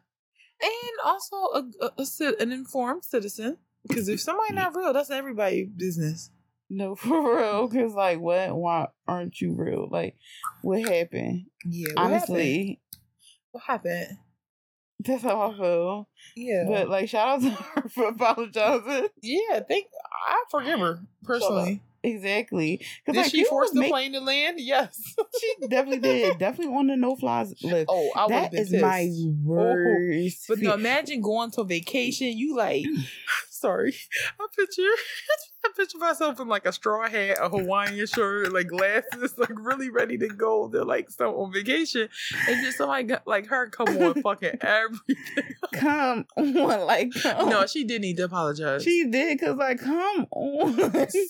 And 0.63 0.73
also 1.05 1.37
a, 1.37 1.63
a, 1.83 1.91
a 1.99 2.43
an 2.43 2.53
informed 2.53 3.05
citizen. 3.05 3.59
Because 3.87 4.09
if 4.09 4.21
somebody 4.21 4.55
not 4.55 4.75
real, 4.75 4.93
that's 4.93 5.11
everybody 5.11 5.65
business. 5.65 6.31
no 6.69 6.95
for 6.97 7.37
real. 7.37 7.69
Cause 7.69 7.95
like, 7.95 8.19
what? 8.21 8.55
Why 8.57 8.89
aren't 9.07 9.41
you 9.41 9.53
real? 9.55 9.89
Like, 9.91 10.17
what 10.63 10.81
happened? 10.81 11.47
Yeah. 11.65 11.89
What 11.95 11.99
happened? 12.11 12.15
honestly, 12.15 12.81
What 13.53 13.65
happened? 13.67 14.19
that's 15.01 15.23
how 15.23 15.51
I 15.53 15.57
feel. 15.57 16.09
Yeah. 16.37 16.65
But 16.67 16.89
like, 16.89 17.09
shout 17.09 17.29
out 17.29 17.43
to 17.43 17.51
her 17.83 17.89
for 17.91 18.09
apologizing. 18.09 19.09
yeah, 19.23 19.61
think 19.69 19.87
I 20.27 20.43
forgive 20.51 20.81
her 20.81 21.01
personally. 21.23 21.83
Exactly. 22.07 22.81
Did 23.05 23.17
like, 23.17 23.31
she 23.31 23.45
force 23.45 23.71
the 23.71 23.81
make- 23.81 23.91
plane 23.91 24.13
to 24.13 24.21
land? 24.21 24.61
Yes. 24.61 25.15
She 25.39 25.67
definitely 25.67 25.99
did. 25.99 26.39
Definitely 26.39 26.75
on 26.75 26.87
the 26.87 26.97
no 26.97 27.15
flies 27.15 27.53
oh, 27.63 27.69
list. 27.69 27.87
oh, 27.91 28.11
I 28.17 28.29
that 28.29 28.55
is 28.55 28.71
pissed. 28.71 28.83
my 28.83 29.11
worst. 29.45 30.45
But 30.49 30.59
fear. 30.59 30.69
no, 30.69 30.75
imagine 30.75 31.21
going 31.21 31.51
to 31.53 31.65
vacation. 31.65 32.29
You 32.39 32.57
like, 32.57 32.87
sorry, 33.61 33.95
I 34.41 34.47
picture, 34.57 34.83
I 35.65 35.69
picture 35.77 35.99
myself 35.99 36.41
in 36.41 36.49
like 36.49 36.67
a 36.67 36.73
straw 36.73 37.09
hat, 37.09 37.39
a 37.41 37.49
Hawaiian 37.49 38.07
shirt, 38.07 38.53
like 38.53 38.69
glasses, 38.69 39.35
like 39.39 39.51
really 39.59 39.91
ready 39.91 40.17
to 40.19 40.29
go. 40.29 40.69
They're 40.69 40.85
like 40.85 41.11
some 41.11 41.35
on 41.35 41.53
vacation, 41.53 42.09
and 42.49 42.65
just 42.65 42.79
somebody 42.79 43.05
got, 43.05 43.27
like 43.27 43.47
her 43.47 43.69
come 43.69 43.89
on 43.89 44.23
fucking 44.23 44.59
everything. 44.61 45.55
come 45.75 46.27
on, 46.37 46.87
like 46.87 47.13
come. 47.23 47.49
no, 47.49 47.67
she 47.67 47.85
did 47.85 48.03
need 48.03 48.17
to 48.19 48.25
apologize. 48.25 48.83
she 48.83 49.05
did. 49.11 49.41
Cause 49.41 49.57
like, 49.57 49.81
come 49.81 50.27
on. 50.31 50.77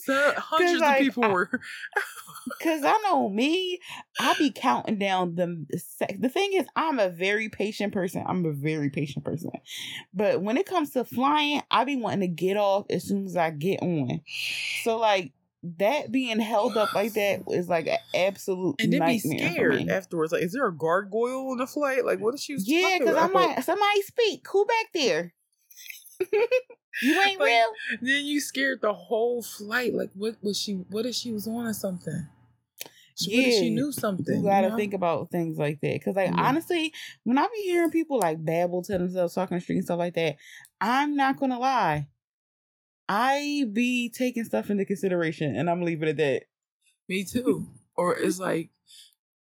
So, 0.05 0.33
hundreds 0.37 0.81
like, 0.81 1.01
of 1.01 1.05
people 1.07 1.25
I- 1.25 1.29
were. 1.29 1.51
Cause 2.63 2.83
I 2.85 2.97
know 3.05 3.29
me, 3.29 3.81
I 4.21 4.35
be 4.35 4.51
counting 4.51 4.99
down 4.99 5.35
the 5.35 5.67
sec. 5.79 6.17
The 6.21 6.29
thing 6.29 6.53
is, 6.53 6.67
I'm 6.77 6.99
a 6.99 7.09
very 7.09 7.49
patient 7.49 7.93
person. 7.93 8.25
I'm 8.27 8.45
a 8.45 8.53
very 8.53 8.91
patient 8.91 9.25
person, 9.25 9.51
but 10.15 10.43
when 10.43 10.57
it 10.57 10.67
comes 10.67 10.91
to 10.91 11.05
flying, 11.05 11.63
I 11.71 11.85
be 11.85 11.97
wanting 11.97 12.21
to 12.21 12.29
get 12.29 12.57
off 12.57 12.87
as 12.91 13.05
soon 13.05 13.27
as 13.27 13.37
I 13.37 13.51
get 13.51 13.83
on. 13.83 14.21
So 14.83 14.99
like 14.99 15.33
that 15.79 16.13
being 16.13 16.39
held 16.39 16.77
up 16.77 16.95
like 16.95 17.15
that 17.15 17.43
is 17.49 17.69
like 17.69 17.87
an 17.87 17.99
absolute 18.15 18.77
And 18.81 18.93
then 18.93 19.07
be 19.07 19.19
scared 19.19 19.89
afterwards. 19.89 20.33
Like, 20.33 20.43
is 20.43 20.53
there 20.53 20.67
a 20.67 20.75
gargoyle 20.75 21.51
on 21.51 21.59
the 21.59 21.67
flight? 21.67 22.05
Like, 22.05 22.21
what 22.21 22.35
is 22.35 22.43
she? 22.43 22.55
Was? 22.55 22.69
Yeah, 22.69 22.99
because 22.99 23.17
I'm 23.17 23.33
like, 23.33 23.63
somebody 23.63 24.03
speak. 24.03 24.47
Who 24.49 24.65
back 24.65 24.87
there? 24.95 25.35
you 27.03 27.21
ain't 27.23 27.41
Like, 27.41 27.49
real. 27.49 27.67
Then 28.01 28.25
you 28.25 28.41
scared 28.41 28.81
the 28.83 28.93
whole 28.93 29.43
flight. 29.43 29.95
Like, 29.95 30.11
what 30.15 30.37
was 30.43 30.59
she? 30.59 30.75
What 30.91 31.07
if 31.07 31.15
she 31.15 31.33
was 31.33 31.47
on 31.47 31.67
or 31.67 31.73
something? 31.73 32.29
She- 33.19 33.33
if 33.33 33.55
she 33.55 33.69
Yeah, 33.69 33.75
knew 33.75 33.93
something? 33.93 34.37
You 34.37 34.43
gotta 34.45 34.69
know? 34.71 34.77
think 34.77 34.93
about 34.95 35.31
things 35.31 35.57
like 35.59 35.81
that. 35.81 36.05
Cause 36.05 36.15
like 36.17 36.31
Yeah. 36.31 36.43
honestly, 36.49 36.93
when 37.25 37.39
I 37.39 37.47
be 37.53 37.63
hearing 37.63 37.91
people 37.91 38.19
like 38.19 38.45
babble 38.45 38.83
to 38.83 38.99
themselves, 38.99 39.35
talking 39.35 39.57
the 39.57 39.61
street 39.61 39.77
and 39.77 39.85
stuff 39.85 39.99
like 39.99 40.15
that, 40.15 40.37
I'm 40.81 41.17
not 41.17 41.39
gonna 41.39 41.59
lie. 41.59 42.09
I 43.09 43.65
be 43.73 44.11
taking 44.11 44.45
stuff 44.45 44.69
into 44.71 44.85
consideration 44.85 45.55
and 45.57 45.71
I'm 45.71 45.83
leaving 45.83 46.09
it 46.09 46.11
at 46.13 46.17
that. 46.19 46.43
Me 47.09 47.25
too. 47.25 47.69
Or 47.97 48.17
it's 48.19 48.39
like, 48.39 48.71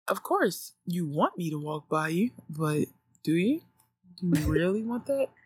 of 0.08 0.24
course 0.24 0.74
you 0.86 1.08
want 1.08 1.38
me 1.38 1.50
to 1.52 1.60
walk 1.60 1.88
by 1.88 2.10
you, 2.10 2.32
but 2.50 2.86
do 3.24 3.34
you? 3.36 3.62
Do 4.20 4.28
you 4.28 4.52
really 4.52 4.84
want 4.84 5.06
that? 5.06 5.28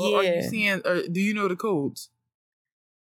Or 0.00 0.20
are 0.20 0.22
you 0.22 0.30
Yeah. 0.34 0.48
seeing? 0.48 0.80
Or 0.86 1.02
do 1.08 1.20
you 1.20 1.34
know 1.34 1.48
the 1.48 1.56
codes? 1.56 2.08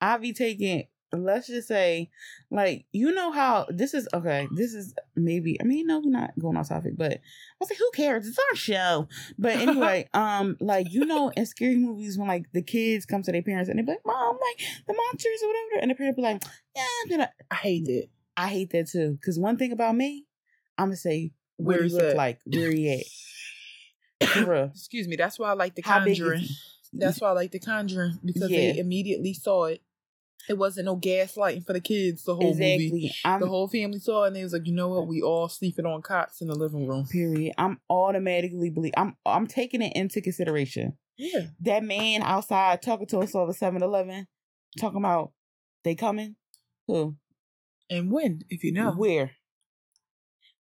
I 0.02 0.18
be 0.18 0.34
taking 0.34 0.84
let's 1.24 1.48
just 1.48 1.68
say, 1.68 2.10
like, 2.52 2.86
you 2.92 3.12
know 3.14 3.32
how 3.32 3.66
this 3.70 3.94
is 3.94 4.08
okay, 4.14 4.48
this 4.52 4.74
is 4.74 4.94
maybe 5.16 5.60
I 5.62 5.64
mean, 5.64 5.88
no, 5.88 6.00
we're 6.00 6.10
not 6.12 6.32
going 6.40 6.58
off 6.58 6.70
topic, 6.70 6.98
but 6.98 7.14
I 7.14 7.20
was 7.60 7.70
like, 7.70 7.80
who 7.80 7.90
cares? 7.96 8.28
It's 8.28 8.38
our 8.38 8.56
show. 8.56 9.08
But 9.38 9.58
anyway, 9.58 10.10
um, 10.14 10.58
like 10.60 10.92
you 10.92 11.06
know, 11.06 11.30
in 11.38 11.46
scary 11.46 11.76
movies 11.78 12.18
when 12.18 12.28
like 12.28 12.46
the 12.54 12.62
kids 12.62 13.06
come 13.06 13.22
to 13.24 13.32
their 13.32 13.44
parents 13.44 13.70
and 13.70 13.78
they 13.80 13.84
be 13.84 13.92
like, 13.92 14.06
Mom, 14.06 14.36
like 14.36 14.66
the 14.88 14.94
monsters 14.94 15.42
or 15.44 15.48
whatever, 15.48 15.82
and 15.82 15.92
the 15.92 15.96
parents 15.96 16.16
be 16.18 16.22
like, 16.24 16.44
Yeah, 16.76 17.28
I 17.52 17.56
hate 17.56 17.88
it. 17.88 18.10
I 18.38 18.48
hate 18.50 18.72
that 18.72 18.90
too. 18.90 19.18
Cause 19.24 19.40
one 19.40 19.58
thing 19.58 19.72
about 19.72 19.96
me, 19.96 20.26
I'm 20.78 20.88
gonna 20.88 20.98
say 20.98 21.32
what 21.58 21.74
Where 21.76 21.82
he 21.84 21.88
is 21.88 21.94
look 21.94 22.16
like, 22.16 22.40
where 22.46 22.72
he 22.72 22.92
at. 22.92 23.06
Excuse 24.74 25.08
me. 25.08 25.16
That's 25.16 25.40
why 25.40 25.50
I 25.52 25.54
like 25.54 25.76
the 25.76 25.82
How 25.84 26.00
Conjuring. 26.00 26.46
That's 26.94 27.20
why 27.20 27.30
I 27.30 27.34
like 27.34 27.52
the 27.52 27.60
Conjuring 27.60 28.20
because 28.24 28.50
Yeah. 28.50 28.74
they 28.74 28.78
immediately 28.78 29.34
saw 29.34 29.66
it. 29.66 29.82
It 30.48 30.58
wasn't 30.58 30.86
no 30.86 30.98
gaslighting 30.98 31.66
for 31.66 31.74
the 31.74 31.82
kids. 31.82 32.24
The 32.24 32.36
whole 32.36 32.54
movie. 32.54 33.12
I'm 33.24 33.40
The 33.40 33.48
whole 33.48 33.68
family 33.68 34.00
saw 34.00 34.24
it 34.24 34.28
and 34.28 34.36
they 34.36 34.44
was 34.44 34.54
like, 34.54 34.68
you 34.68 34.74
know 34.74 34.90
what? 34.90 35.08
We 35.08 35.22
all 35.22 35.50
sleeping 35.50 35.86
on 35.86 36.02
cots 36.02 36.42
in 36.42 36.48
the 36.48 36.56
living 36.56 36.88
room. 36.88 37.06
period. 37.06 37.54
I'm 37.58 37.80
automatically 37.90 38.70
believe 38.70 38.94
I'm 38.96 39.16
I'm 39.26 39.48
taking 39.48 39.82
it 39.82 39.94
into 39.96 40.22
consideration. 40.22 40.98
Yeah. 41.18 41.48
That 41.62 41.84
man 41.84 42.22
outside 42.22 42.82
talking 42.82 43.08
to 43.08 43.20
us 43.20 43.34
over 43.34 43.54
7-Eleven, 43.54 44.28
talking 44.78 45.00
about 45.00 45.32
they 45.84 45.96
coming. 45.96 46.36
Who? 46.88 47.16
And 47.90 48.12
when, 48.12 48.42
if 48.50 48.64
you 48.64 48.72
know. 48.72 48.92
Where? 48.92 49.32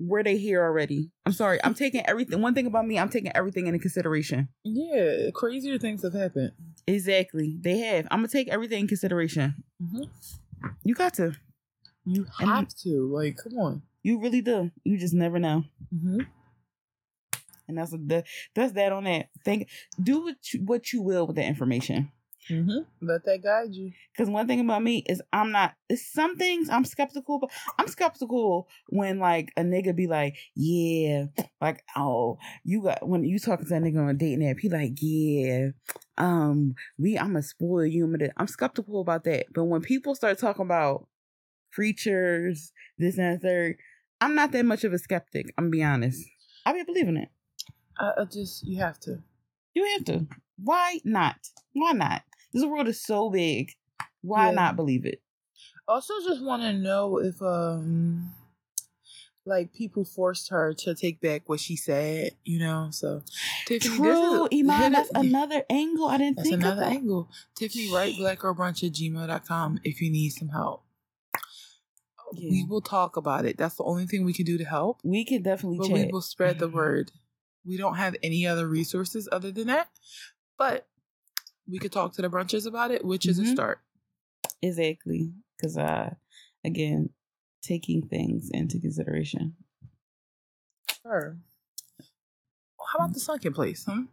Were 0.01 0.23
they 0.23 0.37
here 0.37 0.63
already? 0.63 1.11
I'm 1.27 1.33
sorry. 1.33 1.59
I'm 1.65 1.75
taking 1.75 2.07
everything. 2.07 2.41
One 2.41 2.55
thing 2.55 2.67
about 2.67 2.87
me, 2.87 2.99
I'm 2.99 3.09
taking 3.09 3.33
everything 3.37 3.67
into 3.67 3.81
consideration. 3.81 4.49
Yeah, 4.65 5.31
crazier 5.35 5.77
things 5.79 6.03
have 6.03 6.13
happened. 6.15 6.53
Exactly. 6.87 7.57
They 7.61 7.79
have. 7.79 8.07
I'm 8.11 8.19
gonna 8.21 8.29
take 8.29 8.49
everything 8.49 8.81
in 8.83 8.87
consideration. 8.89 9.57
hmm 9.81 10.05
You 10.85 10.95
got 10.95 11.15
to. 11.15 11.35
You 12.05 12.27
And- 12.39 12.49
have 12.49 12.69
to. 12.85 13.13
Like, 13.13 13.39
come 13.39 13.59
on. 13.59 13.83
You 14.05 14.21
really 14.21 14.41
do. 14.41 14.71
You 14.85 14.99
just 14.99 15.15
never 15.15 15.39
know. 15.41 15.65
hmm 15.91 16.21
And 17.67 17.77
that's 17.79 17.91
the 17.91 18.25
that's 18.55 18.73
that 18.75 18.93
on 18.93 19.05
that. 19.05 19.29
Think 19.45 19.69
do 20.03 20.23
what 20.23 20.53
you, 20.55 20.61
what 20.65 20.93
you 20.93 21.03
will 21.03 21.27
with 21.27 21.37
the 21.37 21.45
information. 21.45 22.13
Hmm 22.49 22.79
Let 23.01 23.25
that 23.25 23.43
guide 23.43 23.75
you. 23.75 23.93
Because 24.13 24.31
one 24.31 24.47
thing 24.47 24.61
about 24.61 24.83
me 24.83 25.05
is 25.07 25.23
I'm 25.33 25.53
not. 25.53 25.75
It's 25.89 26.11
some 26.13 26.37
things 26.37 26.69
I'm 26.71 26.85
skeptical, 26.85 27.39
but 27.39 27.51
I'm 27.79 27.89
skeptical 27.89 28.69
when 28.89 29.19
like 29.19 29.53
a 29.57 29.63
nigga 29.63 29.95
be 29.95 30.07
like, 30.07 30.37
yeah, 30.55 31.27
like 31.61 31.83
oh, 31.97 32.39
you 32.65 32.83
got 32.83 33.07
when 33.07 33.25
you 33.25 33.39
talking 33.39 33.67
to 33.67 33.75
a 33.75 33.79
nigga 33.79 34.03
on 34.03 34.09
a 34.09 34.15
dating 34.15 34.49
app, 34.49 34.59
he 34.59 34.69
like, 34.69 34.93
yeah, 35.01 35.69
um, 36.17 36.75
we 36.99 37.19
I'ma 37.19 37.41
spoil 37.41 37.87
you. 37.87 38.05
I'm, 38.37 38.47
skeptical 38.49 39.01
about 39.01 39.25
that. 39.25 39.47
But 39.53 39.65
when 39.65 39.83
people 39.83 40.15
start 40.15 40.39
talking 40.39 40.65
about 40.65 41.07
preachers, 41.71 42.73
this 42.99 43.19
and 43.19 43.35
that 43.35 43.43
third, 43.43 43.77
I'm 44.21 44.35
not 44.35 44.53
that 44.53 44.65
much 44.65 44.85
of 44.85 44.93
a 44.93 44.99
skeptic. 44.99 45.53
I'm 45.57 45.67
gonna 45.67 45.71
be 45.71 45.83
honest. 45.85 46.27
I 46.67 46.73
be 46.73 46.83
believing 46.83 47.17
it. 47.17 47.29
I, 47.99 48.23
I 48.23 48.25
just, 48.25 48.67
you 48.67 48.79
have 48.79 48.99
to. 49.01 49.23
You 49.75 49.85
have 49.97 50.05
to. 50.07 50.27
Why 50.57 51.01
not? 51.05 51.37
Why 51.73 51.93
not? 51.93 52.23
This 52.53 52.65
world 52.65 52.89
is 52.89 53.01
so 53.03 53.31
big. 53.31 53.73
Why 54.23 54.47
Yeah. 54.47 54.53
not 54.55 54.77
believe 54.77 55.05
it? 55.07 55.23
Also, 55.87 56.15
just 56.27 56.43
want 56.43 56.63
to 56.63 56.73
know 56.73 57.19
if, 57.19 57.41
um, 57.41 58.35
like 59.47 59.73
people 59.73 60.05
forced 60.05 60.51
her 60.51 60.75
to 60.75 60.95
take 60.95 61.21
back 61.21 61.49
what 61.49 61.61
she 61.61 61.77
said, 61.77 62.33
you 62.45 62.59
know. 62.59 62.89
So, 62.91 63.23
Tiffany, 63.67 63.97
True, 63.97 64.49
this 64.51 64.59
is 64.59 64.61
Iman. 64.71 64.93
That's 64.93 65.11
another 65.15 65.65
angle. 65.71 66.07
I 66.07 66.19
didn't 66.19 66.37
That's 66.37 66.49
think 66.51 66.61
another 66.63 66.83
of 66.83 66.89
that. 66.89 66.97
angle. 66.97 67.31
Tiffany, 67.55 67.91
write 67.93 68.15
blackgirlbrunch 68.17 68.87
at 68.87 68.93
gmail.com 68.93 69.81
if 69.85 70.01
you 70.03 70.11
need 70.11 70.31
some 70.31 70.49
help. 70.51 70.85
Yeah. 72.35 72.51
We 72.51 72.65
will 72.65 72.83
talk 72.83 73.17
about 73.17 73.47
it. 73.47 73.57
That's 73.57 73.77
the 73.77 73.85
only 73.85 74.07
thing 74.07 74.25
we 74.27 74.35
can 74.35 74.45
do 74.45 74.59
to 74.59 74.65
help. 74.65 75.01
We 75.03 75.25
can 75.25 75.41
definitely 75.43 75.79
But 75.79 75.91
we 75.91 76.05
will 76.13 76.21
spread 76.21 76.59
the 76.59 76.69
word. 76.69 77.11
We 77.65 77.79
don't 77.79 77.95
have 77.97 78.17
any 78.23 78.47
other 78.47 78.69
resources 78.69 79.29
other 79.33 79.51
than 79.51 79.69
that. 79.69 79.89
But 80.59 80.88
we 81.69 81.79
could 81.79 81.93
talk 81.93 82.15
to 82.15 82.23
the 82.23 82.29
brunches 82.29 82.67
about 82.67 82.91
it, 82.91 83.05
which 83.05 83.27
is 83.27 83.39
a 83.39 83.43
Mhm. 83.43 83.53
start. 83.53 83.81
Exactly. 84.63 85.33
Because, 85.57 85.77
uh, 85.77 86.15
again, 86.65 87.11
taking 87.63 88.07
things 88.09 88.51
into 88.53 88.81
consideration. 88.81 89.57
Sure. 91.03 91.39
How 92.93 92.99
about 93.01 93.13
the 93.15 93.21
sunken 93.21 93.53
place, 93.53 93.85
huh? 93.85 94.05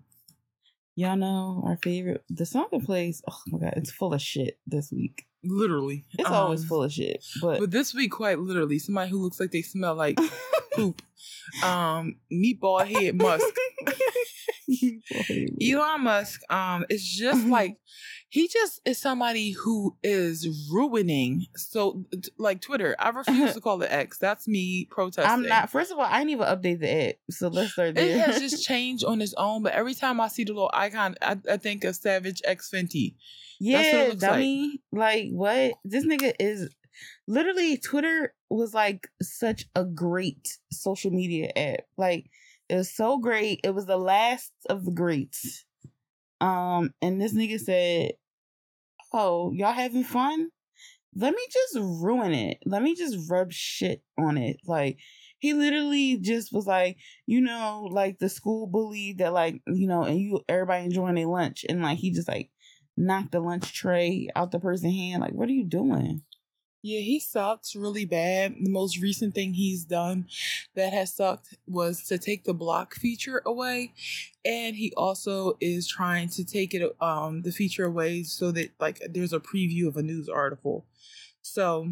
Y'all 0.97 1.16
know 1.18 1.62
our 1.66 1.78
favorite, 1.78 2.24
the 2.30 2.45
sunken 2.45 2.82
place. 2.86 3.22
Oh 3.30 3.41
my 3.47 3.60
God, 3.60 3.74
it's 3.78 3.91
full 3.91 4.14
of 4.14 4.22
shit 4.22 4.60
this 4.66 4.91
week. 4.91 5.26
Literally. 5.43 6.06
It's 6.18 6.30
always 6.30 6.62
Um, 6.62 6.68
full 6.68 6.84
of 6.84 6.91
shit. 6.91 7.24
But, 7.41 7.60
But 7.60 7.72
this 7.72 7.93
week, 7.93 8.12
quite 8.12 8.39
literally, 8.39 8.80
somebody 8.80 9.12
who 9.12 9.22
looks 9.22 9.39
like 9.39 9.51
they 9.51 9.62
smell 9.62 9.95
like 9.95 10.18
poop. 10.74 11.01
Um, 11.64 12.20
meatball 12.32 12.86
head 12.88 13.16
musk. 13.16 13.45
Elon 15.61 16.03
Musk, 16.03 16.41
um, 16.49 16.86
is 16.89 17.03
just 17.03 17.45
like 17.47 17.78
he 18.30 18.47
just 18.47 18.82
is 18.86 18.99
somebody 18.99 19.51
who 19.51 19.95
is 20.03 20.70
ruining. 20.72 21.45
So, 21.55 22.03
like 22.38 22.61
Twitter, 22.61 22.95
I 22.99 23.09
refuse 23.09 23.53
to 23.55 23.61
call 23.61 23.82
it 23.82 23.91
X. 23.91 24.18
That's 24.18 24.47
me 24.47 24.88
protesting. 24.89 25.32
I'm 25.32 25.43
not. 25.43 25.70
First 25.70 25.91
of 25.91 25.97
all, 25.97 26.05
I 26.05 26.20
didn't 26.20 26.32
even 26.32 26.47
update 26.47 26.80
the 26.80 27.09
app, 27.09 27.16
so 27.30 27.47
let's 27.47 27.74
start 27.74 27.95
there. 27.95 28.05
It 28.05 28.18
has 28.20 28.39
just 28.39 28.66
changed 28.66 29.05
on 29.05 29.22
its 29.22 29.34
own. 29.38 29.63
But 29.63 29.74
every 29.74 29.93
time 29.93 30.20
I 30.20 30.28
see 30.28 30.43
the 30.43 30.53
little 30.53 30.72
icon, 30.74 31.16
I, 31.22 31.38
I 31.49 31.57
think 31.57 31.84
of 31.84 31.95
Savage 31.95 32.41
X 32.43 32.70
Fenty. 32.74 33.16
Yeah, 33.59 34.13
dummy. 34.18 34.82
Like. 34.91 35.01
like 35.01 35.30
what? 35.32 35.74
This 35.86 36.05
nigga 36.05 36.34
is 36.39 36.76
literally 37.28 37.78
Twitter 37.78 38.34
was 38.49 38.74
like 38.74 39.07
such 39.22 39.66
a 39.76 39.86
great 39.86 40.57
social 40.72 41.11
media 41.11 41.51
app. 41.55 41.86
Like 41.97 42.30
it 42.70 42.76
was 42.76 42.95
so 42.95 43.18
great. 43.20 43.61
It 43.63 43.72
was 43.76 43.86
the 43.86 43.97
last 43.97 44.51
of 44.70 44.86
the 44.86 44.91
greats. 44.91 45.66
Um, 46.41 46.91
and 47.01 47.22
this 47.22 47.34
nigga 47.34 47.59
said, 47.59 48.13
"Oh, 49.13 49.51
y'all 49.51 49.74
having 49.74 50.03
fun? 50.03 50.49
Let 51.16 51.34
me 51.36 51.47
just 51.51 51.78
ruin 51.80 52.34
it. 52.34 52.59
Let 52.66 52.84
me 52.84 52.95
just 52.95 53.30
rub 53.30 53.51
shit 53.53 54.03
on 54.18 54.38
it." 54.38 54.57
Like 54.66 54.99
he 55.39 55.53
literally 55.53 56.18
just 56.20 56.53
was 56.53 56.68
like, 56.68 56.97
you 57.28 57.41
know, 57.41 57.88
like 57.91 58.20
the 58.20 58.30
school 58.30 58.68
bully 58.68 59.13
that 59.20 59.34
like, 59.34 59.61
you 59.68 59.88
know, 59.88 60.03
and 60.03 60.20
you 60.20 60.41
everybody 60.49 60.86
enjoying 60.86 61.16
their 61.16 61.28
lunch 61.28 61.66
and 61.70 61.82
like 61.84 61.99
he 61.99 62.11
just 62.11 62.28
like 62.28 62.51
knocked 62.97 63.32
the 63.34 63.39
lunch 63.41 63.74
tray 63.74 64.30
out 64.36 64.51
the 64.51 64.59
person's 64.59 64.95
hand. 64.95 65.22
Like, 65.22 65.34
what 65.34 65.49
are 65.49 65.53
you 65.53 65.66
doing? 65.66 66.24
Yeah, 66.86 67.00
he 67.00 67.20
sucks 67.20 67.76
really 67.76 68.06
bad. 68.06 68.58
The 68.62 68.70
most 68.70 69.00
recent 69.00 69.34
thing 69.34 69.56
he's 69.56 69.84
done 69.84 70.28
that 70.76 70.94
has 70.94 71.12
sucked 71.12 71.58
was 71.66 72.04
to 72.04 72.20
take 72.20 72.44
the 72.44 72.54
block 72.54 72.94
feature 72.94 73.42
away. 73.44 73.92
And 74.46 74.76
he 74.76 74.94
also 74.96 75.58
is 75.60 75.88
trying 75.88 76.30
to 76.30 76.46
take 76.46 76.76
it 76.76 76.96
um 77.02 77.42
the 77.42 77.52
feature 77.52 77.86
away 77.86 78.22
so 78.22 78.52
that 78.52 78.70
like 78.80 79.02
there's 79.10 79.34
a 79.34 79.40
preview 79.40 79.88
of 79.88 79.98
a 79.98 80.04
news 80.04 80.30
article. 80.30 80.86
So 81.42 81.90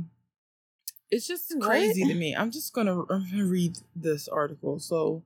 it's 1.10 1.28
just 1.28 1.52
crazy 1.60 2.04
what? 2.04 2.10
to 2.10 2.14
me. 2.14 2.36
I'm 2.36 2.52
just 2.52 2.72
gonna, 2.72 3.02
I'm 3.10 3.28
gonna 3.32 3.46
read 3.46 3.80
this 3.96 4.28
article. 4.28 4.78
So 4.78 5.24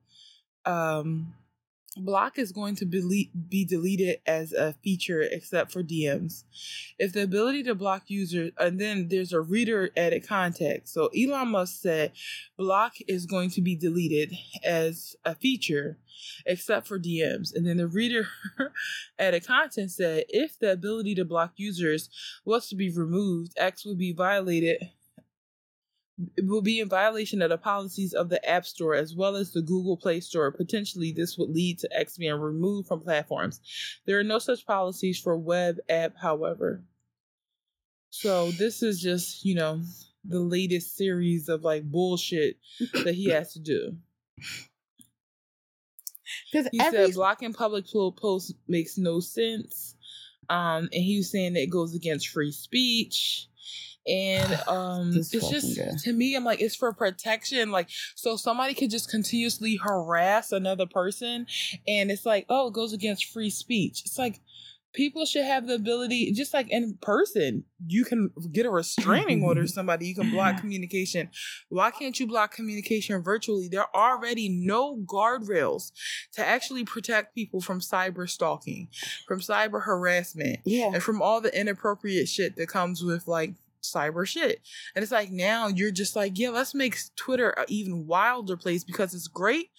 um 0.63 1.33
Block 1.99 2.37
is 2.37 2.51
going 2.51 2.75
to 2.75 2.85
be, 2.85 3.31
be 3.49 3.65
deleted 3.65 4.19
as 4.25 4.53
a 4.53 4.73
feature 4.83 5.21
except 5.21 5.71
for 5.71 5.83
DMs. 5.83 6.43
If 6.99 7.13
the 7.13 7.23
ability 7.23 7.63
to 7.63 7.75
block 7.75 8.03
users, 8.07 8.51
and 8.57 8.79
then 8.79 9.07
there's 9.09 9.33
a 9.33 9.41
reader 9.41 9.89
edit 9.95 10.27
context. 10.27 10.93
So 10.93 11.07
Elon 11.07 11.49
Musk 11.49 11.81
said 11.81 12.11
Block 12.57 12.93
is 13.07 13.25
going 13.25 13.49
to 13.51 13.61
be 13.61 13.75
deleted 13.75 14.33
as 14.63 15.15
a 15.25 15.35
feature 15.35 15.97
except 16.45 16.87
for 16.87 16.99
DMs. 16.99 17.53
And 17.53 17.65
then 17.67 17.77
the 17.77 17.87
reader 17.87 18.27
edit 19.19 19.45
content 19.45 19.91
said 19.91 20.25
if 20.29 20.57
the 20.59 20.71
ability 20.71 21.15
to 21.15 21.25
block 21.25 21.53
users 21.55 22.09
was 22.45 22.67
to 22.69 22.75
be 22.75 22.89
removed, 22.89 23.53
X 23.57 23.85
would 23.85 23.97
be 23.97 24.13
violated 24.13 24.89
will 26.43 26.61
be 26.61 26.79
in 26.79 26.89
violation 26.89 27.41
of 27.41 27.49
the 27.49 27.57
policies 27.57 28.13
of 28.13 28.29
the 28.29 28.43
App 28.49 28.65
Store 28.65 28.95
as 28.95 29.15
well 29.15 29.35
as 29.35 29.51
the 29.51 29.61
Google 29.61 29.97
Play 29.97 30.19
Store. 30.19 30.51
Potentially, 30.51 31.11
this 31.11 31.37
would 31.37 31.49
lead 31.49 31.79
to 31.79 31.97
X 31.97 32.17
being 32.17 32.33
removed 32.33 32.87
from 32.87 33.01
platforms. 33.01 33.61
There 34.05 34.19
are 34.19 34.23
no 34.23 34.39
such 34.39 34.65
policies 34.65 35.19
for 35.19 35.37
web 35.37 35.77
app, 35.89 36.17
however. 36.17 36.83
So, 38.09 38.51
this 38.51 38.81
is 38.81 39.01
just, 39.01 39.45
you 39.45 39.55
know, 39.55 39.81
the 40.23 40.39
latest 40.39 40.97
series 40.97 41.49
of 41.49 41.63
like 41.63 41.83
bullshit 41.83 42.57
that 43.03 43.13
he 43.13 43.29
has 43.29 43.53
to 43.53 43.59
do. 43.59 43.97
Because 46.51 46.67
he 46.71 46.79
every... 46.79 47.05
said 47.05 47.13
blocking 47.13 47.53
public 47.53 47.85
posts 47.87 48.53
makes 48.67 48.97
no 48.97 49.19
sense. 49.19 49.95
Um, 50.49 50.89
and 50.93 51.03
he 51.03 51.17
was 51.17 51.31
saying 51.31 51.53
that 51.53 51.63
it 51.63 51.69
goes 51.69 51.93
against 51.93 52.29
free 52.29 52.51
speech 52.51 53.47
and 54.07 54.53
um 54.67 55.11
it's 55.15 55.29
just 55.29 55.77
guy. 55.77 55.91
to 55.99 56.13
me 56.13 56.35
i'm 56.35 56.43
like 56.43 56.61
it's 56.61 56.75
for 56.75 56.93
protection 56.93 57.71
like 57.71 57.89
so 58.15 58.35
somebody 58.35 58.73
could 58.73 58.89
just 58.89 59.09
continuously 59.09 59.77
harass 59.77 60.51
another 60.51 60.85
person 60.85 61.45
and 61.87 62.11
it's 62.11 62.25
like 62.25 62.45
oh 62.49 62.67
it 62.67 62.73
goes 62.73 62.93
against 62.93 63.25
free 63.25 63.49
speech. 63.49 64.03
It's 64.05 64.17
like 64.17 64.39
people 64.93 65.25
should 65.25 65.45
have 65.45 65.67
the 65.67 65.75
ability 65.75 66.31
just 66.31 66.53
like 66.53 66.67
in 66.71 66.97
person 67.01 67.63
you 67.85 68.03
can 68.03 68.31
get 68.51 68.65
a 68.65 68.69
restraining 68.69 69.43
order 69.43 69.67
somebody 69.67 70.07
you 70.07 70.15
can 70.15 70.31
block 70.31 70.57
communication. 70.61 71.29
Why 71.69 71.91
can't 71.91 72.19
you 72.19 72.25
block 72.27 72.53
communication 72.53 73.21
virtually? 73.21 73.67
There 73.67 73.81
are 73.81 74.13
already 74.15 74.49
no 74.49 74.97
guardrails 74.97 75.91
to 76.33 76.45
actually 76.45 76.83
protect 76.85 77.35
people 77.35 77.61
from 77.61 77.79
cyber 77.79 78.29
stalking 78.29 78.87
from 79.27 79.39
cyber 79.39 79.83
harassment 79.83 80.59
yeah. 80.65 80.91
and 80.93 81.03
from 81.03 81.21
all 81.21 81.41
the 81.41 81.57
inappropriate 81.59 82.27
shit 82.27 82.55
that 82.55 82.67
comes 82.69 83.03
with 83.03 83.27
like 83.27 83.53
cyber 83.83 84.27
shit. 84.27 84.61
And 84.95 85.03
it's 85.03 85.11
like 85.11 85.31
now 85.31 85.67
you're 85.67 85.91
just 85.91 86.15
like, 86.15 86.37
yeah, 86.37 86.49
let's 86.49 86.75
make 86.75 86.97
Twitter 87.15 87.49
an 87.51 87.65
even 87.67 88.07
wilder 88.07 88.57
place 88.57 88.83
because 88.83 89.13
it's 89.13 89.27
great 89.27 89.69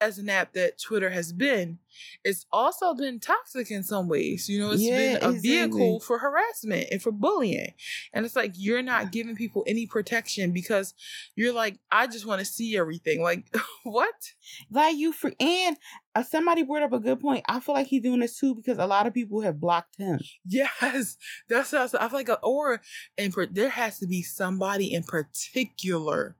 as 0.00 0.18
an 0.18 0.28
app 0.28 0.52
that 0.52 0.80
Twitter 0.80 1.10
has 1.10 1.32
been, 1.32 1.78
it's 2.24 2.46
also 2.52 2.94
been 2.94 3.18
toxic 3.18 3.70
in 3.70 3.82
some 3.82 4.08
ways. 4.08 4.48
You 4.48 4.60
know, 4.60 4.70
it's 4.70 4.82
yeah, 4.82 4.96
been 4.96 5.12
a 5.12 5.30
exactly. 5.30 5.40
vehicle 5.40 6.00
for 6.00 6.18
harassment 6.18 6.88
and 6.90 7.02
for 7.02 7.10
bullying. 7.10 7.72
And 8.12 8.24
it's 8.24 8.36
like 8.36 8.52
you're 8.56 8.82
not 8.82 9.12
giving 9.12 9.36
people 9.36 9.64
any 9.66 9.86
protection 9.86 10.52
because 10.52 10.94
you're 11.34 11.52
like, 11.52 11.78
I 11.90 12.06
just 12.06 12.26
want 12.26 12.40
to 12.40 12.44
see 12.44 12.76
everything. 12.76 13.22
Like, 13.22 13.46
what? 13.82 14.32
Like 14.70 14.96
you 14.96 15.12
for 15.12 15.32
and 15.40 15.76
uh, 16.14 16.22
somebody 16.22 16.62
brought 16.62 16.82
up 16.82 16.92
a 16.92 16.98
good 16.98 17.20
point. 17.20 17.44
I 17.48 17.60
feel 17.60 17.74
like 17.74 17.86
he's 17.86 18.02
doing 18.02 18.20
this 18.20 18.38
too 18.38 18.54
because 18.54 18.78
a 18.78 18.86
lot 18.86 19.06
of 19.06 19.14
people 19.14 19.40
have 19.40 19.60
blocked 19.60 19.96
him. 19.98 20.18
Yes, 20.46 21.16
that's 21.48 21.72
what 21.72 21.94
I, 21.94 22.04
I 22.04 22.08
feel 22.08 22.18
like, 22.18 22.28
a, 22.28 22.38
or 22.40 22.80
and 23.16 23.32
for, 23.32 23.46
there 23.46 23.68
has 23.68 23.98
to 23.98 24.06
be 24.06 24.22
somebody 24.22 24.92
in 24.92 25.02
particular 25.02 26.36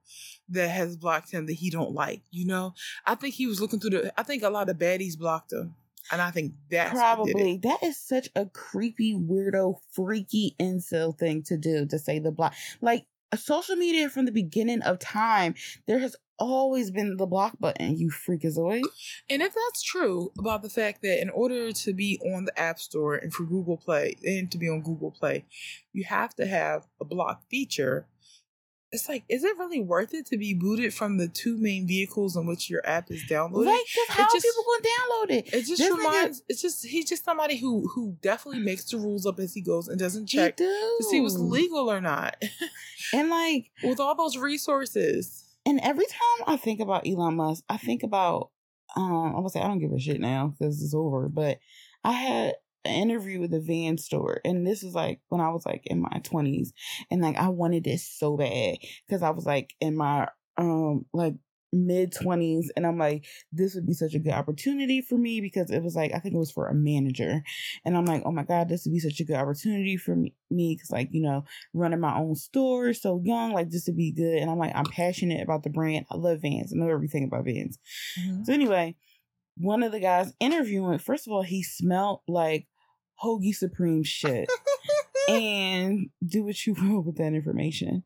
that 0.49 0.69
has 0.69 0.97
blocked 0.97 1.31
him 1.31 1.45
that 1.47 1.53
he 1.53 1.69
don't 1.69 1.93
like. 1.93 2.21
You 2.31 2.45
know, 2.45 2.73
I 3.05 3.15
think 3.15 3.35
he 3.35 3.47
was 3.47 3.61
looking 3.61 3.79
through 3.79 3.91
the. 3.91 4.19
I 4.19 4.23
think 4.23 4.43
a 4.43 4.49
lot 4.49 4.69
of 4.69 4.77
baddies 4.77 5.17
blocked 5.17 5.53
him, 5.53 5.75
and 6.11 6.21
I 6.21 6.31
think 6.31 6.53
that 6.71 6.91
probably 6.91 7.57
that 7.63 7.83
is 7.83 7.97
such 7.97 8.29
a 8.35 8.45
creepy, 8.45 9.13
weirdo, 9.13 9.79
freaky 9.91 10.55
incel 10.59 11.17
thing 11.17 11.43
to 11.43 11.57
do 11.57 11.85
to 11.87 11.99
say 11.99 12.19
the 12.19 12.31
block. 12.31 12.53
Like 12.81 13.05
social 13.35 13.75
media 13.75 14.09
from 14.09 14.25
the 14.25 14.31
beginning 14.31 14.81
of 14.81 14.99
time, 14.99 15.55
there 15.87 15.99
has 15.99 16.15
always 16.39 16.89
been 16.89 17.17
the 17.17 17.27
block 17.27 17.59
button, 17.59 17.97
you 17.97 18.09
freakazoid. 18.09 18.83
And 19.29 19.41
if 19.41 19.53
that's 19.53 19.83
true 19.83 20.31
about 20.39 20.61
the 20.61 20.69
fact 20.69 21.01
that 21.01 21.21
in 21.21 21.29
order 21.29 21.71
to 21.71 21.93
be 21.93 22.19
on 22.33 22.45
the 22.45 22.59
App 22.59 22.79
Store 22.79 23.15
and 23.15 23.33
for 23.33 23.43
Google 23.43 23.77
Play 23.77 24.15
and 24.23 24.49
to 24.51 24.57
be 24.57 24.69
on 24.69 24.81
Google 24.81 25.11
Play, 25.11 25.45
you 25.93 26.05
have 26.05 26.33
to 26.35 26.45
have 26.47 26.87
a 26.99 27.05
block 27.05 27.43
feature 27.49 28.07
it's 28.91 29.07
like, 29.07 29.23
is 29.29 29.43
it 29.43 29.57
really 29.57 29.81
worth 29.81 30.13
it 30.13 30.25
to 30.27 30.37
be 30.37 30.53
booted 30.53 30.93
from 30.93 31.17
the 31.17 31.27
two 31.27 31.57
main 31.57 31.85
vehicles 31.85 32.35
on 32.35 32.47
which 32.47 32.69
your 32.69 32.81
app 32.87 33.11
is 33.11 33.23
downloaded? 33.29 33.67
Like, 33.67 33.85
how 34.07 34.27
just, 34.31 34.45
people 34.45 34.63
gonna 34.65 34.83
download 34.83 35.37
it? 35.37 35.53
It 35.53 35.65
just 35.65 35.77
this 35.77 35.95
reminds. 35.95 36.41
Nigga, 36.41 36.45
it's 36.49 36.61
just 36.61 36.85
he's 36.85 37.07
just 37.07 37.23
somebody 37.23 37.57
who 37.57 37.87
who 37.87 38.17
definitely 38.21 38.61
makes 38.61 38.85
the 38.85 38.97
rules 38.97 39.25
up 39.25 39.39
as 39.39 39.53
he 39.53 39.61
goes 39.61 39.87
and 39.87 39.99
doesn't 39.99 40.27
check 40.27 40.57
to 40.57 40.97
see 41.09 41.21
what's 41.21 41.37
legal 41.37 41.91
or 41.91 42.01
not. 42.01 42.43
and 43.13 43.29
like 43.29 43.69
with 43.83 43.99
all 43.99 44.15
those 44.15 44.37
resources. 44.37 45.45
And 45.65 45.79
every 45.81 46.05
time 46.05 46.47
I 46.47 46.57
think 46.57 46.79
about 46.79 47.07
Elon 47.07 47.35
Musk, 47.35 47.63
I 47.69 47.77
think 47.77 48.01
about 48.01 48.49
um 48.95 49.35
I 49.35 49.39
would 49.39 49.51
say 49.51 49.59
I 49.59 49.67
don't 49.67 49.79
give 49.79 49.91
a 49.91 49.99
shit 49.99 50.19
now 50.19 50.55
because 50.57 50.81
it's 50.81 50.95
over, 50.95 51.29
but 51.29 51.59
I 52.03 52.13
had 52.13 52.55
an 52.85 52.93
interview 52.93 53.39
with 53.39 53.53
a 53.53 53.59
van 53.59 53.97
store 53.97 54.39
and 54.45 54.65
this 54.65 54.83
was 54.83 54.93
like 54.93 55.19
when 55.29 55.41
i 55.41 55.49
was 55.49 55.65
like 55.65 55.83
in 55.85 56.01
my 56.01 56.21
20s 56.23 56.69
and 57.11 57.21
like 57.21 57.37
i 57.37 57.49
wanted 57.49 57.83
this 57.83 58.07
so 58.07 58.37
bad 58.37 58.77
because 59.07 59.21
i 59.21 59.29
was 59.29 59.45
like 59.45 59.73
in 59.81 59.95
my 59.95 60.27
um 60.57 61.05
like 61.13 61.35
mid 61.71 62.11
20s 62.11 62.65
and 62.75 62.87
i'm 62.87 62.97
like 62.97 63.25
this 63.51 63.75
would 63.75 63.85
be 63.85 63.93
such 63.93 64.15
a 64.15 64.19
good 64.19 64.33
opportunity 64.33 65.01
for 65.01 65.17
me 65.17 65.39
because 65.39 65.69
it 65.69 65.83
was 65.83 65.95
like 65.95 66.11
i 66.15 66.19
think 66.19 66.33
it 66.33 66.39
was 66.39 66.51
for 66.51 66.67
a 66.67 66.73
manager 66.73 67.43
and 67.85 67.95
i'm 67.95 68.05
like 68.05 68.23
oh 68.25 68.31
my 68.31 68.43
god 68.43 68.67
this 68.67 68.85
would 68.85 68.93
be 68.93 68.99
such 68.99 69.19
a 69.19 69.23
good 69.23 69.35
opportunity 69.35 69.95
for 69.95 70.15
me 70.15 70.75
because 70.75 70.89
like 70.89 71.09
you 71.11 71.21
know 71.21 71.43
running 71.73 71.99
my 71.99 72.17
own 72.17 72.33
store 72.33 72.91
so 72.93 73.21
young 73.23 73.51
like 73.51 73.69
this 73.69 73.85
would 73.85 73.97
be 73.97 74.11
good 74.11 74.39
and 74.39 74.49
i'm 74.49 74.57
like 74.57 74.75
i'm 74.75 74.85
passionate 74.85 75.43
about 75.43 75.61
the 75.61 75.69
brand. 75.69 76.05
I 76.09 76.15
love 76.15 76.41
vans. 76.41 76.73
I 76.73 76.77
know 76.79 76.89
everything 76.89 77.25
about 77.25 77.45
vans. 77.45 77.77
Mm-hmm. 78.19 78.45
so 78.45 78.53
anyway 78.53 78.95
one 79.59 79.83
of 79.83 79.91
the 79.91 79.99
guys 79.99 80.33
interviewing, 80.39 80.99
first 80.99 81.27
of 81.27 81.33
all, 81.33 81.43
he 81.43 81.63
smelled 81.63 82.21
like 82.27 82.67
Hoagie 83.23 83.53
Supreme 83.53 84.03
shit. 84.03 84.49
and 85.29 86.09
do 86.25 86.43
what 86.43 86.65
you 86.65 86.73
will 86.81 87.01
with 87.01 87.17
that 87.17 87.33
information. 87.33 88.03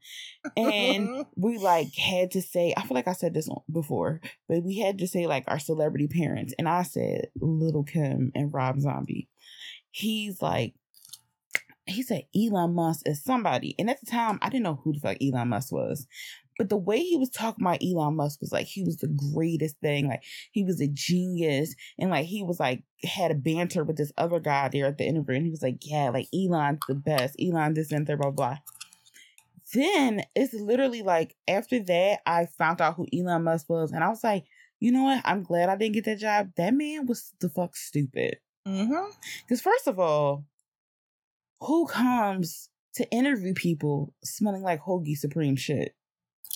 And 0.58 1.26
we 1.36 1.58
like 1.58 1.94
had 1.96 2.32
to 2.32 2.42
say, 2.42 2.74
I 2.76 2.82
feel 2.82 2.96
like 2.96 3.08
I 3.08 3.14
said 3.14 3.34
this 3.34 3.50
before, 3.72 4.22
but 4.48 4.64
we 4.64 4.80
had 4.80 4.98
to 5.00 5.08
say 5.08 5.28
like 5.28 5.46
our 5.48 5.60
celebrity 5.60 6.08
parents. 6.08 6.54
And 6.58 6.68
I 6.68 6.84
said 6.84 7.28
Lil' 7.40 7.84
Kim 7.84 8.32
and 8.36 8.54
Rob 8.54 8.80
Zombie. 8.80 9.30
He's 9.92 10.42
like, 10.42 10.74
he 11.86 12.02
said 12.02 12.24
Elon 12.36 12.74
Musk 12.74 13.08
is 13.08 13.24
somebody. 13.24 13.76
And 13.78 13.90
at 13.90 14.00
the 14.00 14.06
time, 14.06 14.40
I 14.42 14.50
didn't 14.50 14.64
know 14.64 14.80
who 14.84 14.94
the 14.94 15.00
fuck 15.00 15.18
Elon 15.22 15.50
Musk 15.50 15.72
was. 15.72 16.08
But 16.58 16.70
the 16.70 16.78
way 16.78 17.00
he 17.00 17.18
was 17.18 17.30
talking 17.30 17.66
about 17.66 17.82
Elon 17.84 18.16
Musk 18.16 18.42
was 18.42 18.52
like 18.52 18.68
he 18.68 18.84
was 18.84 18.98
the 18.98 19.08
greatest 19.34 19.78
thing. 19.80 20.08
Like 20.08 20.24
he 20.52 20.64
was 20.64 20.82
a 20.82 20.88
genius. 20.88 21.76
And 22.00 22.10
like 22.10 22.26
he 22.26 22.44
was 22.44 22.60
like 22.60 22.84
had 23.04 23.32
a 23.32 23.36
banter 23.36 23.84
with 23.84 23.98
this 23.98 24.12
other 24.18 24.40
guy 24.40 24.70
there 24.70 24.88
at 24.88 24.98
the 24.98 25.06
interview. 25.06 25.36
And 25.36 25.46
he 25.46 25.52
was 25.52 25.62
like, 25.62 25.78
Yeah, 25.82 26.10
like 26.10 26.28
Elon's 26.34 26.80
the 26.88 26.96
best. 26.96 27.36
Elon 27.42 27.74
this 27.74 27.92
and 27.92 28.06
that, 28.08 28.20
blah, 28.20 28.32
blah. 28.32 28.58
Then 29.74 30.24
it's 30.36 30.54
literally 30.54 31.02
like 31.02 31.36
after 31.48 31.80
that, 31.84 32.20
I 32.26 32.46
found 32.58 32.82
out 32.82 32.96
who 32.96 33.08
Elon 33.14 33.44
Musk 33.44 33.70
was. 33.70 33.92
And 33.92 34.04
I 34.04 34.10
was 34.10 34.24
like, 34.24 34.46
you 34.80 34.92
know 34.92 35.04
what? 35.04 35.22
I'm 35.26 35.44
glad 35.44 35.70
I 35.70 35.78
didn't 35.78 35.96
get 35.96 36.06
that 36.06 36.20
job. 36.20 36.50
That 36.58 36.74
man 36.74 37.06
was 37.08 37.34
the 37.40 37.50
fuck 37.50 37.76
stupid. 37.76 38.38
Mm-hmm. 38.68 39.12
Because 39.42 39.62
first 39.62 39.88
of 39.88 40.00
all, 40.00 40.46
who 41.62 41.88
comes 41.88 42.70
to 42.96 43.10
interview 43.10 43.54
people 43.54 44.14
smelling 44.24 44.62
like 44.62 44.82
hoagie 44.82 45.18
supreme 45.18 45.56
shit? 45.56 45.96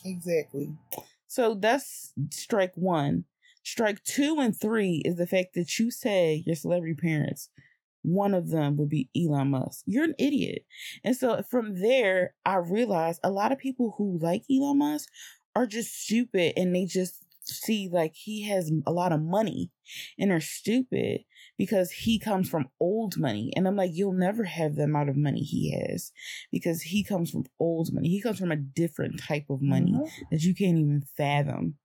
Exactly. 0.08 0.72
So 1.28 1.56
that's 1.56 2.14
strike 2.32 2.74
one. 2.76 3.26
Strike 3.64 4.04
two 4.04 4.38
and 4.40 4.58
three 4.58 5.02
is 5.04 5.16
the 5.18 5.28
fact 5.28 5.54
that 5.56 5.78
you 5.78 5.92
say 5.92 6.44
your 6.46 6.56
celebrity 6.56 6.96
parents, 6.96 7.50
one 8.02 8.34
of 8.34 8.50
them 8.50 8.78
would 8.78 8.90
be 8.90 9.10
Elon 9.16 9.50
Musk. 9.50 9.84
You're 9.86 10.06
an 10.06 10.16
idiot. 10.18 10.66
And 11.04 11.16
so 11.16 11.44
from 11.50 11.82
there, 11.82 12.34
I 12.46 12.56
realized 12.56 13.20
a 13.24 13.32
lot 13.32 13.52
of 13.52 13.58
people 13.58 13.96
who 13.98 14.18
like 14.20 14.44
Elon 14.50 14.78
Musk 14.78 15.10
are 15.56 15.68
just 15.68 15.94
stupid 16.04 16.54
and 16.56 16.74
they 16.74 16.86
just 16.86 17.24
see 17.44 17.90
like 17.92 18.14
he 18.16 18.44
has 18.44 18.72
a 18.86 18.92
lot 18.92 19.12
of 19.12 19.22
money 19.22 19.72
and 20.18 20.32
are 20.32 20.42
stupid 20.42 21.22
because 21.58 21.92
he 21.92 22.20
comes 22.20 22.50
from 22.50 22.70
old 22.80 23.18
money. 23.18 23.52
And 23.56 23.68
I'm 23.68 23.76
like, 23.76 23.92
you'll 23.94 24.14
never 24.14 24.44
have 24.44 24.76
the 24.76 24.84
amount 24.84 25.10
of 25.10 25.18
money 25.18 25.42
he 25.42 25.72
has 25.72 26.12
because 26.52 26.82
he 26.82 27.04
comes 27.04 27.32
from 27.32 27.46
old 27.60 27.94
money. 27.94 28.10
He 28.10 28.22
comes 28.22 28.40
from 28.40 28.52
a 28.52 28.58
different 28.58 29.22
type 29.22 29.46
of 29.50 29.62
money 29.62 29.94
mm-hmm. 29.94 30.24
that 30.32 30.44
you 30.44 30.54
can't 30.54 30.78
even 30.78 31.04
fathom. 31.18 31.76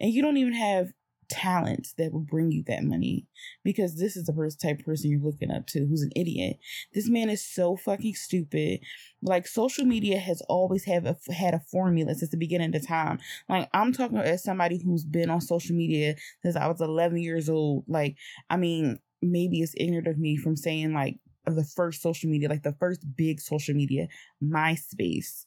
And 0.00 0.12
you 0.12 0.22
don't 0.22 0.36
even 0.36 0.54
have 0.54 0.92
talents 1.28 1.92
that 1.98 2.12
will 2.12 2.20
bring 2.20 2.50
you 2.50 2.62
that 2.66 2.82
money 2.82 3.26
because 3.64 3.96
this 3.96 4.16
is 4.16 4.24
the 4.24 4.32
first 4.32 4.60
type 4.60 4.78
of 4.78 4.84
person 4.84 5.10
you're 5.10 5.20
looking 5.20 5.50
up 5.50 5.66
to 5.66 5.86
who's 5.86 6.02
an 6.02 6.10
idiot. 6.16 6.58
This 6.94 7.08
man 7.08 7.28
is 7.30 7.44
so 7.44 7.76
fucking 7.76 8.14
stupid. 8.14 8.80
Like 9.22 9.46
social 9.46 9.84
media 9.84 10.18
has 10.18 10.40
always 10.48 10.84
have 10.84 11.06
a, 11.06 11.16
had 11.32 11.54
a 11.54 11.60
formula 11.70 12.14
since 12.14 12.30
the 12.30 12.36
beginning 12.36 12.74
of 12.74 12.80
the 12.80 12.86
time. 12.86 13.18
Like 13.48 13.68
I'm 13.74 13.92
talking 13.92 14.18
as 14.18 14.42
somebody 14.42 14.80
who's 14.82 15.04
been 15.04 15.30
on 15.30 15.40
social 15.40 15.76
media 15.76 16.16
since 16.42 16.56
I 16.56 16.66
was 16.66 16.80
11 16.80 17.18
years 17.18 17.48
old. 17.48 17.84
Like 17.86 18.16
I 18.48 18.56
mean, 18.56 18.98
maybe 19.22 19.60
it's 19.60 19.74
ignorant 19.76 20.06
of 20.06 20.18
me 20.18 20.36
from 20.36 20.56
saying 20.56 20.92
like 20.92 21.18
of 21.46 21.56
the 21.56 21.64
first 21.64 22.02
social 22.02 22.30
media, 22.30 22.48
like 22.48 22.62
the 22.62 22.76
first 22.78 23.04
big 23.16 23.40
social 23.40 23.74
media, 23.74 24.08
MySpace. 24.42 25.46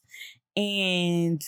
And 0.56 1.40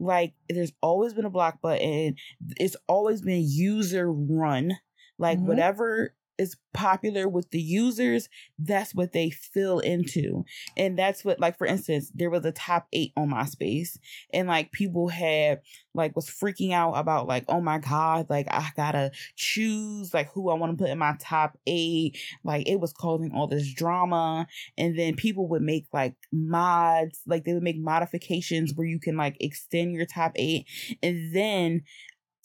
like 0.00 0.34
there's 0.48 0.72
always 0.82 1.12
been 1.12 1.24
a 1.24 1.30
block 1.30 1.60
button. 1.60 2.14
It's 2.58 2.76
always 2.86 3.20
been 3.20 3.44
user 3.44 4.10
run. 4.10 4.72
Like 5.18 5.38
mm-hmm. 5.38 5.48
whatever 5.48 6.14
is 6.38 6.56
popular 6.72 7.28
with 7.28 7.50
the 7.50 7.60
users, 7.60 8.28
that's 8.58 8.94
what 8.94 9.12
they 9.12 9.30
fill 9.30 9.80
into. 9.80 10.44
And 10.76 10.96
that's 10.98 11.24
what, 11.24 11.40
like, 11.40 11.58
for 11.58 11.66
instance, 11.66 12.12
there 12.14 12.30
was 12.30 12.44
a 12.44 12.52
top 12.52 12.86
eight 12.92 13.12
on 13.16 13.30
MySpace, 13.30 13.98
and 14.32 14.46
like 14.46 14.70
people 14.72 15.08
had, 15.08 15.60
like, 15.94 16.14
was 16.14 16.28
freaking 16.28 16.72
out 16.72 16.92
about, 16.92 17.26
like, 17.26 17.44
oh 17.48 17.60
my 17.60 17.78
God, 17.78 18.26
like, 18.30 18.46
I 18.50 18.68
gotta 18.76 19.10
choose, 19.36 20.14
like, 20.14 20.30
who 20.32 20.50
I 20.50 20.54
wanna 20.54 20.76
put 20.76 20.90
in 20.90 20.98
my 20.98 21.16
top 21.20 21.58
eight. 21.66 22.16
Like, 22.44 22.68
it 22.68 22.78
was 22.78 22.92
causing 22.92 23.32
all 23.32 23.48
this 23.48 23.72
drama. 23.72 24.46
And 24.76 24.96
then 24.96 25.16
people 25.16 25.48
would 25.48 25.62
make, 25.62 25.86
like, 25.92 26.14
mods, 26.32 27.20
like, 27.26 27.44
they 27.44 27.54
would 27.54 27.62
make 27.62 27.78
modifications 27.78 28.72
where 28.74 28.86
you 28.86 29.00
can, 29.00 29.16
like, 29.16 29.36
extend 29.40 29.92
your 29.92 30.06
top 30.06 30.32
eight. 30.36 30.66
And 31.02 31.34
then 31.34 31.82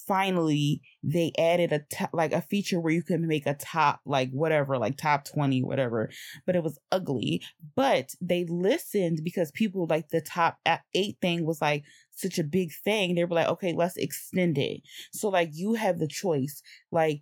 finally 0.08 0.82
they 1.04 1.32
added 1.38 1.72
a 1.74 1.80
t- 1.80 2.06
like 2.14 2.32
a 2.32 2.42
feature 2.42 2.80
where 2.80 2.94
you 2.94 3.04
can 3.04 3.28
make 3.28 3.46
a 3.46 3.54
top 3.54 4.00
like 4.06 4.32
whatever 4.32 4.78
like 4.78 4.98
top 4.98 5.26
20 5.26 5.62
whatever 5.62 6.10
but 6.46 6.56
it 6.56 6.64
was 6.64 6.80
ugly. 6.92 7.42
But 7.76 8.16
they 8.22 8.46
listened 8.46 9.20
because 9.24 9.52
people 9.52 9.86
like 9.90 10.10
the 10.10 10.22
top 10.22 10.58
8 10.94 11.18
thing 11.22 11.46
was 11.46 11.62
like 11.62 11.84
such 12.12 12.40
a 12.40 12.44
big 12.44 12.72
thing. 12.84 13.16
They 13.16 13.26
were 13.26 13.36
like 13.36 13.50
okay 13.50 13.74
let's 13.74 13.98
extend 13.98 14.58
it. 14.58 14.82
So 15.12 15.30
like 15.30 15.50
you 15.54 15.74
have 15.74 16.00
the 16.00 16.08
choice. 16.08 16.62
Like 16.92 17.22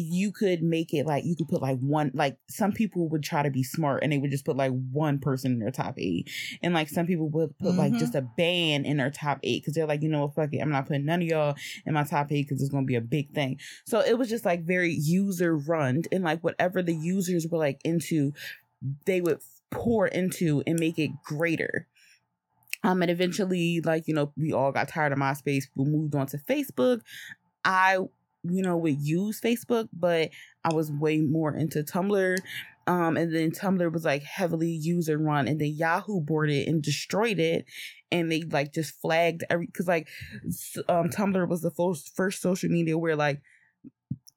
you 0.00 0.32
could 0.32 0.62
make 0.62 0.92
it 0.94 1.06
like 1.06 1.24
you 1.24 1.34
could 1.36 1.48
put 1.48 1.62
like 1.62 1.78
one 1.78 2.10
like 2.14 2.36
some 2.48 2.72
people 2.72 3.08
would 3.08 3.22
try 3.22 3.42
to 3.42 3.50
be 3.50 3.62
smart 3.62 4.02
and 4.02 4.12
they 4.12 4.18
would 4.18 4.30
just 4.30 4.44
put 4.44 4.56
like 4.56 4.72
one 4.92 5.18
person 5.18 5.52
in 5.52 5.58
their 5.58 5.70
top 5.70 5.94
eight 5.98 6.30
and 6.62 6.74
like 6.74 6.88
some 6.88 7.06
people 7.06 7.28
would 7.28 7.56
put 7.58 7.68
mm-hmm. 7.68 7.78
like 7.78 7.92
just 7.94 8.14
a 8.14 8.22
band 8.22 8.86
in 8.86 8.96
their 8.96 9.10
top 9.10 9.38
eight 9.42 9.62
because 9.62 9.74
they're 9.74 9.86
like 9.86 10.02
you 10.02 10.08
know 10.08 10.26
what 10.26 10.34
fuck 10.34 10.52
it 10.52 10.60
i'm 10.60 10.70
not 10.70 10.86
putting 10.86 11.04
none 11.04 11.22
of 11.22 11.28
y'all 11.28 11.54
in 11.86 11.94
my 11.94 12.04
top 12.04 12.30
eight 12.32 12.48
because 12.48 12.62
it's 12.62 12.70
gonna 12.70 12.86
be 12.86 12.94
a 12.96 13.00
big 13.00 13.32
thing 13.32 13.58
so 13.84 14.00
it 14.00 14.18
was 14.18 14.28
just 14.28 14.44
like 14.44 14.64
very 14.64 14.92
user 14.92 15.56
run 15.56 16.02
and 16.12 16.24
like 16.24 16.42
whatever 16.42 16.82
the 16.82 16.94
users 16.94 17.46
were 17.46 17.58
like 17.58 17.80
into 17.84 18.32
they 19.06 19.20
would 19.20 19.40
pour 19.70 20.06
into 20.06 20.62
and 20.66 20.78
make 20.78 20.98
it 20.98 21.10
greater 21.24 21.86
um, 22.84 23.02
and 23.02 23.10
eventually, 23.10 23.80
like, 23.80 24.06
you 24.06 24.14
know, 24.14 24.32
we 24.36 24.52
all 24.52 24.70
got 24.70 24.88
tired 24.88 25.12
of 25.12 25.18
MySpace. 25.18 25.64
We 25.74 25.84
moved 25.84 26.14
on 26.14 26.28
to 26.28 26.38
Facebook. 26.38 27.00
I 27.64 27.98
you 28.50 28.62
know, 28.62 28.76
would 28.76 29.00
use 29.00 29.40
Facebook, 29.40 29.88
but 29.92 30.30
I 30.64 30.74
was 30.74 30.90
way 30.90 31.18
more 31.18 31.54
into 31.54 31.82
Tumblr. 31.82 32.36
Um, 32.86 33.16
and 33.18 33.34
then 33.34 33.50
Tumblr 33.50 33.92
was 33.92 34.04
like 34.04 34.22
heavily 34.22 34.70
user 34.70 35.18
run, 35.18 35.46
and 35.46 35.60
then 35.60 35.74
Yahoo 35.76 36.22
it 36.48 36.68
and 36.68 36.82
destroyed 36.82 37.38
it, 37.38 37.66
and 38.10 38.32
they 38.32 38.42
like 38.42 38.72
just 38.72 38.98
flagged 39.00 39.44
every 39.50 39.66
because 39.66 39.86
like 39.86 40.08
um, 40.88 41.10
Tumblr 41.10 41.48
was 41.48 41.60
the 41.60 41.70
first 41.70 42.16
first 42.16 42.40
social 42.40 42.70
media 42.70 42.96
where 42.96 43.16
like 43.16 43.42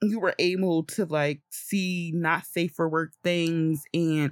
you 0.01 0.20
were 0.20 0.36
able 0.39 0.84
to 0.84 1.05
like 1.05 1.41
see 1.49 2.12
not 2.14 2.45
safe 2.45 2.74
for 2.76 2.89
work 2.89 3.14
things 3.24 3.84
and 3.93 4.32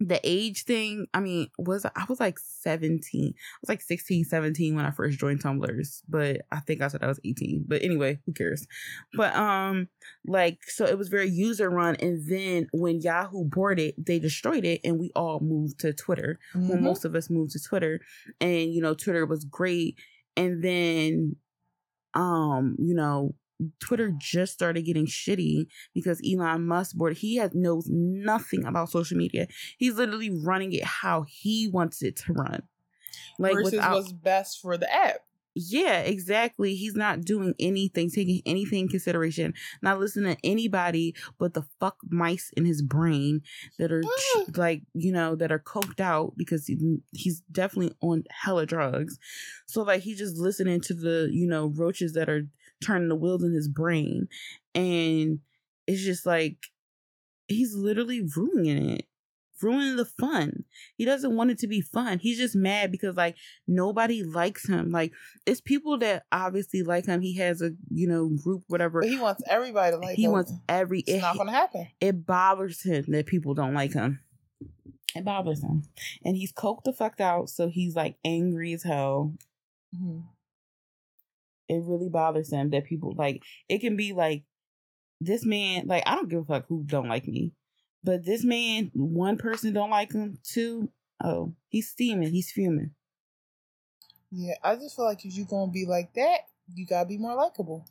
the 0.00 0.18
age 0.24 0.64
thing, 0.64 1.06
I 1.12 1.20
mean, 1.20 1.48
was 1.58 1.84
I 1.84 2.04
was 2.08 2.20
like 2.20 2.38
17. 2.38 3.34
I 3.34 3.58
was 3.60 3.68
like 3.68 3.82
16, 3.82 4.24
17 4.24 4.74
when 4.74 4.86
I 4.86 4.90
first 4.90 5.18
joined 5.18 5.42
Tumblrs, 5.42 6.02
but 6.08 6.40
I 6.50 6.60
think 6.60 6.80
I 6.80 6.88
said 6.88 7.02
I 7.02 7.06
was 7.06 7.20
18. 7.22 7.66
But 7.68 7.82
anyway, 7.82 8.18
who 8.24 8.32
cares? 8.32 8.66
But 9.14 9.36
um 9.36 9.88
like 10.26 10.58
so 10.66 10.86
it 10.86 10.96
was 10.96 11.08
very 11.08 11.28
user 11.28 11.68
run 11.68 11.96
and 11.96 12.26
then 12.26 12.68
when 12.72 13.00
Yahoo 13.00 13.44
bought 13.44 13.78
it, 13.78 13.94
they 14.04 14.18
destroyed 14.18 14.64
it 14.64 14.80
and 14.84 14.98
we 14.98 15.10
all 15.14 15.40
moved 15.40 15.80
to 15.80 15.92
Twitter. 15.92 16.38
Mm-hmm. 16.54 16.68
Well, 16.68 16.78
most 16.78 17.04
of 17.04 17.14
us 17.14 17.28
moved 17.28 17.52
to 17.52 17.60
Twitter 17.62 18.00
and 18.40 18.72
you 18.72 18.80
know, 18.80 18.94
Twitter 18.94 19.26
was 19.26 19.44
great 19.44 19.98
and 20.34 20.64
then 20.64 21.36
um, 22.14 22.76
you 22.78 22.94
know, 22.94 23.34
Twitter 23.80 24.12
just 24.18 24.52
started 24.52 24.84
getting 24.84 25.06
shitty 25.06 25.66
because 25.94 26.20
Elon 26.26 26.66
Musk 26.66 26.96
board 26.96 27.16
he 27.18 27.36
has 27.36 27.54
knows 27.54 27.86
nothing 27.88 28.64
about 28.64 28.90
social 28.90 29.16
media. 29.16 29.46
He's 29.78 29.94
literally 29.94 30.30
running 30.30 30.72
it 30.72 30.84
how 30.84 31.24
he 31.28 31.68
wants 31.68 32.02
it 32.02 32.16
to 32.16 32.32
run. 32.32 32.62
Like 33.38 33.54
versus 33.54 33.72
without, 33.72 33.94
what's 33.94 34.12
best 34.12 34.60
for 34.60 34.76
the 34.76 34.92
app. 34.92 35.20
Yeah, 35.54 36.00
exactly. 36.00 36.76
He's 36.76 36.94
not 36.94 37.22
doing 37.22 37.54
anything, 37.58 38.08
taking 38.10 38.40
anything 38.46 38.80
in 38.80 38.88
consideration, 38.88 39.54
not 39.82 39.98
listening 39.98 40.36
to 40.36 40.40
anybody 40.46 41.14
but 41.38 41.54
the 41.54 41.64
fuck 41.80 41.96
mice 42.08 42.50
in 42.56 42.64
his 42.64 42.82
brain 42.82 43.42
that 43.78 43.90
are 43.90 44.02
ah. 44.04 44.44
like, 44.54 44.82
you 44.94 45.12
know, 45.12 45.34
that 45.34 45.50
are 45.50 45.58
coked 45.58 46.00
out 46.00 46.34
because 46.36 46.66
he, 46.66 46.98
he's 47.12 47.42
definitely 47.50 47.94
on 48.00 48.24
hella 48.30 48.64
drugs. 48.64 49.18
So 49.66 49.82
like 49.82 50.02
he's 50.02 50.18
just 50.18 50.36
listening 50.36 50.80
to 50.82 50.94
the, 50.94 51.28
you 51.32 51.48
know, 51.48 51.72
roaches 51.74 52.12
that 52.12 52.28
are 52.28 52.46
turning 52.82 53.08
the 53.08 53.16
wheels 53.16 53.44
in 53.44 53.52
his 53.52 53.68
brain. 53.68 54.28
And 54.74 55.40
it's 55.86 56.02
just 56.02 56.26
like 56.26 56.56
he's 57.48 57.74
literally 57.74 58.22
ruining 58.36 58.90
it. 58.90 59.06
Ruining 59.62 59.96
the 59.96 60.06
fun. 60.06 60.64
He 60.96 61.04
doesn't 61.04 61.36
want 61.36 61.50
it 61.50 61.58
to 61.58 61.66
be 61.66 61.82
fun. 61.82 62.18
He's 62.18 62.38
just 62.38 62.56
mad 62.56 62.90
because 62.90 63.14
like 63.16 63.36
nobody 63.68 64.22
likes 64.22 64.66
him. 64.66 64.90
Like 64.90 65.12
it's 65.44 65.60
people 65.60 65.98
that 65.98 66.24
obviously 66.32 66.82
like 66.82 67.04
him. 67.04 67.20
He 67.20 67.36
has 67.36 67.60
a 67.60 67.72
you 67.90 68.08
know 68.08 68.30
group 68.42 68.62
whatever. 68.68 69.02
But 69.02 69.10
he 69.10 69.18
wants 69.18 69.42
everybody 69.46 69.92
to 69.92 69.98
like 69.98 70.16
he 70.16 70.22
him. 70.22 70.30
He 70.30 70.32
wants 70.32 70.52
every. 70.66 71.00
It's 71.00 71.18
it, 71.18 71.20
not 71.20 71.36
gonna 71.36 71.52
happen. 71.52 71.88
It 72.00 72.24
bothers 72.24 72.82
him 72.82 73.04
that 73.08 73.26
people 73.26 73.52
don't 73.52 73.74
like 73.74 73.92
him. 73.92 74.20
It 75.14 75.26
bothers 75.26 75.62
him, 75.62 75.82
and 76.24 76.36
he's 76.36 76.54
coked 76.54 76.84
the 76.84 76.94
fuck 76.94 77.20
out. 77.20 77.50
So 77.50 77.68
he's 77.68 77.94
like 77.94 78.16
angry 78.24 78.72
as 78.72 78.84
hell. 78.84 79.34
Mm-hmm 79.94 80.20
it 81.70 81.82
really 81.84 82.08
bothers 82.08 82.48
them 82.48 82.70
that 82.70 82.84
people 82.84 83.14
like 83.16 83.42
it 83.68 83.78
can 83.78 83.96
be 83.96 84.12
like 84.12 84.42
this 85.20 85.44
man 85.44 85.86
like 85.86 86.02
I 86.06 86.14
don't 86.14 86.28
give 86.28 86.40
a 86.40 86.44
fuck 86.44 86.66
who 86.68 86.82
don't 86.84 87.08
like 87.08 87.26
me. 87.28 87.52
But 88.02 88.24
this 88.24 88.44
man, 88.44 88.90
one 88.94 89.36
person 89.36 89.74
don't 89.74 89.90
like 89.90 90.12
him, 90.12 90.38
two, 90.42 90.90
oh, 91.22 91.54
he's 91.68 91.90
steaming, 91.90 92.30
he's 92.30 92.50
fuming. 92.50 92.92
Yeah, 94.30 94.54
I 94.62 94.76
just 94.76 94.96
feel 94.96 95.04
like 95.04 95.24
if 95.24 95.34
you're 95.34 95.46
gonna 95.46 95.70
be 95.70 95.84
like 95.86 96.14
that, 96.14 96.38
you 96.74 96.86
gotta 96.86 97.06
be 97.06 97.18
more 97.18 97.34
likable. 97.34 97.86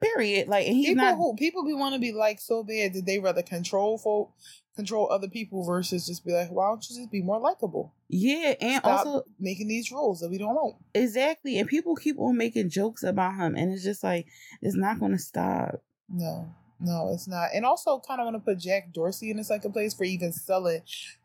Period. 0.00 0.48
Like, 0.48 0.66
and 0.66 0.74
he's 0.76 0.88
people 0.88 1.04
not. 1.04 1.16
who 1.16 1.36
people 1.36 1.64
be 1.64 1.74
want 1.74 1.94
to 1.94 2.00
be 2.00 2.12
like 2.12 2.40
so 2.40 2.62
bad 2.64 2.94
that 2.94 3.04
they 3.04 3.18
rather 3.18 3.42
control 3.42 3.98
folk, 3.98 4.32
control 4.74 5.10
other 5.10 5.28
people 5.28 5.64
versus 5.64 6.06
just 6.06 6.24
be 6.24 6.32
like, 6.32 6.48
why 6.48 6.68
don't 6.68 6.88
you 6.88 6.96
just 6.96 7.10
be 7.10 7.20
more 7.22 7.38
likable? 7.38 7.92
Yeah, 8.08 8.54
and 8.60 8.80
Stop 8.80 9.06
also 9.06 9.24
making 9.38 9.68
these 9.68 9.92
rules 9.92 10.20
that 10.20 10.30
we 10.30 10.38
don't 10.38 10.54
want. 10.54 10.76
exactly, 10.94 11.58
and 11.58 11.68
people 11.68 11.94
keep 11.96 12.18
on 12.18 12.36
making 12.36 12.70
jokes 12.70 13.02
about 13.02 13.34
him, 13.34 13.54
and 13.56 13.72
it's 13.72 13.84
just 13.84 14.02
like 14.02 14.26
it's 14.62 14.76
not 14.76 14.98
going 14.98 15.12
to 15.12 15.18
stop. 15.18 15.82
No, 16.08 16.52
no, 16.80 17.10
it's 17.12 17.28
not. 17.28 17.50
And 17.54 17.64
also, 17.66 18.00
kind 18.00 18.20
of 18.20 18.24
want 18.24 18.36
to 18.36 18.40
put 18.40 18.58
Jack 18.58 18.92
Dorsey 18.92 19.30
in 19.30 19.36
the 19.36 19.44
second 19.44 19.72
place 19.72 19.92
for 19.94 20.04
even 20.04 20.32
selling 20.32 20.80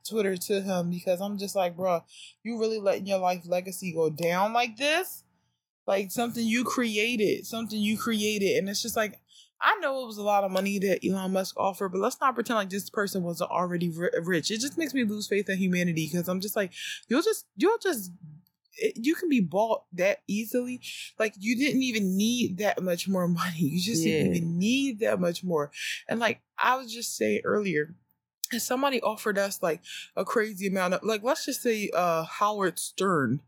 Twitter 0.08 0.36
to 0.36 0.62
him 0.62 0.90
because 0.90 1.22
I'm 1.22 1.38
just 1.38 1.56
like, 1.56 1.78
bro, 1.78 2.04
you 2.44 2.60
really 2.60 2.80
letting 2.80 3.08
your 3.08 3.20
life 3.20 3.44
legacy 3.46 3.94
go 3.94 4.10
down 4.10 4.54
like 4.54 4.76
this? 4.78 5.24
Like 5.88 6.12
something 6.12 6.46
you 6.46 6.64
created, 6.64 7.46
something 7.46 7.80
you 7.80 7.98
created, 7.98 8.58
and 8.58 8.70
it's 8.70 8.82
just 8.82 8.96
like. 8.96 9.20
I 9.62 9.78
know 9.80 10.04
it 10.04 10.08
was 10.08 10.18
a 10.18 10.22
lot 10.22 10.44
of 10.44 10.52
money 10.52 10.80
that 10.80 11.00
Elon 11.08 11.32
Musk 11.32 11.56
offered, 11.58 11.90
but 11.90 12.02
let's 12.02 12.20
not 12.20 12.36
pretend 12.36 12.58
like 12.58 12.70
this 12.70 12.90
person 12.90 13.24
wasn't 13.24 13.50
already 13.50 13.90
ri- 13.90 14.12
rich. 14.22 14.52
It 14.52 14.60
just 14.60 14.78
makes 14.78 14.94
me 14.94 15.06
lose 15.06 15.28
faith 15.30 15.50
in 15.50 15.58
humanity 15.58 16.08
because 16.12 16.28
I'm 16.28 16.42
just 16.42 16.58
like, 16.58 16.74
you'll 17.08 17.22
just, 17.22 17.46
you'll 17.56 17.78
just 17.78 18.12
it- 18.78 18.98
you 18.98 19.16
can 19.16 19.30
be 19.30 19.40
bought 19.40 19.86
that 19.94 20.20
easily. 20.28 20.82
Like 21.18 21.36
you 21.40 21.56
didn't 21.56 21.84
even 21.84 22.18
need 22.18 22.58
that 22.58 22.84
much 22.84 23.08
more 23.08 23.28
money. 23.30 23.58
You 23.60 23.80
just 23.82 24.04
didn't 24.04 24.36
even 24.36 24.60
need 24.60 25.00
that 25.00 25.22
much 25.22 25.42
more. 25.42 25.72
And 26.10 26.20
like 26.20 26.42
I 26.60 26.76
was 26.76 26.94
just 26.94 27.16
saying 27.16 27.42
earlier, 27.46 27.96
if 28.52 28.62
somebody 28.62 29.02
offered 29.02 29.38
us 29.38 29.64
like 29.64 29.82
a 30.18 30.26
crazy 30.26 30.68
amount 30.68 30.96
of 30.96 31.04
like 31.04 31.24
let's 31.24 31.46
just 31.46 31.62
say 31.62 31.90
uh 31.94 32.24
Howard 32.26 32.78
Stern 32.78 33.40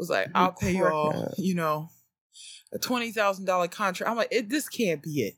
was 0.00 0.10
like, 0.10 0.28
I'll 0.34 0.52
pay 0.52 0.72
y'all, 0.72 1.32
you 1.38 1.54
know, 1.54 1.90
a 2.72 2.78
twenty 2.78 3.12
thousand 3.12 3.44
dollar 3.44 3.68
contract. 3.68 4.10
I'm 4.10 4.16
like, 4.16 4.28
it, 4.32 4.48
this 4.48 4.68
can't 4.68 5.02
be 5.02 5.22
it. 5.22 5.34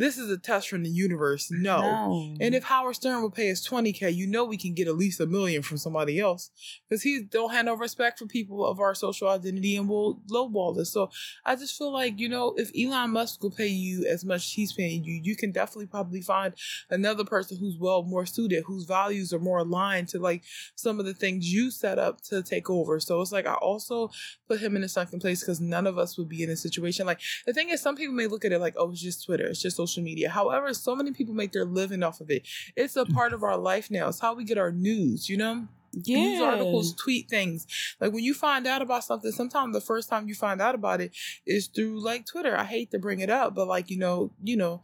This 0.00 0.16
is 0.16 0.30
a 0.30 0.38
test 0.38 0.70
from 0.70 0.82
the 0.82 0.88
universe. 0.88 1.50
No. 1.50 1.82
No. 1.82 2.34
And 2.40 2.54
if 2.54 2.64
Howard 2.64 2.96
Stern 2.96 3.20
will 3.20 3.30
pay 3.30 3.50
us 3.50 3.68
20K, 3.68 4.14
you 4.14 4.26
know 4.26 4.46
we 4.46 4.56
can 4.56 4.72
get 4.72 4.88
at 4.88 4.96
least 4.96 5.20
a 5.20 5.26
million 5.26 5.60
from 5.60 5.76
somebody 5.76 6.18
else. 6.18 6.50
Because 6.88 7.02
he 7.02 7.20
don't 7.22 7.52
have 7.52 7.66
no 7.66 7.74
respect 7.74 8.18
for 8.18 8.24
people 8.24 8.64
of 8.64 8.80
our 8.80 8.94
social 8.94 9.28
identity 9.28 9.76
and 9.76 9.90
will 9.90 10.22
lowball 10.30 10.74
this. 10.74 10.90
So 10.90 11.10
I 11.44 11.54
just 11.54 11.76
feel 11.76 11.92
like, 11.92 12.18
you 12.18 12.30
know, 12.30 12.54
if 12.56 12.70
Elon 12.74 13.10
Musk 13.10 13.42
will 13.42 13.50
pay 13.50 13.66
you 13.66 14.06
as 14.06 14.24
much 14.24 14.38
as 14.46 14.52
he's 14.52 14.72
paying 14.72 15.04
you, 15.04 15.20
you 15.22 15.36
can 15.36 15.52
definitely 15.52 15.88
probably 15.88 16.22
find 16.22 16.54
another 16.88 17.24
person 17.24 17.58
who's 17.58 17.76
well 17.78 18.02
more 18.02 18.24
suited, 18.24 18.64
whose 18.66 18.84
values 18.84 19.34
are 19.34 19.38
more 19.38 19.58
aligned 19.58 20.08
to 20.08 20.18
like 20.18 20.44
some 20.76 20.98
of 20.98 21.04
the 21.04 21.12
things 21.12 21.52
you 21.52 21.70
set 21.70 21.98
up 21.98 22.22
to 22.22 22.42
take 22.42 22.70
over. 22.70 23.00
So 23.00 23.20
it's 23.20 23.32
like 23.32 23.46
I 23.46 23.52
also 23.52 24.10
put 24.48 24.60
him 24.60 24.76
in 24.76 24.82
a 24.82 24.88
second 24.88 25.20
place 25.20 25.40
because 25.40 25.60
none 25.60 25.86
of 25.86 25.98
us 25.98 26.16
would 26.16 26.30
be 26.30 26.42
in 26.42 26.48
a 26.48 26.56
situation 26.56 27.04
like 27.04 27.20
the 27.46 27.52
thing 27.52 27.68
is 27.68 27.82
some 27.82 27.96
people 27.96 28.14
may 28.14 28.26
look 28.26 28.46
at 28.46 28.52
it 28.52 28.60
like, 28.60 28.74
oh, 28.78 28.90
it's 28.90 29.02
just 29.02 29.26
Twitter, 29.26 29.46
it's 29.46 29.60
just 29.60 29.76
social 29.76 29.89
media. 29.98 30.28
However, 30.30 30.72
so 30.74 30.94
many 30.94 31.12
people 31.12 31.34
make 31.34 31.52
their 31.52 31.64
living 31.64 32.02
off 32.02 32.20
of 32.20 32.30
it. 32.30 32.46
It's 32.76 32.96
a 32.96 33.04
part 33.06 33.32
of 33.32 33.42
our 33.42 33.56
life 33.58 33.90
now. 33.90 34.08
It's 34.08 34.20
how 34.20 34.34
we 34.34 34.44
get 34.44 34.58
our 34.58 34.72
news, 34.72 35.28
you 35.28 35.36
know? 35.36 35.68
yeah. 35.92 36.16
News 36.18 36.40
articles, 36.40 36.94
tweet 36.94 37.28
things. 37.28 37.66
Like 38.00 38.12
when 38.12 38.22
you 38.22 38.32
find 38.34 38.66
out 38.66 38.80
about 38.82 39.04
something, 39.04 39.32
sometimes 39.32 39.74
the 39.74 39.80
first 39.80 40.08
time 40.08 40.28
you 40.28 40.34
find 40.34 40.60
out 40.60 40.74
about 40.76 41.00
it 41.00 41.10
is 41.46 41.66
through 41.66 42.02
like 42.04 42.26
Twitter. 42.26 42.56
I 42.56 42.64
hate 42.64 42.90
to 42.92 42.98
bring 42.98 43.20
it 43.20 43.30
up, 43.30 43.54
but 43.54 43.66
like, 43.66 43.90
you 43.90 43.98
know, 43.98 44.32
you 44.42 44.56
know, 44.56 44.82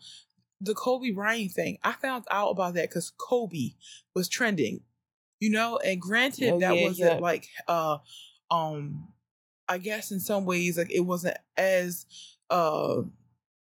the 0.60 0.74
Kobe 0.74 1.10
Bryant 1.10 1.52
thing. 1.52 1.78
I 1.84 1.92
found 1.92 2.24
out 2.30 2.48
about 2.50 2.74
that 2.74 2.88
because 2.88 3.12
Kobe 3.16 3.70
was 4.14 4.28
trending. 4.28 4.80
You 5.38 5.50
know, 5.50 5.76
and 5.78 6.00
granted 6.00 6.50
Oh, 6.54 6.60
that 6.60 6.76
yeah, 6.76 6.82
wasn't 6.88 7.12
yeah. 7.12 7.18
like 7.18 7.46
uh 7.68 7.98
um 8.50 9.08
I 9.68 9.78
guess 9.78 10.10
in 10.10 10.18
some 10.18 10.44
ways 10.46 10.78
like 10.78 10.90
it 10.90 11.00
wasn't 11.00 11.36
as 11.56 12.06
uh 12.50 13.02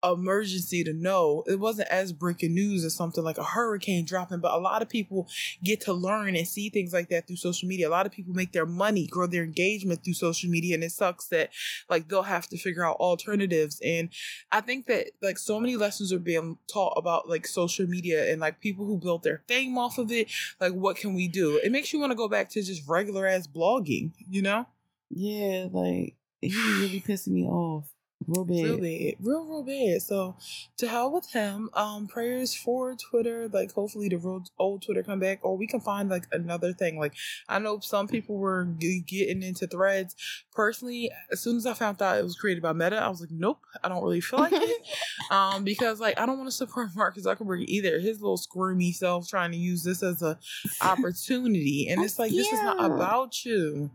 emergency 0.04 0.84
to 0.84 0.92
know. 0.92 1.44
It 1.46 1.60
wasn't 1.60 1.88
as 1.88 2.12
breaking 2.12 2.54
news 2.54 2.84
or 2.84 2.90
something 2.90 3.22
like 3.22 3.38
a 3.38 3.44
hurricane 3.44 4.04
dropping, 4.04 4.40
but 4.40 4.54
a 4.54 4.58
lot 4.58 4.82
of 4.82 4.88
people 4.88 5.28
get 5.62 5.80
to 5.82 5.92
learn 5.92 6.36
and 6.36 6.46
see 6.46 6.68
things 6.70 6.92
like 6.92 7.08
that 7.10 7.26
through 7.26 7.36
social 7.36 7.68
media. 7.68 7.88
A 7.88 7.90
lot 7.90 8.06
of 8.06 8.12
people 8.12 8.34
make 8.34 8.52
their 8.52 8.66
money, 8.66 9.06
grow 9.06 9.26
their 9.26 9.44
engagement 9.44 10.04
through 10.04 10.14
social 10.14 10.50
media, 10.50 10.74
and 10.74 10.84
it 10.84 10.92
sucks 10.92 11.26
that 11.28 11.50
like 11.88 12.08
they'll 12.08 12.22
have 12.22 12.48
to 12.48 12.58
figure 12.58 12.84
out 12.84 12.96
alternatives. 12.96 13.80
And 13.84 14.10
I 14.50 14.60
think 14.60 14.86
that 14.86 15.08
like 15.20 15.38
so 15.38 15.60
many 15.60 15.76
lessons 15.76 16.12
are 16.12 16.18
being 16.18 16.58
taught 16.72 16.94
about 16.96 17.28
like 17.28 17.46
social 17.46 17.86
media 17.86 18.30
and 18.30 18.40
like 18.40 18.60
people 18.60 18.84
who 18.84 18.98
built 18.98 19.22
their 19.22 19.42
fame 19.48 19.78
off 19.78 19.98
of 19.98 20.10
it. 20.10 20.30
Like, 20.60 20.72
what 20.72 20.96
can 20.96 21.14
we 21.14 21.28
do? 21.28 21.60
It 21.62 21.72
makes 21.72 21.92
you 21.92 22.00
want 22.00 22.12
to 22.12 22.16
go 22.16 22.28
back 22.28 22.48
to 22.50 22.62
just 22.62 22.88
regular 22.88 23.26
ass 23.26 23.46
blogging, 23.46 24.12
you 24.28 24.42
know? 24.42 24.66
Yeah, 25.10 25.66
like 25.70 26.16
he 26.40 26.54
really 26.80 27.00
pissing 27.06 27.28
me 27.28 27.44
off. 27.44 27.91
Real 28.26 28.44
bad. 28.44 28.54
Real 28.56 28.76
bad, 28.78 29.14
real, 29.20 29.44
real 29.44 29.62
bad. 29.62 30.02
So, 30.02 30.36
to 30.78 30.88
hell 30.88 31.12
with 31.12 31.30
him. 31.30 31.70
Um, 31.74 32.06
prayers 32.06 32.54
for 32.54 32.94
Twitter. 32.96 33.48
Like, 33.48 33.72
hopefully, 33.72 34.08
the 34.08 34.16
real 34.16 34.44
old 34.58 34.82
Twitter 34.82 35.02
come 35.02 35.20
back, 35.20 35.40
or 35.42 35.56
we 35.56 35.66
can 35.66 35.80
find 35.80 36.08
like 36.08 36.26
another 36.32 36.72
thing. 36.72 36.98
Like, 36.98 37.14
I 37.48 37.58
know 37.58 37.80
some 37.80 38.08
people 38.08 38.36
were 38.36 38.68
g- 38.78 39.04
getting 39.06 39.42
into 39.42 39.66
Threads. 39.66 40.14
Personally, 40.54 41.10
as 41.30 41.40
soon 41.40 41.56
as 41.56 41.66
I 41.66 41.74
found 41.74 42.02
out 42.02 42.18
it 42.18 42.24
was 42.24 42.36
created 42.36 42.62
by 42.62 42.72
Meta, 42.72 42.96
I 42.96 43.08
was 43.08 43.20
like, 43.20 43.30
nope, 43.30 43.60
I 43.82 43.88
don't 43.88 44.02
really 44.02 44.20
feel 44.20 44.40
like 44.40 44.52
it. 44.54 44.86
um, 45.30 45.64
because 45.64 46.00
like 46.00 46.18
I 46.18 46.26
don't 46.26 46.38
want 46.38 46.48
to 46.48 46.56
support 46.56 46.88
Mark 46.96 47.16
Zuckerberg 47.16 47.64
either. 47.66 47.98
His 48.00 48.20
little 48.20 48.36
squirmy 48.36 48.92
self 48.92 49.28
trying 49.28 49.52
to 49.52 49.56
use 49.58 49.82
this 49.82 50.02
as 50.02 50.22
a 50.22 50.38
opportunity, 50.80 51.88
and 51.88 52.02
it's 52.04 52.18
like 52.18 52.30
this 52.30 52.46
is 52.52 52.62
not 52.62 52.84
about 52.84 53.44
you. 53.44 53.90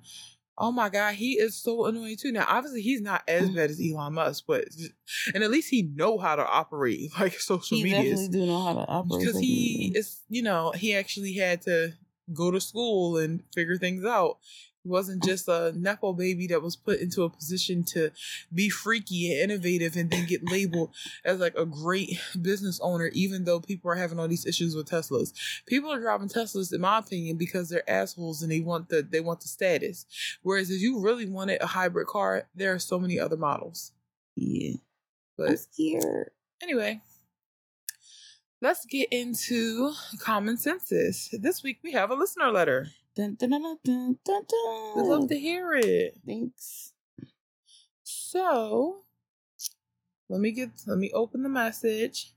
Oh 0.59 0.71
my 0.71 0.89
god, 0.89 1.15
he 1.15 1.33
is 1.33 1.55
so 1.55 1.85
annoying 1.85 2.17
too. 2.17 2.31
Now, 2.31 2.45
obviously, 2.47 2.81
he's 2.81 3.01
not 3.01 3.23
as 3.27 3.49
mm. 3.49 3.55
bad 3.55 3.69
as 3.69 3.79
Elon 3.79 4.13
Musk, 4.13 4.45
but 4.47 4.65
and 5.33 5.43
at 5.43 5.51
least 5.51 5.69
he 5.69 5.83
know 5.83 6.17
how 6.17 6.35
to 6.35 6.45
operate 6.45 7.11
like 7.19 7.39
social 7.39 7.77
he 7.77 7.83
media 7.83 7.97
definitely 7.99 8.27
do 8.29 8.45
know 8.45 8.63
how 8.63 8.73
to 8.73 8.87
operate. 8.87 9.19
because 9.19 9.39
he 9.39 9.77
media. 9.79 9.99
is, 9.99 10.21
you 10.29 10.41
know, 10.41 10.71
he 10.71 10.95
actually 10.95 11.33
had 11.33 11.61
to 11.63 11.93
go 12.33 12.51
to 12.51 12.59
school 12.59 13.17
and 13.17 13.43
figure 13.53 13.77
things 13.77 14.03
out. 14.03 14.37
He 14.87 14.91
wasn't 14.91 15.21
just 15.21 15.49
a 15.49 15.73
nepo 15.75 16.13
baby 16.13 16.47
that 16.47 16.61
was 16.61 16.77
put 16.77 17.01
into 17.01 17.23
a 17.23 17.29
position 17.29 17.83
to 17.87 18.09
be 18.53 18.69
freaky 18.69 19.29
and 19.29 19.51
innovative 19.51 19.97
and 19.97 20.09
then 20.09 20.25
get 20.25 20.49
labeled 20.49 20.95
as 21.25 21.41
like 21.41 21.55
a 21.57 21.65
great 21.65 22.17
business 22.41 22.79
owner, 22.81 23.07
even 23.07 23.43
though 23.43 23.59
people 23.59 23.91
are 23.91 23.95
having 23.95 24.17
all 24.17 24.29
these 24.29 24.45
issues 24.45 24.77
with 24.77 24.89
Teslas. 24.89 25.33
People 25.65 25.91
are 25.91 25.99
driving 25.99 26.29
Teslas, 26.29 26.73
in 26.73 26.79
my 26.79 26.99
opinion, 26.99 27.35
because 27.35 27.67
they're 27.67 27.89
assholes 27.89 28.41
and 28.41 28.49
they 28.49 28.61
want 28.61 28.87
the 28.87 29.01
they 29.01 29.19
want 29.19 29.41
the 29.41 29.49
status. 29.49 30.05
Whereas 30.41 30.69
if 30.69 30.79
you 30.79 31.01
really 31.01 31.27
wanted 31.27 31.61
a 31.61 31.67
hybrid 31.67 32.07
car, 32.07 32.47
there 32.55 32.73
are 32.73 32.79
so 32.79 32.97
many 32.97 33.19
other 33.19 33.35
models. 33.35 33.91
yeah. 34.37 34.75
But 35.37 35.49
I'm 35.49 35.57
scared. 35.57 36.31
Anyway, 36.63 37.01
let's 38.61 38.85
get 38.85 39.09
into 39.11 39.91
common 40.21 40.55
census. 40.55 41.27
This 41.33 41.61
week 41.61 41.79
we 41.83 41.91
have 41.91 42.09
a 42.09 42.15
listener 42.15 42.51
letter. 42.51 42.87
Dun, 43.17 43.33
dun, 43.33 43.49
dun, 43.83 44.19
love 44.95 45.27
to 45.29 45.39
hear 45.39 45.73
it. 45.73 46.19
Thanks. 46.23 46.93
So, 48.03 48.97
let 50.29 50.39
me 50.39 50.51
get 50.51 50.69
let 50.85 50.99
me 50.99 51.11
open 51.15 51.41
the 51.41 51.49
message. 51.49 52.31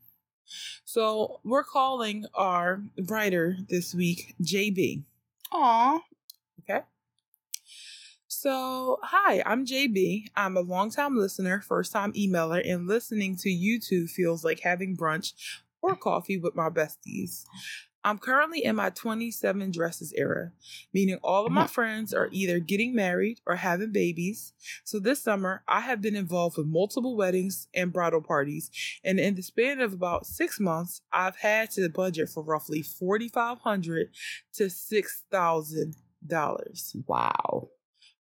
So, 0.87 1.41
we're 1.45 1.65
calling 1.65 2.25
our 2.33 2.81
writer 3.11 3.59
this 3.69 3.95
week 3.95 4.35
JB. 4.43 5.03
Aw. 5.53 6.01
Okay. 6.63 6.81
So, 8.27 9.01
hi, 9.03 9.43
I'm 9.45 9.67
JB. 9.67 10.29
I'm 10.35 10.57
a 10.57 10.61
longtime 10.63 11.15
listener, 11.15 11.61
first 11.61 11.93
time 11.93 12.15
emailer, 12.15 12.67
and 12.67 12.89
listening 12.89 13.37
to 13.37 13.51
you 13.51 13.79
two 13.79 14.07
feels 14.07 14.45
like 14.47 14.61
having 14.61 14.97
brunch 14.97 15.35
or 15.83 15.95
coffee 15.95 16.39
with 16.39 16.55
my 16.55 16.71
besties. 16.71 17.45
I'm 18.03 18.19
currently 18.19 18.65
in 18.65 18.77
my 18.77 18.91
27 18.91 19.71
dresses 19.71 20.13
era, 20.17 20.53
meaning 20.95 21.19
all 21.23 21.47
of 21.47 21.53
my 21.53 21.63
mm-hmm. 21.63 21.69
friends 21.69 22.15
are 22.15 22.29
either 22.33 22.59
getting 22.59 22.95
married 22.95 23.41
or 23.47 23.57
having 23.57 23.93
babies. 23.93 24.55
So 24.85 24.99
this 24.99 25.23
summer, 25.23 25.63
I 25.69 25.81
have 25.81 26.01
been 26.01 26.17
involved 26.17 26.57
with 26.57 26.67
multiple 26.67 27.17
weddings 27.17 27.69
and 27.75 27.93
bridal 27.93 28.23
parties, 28.23 28.71
and 29.05 29.21
in 29.21 29.35
the 29.35 29.43
span 29.43 29.81
of 29.81 29.93
about 29.93 30.27
six 30.27 30.59
months, 30.59 31.03
I've 31.13 31.37
had 31.37 31.71
to 31.73 31.89
budget 31.91 32.31
for 32.31 32.43
roughly 32.43 32.83
4,500 32.83 34.09
to 34.55 34.71
6,000 34.71 35.97
dollars 36.27 36.95
Wow. 37.07 37.71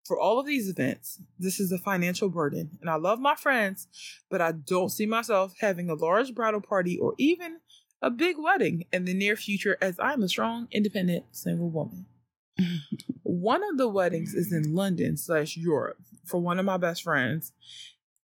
for 0.05 0.19
all 0.19 0.39
of 0.39 0.45
these 0.45 0.69
events. 0.69 1.19
This 1.37 1.59
is 1.59 1.71
a 1.71 1.77
financial 1.77 2.29
burden, 2.29 2.77
and 2.79 2.89
I 2.89 2.95
love 2.95 3.19
my 3.19 3.35
friends, 3.35 3.87
but 4.29 4.41
I 4.41 4.53
don't 4.53 4.89
see 4.89 5.05
myself 5.05 5.53
having 5.59 5.89
a 5.89 5.95
large 5.95 6.33
bridal 6.33 6.61
party 6.61 6.97
or 6.97 7.13
even 7.17 7.59
a 8.01 8.09
big 8.09 8.37
wedding 8.37 8.85
in 8.91 9.05
the 9.05 9.13
near 9.13 9.35
future 9.35 9.77
as 9.81 9.99
I'm 9.99 10.23
a 10.23 10.29
strong, 10.29 10.67
independent, 10.71 11.25
single 11.31 11.69
woman. 11.69 12.05
one 13.23 13.61
of 13.63 13.77
the 13.77 13.87
weddings 13.87 14.33
is 14.33 14.51
in 14.51 14.73
London 14.75 15.17
slash 15.17 15.57
Europe 15.57 15.97
for 16.25 16.39
one 16.39 16.59
of 16.59 16.65
my 16.65 16.77
best 16.77 17.03
friends. 17.03 17.53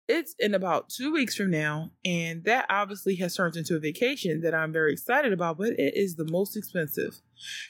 It's 0.07 0.35
in 0.37 0.53
about 0.53 0.89
two 0.89 1.13
weeks 1.13 1.35
from 1.35 1.49
now, 1.49 1.91
and 2.03 2.43
that 2.43 2.65
obviously 2.69 3.15
has 3.15 3.35
turned 3.35 3.55
into 3.55 3.77
a 3.77 3.79
vacation 3.79 4.41
that 4.41 4.53
I'm 4.53 4.73
very 4.73 4.91
excited 4.91 5.31
about, 5.31 5.57
but 5.57 5.69
it 5.69 5.95
is 5.95 6.15
the 6.15 6.29
most 6.29 6.57
expensive. 6.57 7.21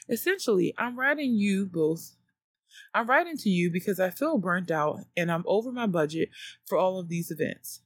Essentially, 0.08 0.74
I'm 0.76 0.98
writing 0.98 1.34
you 1.34 1.66
both. 1.66 2.16
I'm 2.92 3.08
writing 3.08 3.36
to 3.36 3.48
you 3.48 3.70
because 3.70 4.00
I 4.00 4.10
feel 4.10 4.38
burnt 4.38 4.72
out 4.72 5.00
and 5.16 5.30
I'm 5.30 5.44
over 5.46 5.70
my 5.70 5.86
budget 5.86 6.30
for 6.66 6.76
all 6.76 6.98
of 6.98 7.08
these 7.08 7.30
events. 7.30 7.83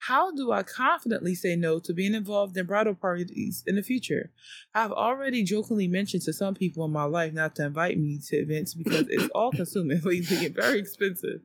How 0.00 0.30
do 0.30 0.52
I 0.52 0.62
confidently 0.62 1.34
say 1.34 1.56
no 1.56 1.80
to 1.80 1.92
being 1.92 2.14
involved 2.14 2.56
in 2.56 2.66
bridal 2.66 2.94
parties 2.94 3.64
in 3.66 3.76
the 3.76 3.82
future? 3.82 4.30
I've 4.74 4.92
already 4.92 5.42
jokingly 5.42 5.88
mentioned 5.88 6.22
to 6.24 6.32
some 6.32 6.54
people 6.54 6.84
in 6.84 6.92
my 6.92 7.04
life 7.04 7.32
not 7.32 7.56
to 7.56 7.66
invite 7.66 7.98
me 7.98 8.20
to 8.28 8.36
events 8.36 8.74
because 8.74 9.06
it's 9.08 9.28
all 9.34 9.50
consuming 9.50 10.00
lately 10.04 10.46
and 10.46 10.54
very 10.54 10.78
expensive. 10.78 11.40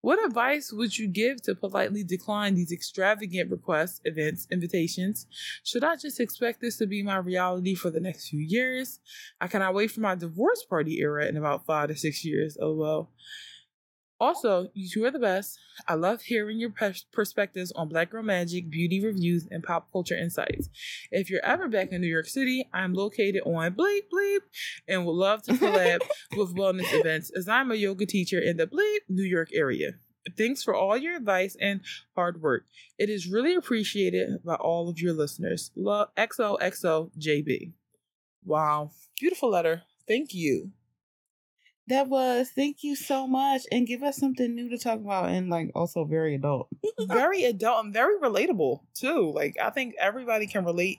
What 0.00 0.24
advice 0.24 0.72
would 0.72 0.96
you 0.96 1.08
give 1.08 1.42
to 1.42 1.56
politely 1.56 2.04
decline 2.04 2.54
these 2.54 2.70
extravagant 2.70 3.50
requests, 3.50 4.00
events, 4.04 4.46
invitations? 4.50 5.26
Should 5.64 5.82
I 5.82 5.96
just 5.96 6.20
expect 6.20 6.60
this 6.60 6.76
to 6.78 6.86
be 6.86 7.02
my 7.02 7.16
reality 7.16 7.74
for 7.74 7.90
the 7.90 7.98
next 7.98 8.28
few 8.28 8.40
years? 8.40 9.00
I 9.40 9.48
cannot 9.48 9.74
wait 9.74 9.90
for 9.90 10.00
my 10.00 10.14
divorce 10.14 10.64
party 10.64 11.00
era 11.00 11.26
in 11.26 11.36
about 11.36 11.66
five 11.66 11.88
to 11.88 11.96
six 11.96 12.24
years. 12.24 12.56
Oh 12.60 12.74
well. 12.74 13.10
Also, 14.20 14.68
you 14.74 14.88
two 14.88 15.04
are 15.04 15.10
the 15.12 15.18
best. 15.18 15.58
I 15.86 15.94
love 15.94 16.22
hearing 16.22 16.58
your 16.58 16.70
pers- 16.70 17.06
perspectives 17.12 17.70
on 17.72 17.88
Black 17.88 18.10
Girl 18.10 18.22
Magic, 18.22 18.68
beauty 18.68 19.04
reviews, 19.04 19.46
and 19.50 19.62
pop 19.62 19.92
culture 19.92 20.16
insights. 20.16 20.68
If 21.12 21.30
you're 21.30 21.44
ever 21.44 21.68
back 21.68 21.92
in 21.92 22.00
New 22.00 22.08
York 22.08 22.26
City, 22.26 22.68
I'm 22.72 22.94
located 22.94 23.42
on 23.46 23.74
Bleep 23.74 24.02
Bleep 24.12 24.40
and 24.88 25.06
would 25.06 25.12
love 25.12 25.42
to 25.44 25.52
collab 25.52 26.00
with 26.36 26.56
wellness 26.56 26.92
events 26.92 27.30
as 27.36 27.48
I'm 27.48 27.70
a 27.70 27.76
yoga 27.76 28.06
teacher 28.06 28.40
in 28.40 28.56
the 28.56 28.66
Bleep, 28.66 29.00
New 29.08 29.22
York 29.22 29.50
area. 29.54 29.92
Thanks 30.36 30.62
for 30.62 30.74
all 30.74 30.96
your 30.96 31.16
advice 31.16 31.56
and 31.60 31.80
hard 32.14 32.42
work. 32.42 32.64
It 32.98 33.08
is 33.08 33.28
really 33.28 33.54
appreciated 33.54 34.42
by 34.44 34.56
all 34.56 34.88
of 34.88 34.98
your 34.98 35.14
listeners. 35.14 35.70
Love 35.76 36.08
XOXO 36.16 37.10
JB. 37.18 37.72
Wow. 38.44 38.90
Beautiful 39.18 39.50
letter. 39.50 39.82
Thank 40.06 40.34
you. 40.34 40.72
That 41.88 42.08
was 42.08 42.50
thank 42.54 42.82
you 42.82 42.94
so 42.96 43.26
much 43.26 43.62
and 43.72 43.86
give 43.86 44.02
us 44.02 44.16
something 44.16 44.54
new 44.54 44.68
to 44.70 44.78
talk 44.78 44.98
about 44.98 45.30
and 45.30 45.48
like 45.48 45.70
also 45.74 46.04
very 46.04 46.34
adult. 46.34 46.68
very 47.00 47.44
adult 47.44 47.84
and 47.84 47.94
very 47.94 48.18
relatable 48.18 48.80
too. 48.94 49.32
Like 49.34 49.56
I 49.62 49.70
think 49.70 49.94
everybody 49.98 50.46
can 50.46 50.64
relate 50.64 50.98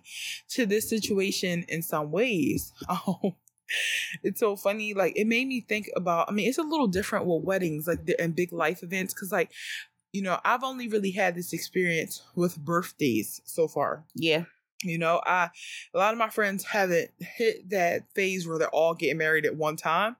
to 0.49 0.65
this 0.65 0.89
situation 0.89 1.65
in 1.67 1.81
some 1.81 2.11
ways. 2.11 2.73
Oh, 2.87 3.35
it's 4.23 4.39
so 4.39 4.55
funny. 4.55 4.93
Like 4.93 5.13
it 5.15 5.27
made 5.27 5.47
me 5.47 5.61
think 5.61 5.89
about. 5.95 6.29
I 6.29 6.33
mean, 6.33 6.49
it's 6.49 6.57
a 6.57 6.63
little 6.63 6.87
different 6.87 7.25
with 7.25 7.43
weddings, 7.43 7.87
like 7.87 8.05
the, 8.05 8.19
and 8.19 8.35
big 8.35 8.51
life 8.51 8.83
events, 8.83 9.13
because 9.13 9.31
like 9.31 9.51
you 10.11 10.23
know, 10.23 10.39
I've 10.43 10.63
only 10.63 10.87
really 10.87 11.11
had 11.11 11.35
this 11.35 11.53
experience 11.53 12.23
with 12.35 12.57
birthdays 12.57 13.41
so 13.45 13.67
far. 13.67 14.05
Yeah. 14.15 14.45
You 14.83 14.97
know, 14.97 15.21
I 15.25 15.49
a 15.93 15.97
lot 15.97 16.13
of 16.13 16.19
my 16.19 16.29
friends 16.29 16.63
haven't 16.63 17.11
hit 17.19 17.69
that 17.69 18.03
phase 18.15 18.47
where 18.47 18.57
they're 18.57 18.69
all 18.69 18.93
getting 18.93 19.17
married 19.17 19.45
at 19.45 19.55
one 19.55 19.75
time. 19.75 20.15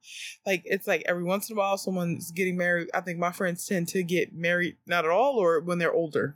Like 0.46 0.64
it's 0.66 0.88
like 0.88 1.04
every 1.06 1.24
once 1.24 1.50
in 1.50 1.56
a 1.56 1.60
while 1.60 1.78
someone's 1.78 2.32
getting 2.32 2.58
married. 2.58 2.90
I 2.94 3.00
think 3.02 3.20
my 3.20 3.32
friends 3.32 3.66
tend 3.66 3.88
to 3.90 4.04
get 4.04 4.34
married 4.34 4.76
not 4.86 5.06
at 5.06 5.12
all 5.12 5.38
or 5.38 5.62
when 5.62 5.78
they're 5.78 5.94
older. 5.94 6.36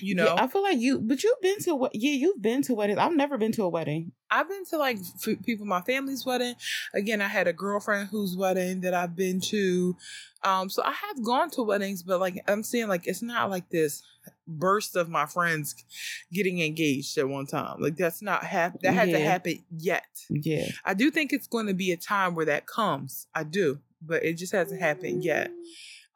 You 0.00 0.14
know, 0.14 0.24
yeah, 0.34 0.42
I 0.42 0.46
feel 0.46 0.62
like 0.62 0.78
you, 0.78 0.98
but 0.98 1.22
you've 1.22 1.40
been 1.42 1.58
to 1.60 1.74
what? 1.74 1.94
Yeah, 1.94 2.12
you've 2.12 2.40
been 2.40 2.62
to 2.62 2.74
weddings. 2.74 2.98
I've 2.98 3.14
never 3.14 3.36
been 3.38 3.52
to 3.52 3.62
a 3.64 3.68
wedding. 3.68 4.12
I've 4.30 4.48
been 4.48 4.64
to 4.66 4.78
like 4.78 4.96
f- 4.98 5.36
people 5.44 5.66
my 5.66 5.82
family's 5.82 6.24
wedding. 6.24 6.54
Again, 6.94 7.20
I 7.20 7.28
had 7.28 7.46
a 7.46 7.52
girlfriend 7.52 8.08
whose 8.08 8.36
wedding 8.36 8.80
that 8.80 8.94
I've 8.94 9.14
been 9.14 9.40
to. 9.42 9.96
Um, 10.42 10.70
so 10.70 10.82
I 10.82 10.92
have 10.92 11.22
gone 11.22 11.50
to 11.50 11.62
weddings, 11.62 12.02
but 12.02 12.20
like 12.20 12.42
I'm 12.48 12.62
saying, 12.62 12.88
like 12.88 13.06
it's 13.06 13.22
not 13.22 13.50
like 13.50 13.68
this 13.68 14.02
burst 14.48 14.96
of 14.96 15.08
my 15.08 15.26
friends 15.26 15.74
getting 16.32 16.60
engaged 16.62 17.16
at 17.18 17.28
one 17.28 17.46
time. 17.46 17.76
Like 17.80 17.96
that's 17.96 18.22
not 18.22 18.44
hap- 18.44 18.80
that 18.80 18.94
hasn't 18.94 19.18
Yeah. 19.20 19.30
happened 19.30 19.60
yet. 19.76 20.04
Yeah. 20.30 20.68
I 20.84 20.94
do 20.94 21.10
think 21.10 21.32
it's 21.32 21.46
going 21.46 21.66
to 21.66 21.74
be 21.74 21.92
a 21.92 21.96
time 21.98 22.34
where 22.34 22.46
that 22.46 22.66
comes. 22.66 23.26
I 23.34 23.44
do, 23.44 23.80
but 24.00 24.24
it 24.24 24.34
just 24.38 24.52
hasn't 24.52 24.80
happened 24.80 25.22
yet. 25.22 25.50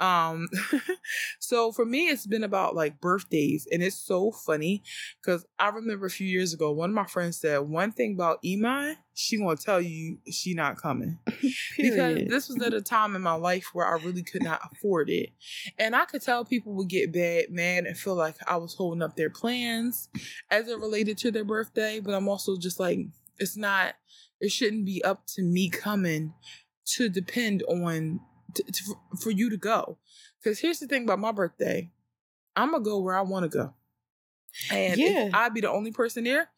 Um, 0.01 0.49
so 1.41 1.73
for 1.73 1.85
me, 1.85 2.09
it's 2.09 2.27
been 2.27 2.43
about 2.43 2.75
like 2.75 3.01
birthdays, 3.01 3.69
and 3.71 3.83
it's 3.83 3.97
so 3.97 4.33
funny 4.33 4.83
because 5.21 5.47
I 5.59 5.69
remember 5.69 6.07
a 6.07 6.11
few 6.11 6.27
years 6.27 6.55
ago, 6.55 6.73
one 6.73 6.91
of 6.91 6.95
my 6.95 7.05
friends 7.05 7.39
said 7.39 7.59
one 7.59 7.93
thing 7.93 8.15
about 8.15 8.39
Iman, 8.45 8.97
she 9.13 9.37
gonna 9.39 9.57
tell 9.57 9.81
you 9.81 10.19
she 10.31 10.55
not 10.55 10.81
coming 10.81 11.19
because 11.77 12.19
this 12.29 12.49
was 12.49 12.63
at 12.63 12.73
a 12.73 12.81
time 12.81 13.15
in 13.15 13.21
my 13.21 13.35
life 13.35 13.69
where 13.75 13.87
I 13.87 14.03
really 14.03 14.23
could 14.23 14.43
not 14.43 14.61
afford 14.73 15.11
it, 15.11 15.31
and 15.79 15.95
I 15.95 16.07
could 16.07 16.23
tell 16.23 16.47
people 16.47 16.73
would 16.75 16.89
get 16.89 17.13
bad, 17.13 17.51
mad, 17.51 17.85
and 17.85 17.97
feel 17.97 18.15
like 18.15 18.37
I 18.47 18.57
was 18.57 18.75
holding 18.75 19.03
up 19.03 19.17
their 19.17 19.31
plans 19.31 20.09
as 20.51 20.67
it 20.69 20.79
related 20.79 21.19
to 21.19 21.31
their 21.31 21.45
birthday. 21.45 22.01
But 22.01 22.15
I'm 22.15 22.29
also 22.29 22.57
just 22.57 22.81
like, 22.81 22.99
it's 23.39 23.57
not. 23.57 23.95
It 24.41 24.51
shouldn't 24.51 24.87
be 24.87 25.05
up 25.05 25.27
to 25.35 25.43
me 25.43 25.69
coming 25.69 26.33
to 26.95 27.11
depend 27.11 27.63
on 27.69 28.21
to, 28.55 28.63
to, 28.65 28.95
for 29.21 29.31
you 29.31 29.51
to 29.51 29.57
go. 29.57 29.99
Because 30.43 30.59
here's 30.61 30.79
the 30.79 30.87
thing 30.87 31.05
about 31.05 31.19
my 31.19 31.33
birthday, 31.33 31.91
I'm 32.57 32.73
gonna 32.73 32.83
go 32.85 32.99
where 33.01 33.17
I 33.17 33.23
want 33.23 33.51
to 33.51 33.57
go, 33.59 33.75
and 34.71 34.99
Yeah. 34.99 35.27
if 35.29 35.35
I 35.35 35.49
be 35.49 35.61
the 35.61 35.71
only 35.71 35.93
person 35.93 36.25
there, 36.25 36.49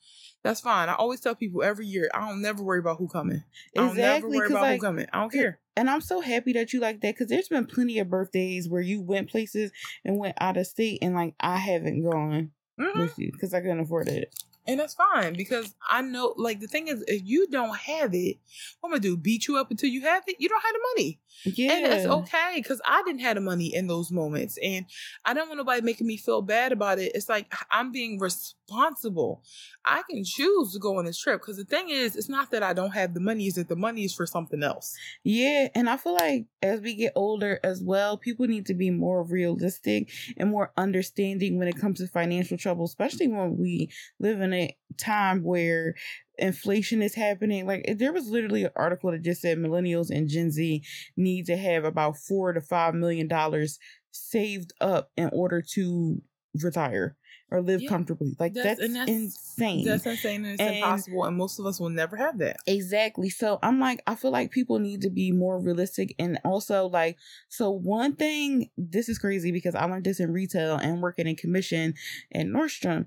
that's 0.42 0.60
fine. 0.60 0.88
I 0.88 0.94
always 0.94 1.20
tell 1.20 1.34
people 1.34 1.62
every 1.62 1.86
year, 1.86 2.10
I 2.14 2.20
don't 2.28 2.42
never 2.42 2.62
worry 2.62 2.78
about 2.78 2.98
who 2.98 3.08
coming. 3.08 3.44
I 3.76 3.80
don't 3.86 3.96
never 3.96 4.26
Exactly, 4.26 4.36
worry 4.38 4.46
about 4.48 4.62
like, 4.62 4.80
who 4.80 4.86
coming. 4.86 5.06
I 5.12 5.20
don't 5.20 5.32
care. 5.32 5.58
And 5.76 5.88
I'm 5.88 6.00
so 6.00 6.20
happy 6.20 6.52
that 6.54 6.72
you 6.72 6.80
like 6.80 7.00
that 7.00 7.14
because 7.14 7.28
there's 7.28 7.48
been 7.48 7.64
plenty 7.66 7.98
of 7.98 8.10
birthdays 8.10 8.68
where 8.68 8.82
you 8.82 9.00
went 9.00 9.30
places 9.30 9.70
and 10.04 10.18
went 10.18 10.36
out 10.40 10.56
of 10.56 10.66
state, 10.66 10.98
and 11.02 11.14
like 11.14 11.34
I 11.40 11.56
haven't 11.56 12.02
gone 12.02 12.52
Mhm. 12.78 12.98
with 13.00 13.18
you 13.18 13.32
because 13.32 13.54
I 13.54 13.60
couldn't 13.60 13.80
afford 13.80 14.08
it. 14.08 14.34
And 14.66 14.78
that's 14.78 14.94
fine 14.94 15.34
because 15.34 15.74
I 15.90 16.02
know, 16.02 16.34
like, 16.36 16.60
the 16.60 16.68
thing 16.68 16.86
is, 16.88 17.02
if 17.08 17.22
you 17.24 17.48
don't 17.48 17.76
have 17.76 18.14
it, 18.14 18.38
what 18.80 18.90
am 18.90 18.94
I 18.94 18.98
gonna 18.98 19.00
do? 19.00 19.16
Beat 19.16 19.48
you 19.48 19.56
up 19.56 19.70
until 19.72 19.88
you 19.90 20.02
have 20.02 20.22
it? 20.28 20.36
You 20.38 20.48
don't 20.48 20.62
have 20.62 20.72
the 20.74 20.80
money. 20.94 21.18
Yeah, 21.44 21.72
And 21.72 21.86
that's 21.86 22.06
okay 22.06 22.52
because 22.56 22.80
I 22.84 23.02
didn't 23.04 23.20
have 23.20 23.34
the 23.34 23.40
money 23.40 23.74
in 23.74 23.86
those 23.86 24.10
moments. 24.10 24.58
And 24.62 24.86
I 25.24 25.34
don't 25.34 25.48
want 25.48 25.58
nobody 25.58 25.80
making 25.82 26.06
me 26.06 26.16
feel 26.16 26.42
bad 26.42 26.72
about 26.72 26.98
it. 26.98 27.12
It's 27.14 27.28
like 27.28 27.52
I'm 27.70 27.92
being 27.92 28.18
responsible. 28.18 29.42
I 29.84 30.02
can 30.08 30.24
choose 30.24 30.72
to 30.72 30.78
go 30.78 30.98
on 30.98 31.04
this 31.04 31.18
trip 31.18 31.40
because 31.40 31.56
the 31.56 31.64
thing 31.64 31.90
is, 31.90 32.16
it's 32.16 32.28
not 32.28 32.50
that 32.52 32.62
I 32.62 32.72
don't 32.72 32.92
have 32.92 33.14
the 33.14 33.20
money, 33.20 33.46
it's 33.46 33.56
that 33.56 33.68
the 33.68 33.76
money 33.76 34.04
is 34.04 34.14
for 34.14 34.26
something 34.26 34.62
else. 34.62 34.96
Yeah, 35.24 35.68
and 35.74 35.90
I 35.90 35.96
feel 35.96 36.14
like 36.14 36.46
as 36.62 36.80
we 36.80 36.94
get 36.94 37.12
older 37.16 37.58
as 37.64 37.82
well, 37.82 38.16
people 38.16 38.46
need 38.46 38.66
to 38.66 38.74
be 38.74 38.90
more 38.90 39.24
realistic 39.24 40.10
and 40.36 40.50
more 40.50 40.72
understanding 40.76 41.58
when 41.58 41.68
it 41.68 41.76
comes 41.76 41.98
to 41.98 42.06
financial 42.06 42.56
trouble, 42.56 42.84
especially 42.84 43.28
when 43.28 43.56
we 43.58 43.90
live 44.20 44.40
in 44.40 44.52
a 44.52 44.76
time 44.98 45.42
where 45.42 45.94
inflation 46.38 47.02
is 47.02 47.14
happening. 47.14 47.66
Like 47.66 47.84
eh, 47.86 47.94
there 47.96 48.12
was 48.12 48.28
literally 48.28 48.64
an 48.64 48.70
article 48.76 49.10
that 49.12 49.22
just 49.22 49.40
said 49.42 49.58
millennials 49.58 50.10
and 50.10 50.28
Gen 50.28 50.50
Z 50.50 50.82
need 51.16 51.46
to 51.46 51.56
have 51.56 51.84
about 51.84 52.16
four 52.16 52.52
to 52.52 52.60
five 52.60 52.94
million 52.94 53.28
dollars 53.28 53.78
saved 54.10 54.72
up 54.80 55.10
in 55.16 55.30
order 55.32 55.62
to 55.74 56.20
retire 56.62 57.16
or 57.50 57.60
live 57.60 57.82
Yeah, 57.82 57.88
comfortably. 57.90 58.34
Like 58.38 58.54
that's- 58.54 58.78
that's, 58.78 58.92
that's- 58.92 59.08
insane. 59.10 59.84
That's 59.84 60.06
insane 60.06 60.44
and 60.44 60.54
it's 60.54 60.60
And- 60.60 60.76
impossible. 60.76 61.24
And 61.24 61.36
most 61.36 61.58
of 61.58 61.66
us 61.66 61.78
will 61.78 61.90
never 61.90 62.16
have 62.16 62.38
that. 62.38 62.56
Exactly. 62.66 63.28
So 63.28 63.58
I'm 63.62 63.78
like, 63.78 64.02
I 64.06 64.14
feel 64.14 64.30
like 64.30 64.50
people 64.50 64.78
need 64.78 65.02
to 65.02 65.10
be 65.10 65.32
more 65.32 65.60
realistic 65.60 66.14
and 66.18 66.38
also 66.46 66.86
like, 66.86 67.18
so 67.50 67.70
one 67.70 68.16
thing, 68.16 68.70
this 68.78 69.10
is 69.10 69.18
crazy 69.18 69.52
because 69.52 69.74
I 69.74 69.84
learned 69.84 70.04
this 70.04 70.18
in 70.20 70.32
retail 70.32 70.76
and 70.76 71.02
working 71.02 71.26
in 71.26 71.36
commission 71.36 71.92
at 72.34 72.46
Nordstrom. 72.46 73.04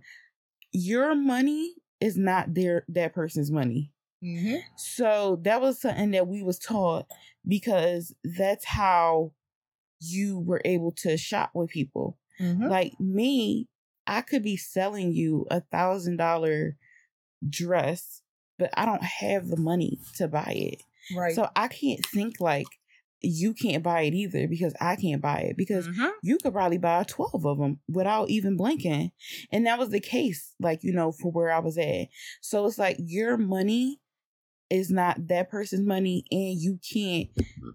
Your 0.77 1.15
money 1.15 1.73
is 2.01 2.17
not 2.17 2.53
their 2.53 2.83
that 2.89 3.13
person's 3.13 3.49
money. 3.49 3.93
Mm-hmm. 4.21 4.57
So 4.75 5.39
that 5.43 5.61
was 5.61 5.79
something 5.79 6.11
that 6.11 6.27
we 6.27 6.43
was 6.43 6.59
taught 6.59 7.05
because 7.47 8.13
that's 8.23 8.65
how 8.65 9.31
you 10.01 10.39
were 10.39 10.61
able 10.65 10.91
to 10.97 11.15
shop 11.15 11.51
with 11.53 11.69
people. 11.69 12.17
Mm-hmm. 12.41 12.67
Like 12.67 12.99
me, 12.99 13.69
I 14.05 14.19
could 14.19 14.43
be 14.43 14.57
selling 14.57 15.13
you 15.13 15.45
a 15.49 15.61
thousand 15.61 16.17
dollar 16.17 16.75
dress, 17.47 18.21
but 18.59 18.71
I 18.75 18.85
don't 18.85 19.03
have 19.03 19.47
the 19.47 19.57
money 19.57 19.99
to 20.17 20.27
buy 20.27 20.53
it. 20.55 20.83
Right. 21.15 21.35
So 21.35 21.49
I 21.55 21.69
can't 21.69 22.05
think 22.05 22.41
like 22.41 22.67
you 23.25 23.53
can't 23.53 23.83
buy 23.83 24.01
it 24.01 24.13
either 24.13 24.47
because 24.47 24.73
I 24.79 24.95
can't 24.95 25.21
buy 25.21 25.39
it 25.39 25.57
because 25.57 25.87
Mhm. 25.87 26.11
you 26.23 26.37
could 26.37 26.53
probably 26.53 26.77
buy 26.77 27.03
12 27.03 27.45
of 27.45 27.57
them 27.57 27.79
without 27.87 28.29
even 28.29 28.57
blinking. 28.57 29.11
And 29.51 29.65
that 29.65 29.79
was 29.79 29.89
the 29.89 29.99
case, 29.99 30.53
like, 30.59 30.83
you 30.83 30.93
know, 30.93 31.11
for 31.11 31.31
where 31.31 31.51
I 31.51 31.59
was 31.59 31.77
at. 31.77 32.07
So 32.41 32.65
it's 32.65 32.77
like 32.77 32.97
your 32.99 33.37
money 33.37 33.99
is 34.69 34.89
not 34.91 35.27
that 35.27 35.49
person's 35.49 35.85
money, 35.85 36.25
and 36.31 36.59
you 36.59 36.79
can't, 36.91 37.29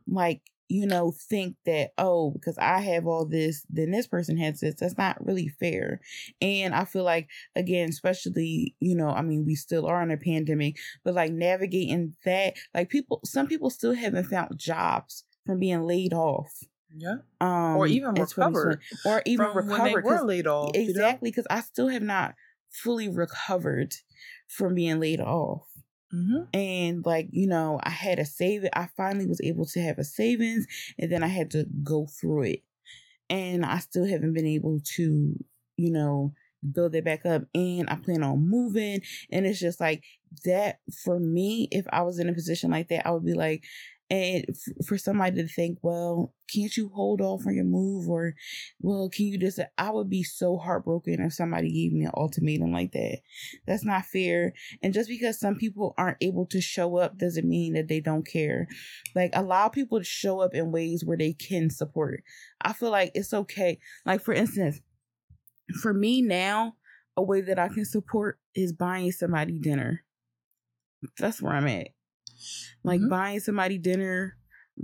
like, 0.07 0.42
you 0.68 0.86
know, 0.86 1.12
think 1.12 1.57
that, 1.64 1.92
oh, 1.98 2.30
because 2.30 2.57
I 2.59 2.80
have 2.80 3.07
all 3.07 3.26
this, 3.26 3.64
then 3.70 3.90
this 3.90 4.07
person 4.07 4.36
has 4.38 4.61
this. 4.61 4.76
That's 4.78 4.98
not 4.98 5.24
really 5.24 5.48
fair. 5.48 6.01
And 6.40 6.74
I 6.74 6.84
feel 6.84 7.03
like, 7.05 7.28
again, 7.57 7.88
especially, 7.88 8.76
you 8.80 8.94
know, 8.94 9.09
I 9.09 9.22
mean, 9.22 9.44
we 9.44 9.55
still 9.57 9.86
are 9.86 10.03
in 10.03 10.11
a 10.12 10.16
pandemic, 10.16 10.78
but 11.05 11.14
like 11.14 11.32
navigating 11.32 12.14
that, 12.24 12.55
like, 12.74 12.88
people, 12.88 13.20
some 13.24 13.46
people 13.48 13.70
still 13.70 13.94
haven't 13.94 14.26
found 14.26 14.59
jobs 14.59 15.24
from 15.47 15.59
being 15.59 15.82
laid 15.82 16.12
off. 16.12 16.53
yeah. 16.97 17.16
Um, 17.41 17.76
Or 17.76 17.86
even 17.86 18.14
recovered 18.14 18.80
or 19.07 19.22
even 19.26 19.53
From 19.53 19.68
when 19.68 19.84
they 19.84 19.95
recovered 19.95 20.05
were 20.05 20.26
laid 20.26 20.47
off. 20.47 20.72
you 20.74 20.82
know? 20.84 20.88
exactly 20.91 21.30
because 21.30 21.47
I 21.51 21.61
still 21.61 21.88
have 21.88 22.03
not 22.03 22.34
fully 22.70 23.09
recovered 23.09 23.95
from 24.49 24.74
being 24.74 24.99
laid 25.01 25.20
off. 25.20 25.66
Mhm. 26.12 26.49
And 26.53 27.07
like, 27.07 27.28
you 27.30 27.47
know, 27.47 27.78
I 27.84 27.91
had 27.91 28.18
a 28.18 28.24
save 28.24 28.64
I 28.74 28.88
finally 28.97 29.26
was 29.26 29.41
able 29.43 29.64
to 29.66 29.80
have 29.80 29.99
a 29.99 30.05
savings 30.05 30.66
and 30.99 31.11
then 31.12 31.22
I 31.22 31.28
had 31.28 31.51
to 31.53 31.66
go 31.84 32.07
through 32.07 32.43
it. 32.45 32.61
And 33.28 33.64
I 33.64 33.78
still 33.78 34.07
haven't 34.07 34.32
been 34.34 34.47
able 34.47 34.80
to, 34.97 35.34
you 35.76 35.91
know, 35.93 36.34
build 36.74 36.95
it 36.97 37.05
back 37.05 37.24
up 37.24 37.43
and 37.55 37.88
I 37.88 37.95
plan 37.95 38.24
on 38.24 38.49
moving. 38.49 39.01
And 39.30 39.47
it's 39.47 39.61
just 39.61 39.80
like 39.80 40.03
that 40.45 40.80
for 41.05 41.20
me, 41.20 41.68
if 41.70 41.86
I 41.93 42.03
was 42.03 42.18
in 42.18 42.28
a 42.28 42.34
position 42.34 42.72
like 42.72 42.88
that, 42.88 43.07
I 43.07 43.12
would 43.12 43.24
be 43.24 43.34
like, 43.34 43.64
and 44.11 44.44
for 44.84 44.98
somebody 44.98 45.40
to 45.40 45.46
think, 45.46 45.78
well, 45.82 46.34
can't 46.52 46.76
you 46.76 46.90
hold 46.92 47.20
off 47.20 47.46
on 47.46 47.54
your 47.54 47.64
move? 47.64 48.08
Or, 48.08 48.34
well, 48.80 49.08
can 49.08 49.26
you 49.26 49.38
just, 49.38 49.61
I 49.78 49.90
would 49.90 50.11
be 50.11 50.24
so 50.24 50.56
heartbroken 50.58 51.22
if 51.22 51.32
somebody 51.32 51.70
gave 51.70 51.92
me 51.92 52.06
an 52.06 52.11
ultimatum 52.14 52.72
like 52.72 52.90
that. 52.90 53.18
That's 53.68 53.84
not 53.84 54.06
fair. 54.06 54.52
And 54.82 54.92
just 54.92 55.08
because 55.08 55.38
some 55.38 55.54
people 55.54 55.94
aren't 55.96 56.16
able 56.20 56.46
to 56.46 56.61
show 56.61 56.96
up 56.96 57.18
doesn't 57.18 57.48
mean 57.48 57.74
that 57.74 57.86
they 57.86 58.00
don't 58.00 58.26
care. 58.26 58.66
Like, 59.14 59.30
allow 59.32 59.68
people 59.68 59.98
to 59.98 60.04
show 60.04 60.40
up 60.40 60.54
in 60.54 60.72
ways 60.72 61.04
where 61.04 61.16
they 61.16 61.32
can 61.32 61.70
support. 61.70 62.24
I 62.61 62.72
feel 62.72 62.90
like 62.90 63.12
it's 63.14 63.32
okay. 63.32 63.78
Like, 64.04 64.22
for 64.22 64.34
instance, 64.34 64.80
for 65.80 65.94
me 65.94 66.20
now, 66.20 66.74
a 67.16 67.22
way 67.22 67.42
that 67.42 67.61
I 67.61 67.68
can 67.68 67.84
support 67.84 68.40
is 68.56 68.72
buying 68.72 69.12
somebody 69.12 69.58
dinner. 69.61 70.02
That's 71.16 71.40
where 71.40 71.52
I'm 71.52 71.68
at 71.68 71.88
like 72.84 73.01
mm-hmm. 73.01 73.11
buying 73.11 73.41
somebody 73.41 73.78
dinner 73.78 74.36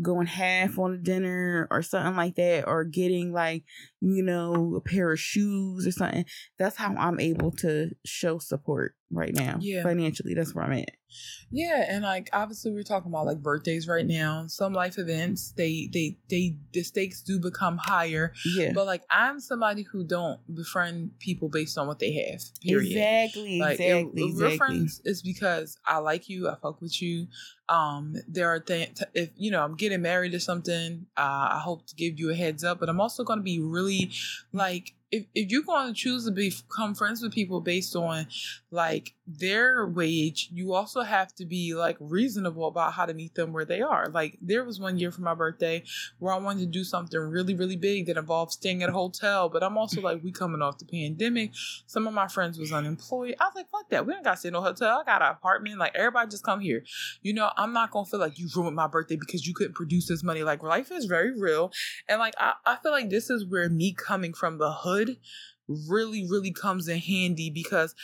going 0.02 0.26
half 0.26 0.78
on 0.78 0.94
a 0.94 0.98
dinner 0.98 1.66
or 1.70 1.82
something 1.82 2.16
like 2.16 2.34
that 2.36 2.66
or 2.66 2.84
getting 2.84 3.32
like 3.32 3.64
you 4.00 4.22
know 4.22 4.74
a 4.76 4.80
pair 4.80 5.12
of 5.12 5.20
shoes 5.20 5.86
or 5.86 5.92
something 5.92 6.24
that's 6.58 6.76
how 6.76 6.94
i'm 6.96 7.18
able 7.20 7.50
to 7.50 7.90
show 8.04 8.38
support 8.38 8.94
right 9.10 9.34
now. 9.34 9.58
Yeah. 9.60 9.82
Financially 9.82 10.34
that's 10.34 10.54
where 10.54 10.64
i'm 10.64 10.72
at. 10.72 10.90
Yeah 11.50 11.84
and 11.88 12.02
like 12.02 12.28
obviously 12.32 12.72
we're 12.72 12.82
talking 12.82 13.10
about 13.10 13.26
like 13.26 13.40
birthdays 13.40 13.86
right 13.86 14.06
now. 14.06 14.46
Some 14.48 14.72
life 14.72 14.98
events 14.98 15.52
they 15.56 15.88
they 15.92 16.18
they 16.28 16.56
the 16.72 16.82
stakes 16.82 17.22
do 17.22 17.38
become 17.38 17.78
higher. 17.78 18.32
Yeah. 18.44 18.72
But 18.74 18.86
like 18.86 19.02
i'm 19.10 19.38
somebody 19.38 19.82
who 19.82 20.04
don't 20.04 20.40
befriend 20.52 21.18
people 21.20 21.48
based 21.48 21.78
on 21.78 21.86
what 21.86 22.00
they 22.00 22.12
have 22.14 22.40
period. 22.60 22.96
Exactly 22.96 23.60
like 23.60 23.80
exactly, 23.80 24.22
if, 24.22 24.30
exactly. 24.30 24.56
friends 24.56 25.00
is 25.04 25.22
because 25.22 25.78
i 25.86 25.98
like 25.98 26.28
you 26.28 26.48
i 26.48 26.56
fuck 26.56 26.80
with 26.80 27.00
you. 27.00 27.28
Um 27.68 28.14
there 28.28 28.48
are 28.48 28.60
things 28.60 29.02
if 29.14 29.30
you 29.36 29.50
know 29.50 29.62
i'm 29.62 29.76
getting 29.76 30.02
married 30.02 30.34
or 30.34 30.40
something 30.40 31.06
uh, 31.16 31.48
i 31.52 31.60
hope 31.62 31.86
to 31.86 31.94
give 31.94 32.18
you 32.18 32.30
a 32.30 32.34
heads 32.34 32.62
up 32.64 32.78
but 32.80 32.88
i'm 32.88 33.00
also 33.00 33.24
going 33.24 33.38
to 33.38 33.42
be 33.42 33.60
really 33.60 34.10
like 34.52 34.94
if, 35.12 35.24
if 35.34 35.50
you're 35.50 35.62
going 35.62 35.88
to 35.88 35.94
choose 35.94 36.24
to 36.24 36.32
become 36.32 36.94
friends 36.94 37.22
with 37.22 37.32
people 37.32 37.60
based 37.60 37.94
on 37.94 38.26
like 38.70 39.14
their 39.26 39.86
wage, 39.86 40.48
you 40.52 40.74
also 40.74 41.02
have 41.02 41.32
to 41.36 41.44
be 41.44 41.74
like 41.74 41.96
reasonable 42.00 42.66
about 42.66 42.92
how 42.92 43.06
to 43.06 43.14
meet 43.14 43.34
them 43.34 43.52
where 43.52 43.64
they 43.64 43.80
are. 43.80 44.08
Like 44.08 44.36
there 44.42 44.64
was 44.64 44.80
one 44.80 44.98
year 44.98 45.12
for 45.12 45.22
my 45.22 45.34
birthday 45.34 45.84
where 46.18 46.34
I 46.34 46.38
wanted 46.38 46.60
to 46.60 46.66
do 46.66 46.82
something 46.82 47.18
really, 47.18 47.54
really 47.54 47.76
big 47.76 48.06
that 48.06 48.16
involved 48.16 48.52
staying 48.52 48.82
at 48.82 48.88
a 48.88 48.92
hotel, 48.92 49.48
but 49.48 49.62
I'm 49.62 49.78
also 49.78 50.00
like, 50.00 50.22
we 50.24 50.32
coming 50.32 50.60
off 50.60 50.78
the 50.78 50.84
pandemic. 50.84 51.52
Some 51.86 52.06
of 52.06 52.14
my 52.14 52.26
friends 52.26 52.58
was 52.58 52.72
unemployed. 52.72 53.36
I 53.40 53.44
was 53.44 53.54
like, 53.54 53.70
fuck 53.70 53.88
that. 53.90 54.06
We 54.06 54.12
don't 54.12 54.24
got 54.24 54.32
to 54.32 54.36
stay 54.38 54.48
in 54.48 54.54
no 54.54 54.62
hotel. 54.62 55.00
I 55.00 55.04
got 55.04 55.22
an 55.22 55.30
apartment. 55.30 55.78
Like 55.78 55.94
everybody 55.94 56.28
just 56.30 56.44
come 56.44 56.60
here. 56.60 56.84
You 57.22 57.32
know, 57.32 57.50
I'm 57.56 57.72
not 57.72 57.92
gonna 57.92 58.06
feel 58.06 58.20
like 58.20 58.38
you 58.38 58.48
ruined 58.56 58.76
my 58.76 58.88
birthday 58.88 59.16
because 59.16 59.46
you 59.46 59.54
couldn't 59.54 59.74
produce 59.74 60.08
this 60.08 60.24
money. 60.24 60.42
Like 60.42 60.62
life 60.62 60.90
is 60.90 61.04
very 61.04 61.38
real. 61.38 61.70
And 62.08 62.18
like 62.18 62.34
I, 62.38 62.54
I 62.64 62.76
feel 62.76 62.92
like 62.92 63.08
this 63.08 63.30
is 63.30 63.46
where 63.46 63.68
me 63.68 63.92
coming 63.92 64.32
from 64.32 64.58
the 64.58 64.72
hood 64.72 64.95
really, 65.68 66.26
really 66.28 66.52
comes 66.52 66.88
in 66.88 66.98
handy 66.98 67.50
because 67.50 67.94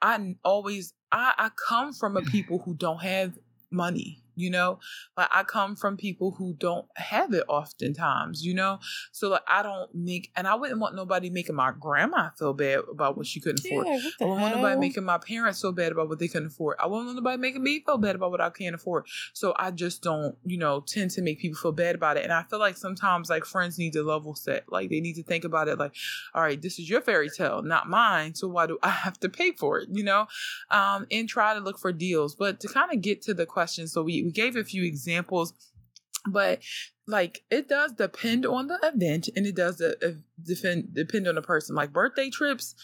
I 0.00 0.34
always 0.44 0.94
I, 1.10 1.34
I 1.38 1.50
come 1.68 1.92
from 1.92 2.16
a 2.16 2.20
mm-hmm. 2.20 2.30
people 2.30 2.58
who 2.58 2.74
don't 2.74 3.02
have 3.02 3.38
money 3.70 4.22
you 4.38 4.50
know? 4.50 4.78
Like 5.16 5.28
i 5.32 5.42
come 5.42 5.76
from 5.76 5.96
people 5.96 6.32
who 6.32 6.54
don't 6.54 6.86
have 6.96 7.32
it 7.32 7.44
oftentimes 7.48 8.44
you 8.44 8.54
know? 8.54 8.78
So 9.12 9.28
like 9.28 9.42
i 9.48 9.62
don't 9.62 9.94
make 9.94 10.30
and 10.36 10.46
i 10.46 10.54
wouldn't 10.54 10.80
want 10.80 10.94
nobody 10.94 11.30
making 11.30 11.56
my 11.56 11.72
grandma 11.78 12.30
feel 12.38 12.54
bad 12.54 12.80
about 12.90 13.16
what 13.16 13.26
she 13.26 13.40
couldn't 13.40 13.64
afford. 13.64 13.86
Yeah, 13.86 14.00
i 14.20 14.24
wouldn't 14.24 14.40
want 14.40 14.56
nobody 14.56 14.80
making 14.80 15.04
my 15.04 15.18
parents 15.18 15.60
feel 15.60 15.72
bad 15.72 15.92
about 15.92 16.08
what 16.08 16.18
they 16.18 16.28
couldn't 16.28 16.48
afford. 16.48 16.76
I 16.80 16.86
wouldn't 16.86 17.06
want 17.06 17.16
nobody 17.16 17.38
making 17.38 17.62
me 17.62 17.80
feel 17.84 17.98
bad 17.98 18.16
about 18.16 18.30
what 18.30 18.40
i 18.40 18.50
can't 18.50 18.74
afford. 18.74 19.06
So 19.32 19.54
i 19.58 19.70
just 19.70 20.02
don't 20.02 20.36
you 20.44 20.58
know 20.58 20.80
tend 20.80 21.10
to 21.12 21.22
make 21.22 21.40
people 21.40 21.58
feel 21.58 21.72
bad 21.72 21.94
about 21.94 22.16
it. 22.16 22.24
And 22.24 22.32
i 22.32 22.42
feel 22.42 22.58
like 22.58 22.76
sometimes 22.76 23.30
like 23.30 23.44
friends 23.44 23.78
need 23.78 23.92
to 23.94 24.02
level 24.02 24.34
set. 24.34 24.70
Like 24.70 24.90
they 24.90 25.00
need 25.00 25.14
to 25.14 25.22
think 25.22 25.44
about 25.44 25.68
it 25.68 25.78
like 25.78 25.94
all 26.34 26.42
right 26.42 26.60
this 26.60 26.78
is 26.78 26.88
your 26.88 27.00
fairy 27.00 27.30
tale 27.30 27.62
not 27.62 27.88
mine 27.88 28.34
so 28.34 28.48
why 28.48 28.66
do 28.66 28.78
i 28.82 28.90
have 28.90 29.18
to 29.20 29.28
pay 29.28 29.52
for 29.52 29.78
it? 29.78 29.88
you 29.90 30.04
know? 30.04 30.26
Um 30.70 31.06
and 31.10 31.28
try 31.28 31.54
to 31.54 31.60
look 31.60 31.78
for 31.78 31.92
deals. 31.92 32.34
But 32.34 32.60
to 32.60 32.68
kind 32.68 32.92
of 32.92 33.00
get 33.00 33.22
to 33.22 33.34
the 33.34 33.46
question 33.46 33.88
so 33.88 34.02
we 34.02 34.12
we 34.28 34.32
gave 34.32 34.56
a 34.56 34.64
few 34.64 34.84
examples, 34.84 35.54
but 36.30 36.60
like 37.06 37.44
it 37.50 37.66
does 37.66 37.92
depend 37.92 38.44
on 38.44 38.66
the 38.66 38.78
event 38.82 39.30
and 39.34 39.46
it 39.46 39.56
does 39.56 39.80
uh, 39.80 39.94
depend 40.42 40.94
depend 40.94 41.26
on 41.26 41.36
the 41.36 41.42
person. 41.42 41.74
Like 41.74 41.94
birthday 41.94 42.28
trips, 42.28 42.74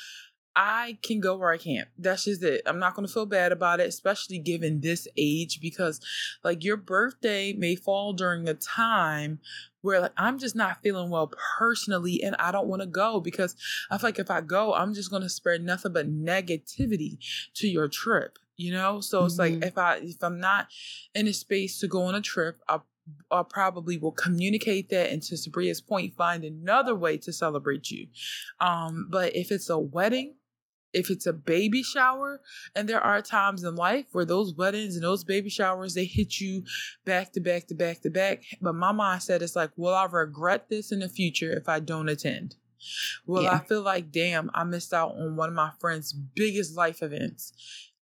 I 0.57 0.99
can 1.03 1.21
go 1.21 1.37
where 1.37 1.51
I 1.51 1.59
can't. 1.59 1.89
That's 1.99 2.25
just 2.25 2.43
it. 2.43 2.63
I'm 2.67 2.79
not 2.79 2.95
going 2.95 3.07
to 3.07 3.13
feel 3.13 3.27
bad 3.27 3.53
about 3.53 3.81
it, 3.81 3.89
especially 3.89 4.39
given 4.39 4.81
this 4.81 5.09
age, 5.17 5.61
because 5.61 6.01
like 6.43 6.65
your 6.65 6.77
birthday 6.77 7.53
may 7.53 7.75
fall 7.75 8.13
during 8.13 8.49
a 8.49 8.55
time 8.55 9.41
where 9.83 10.01
like 10.01 10.13
I'm 10.17 10.39
just 10.39 10.57
not 10.57 10.83
feeling 10.83 11.11
well 11.11 11.33
personally 11.59 12.23
and 12.23 12.37
I 12.39 12.53
don't 12.53 12.69
want 12.69 12.83
to 12.83 12.87
go 12.87 13.21
because 13.21 13.57
I 13.91 13.99
feel 13.99 14.09
like 14.09 14.19
if 14.19 14.31
I 14.31 14.41
go, 14.41 14.75
I'm 14.75 14.95
just 14.95 15.11
going 15.11 15.23
to 15.23 15.29
spread 15.29 15.63
nothing 15.63 15.93
but 15.93 16.11
negativity 16.11 17.19
to 17.55 17.69
your 17.69 17.89
trip 17.89 18.39
you 18.57 18.73
know 18.73 19.01
so 19.01 19.19
mm-hmm. 19.19 19.27
it's 19.27 19.37
like 19.37 19.53
mm-hmm. 19.55 19.63
if 19.65 19.77
i 19.77 19.97
if 19.97 20.23
i'm 20.23 20.39
not 20.39 20.69
in 21.13 21.27
a 21.27 21.33
space 21.33 21.81
to 21.81 21.89
go 21.89 22.03
on 22.03 22.15
a 22.15 22.21
trip 22.21 22.61
i 22.69 22.79
I 23.31 23.43
probably 23.43 23.99
will 23.99 24.13
communicate 24.13 24.89
that 24.91 25.11
and 25.11 25.23
to 25.25 25.37
Sabrina's 25.37 25.81
point, 25.81 26.17
find 26.17 26.45
another 26.45 26.95
way 26.95 27.19
to 27.19 27.33
celebrate 27.33 27.91
you. 27.91 28.09
Um, 28.61 29.09
but 29.11 29.37
if 29.37 29.51
it's 29.51 29.69
a 29.69 29.79
wedding, 29.79 30.37
if 30.95 31.11
it's 31.11 31.27
a 31.27 31.33
baby 31.33 31.83
shower, 31.83 32.41
and 32.75 32.89
there 32.89 33.01
are 33.01 33.21
times 33.21 33.65
in 33.65 33.75
life 33.75 34.07
where 34.13 34.25
those 34.25 34.55
weddings 34.55 34.95
and 34.95 35.05
those 35.05 35.25
baby 35.25 35.51
showers 35.51 35.95
they 35.95 36.05
hit 36.05 36.41
you 36.41 36.65
back 37.05 37.33
to 37.33 37.41
back 37.41 37.67
to 37.69 37.75
back 37.75 38.01
to 38.03 38.11
back. 38.11 38.45
But 38.61 38.75
my 38.75 38.93
mindset 38.93 39.43
is 39.43 39.57
like, 39.57 39.71
will 39.77 39.95
I 39.95 40.07
regret 40.07 40.69
this 40.69 40.93
in 40.93 41.01
the 41.01 41.09
future 41.09 41.53
if 41.53 41.69
I 41.69 41.81
don't 41.81 42.09
attend? 42.09 42.57
Well, 43.27 43.45
yeah. 43.45 43.53
I 43.53 43.59
feel 43.61 43.83
like, 43.83 44.13
damn, 44.13 44.51
I 44.55 44.65
missed 44.65 44.93
out 44.93 45.17
on 45.17 45.37
one 45.37 45.49
of 45.49 45.55
my 45.55 45.71
friend's 45.81 46.13
biggest 46.13 46.77
life 46.77 47.03
events 47.03 47.53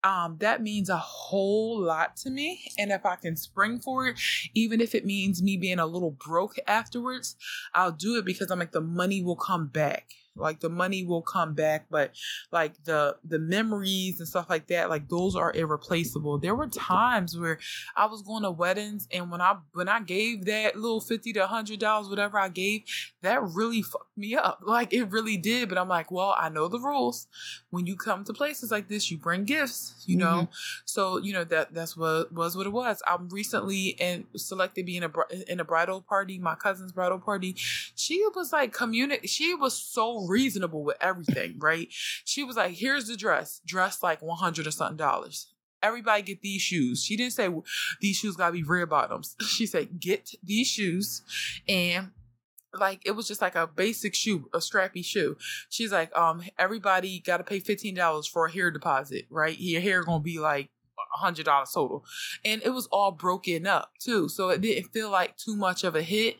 um, 0.03 0.37
that 0.39 0.61
means 0.61 0.89
a 0.89 0.97
whole 0.97 1.79
lot 1.81 2.15
to 2.17 2.29
me. 2.29 2.61
And 2.77 2.91
if 2.91 3.05
I 3.05 3.15
can 3.15 3.35
spring 3.35 3.79
for 3.79 4.07
it, 4.07 4.19
even 4.53 4.81
if 4.81 4.95
it 4.95 5.05
means 5.05 5.43
me 5.43 5.57
being 5.57 5.79
a 5.79 5.85
little 5.85 6.11
broke 6.11 6.55
afterwards, 6.67 7.35
I'll 7.73 7.91
do 7.91 8.17
it 8.17 8.25
because 8.25 8.49
I'm 8.49 8.59
like, 8.59 8.71
the 8.71 8.81
money 8.81 9.21
will 9.21 9.35
come 9.35 9.67
back. 9.67 10.07
Like 10.39 10.59
the 10.59 10.69
money 10.69 11.03
will 11.03 11.21
come 11.21 11.53
back, 11.53 11.85
but 11.89 12.11
like 12.51 12.83
the 12.83 13.17
the 13.23 13.39
memories 13.39 14.19
and 14.19 14.27
stuff 14.27 14.49
like 14.49 14.67
that, 14.67 14.89
like 14.89 15.09
those 15.09 15.35
are 15.35 15.53
irreplaceable. 15.53 16.37
There 16.37 16.55
were 16.55 16.67
times 16.67 17.37
where 17.37 17.59
I 17.95 18.05
was 18.05 18.21
going 18.21 18.43
to 18.43 18.51
weddings 18.51 19.07
and 19.11 19.31
when 19.31 19.41
I 19.41 19.57
when 19.73 19.87
I 19.87 20.01
gave 20.01 20.45
that 20.45 20.75
little 20.75 21.01
fifty 21.01 21.33
to 21.33 21.47
hundred 21.47 21.79
dollars, 21.79 22.09
whatever 22.09 22.39
I 22.39 22.49
gave, 22.49 22.83
that 23.21 23.41
really 23.43 23.81
fucked 23.81 24.17
me 24.17 24.35
up. 24.35 24.59
Like 24.63 24.93
it 24.93 25.05
really 25.05 25.37
did. 25.37 25.69
But 25.69 25.77
I'm 25.77 25.89
like, 25.89 26.11
well, 26.11 26.35
I 26.37 26.49
know 26.49 26.67
the 26.67 26.79
rules. 26.79 27.27
When 27.69 27.85
you 27.85 27.95
come 27.95 28.23
to 28.25 28.33
places 28.33 28.71
like 28.71 28.87
this, 28.87 29.11
you 29.11 29.17
bring 29.17 29.45
gifts, 29.45 30.03
you 30.05 30.17
know. 30.17 30.25
Mm-hmm. 30.25 30.51
So 30.85 31.17
you 31.17 31.33
know 31.33 31.43
that 31.45 31.73
that's 31.73 31.95
what 31.95 32.31
was 32.31 32.55
what 32.55 32.67
it 32.67 32.73
was. 32.73 33.01
I'm 33.07 33.29
recently 33.29 33.95
and 33.99 34.25
selected 34.35 34.85
being 34.85 35.03
a 35.03 35.11
in 35.47 35.59
a 35.59 35.63
bridal 35.63 36.01
party, 36.01 36.39
my 36.39 36.55
cousin's 36.55 36.91
bridal 36.91 37.19
party. 37.19 37.55
She 37.95 38.25
was 38.35 38.51
like 38.51 38.73
community. 38.73 39.27
She 39.27 39.53
was 39.53 39.77
so 39.77 40.25
reasonable 40.29 40.83
with 40.83 40.97
everything, 41.01 41.55
right? 41.59 41.87
She 42.25 42.43
was 42.43 42.55
like, 42.55 42.73
here's 42.73 43.07
the 43.07 43.17
dress, 43.17 43.61
dress 43.65 44.01
like 44.03 44.21
100 44.21 44.67
or 44.67 44.71
something 44.71 44.97
dollars. 44.97 45.53
Everybody 45.81 46.21
get 46.21 46.41
these 46.41 46.61
shoes. 46.61 47.03
She 47.03 47.15
didn't 47.15 47.33
say 47.33 47.49
these 48.01 48.17
shoes 48.17 48.35
gotta 48.35 48.53
be 48.53 48.63
red 48.63 48.89
bottoms. 48.89 49.35
She 49.47 49.65
said, 49.65 49.99
get 49.99 50.29
these 50.43 50.67
shoes 50.67 51.23
and 51.67 52.11
like 52.73 53.01
it 53.05 53.11
was 53.11 53.27
just 53.27 53.41
like 53.41 53.55
a 53.55 53.67
basic 53.67 54.13
shoe, 54.13 54.49
a 54.53 54.59
strappy 54.59 55.03
shoe. 55.03 55.37
She's 55.69 55.91
like, 55.91 56.15
um, 56.15 56.43
everybody 56.57 57.19
got 57.19 57.37
to 57.37 57.43
pay 57.43 57.59
fifteen 57.59 57.95
dollars 57.95 58.27
for 58.27 58.45
a 58.45 58.51
hair 58.51 58.71
deposit, 58.71 59.25
right? 59.29 59.57
Your 59.57 59.81
hair 59.81 60.03
gonna 60.03 60.19
be 60.19 60.39
like 60.39 60.69
a 61.15 61.17
hundred 61.17 61.45
dollars 61.45 61.71
total, 61.73 62.05
and 62.45 62.61
it 62.63 62.69
was 62.69 62.87
all 62.91 63.11
broken 63.11 63.65
up 63.65 63.91
too, 63.99 64.29
so 64.29 64.49
it 64.49 64.61
didn't 64.61 64.91
feel 64.91 65.09
like 65.09 65.37
too 65.37 65.55
much 65.55 65.83
of 65.83 65.95
a 65.95 66.01
hit. 66.01 66.37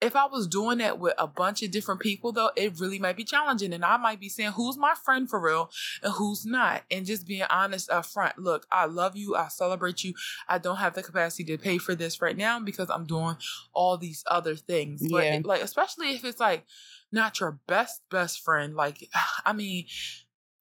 If 0.00 0.16
I 0.16 0.26
was 0.26 0.46
doing 0.46 0.78
that 0.78 0.98
with 0.98 1.14
a 1.18 1.26
bunch 1.26 1.62
of 1.62 1.70
different 1.70 2.00
people, 2.00 2.32
though, 2.32 2.50
it 2.56 2.80
really 2.80 2.98
might 2.98 3.16
be 3.16 3.24
challenging. 3.24 3.72
And 3.72 3.84
I 3.84 3.96
might 3.96 4.20
be 4.20 4.28
saying, 4.28 4.52
who's 4.52 4.76
my 4.76 4.94
friend 5.04 5.28
for 5.28 5.38
real 5.38 5.70
and 6.02 6.12
who's 6.12 6.46
not? 6.46 6.82
And 6.90 7.04
just 7.04 7.26
being 7.26 7.44
honest 7.50 7.90
up 7.90 8.06
front. 8.06 8.38
Look, 8.38 8.66
I 8.72 8.86
love 8.86 9.16
you. 9.16 9.36
I 9.36 9.48
celebrate 9.48 10.02
you. 10.02 10.14
I 10.48 10.58
don't 10.58 10.76
have 10.76 10.94
the 10.94 11.02
capacity 11.02 11.44
to 11.44 11.62
pay 11.62 11.78
for 11.78 11.94
this 11.94 12.22
right 12.22 12.36
now 12.36 12.58
because 12.60 12.88
I'm 12.88 13.04
doing 13.04 13.36
all 13.72 13.98
these 13.98 14.24
other 14.26 14.56
things. 14.56 15.06
But 15.10 15.24
yeah. 15.24 15.40
like, 15.44 15.62
especially 15.62 16.14
if 16.14 16.24
it's 16.24 16.40
like 16.40 16.64
not 17.12 17.40
your 17.40 17.58
best, 17.66 18.02
best 18.10 18.40
friend. 18.40 18.74
Like, 18.74 19.08
I 19.44 19.52
mean, 19.52 19.86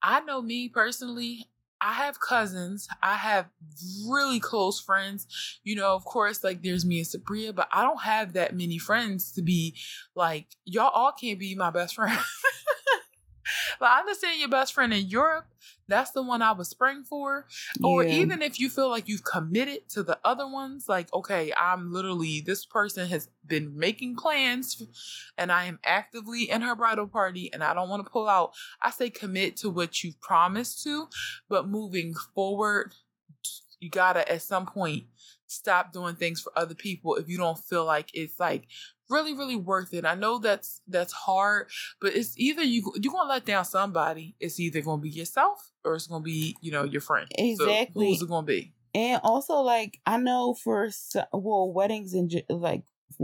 I 0.02 0.22
know 0.22 0.41
me 0.41 0.70
personally, 0.70 1.48
I 1.81 1.93
have 1.93 2.19
cousins. 2.19 2.88
I 3.01 3.15
have 3.15 3.47
really 4.07 4.39
close 4.39 4.80
friends. 4.80 5.27
You 5.64 5.76
know, 5.76 5.95
of 5.95 6.03
course, 6.03 6.43
like 6.43 6.61
there's 6.61 6.85
me 6.85 6.99
and 6.99 7.07
Sabrina, 7.07 7.53
but 7.53 7.69
I 7.72 7.84
don't 7.84 8.01
have 8.01 8.34
that 8.34 8.56
many 8.56 8.77
friends 8.77 9.31
to 9.34 9.41
be 9.41 9.76
like, 10.15 10.47
y'all 10.65 10.91
all 10.93 11.11
can't 11.11 11.39
be 11.39 11.56
my 11.56 11.69
best 11.69 11.95
friend. 11.95 12.18
like, 13.80 13.92
I 13.92 14.00
understand 14.00 14.40
your 14.40 14.50
best 14.50 14.74
friend 14.74 14.94
in 14.94 15.08
Europe. 15.08 15.46
That's 15.88 16.12
the 16.12 16.22
one 16.22 16.42
I 16.42 16.52
would 16.52 16.68
spring 16.68 17.04
for. 17.04 17.48
Or 17.84 18.04
Yeah. 18.04 18.10
even 18.12 18.42
if 18.42 18.60
you 18.60 18.70
feel 18.70 18.90
like 18.90 19.08
you've 19.08 19.24
committed 19.24 19.90
to 19.90 20.04
the 20.04 20.20
other 20.24 20.48
ones, 20.48 20.88
like, 20.88 21.14
okay, 21.14 21.52
I'm 21.58 21.92
literally, 21.92 22.42
this 22.42 22.66
person 22.66 23.08
has 23.10 23.30
been 23.46 23.78
making 23.78 24.16
plans 24.16 24.82
and 25.38 25.52
I 25.52 25.66
am 25.66 25.80
actively 25.84 26.50
in 26.50 26.62
her 26.62 26.76
bridal 26.76 27.08
party 27.08 27.52
and 27.52 27.64
I 27.64 27.74
don't 27.74 27.90
want 27.90 28.06
to 28.06 28.12
pull 28.12 28.30
out. 28.30 28.54
I 28.82 28.92
say 28.92 29.10
commit 29.10 29.58
to 29.58 29.70
what 29.70 30.04
you've 30.04 30.22
promised 30.22 30.84
to, 30.84 31.08
but 31.50 31.68
moving 31.68 32.14
forward, 32.36 32.94
you 33.80 33.90
gotta 33.90 34.30
at 34.32 34.42
some 34.42 34.66
point 34.66 35.06
stop 35.50 35.92
doing 35.92 36.16
things 36.16 36.42
for 36.42 36.52
other 36.56 36.76
people 36.76 37.16
if 37.16 37.28
you 37.28 37.38
don't 37.38 37.58
feel 37.58 37.86
like 37.86 38.10
it's 38.14 38.40
like 38.40 38.66
really 39.10 39.34
really 39.34 39.56
worth 39.56 39.94
it 39.94 40.06
i 40.06 40.14
know 40.14 40.38
that's 40.38 40.82
that's 40.88 41.12
hard 41.14 41.68
but 42.00 42.16
it's 42.16 42.38
either 42.38 42.62
you 42.64 42.92
you're 43.02 43.12
gonna 43.12 43.28
let 43.28 43.46
down 43.46 43.66
somebody 43.66 44.36
it's 44.40 44.60
either 44.60 44.82
gonna 44.82 45.02
be 45.02 45.10
yourself 45.10 45.72
or 45.84 45.96
it's 45.96 46.08
gonna 46.08 46.24
be 46.24 46.56
you 46.62 46.72
know 46.72 46.84
your 46.84 47.02
friend 47.02 47.28
So 47.32 47.40
Exactly. 47.40 48.10
who's 48.10 48.22
it 48.22 48.30
gonna 48.30 48.46
be 48.46 48.74
And 48.94 49.20
also, 49.24 49.56
like 49.56 50.00
I 50.06 50.18
know 50.18 50.54
for 50.54 50.90
well 51.34 51.72
weddings 51.72 52.14
and 52.14 52.32
like 52.50 52.84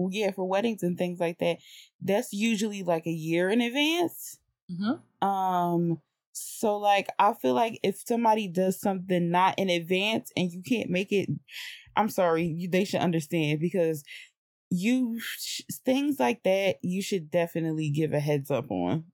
yeah 0.09 0.31
for 0.31 0.45
weddings 0.47 0.83
and 0.83 0.97
things 0.97 1.19
like 1.19 1.39
that, 1.39 1.57
that's 2.01 2.33
usually 2.33 2.83
like 2.83 3.05
a 3.07 3.11
year 3.11 3.49
in 3.49 3.61
advance. 3.61 4.39
mm-hmm. 4.71 5.27
Um, 5.27 6.01
so 6.37 6.77
like 6.77 7.07
I 7.17 7.33
feel 7.33 7.53
like 7.53 7.79
if 7.83 8.03
somebody 8.05 8.47
does 8.47 8.79
something 8.79 9.31
not 9.31 9.57
in 9.57 9.69
advance 9.69 10.31
and 10.35 10.51
you 10.51 10.61
can't 10.61 10.89
make 10.89 11.11
it, 11.11 11.29
I'm 11.95 12.09
sorry, 12.09 12.45
you, 12.45 12.69
they 12.69 12.83
should 12.83 12.99
understand 12.99 13.59
because 13.59 14.03
you 14.69 15.19
sh- 15.19 15.61
things 15.85 16.19
like 16.19 16.43
that 16.43 16.77
you 16.81 17.01
should 17.01 17.31
definitely 17.31 17.89
give 17.89 18.13
a 18.13 18.19
heads 18.19 18.51
up 18.51 18.69
on. 18.71 19.05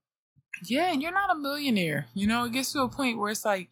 yeah 0.66 0.92
and 0.92 1.02
you're 1.02 1.12
not 1.12 1.30
a 1.32 1.36
millionaire 1.38 2.08
you 2.14 2.26
know 2.26 2.46
it 2.46 2.54
gets 2.54 2.72
to 2.72 2.82
a 2.82 2.90
point 2.90 3.18
where 3.18 3.32
it's 3.32 3.46
like 3.46 3.68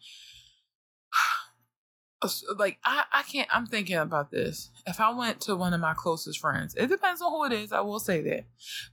like 2.58 2.78
I, 2.84 3.04
I 3.12 3.22
can't 3.22 3.48
i'm 3.52 3.66
thinking 3.66 3.96
about 3.96 4.30
this. 4.30 4.70
If 4.86 5.00
i 5.00 5.10
went 5.10 5.40
to 5.42 5.56
one 5.56 5.72
of 5.72 5.80
my 5.80 5.94
closest 5.94 6.38
friends 6.38 6.74
it 6.74 6.88
depends 6.88 7.22
on 7.22 7.30
who 7.32 7.44
it 7.44 7.52
is 7.52 7.72
i 7.72 7.80
will 7.80 7.98
say 7.98 8.20
that. 8.22 8.44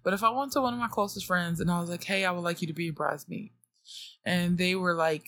But 0.04 0.14
if 0.14 0.24
i 0.24 0.30
went 0.30 0.54
to 0.54 0.62
one 0.62 0.74
of 0.74 0.80
my 0.80 0.88
closest 0.88 1.26
friends 1.26 1.60
and 1.60 1.70
i 1.70 1.80
was 1.80 1.90
like 1.90 2.06
hey 2.06 2.24
i 2.26 2.32
would 2.32 2.44
like 2.44 2.62
you 2.62 2.68
to 2.68 2.74
be 2.74 2.88
a 2.88 2.94
bridesmaid 2.94 3.52
and 4.26 4.58
they 4.58 4.76
were 4.76 4.94
like 4.94 5.26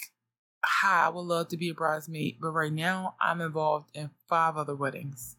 hi 0.64 1.06
i 1.06 1.10
would 1.10 1.22
love 1.22 1.48
to 1.48 1.58
be 1.58 1.70
a 1.70 1.74
bridesmaid 1.74 2.38
but 2.42 2.52
right 2.52 2.74
now 2.74 3.16
i'm 3.22 3.42
involved 3.42 3.90
in 3.94 4.10
five 4.28 4.58
other 4.58 4.76
weddings 4.76 5.36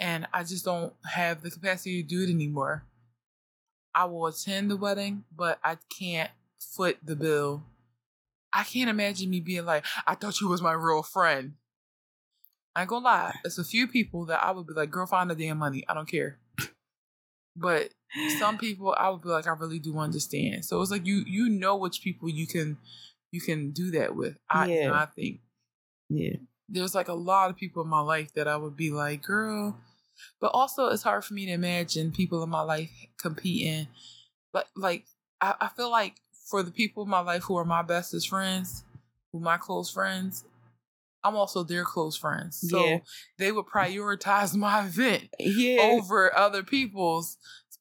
and 0.00 0.26
i 0.32 0.42
just 0.42 0.64
don't 0.64 0.94
have 1.04 1.42
the 1.42 1.50
capacity 1.50 2.02
to 2.02 2.08
do 2.08 2.22
it 2.22 2.30
anymore 2.30 2.84
i 3.94 4.04
will 4.04 4.26
attend 4.26 4.70
the 4.70 4.76
wedding 4.76 5.24
but 5.34 5.58
i 5.62 5.76
can't 5.98 6.30
foot 6.58 6.96
the 7.04 7.16
bill 7.16 7.62
i 8.52 8.64
can't 8.64 8.90
imagine 8.90 9.28
me 9.28 9.40
being 9.40 9.64
like 9.64 9.84
i 10.06 10.14
thought 10.14 10.40
you 10.40 10.48
was 10.48 10.62
my 10.62 10.72
real 10.72 11.02
friend 11.02 11.54
I 12.78 12.82
ain't 12.82 12.90
gonna 12.90 13.04
lie. 13.04 13.34
It's 13.44 13.58
a 13.58 13.64
few 13.64 13.88
people 13.88 14.26
that 14.26 14.40
I 14.40 14.52
would 14.52 14.68
be 14.68 14.72
like, 14.72 14.92
girl, 14.92 15.04
find 15.04 15.28
the 15.28 15.34
damn 15.34 15.58
money. 15.58 15.84
I 15.88 15.94
don't 15.94 16.08
care. 16.08 16.38
But 17.56 17.90
some 18.38 18.58
people 18.58 18.94
I 18.98 19.10
would 19.10 19.22
be 19.22 19.28
like, 19.28 19.46
I 19.46 19.52
really 19.52 19.78
do 19.78 19.98
understand. 19.98 20.64
So 20.64 20.80
it's 20.82 20.90
like 20.90 21.06
you 21.06 21.24
you 21.26 21.48
know 21.48 21.76
which 21.76 22.02
people 22.02 22.28
you 22.28 22.46
can 22.46 22.78
you 23.30 23.40
can 23.40 23.70
do 23.70 23.90
that 23.92 24.14
with. 24.16 24.36
I 24.50 24.66
Yeah. 24.66 24.92
I 24.92 25.06
think 25.06 25.40
Yeah. 26.08 26.36
there's 26.68 26.94
like 26.94 27.08
a 27.08 27.14
lot 27.14 27.50
of 27.50 27.56
people 27.56 27.82
in 27.82 27.88
my 27.88 28.00
life 28.00 28.32
that 28.34 28.48
I 28.48 28.56
would 28.56 28.76
be 28.76 28.90
like, 28.90 29.22
girl. 29.22 29.76
But 30.40 30.48
also 30.48 30.88
it's 30.88 31.02
hard 31.04 31.24
for 31.24 31.34
me 31.34 31.46
to 31.46 31.52
imagine 31.52 32.10
people 32.10 32.42
in 32.42 32.50
my 32.50 32.62
life 32.62 32.90
competing. 33.20 33.88
But 34.52 34.68
like 34.74 35.04
I, 35.40 35.54
I 35.60 35.68
feel 35.68 35.90
like 35.90 36.16
for 36.50 36.62
the 36.62 36.70
people 36.72 37.02
in 37.04 37.10
my 37.10 37.20
life 37.20 37.42
who 37.44 37.56
are 37.56 37.64
my 37.64 37.82
bestest 37.82 38.28
friends, 38.28 38.84
who 39.32 39.40
my 39.40 39.58
close 39.58 39.90
friends, 39.90 40.44
I'm 41.22 41.36
also 41.36 41.62
their 41.62 41.84
close 41.84 42.16
friends. 42.16 42.68
So 42.70 42.84
Yeah. 42.84 42.98
they 43.38 43.52
would 43.52 43.66
prioritize 43.66 44.56
my 44.66 44.86
event 44.86 45.28
Yeah. 45.38 45.82
over 45.82 46.34
other 46.36 46.62
people's. 46.62 47.36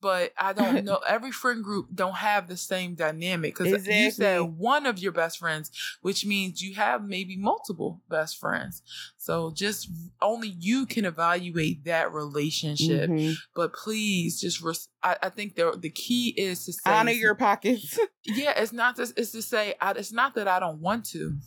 But 0.08 0.32
I 0.38 0.54
don't 0.54 0.86
know. 0.86 1.00
Every 1.06 1.32
friend 1.34 1.62
group 1.62 1.88
don't 1.94 2.16
have 2.16 2.48
the 2.48 2.56
same 2.56 2.96
dynamic 2.96 3.54
because 3.58 3.74
you 4.06 4.12
said 4.12 4.40
one 4.40 4.86
of 4.86 5.00
your 5.00 5.12
best 5.12 5.38
friends, 5.38 5.70
which 6.02 6.26
means 6.26 6.62
you 6.62 6.76
have 6.76 7.04
maybe 7.04 7.36
multiple 7.36 8.00
best 8.08 8.40
friends. 8.40 8.82
So 9.18 9.52
just 9.54 9.90
only 10.22 10.48
you 10.48 10.86
can 10.86 11.04
evaluate 11.04 11.84
that 11.84 12.14
relationship. 12.14 13.10
Mhm. 13.10 13.36
But 13.54 13.74
please, 13.74 14.40
just 14.40 14.62
res- 14.62 14.88
I, 15.04 15.18
I 15.24 15.30
think 15.30 15.56
the 15.56 15.78
the 15.78 15.90
key 15.90 16.30
is 16.38 16.64
to 16.66 16.72
say 16.72 16.80
Honor 16.90 17.12
your 17.12 17.36
pockets. 17.36 18.00
yeah, 18.24 18.54
it's 18.62 18.72
not 18.72 18.96
this. 18.96 19.12
It's 19.18 19.32
to 19.34 19.42
say, 19.42 19.74
I, 19.82 19.92
it's 19.92 20.14
not 20.14 20.36
that 20.36 20.48
I 20.48 20.60
don't 20.62 20.80
want 20.80 21.04
to, 21.08 21.38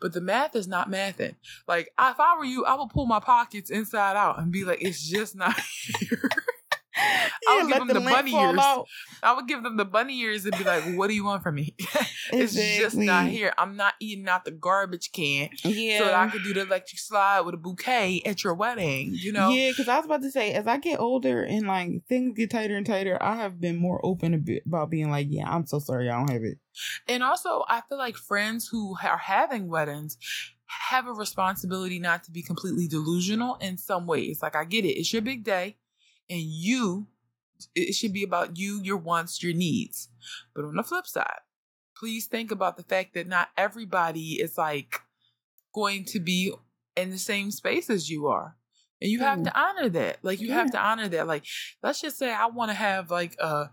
but 0.00 0.12
the 0.12 0.20
math 0.20 0.54
is 0.54 0.68
not 0.68 0.88
mathing. 0.88 1.34
Like, 1.66 1.86
if 1.98 2.20
I 2.20 2.36
were 2.38 2.44
you, 2.44 2.64
I 2.64 2.76
would 2.76 2.90
pull 2.90 3.06
my 3.06 3.18
pockets 3.18 3.70
inside 3.70 4.16
out 4.16 4.38
and 4.38 4.52
be 4.52 4.62
like, 4.64 4.82
it's 4.82 5.02
just 5.02 5.34
not 5.34 5.58
here. 5.98 6.30
I 7.48 7.62
would 7.62 7.68
give 7.68 7.78
them 7.78 7.88
the 7.88 8.00
bunny 8.00 8.34
ears. 8.34 8.58
out. 8.58 8.86
I 9.22 9.34
would 9.34 9.48
give 9.48 9.62
them 9.62 9.76
the 9.76 9.84
bunny 9.84 10.18
ears 10.20 10.44
and 10.44 10.56
be 10.56 10.64
like, 10.64 10.82
what 10.94 11.08
do 11.08 11.14
you 11.14 11.24
want 11.24 11.42
from 11.42 11.56
me? 11.56 11.74
it's 12.32 12.54
just 12.54 12.96
not 12.96 13.26
here. 13.26 13.52
I'm 13.58 13.76
not 13.76 13.94
eating 14.00 14.28
out 14.28 14.44
the 14.44 14.50
garbage 14.50 15.12
can 15.12 15.50
Yeah. 15.64 15.98
so 15.98 16.04
that 16.06 16.14
I 16.14 16.28
could 16.28 16.42
do 16.42 16.54
the 16.54 16.62
electric 16.62 16.98
slide 16.98 17.40
with 17.40 17.54
a 17.54 17.58
bouquet 17.58 18.22
at 18.24 18.44
your 18.44 18.54
wedding, 18.54 19.10
you 19.14 19.32
know? 19.32 19.50
Yeah, 19.50 19.70
because 19.70 19.88
I 19.88 19.96
was 19.96 20.06
about 20.06 20.22
to 20.22 20.30
say, 20.30 20.52
as 20.52 20.66
I 20.66 20.78
get 20.78 21.00
older 21.00 21.42
and 21.42 21.66
like 21.66 22.04
things 22.08 22.36
get 22.36 22.50
tighter 22.50 22.76
and 22.76 22.86
tighter, 22.86 23.20
I 23.22 23.36
have 23.36 23.60
been 23.60 23.76
more 23.76 24.00
open 24.04 24.34
a 24.34 24.38
bit 24.38 24.62
about 24.66 24.90
being 24.90 25.10
like, 25.10 25.26
yeah, 25.30 25.48
I'm 25.48 25.66
so 25.66 25.78
sorry, 25.78 26.08
I 26.08 26.18
don't 26.18 26.30
have 26.30 26.42
it. 26.44 26.58
And 27.08 27.22
also, 27.22 27.64
I 27.68 27.82
feel 27.88 27.98
like 27.98 28.16
friends 28.16 28.68
who 28.68 28.96
are 29.02 29.18
having 29.18 29.68
weddings 29.68 30.16
have 30.90 31.06
a 31.06 31.12
responsibility 31.12 31.98
not 31.98 32.24
to 32.24 32.30
be 32.30 32.42
completely 32.42 32.88
delusional 32.88 33.56
in 33.56 33.76
some 33.76 34.06
ways. 34.06 34.40
Like, 34.42 34.56
I 34.56 34.64
get 34.64 34.84
it. 34.86 34.98
It's 34.98 35.12
your 35.12 35.20
big 35.20 35.44
day, 35.44 35.76
and 36.32 36.40
you, 36.40 37.06
it 37.74 37.92
should 37.94 38.12
be 38.12 38.24
about 38.24 38.56
you, 38.56 38.80
your 38.82 38.96
wants, 38.96 39.42
your 39.42 39.52
needs. 39.54 40.08
But 40.54 40.64
on 40.64 40.74
the 40.74 40.82
flip 40.82 41.06
side, 41.06 41.40
please 41.96 42.26
think 42.26 42.50
about 42.50 42.76
the 42.76 42.82
fact 42.82 43.14
that 43.14 43.28
not 43.28 43.48
everybody 43.56 44.40
is 44.40 44.56
like 44.58 45.00
going 45.74 46.04
to 46.06 46.20
be 46.20 46.52
in 46.96 47.10
the 47.10 47.18
same 47.18 47.50
space 47.50 47.88
as 47.90 48.10
you 48.10 48.26
are. 48.26 48.56
And 49.00 49.10
you 49.10 49.20
have 49.20 49.38
Mm. 49.40 49.44
to 49.44 49.58
honor 49.60 49.88
that. 49.90 50.18
Like, 50.22 50.40
you 50.40 50.52
have 50.52 50.70
to 50.72 50.78
honor 50.80 51.08
that. 51.08 51.26
Like, 51.26 51.44
let's 51.82 52.00
just 52.00 52.18
say 52.18 52.32
I 52.32 52.46
want 52.46 52.70
to 52.70 52.76
have 52.76 53.10
like 53.10 53.36
a, 53.40 53.70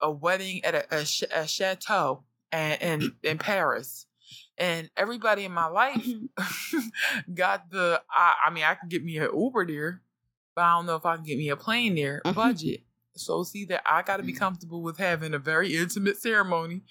a 0.00 0.10
wedding 0.10 0.64
at 0.64 0.74
a, 0.74 0.84
a, 0.90 1.04
a 1.42 1.46
chateau 1.46 2.24
and 2.52 2.82
in, 2.82 3.12
in 3.22 3.38
Paris. 3.38 4.06
And 4.58 4.90
everybody 4.96 5.44
in 5.44 5.52
my 5.52 5.66
life 5.66 6.06
got 7.34 7.70
the 7.70 8.00
I, 8.10 8.34
I 8.46 8.50
mean 8.50 8.64
I 8.64 8.74
can 8.74 8.88
get 8.88 9.04
me 9.04 9.18
an 9.18 9.28
Uber 9.36 9.66
there, 9.66 10.02
but 10.54 10.62
I 10.62 10.72
don't 10.76 10.86
know 10.86 10.96
if 10.96 11.06
I 11.06 11.16
can 11.16 11.24
get 11.24 11.38
me 11.38 11.48
a 11.48 11.56
plane 11.56 11.94
there 11.94 12.22
Mhm. 12.24 12.34
budget. 12.34 12.80
So 13.16 13.44
see 13.44 13.64
that 13.66 13.82
I 13.86 14.02
gotta 14.02 14.22
be 14.22 14.32
comfortable 14.32 14.82
with 14.82 14.98
having 14.98 15.34
a 15.34 15.38
very 15.38 15.76
intimate 15.76 16.16
ceremony 16.16 16.82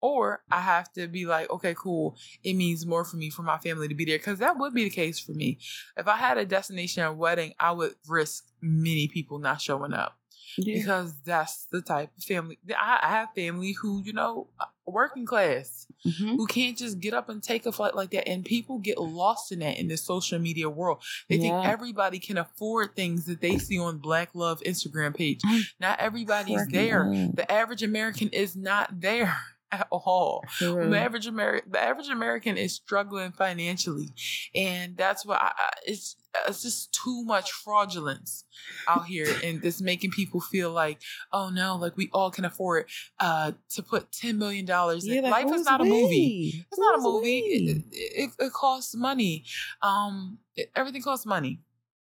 or 0.00 0.44
I 0.50 0.60
have 0.60 0.92
to 0.92 1.08
be 1.08 1.26
like, 1.26 1.50
okay, 1.50 1.74
cool. 1.76 2.16
It 2.44 2.54
means 2.54 2.86
more 2.86 3.04
for 3.04 3.16
me 3.16 3.30
for 3.30 3.42
my 3.42 3.58
family 3.58 3.88
to 3.88 3.94
be 3.94 4.04
there. 4.04 4.18
Cause 4.18 4.38
that 4.38 4.58
would 4.58 4.74
be 4.74 4.84
the 4.84 4.90
case 4.90 5.18
for 5.18 5.32
me. 5.32 5.58
If 5.96 6.06
I 6.06 6.16
had 6.16 6.38
a 6.38 6.44
destination 6.44 7.16
wedding, 7.16 7.54
I 7.58 7.72
would 7.72 7.94
risk 8.06 8.44
many 8.60 9.08
people 9.08 9.38
not 9.38 9.60
showing 9.60 9.92
up 9.92 10.18
Yeah. 10.58 10.74
because 10.78 11.14
that's 11.24 11.66
the 11.70 11.82
type 11.82 12.10
of 12.16 12.24
family. 12.24 12.58
I, 12.70 13.00
I 13.02 13.08
have 13.08 13.28
family 13.34 13.72
who, 13.72 14.02
you 14.04 14.12
know, 14.12 14.48
uh, 14.60 14.64
working 14.86 15.26
class, 15.26 15.86
Mhm. 16.06 16.36
who 16.36 16.46
can't 16.46 16.78
just 16.78 17.00
get 17.00 17.12
up 17.12 17.28
and 17.28 17.42
take 17.42 17.66
a 17.66 17.72
flight 17.72 17.94
like 17.96 18.10
that. 18.12 18.28
And 18.28 18.44
people 18.44 18.78
get 18.78 18.98
lost 18.98 19.50
in 19.52 19.58
that 19.58 19.78
in 19.78 19.88
the 19.88 19.96
social 19.96 20.38
media 20.38 20.70
world. 20.70 21.02
They 21.28 21.38
think 21.38 21.54
everybody 21.64 22.18
can 22.20 22.38
afford 22.38 22.94
things 22.94 23.24
that 23.26 23.40
they 23.40 23.58
see 23.58 23.78
on 23.78 23.98
Black 23.98 24.30
Love 24.34 24.60
Instagram 24.64 25.14
page. 25.16 25.40
Not 25.80 25.98
everybody's 25.98 26.66
there. 26.68 27.04
The 27.34 27.50
average 27.50 27.82
American 27.82 28.28
is 28.28 28.54
not 28.56 29.00
there 29.00 29.36
at 29.72 29.88
all. 29.90 30.44
Real. 30.60 30.90
The 30.90 30.98
average 30.98 31.26
American, 31.26 31.70
the 31.72 31.82
average 31.82 32.08
American 32.08 32.56
is 32.56 32.74
struggling 32.74 33.32
financially, 33.32 34.10
and 34.54 34.96
that's 34.96 35.26
why 35.26 35.36
I, 35.36 35.52
I, 35.56 35.70
it's 35.86 36.16
it's 36.48 36.62
just 36.62 36.92
too 36.92 37.24
much 37.24 37.50
fraudulence 37.52 38.44
out 38.88 39.06
here, 39.06 39.26
and 39.44 39.60
this 39.62 39.80
making 39.80 40.10
people 40.10 40.40
feel 40.40 40.70
like, 40.70 41.00
oh 41.32 41.50
no, 41.50 41.76
like 41.76 41.96
we 41.96 42.08
all 42.12 42.30
can 42.30 42.44
afford 42.44 42.86
uh 43.20 43.52
to 43.70 43.82
put 43.82 44.12
ten 44.12 44.38
million 44.38 44.64
dollars. 44.64 45.06
Yeah, 45.06 45.20
like, 45.22 45.44
Life 45.46 45.54
is 45.54 45.64
not 45.64 45.80
a 45.80 45.84
movie. 45.84 46.64
It's 46.70 46.78
not 46.78 46.98
a 46.98 47.02
movie. 47.02 47.38
It, 47.38 47.84
it, 47.92 48.30
it 48.38 48.52
costs 48.52 48.94
money. 48.94 49.44
Um, 49.82 50.38
it- 50.54 50.70
everything 50.76 51.02
costs 51.02 51.26
money. 51.26 51.60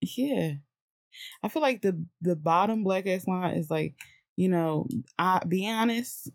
Yeah. 0.01 0.53
I 1.43 1.49
feel 1.49 1.63
like 1.63 1.83
the 1.83 2.03
the 2.21 2.37
bottom 2.37 2.85
black 2.85 3.07
ass 3.07 3.27
line 3.27 3.57
is 3.57 3.71
like, 3.71 3.95
you 4.37 4.49
know, 4.49 4.87
I 5.19 5.43
be 5.47 5.69
honest 5.69 6.31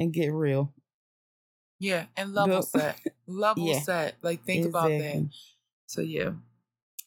and 0.00 0.12
get 0.12 0.32
real. 0.32 0.72
Yeah, 1.78 2.06
and 2.16 2.34
level 2.34 2.56
No. 2.56 2.60
set, 2.62 2.98
level 3.26 3.68
Yeah. 3.68 3.80
set. 3.80 4.16
Like 4.22 4.44
think 4.44 4.66
about 4.66 4.88
that. 4.88 5.28
So 5.86 6.00
yeah. 6.00 6.32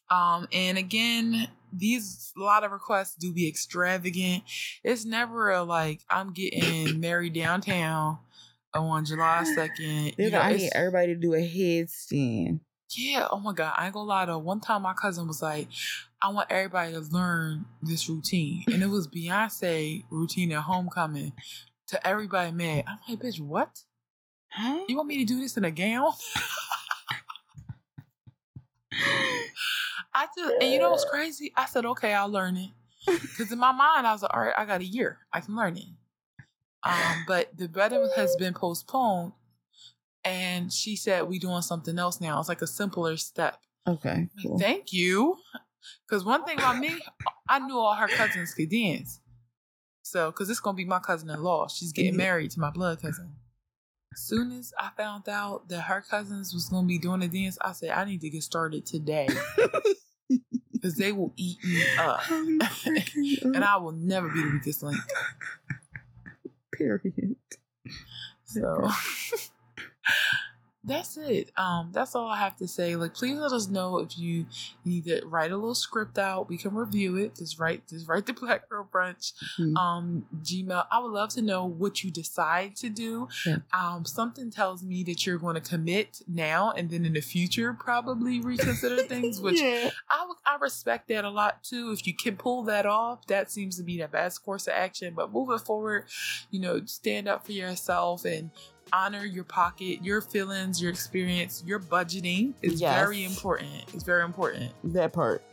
Um, 0.09 0.47
and 0.53 0.77
again, 0.77 1.47
these 1.71 2.31
a 2.37 2.41
lot 2.41 2.63
of 2.63 2.71
requests 2.71 3.15
do 3.15 3.33
be 3.33 3.47
extravagant. 3.47 4.43
It's 4.83 5.05
never 5.05 5.51
a 5.51 5.63
like 5.63 6.01
I'm 6.09 6.33
getting 6.33 6.99
married 6.99 7.33
downtown. 7.33 8.19
on 8.75 9.05
July 9.05 9.43
second. 9.43 10.13
You 10.17 10.31
know, 10.31 10.39
I 10.39 10.53
need 10.53 10.71
everybody 10.73 11.13
to 11.13 11.19
do 11.19 11.33
a 11.35 11.37
headstand. 11.37 12.59
Yeah. 12.95 13.27
Oh 13.29 13.39
my 13.39 13.53
god, 13.53 13.73
I 13.77 13.85
ain't 13.85 13.93
gonna 13.93 14.07
lie 14.09 14.25
though. 14.25 14.39
One 14.39 14.59
time 14.59 14.81
my 14.83 14.93
cousin 14.93 15.27
was 15.27 15.41
like, 15.43 15.67
"I 16.21 16.29
want 16.29 16.51
everybody 16.51 16.93
to 16.93 16.99
learn 17.01 17.65
this 17.83 18.09
routine," 18.09 18.63
and 18.71 18.81
it 18.81 18.87
was 18.87 19.07
Beyonce 19.07 20.03
routine 20.09 20.51
at 20.51 20.61
homecoming. 20.63 21.33
To 21.93 22.07
everybody 22.07 22.51
mad, 22.51 22.85
I'm 22.87 22.97
like, 23.07 23.19
"Bitch, 23.19 23.39
what? 23.39 23.83
Huh? 24.49 24.79
You 24.89 24.95
want 24.95 25.07
me 25.07 25.17
to 25.19 25.25
do 25.25 25.39
this 25.39 25.57
in 25.57 25.63
a 25.63 25.69
gown?" 25.69 26.11
I 30.15 30.27
just, 30.35 30.55
and 30.59 30.71
you 30.71 30.79
know 30.79 30.89
what's 30.89 31.05
crazy? 31.05 31.53
I 31.55 31.65
said, 31.67 31.85
"Okay, 31.85 32.13
I'll 32.13 32.29
learn 32.29 32.57
it." 32.57 32.71
Because 33.05 33.51
in 33.51 33.59
my 33.59 33.71
mind, 33.71 34.07
I 34.07 34.11
was 34.11 34.23
like, 34.23 34.33
"All 34.33 34.41
right, 34.41 34.55
I 34.57 34.65
got 34.65 34.81
a 34.81 34.85
year. 34.85 35.19
I 35.31 35.41
can 35.41 35.55
learn 35.55 35.77
it." 35.77 35.85
Um, 36.81 37.25
but 37.27 37.55
the 37.55 37.69
wedding 37.73 38.09
has 38.15 38.35
been 38.39 38.55
postponed 38.55 39.33
and 40.25 40.71
she 40.71 40.95
said 40.95 41.27
we 41.27 41.37
doing 41.37 41.61
something 41.61 41.99
else 41.99 42.19
now. 42.19 42.39
It's 42.39 42.49
like 42.49 42.61
a 42.61 42.67
simpler 42.67 43.17
step. 43.17 43.59
Okay. 43.87 44.29
Cool. 44.41 44.57
Thank 44.57 44.93
you. 44.93 45.37
Because 46.07 46.23
one 46.25 46.43
thing 46.45 46.57
about 46.57 46.79
me, 46.79 46.99
I 47.47 47.59
knew 47.59 47.77
all 47.77 47.93
her 47.93 48.07
cousins 48.07 48.53
could 48.53 48.69
dance. 48.69 49.19
So, 50.03 50.31
because 50.31 50.49
it's 50.49 50.59
gonna 50.59 50.75
be 50.75 50.85
my 50.85 50.99
cousin-in-law. 50.99 51.69
She's 51.69 51.91
getting 51.91 52.11
mm-hmm. 52.11 52.17
married 52.17 52.51
to 52.51 52.59
my 52.59 52.69
blood 52.69 53.01
cousin. 53.01 53.31
As 54.13 54.19
soon 54.21 54.51
as 54.51 54.73
I 54.77 54.89
found 54.95 55.27
out 55.27 55.69
that 55.69 55.81
her 55.81 56.01
cousins 56.07 56.53
was 56.53 56.69
gonna 56.69 56.85
be 56.85 56.99
doing 56.99 57.21
the 57.21 57.27
dance, 57.27 57.57
I 57.61 57.71
said 57.71 57.89
I 57.91 58.03
need 58.03 58.21
to 58.21 58.29
get 58.29 58.43
started 58.43 58.85
today. 58.85 59.27
Because 60.71 60.97
they 60.97 61.13
will 61.13 61.31
eat 61.37 61.63
me 61.63 61.81
up. 61.97 62.19
and 62.29 63.63
I 63.63 63.77
will 63.77 63.93
never 63.93 64.27
be 64.27 64.41
the 64.41 64.49
weakest 64.51 64.83
link. 64.83 64.99
Period. 66.73 67.37
So 68.43 68.89
that's 70.85 71.15
it. 71.17 71.51
Um, 71.55 71.91
that's 71.93 72.13
all 72.13 72.27
I 72.27 72.37
have 72.37 72.57
to 72.57 72.67
say. 72.67 72.95
Like, 72.97 73.13
please 73.13 73.37
let 73.37 73.53
us 73.53 73.69
know 73.69 73.99
if 73.99 74.17
you 74.17 74.45
need 74.83 75.05
to 75.05 75.25
write 75.25 75.51
a 75.51 75.55
little 75.55 75.75
script 75.75 76.17
out. 76.17 76.49
We 76.49 76.57
can 76.57 76.75
review 76.75 77.15
it. 77.15 77.37
Just 77.37 77.57
write, 77.57 77.87
just 77.87 78.07
write 78.07 78.25
the 78.25 78.33
Black 78.43 78.67
Girl 78.67 78.87
Brunch, 78.91 79.33
mm-hmm. 79.57 79.77
um, 79.77 80.25
Gmail. 80.41 80.85
I 80.91 80.99
would 80.99 81.11
love 81.11 81.29
to 81.29 81.41
know 81.41 81.65
what 81.65 82.03
you 82.03 82.11
decide 82.11 82.75
to 82.77 82.89
do. 82.89 83.29
Yeah. 83.45 83.57
Um, 83.73 84.03
something 84.03 84.51
tells 84.51 84.83
me 84.83 85.03
that 85.03 85.25
you're 85.25 85.37
going 85.37 85.55
to 85.55 85.61
commit 85.61 86.21
now, 86.27 86.71
and 86.71 86.89
then 86.89 87.05
in 87.05 87.13
the 87.13 87.21
future 87.21 87.73
probably 87.73 88.41
reconsider 88.41 89.03
things. 89.07 89.39
Which 89.39 89.61
yeah. 89.61 89.89
I 90.09 90.33
I 90.45 90.57
respect 90.59 91.07
that 91.07 91.23
a 91.23 91.29
lot 91.29 91.63
too. 91.63 91.91
If 91.91 92.05
you 92.05 92.13
can 92.13 92.35
pull 92.35 92.63
that 92.63 92.85
off, 92.85 93.25
that 93.27 93.49
seems 93.49 93.77
to 93.77 93.83
be 93.83 93.99
the 93.99 94.09
best 94.09 94.43
course 94.43 94.67
of 94.67 94.73
action. 94.73 95.13
But 95.15 95.31
moving 95.31 95.59
forward, 95.59 96.05
you 96.51 96.59
know, 96.59 96.81
stand 96.85 97.29
up 97.29 97.45
for 97.45 97.53
yourself 97.53 98.25
and 98.25 98.51
honor 98.91 99.25
your 99.25 99.43
pocket, 99.43 100.03
your 100.03 100.21
feelings, 100.21 100.81
your 100.81 100.91
experience, 100.91 101.63
your 101.65 101.79
budgeting 101.79 102.53
is 102.61 102.81
yes. 102.81 102.99
very 102.99 103.23
important. 103.23 103.85
It's 103.93 104.03
very 104.03 104.23
important. 104.23 104.71
That 104.83 105.13
part. 105.13 105.43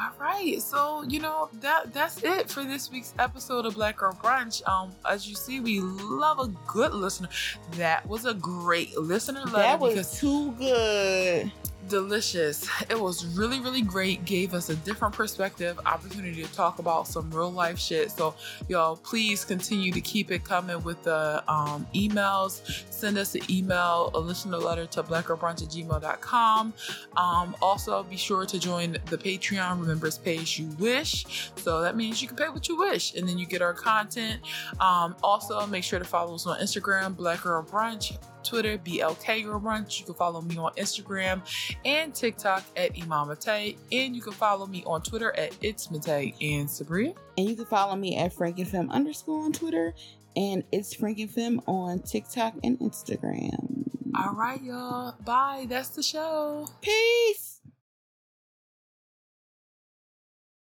All 0.00 0.12
right, 0.20 0.62
so 0.62 1.02
you 1.02 1.18
know 1.18 1.48
that 1.54 1.92
that's 1.92 2.22
it 2.22 2.48
for 2.48 2.62
this 2.62 2.88
week's 2.88 3.14
episode 3.18 3.66
of 3.66 3.74
Black 3.74 3.96
Girl 3.96 4.12
Brunch. 4.12 4.66
Um, 4.68 4.92
as 5.08 5.28
you 5.28 5.34
see, 5.34 5.58
we 5.58 5.80
love 5.80 6.38
a 6.38 6.46
good 6.68 6.94
listener. 6.94 7.28
That 7.72 8.08
was 8.08 8.24
a 8.24 8.34
great 8.34 8.96
listener. 8.96 9.44
That 9.46 9.80
was 9.80 10.20
too 10.20 10.52
good 10.52 11.50
delicious. 11.88 12.68
It 12.88 12.98
was 12.98 13.26
really, 13.36 13.60
really 13.60 13.82
great. 13.82 14.24
Gave 14.24 14.54
us 14.54 14.68
a 14.68 14.76
different 14.76 15.14
perspective, 15.14 15.78
opportunity 15.86 16.42
to 16.42 16.52
talk 16.52 16.78
about 16.78 17.06
some 17.06 17.30
real 17.30 17.50
life 17.50 17.78
shit. 17.78 18.10
So, 18.10 18.34
y'all, 18.68 18.96
please 18.96 19.44
continue 19.44 19.92
to 19.92 20.00
keep 20.00 20.30
it 20.30 20.44
coming 20.44 20.82
with 20.82 21.02
the 21.02 21.42
um, 21.48 21.86
emails. 21.94 22.84
Send 22.92 23.18
us 23.18 23.34
an 23.34 23.42
email, 23.50 24.10
a 24.14 24.18
listener 24.18 24.58
letter 24.58 24.86
to 24.86 25.02
blackgirlbrunch 25.02 25.62
at 25.62 25.68
gmail.com. 25.68 26.74
Um, 27.16 27.56
also, 27.60 28.02
be 28.02 28.16
sure 28.16 28.46
to 28.46 28.58
join 28.58 28.92
the 29.06 29.18
Patreon. 29.18 29.80
Remember, 29.80 30.06
it's 30.06 30.18
pay 30.18 30.38
as 30.38 30.58
you 30.58 30.68
wish. 30.78 31.50
So 31.56 31.80
that 31.80 31.96
means 31.96 32.20
you 32.22 32.28
can 32.28 32.36
pay 32.36 32.48
what 32.48 32.68
you 32.68 32.78
wish, 32.78 33.14
and 33.14 33.28
then 33.28 33.38
you 33.38 33.46
get 33.46 33.62
our 33.62 33.74
content. 33.74 34.40
Um, 34.80 35.16
also, 35.22 35.66
make 35.66 35.84
sure 35.84 35.98
to 35.98 36.04
follow 36.04 36.34
us 36.34 36.46
on 36.46 36.58
Instagram, 36.60 37.16
Black 37.16 37.42
Girl 37.42 37.62
Brunch 37.62 38.16
Twitter, 38.42 38.78
BLK 38.78 39.44
Girl 39.44 39.60
Brunch. 39.60 39.98
You 40.00 40.06
can 40.06 40.14
follow 40.14 40.40
me 40.40 40.56
on 40.56 40.72
Instagram 40.74 41.42
and 41.84 42.14
TikTok 42.14 42.64
at 42.76 42.94
Imamate. 42.94 43.76
And 43.92 44.14
you 44.14 44.22
can 44.22 44.32
follow 44.32 44.66
me 44.66 44.82
on 44.86 45.02
Twitter 45.02 45.36
at 45.36 45.54
It's 45.60 45.90
Mate 45.90 46.34
and 46.40 46.68
Sabrina. 46.68 47.14
And 47.36 47.48
you 47.48 47.56
can 47.56 47.66
follow 47.66 47.96
me 47.96 48.16
at 48.16 48.34
FrankenFem 48.34 48.90
underscore 48.90 49.44
on 49.44 49.52
Twitter 49.52 49.94
and 50.36 50.64
It's 50.72 50.94
FrankenFem 50.94 51.62
on 51.66 52.00
TikTok 52.00 52.54
and 52.62 52.78
Instagram. 52.78 53.84
All 54.16 54.34
right, 54.34 54.62
y'all. 54.62 55.14
Bye. 55.24 55.66
That's 55.68 55.90
the 55.90 56.02
show. 56.02 56.66
Peace. 56.80 57.57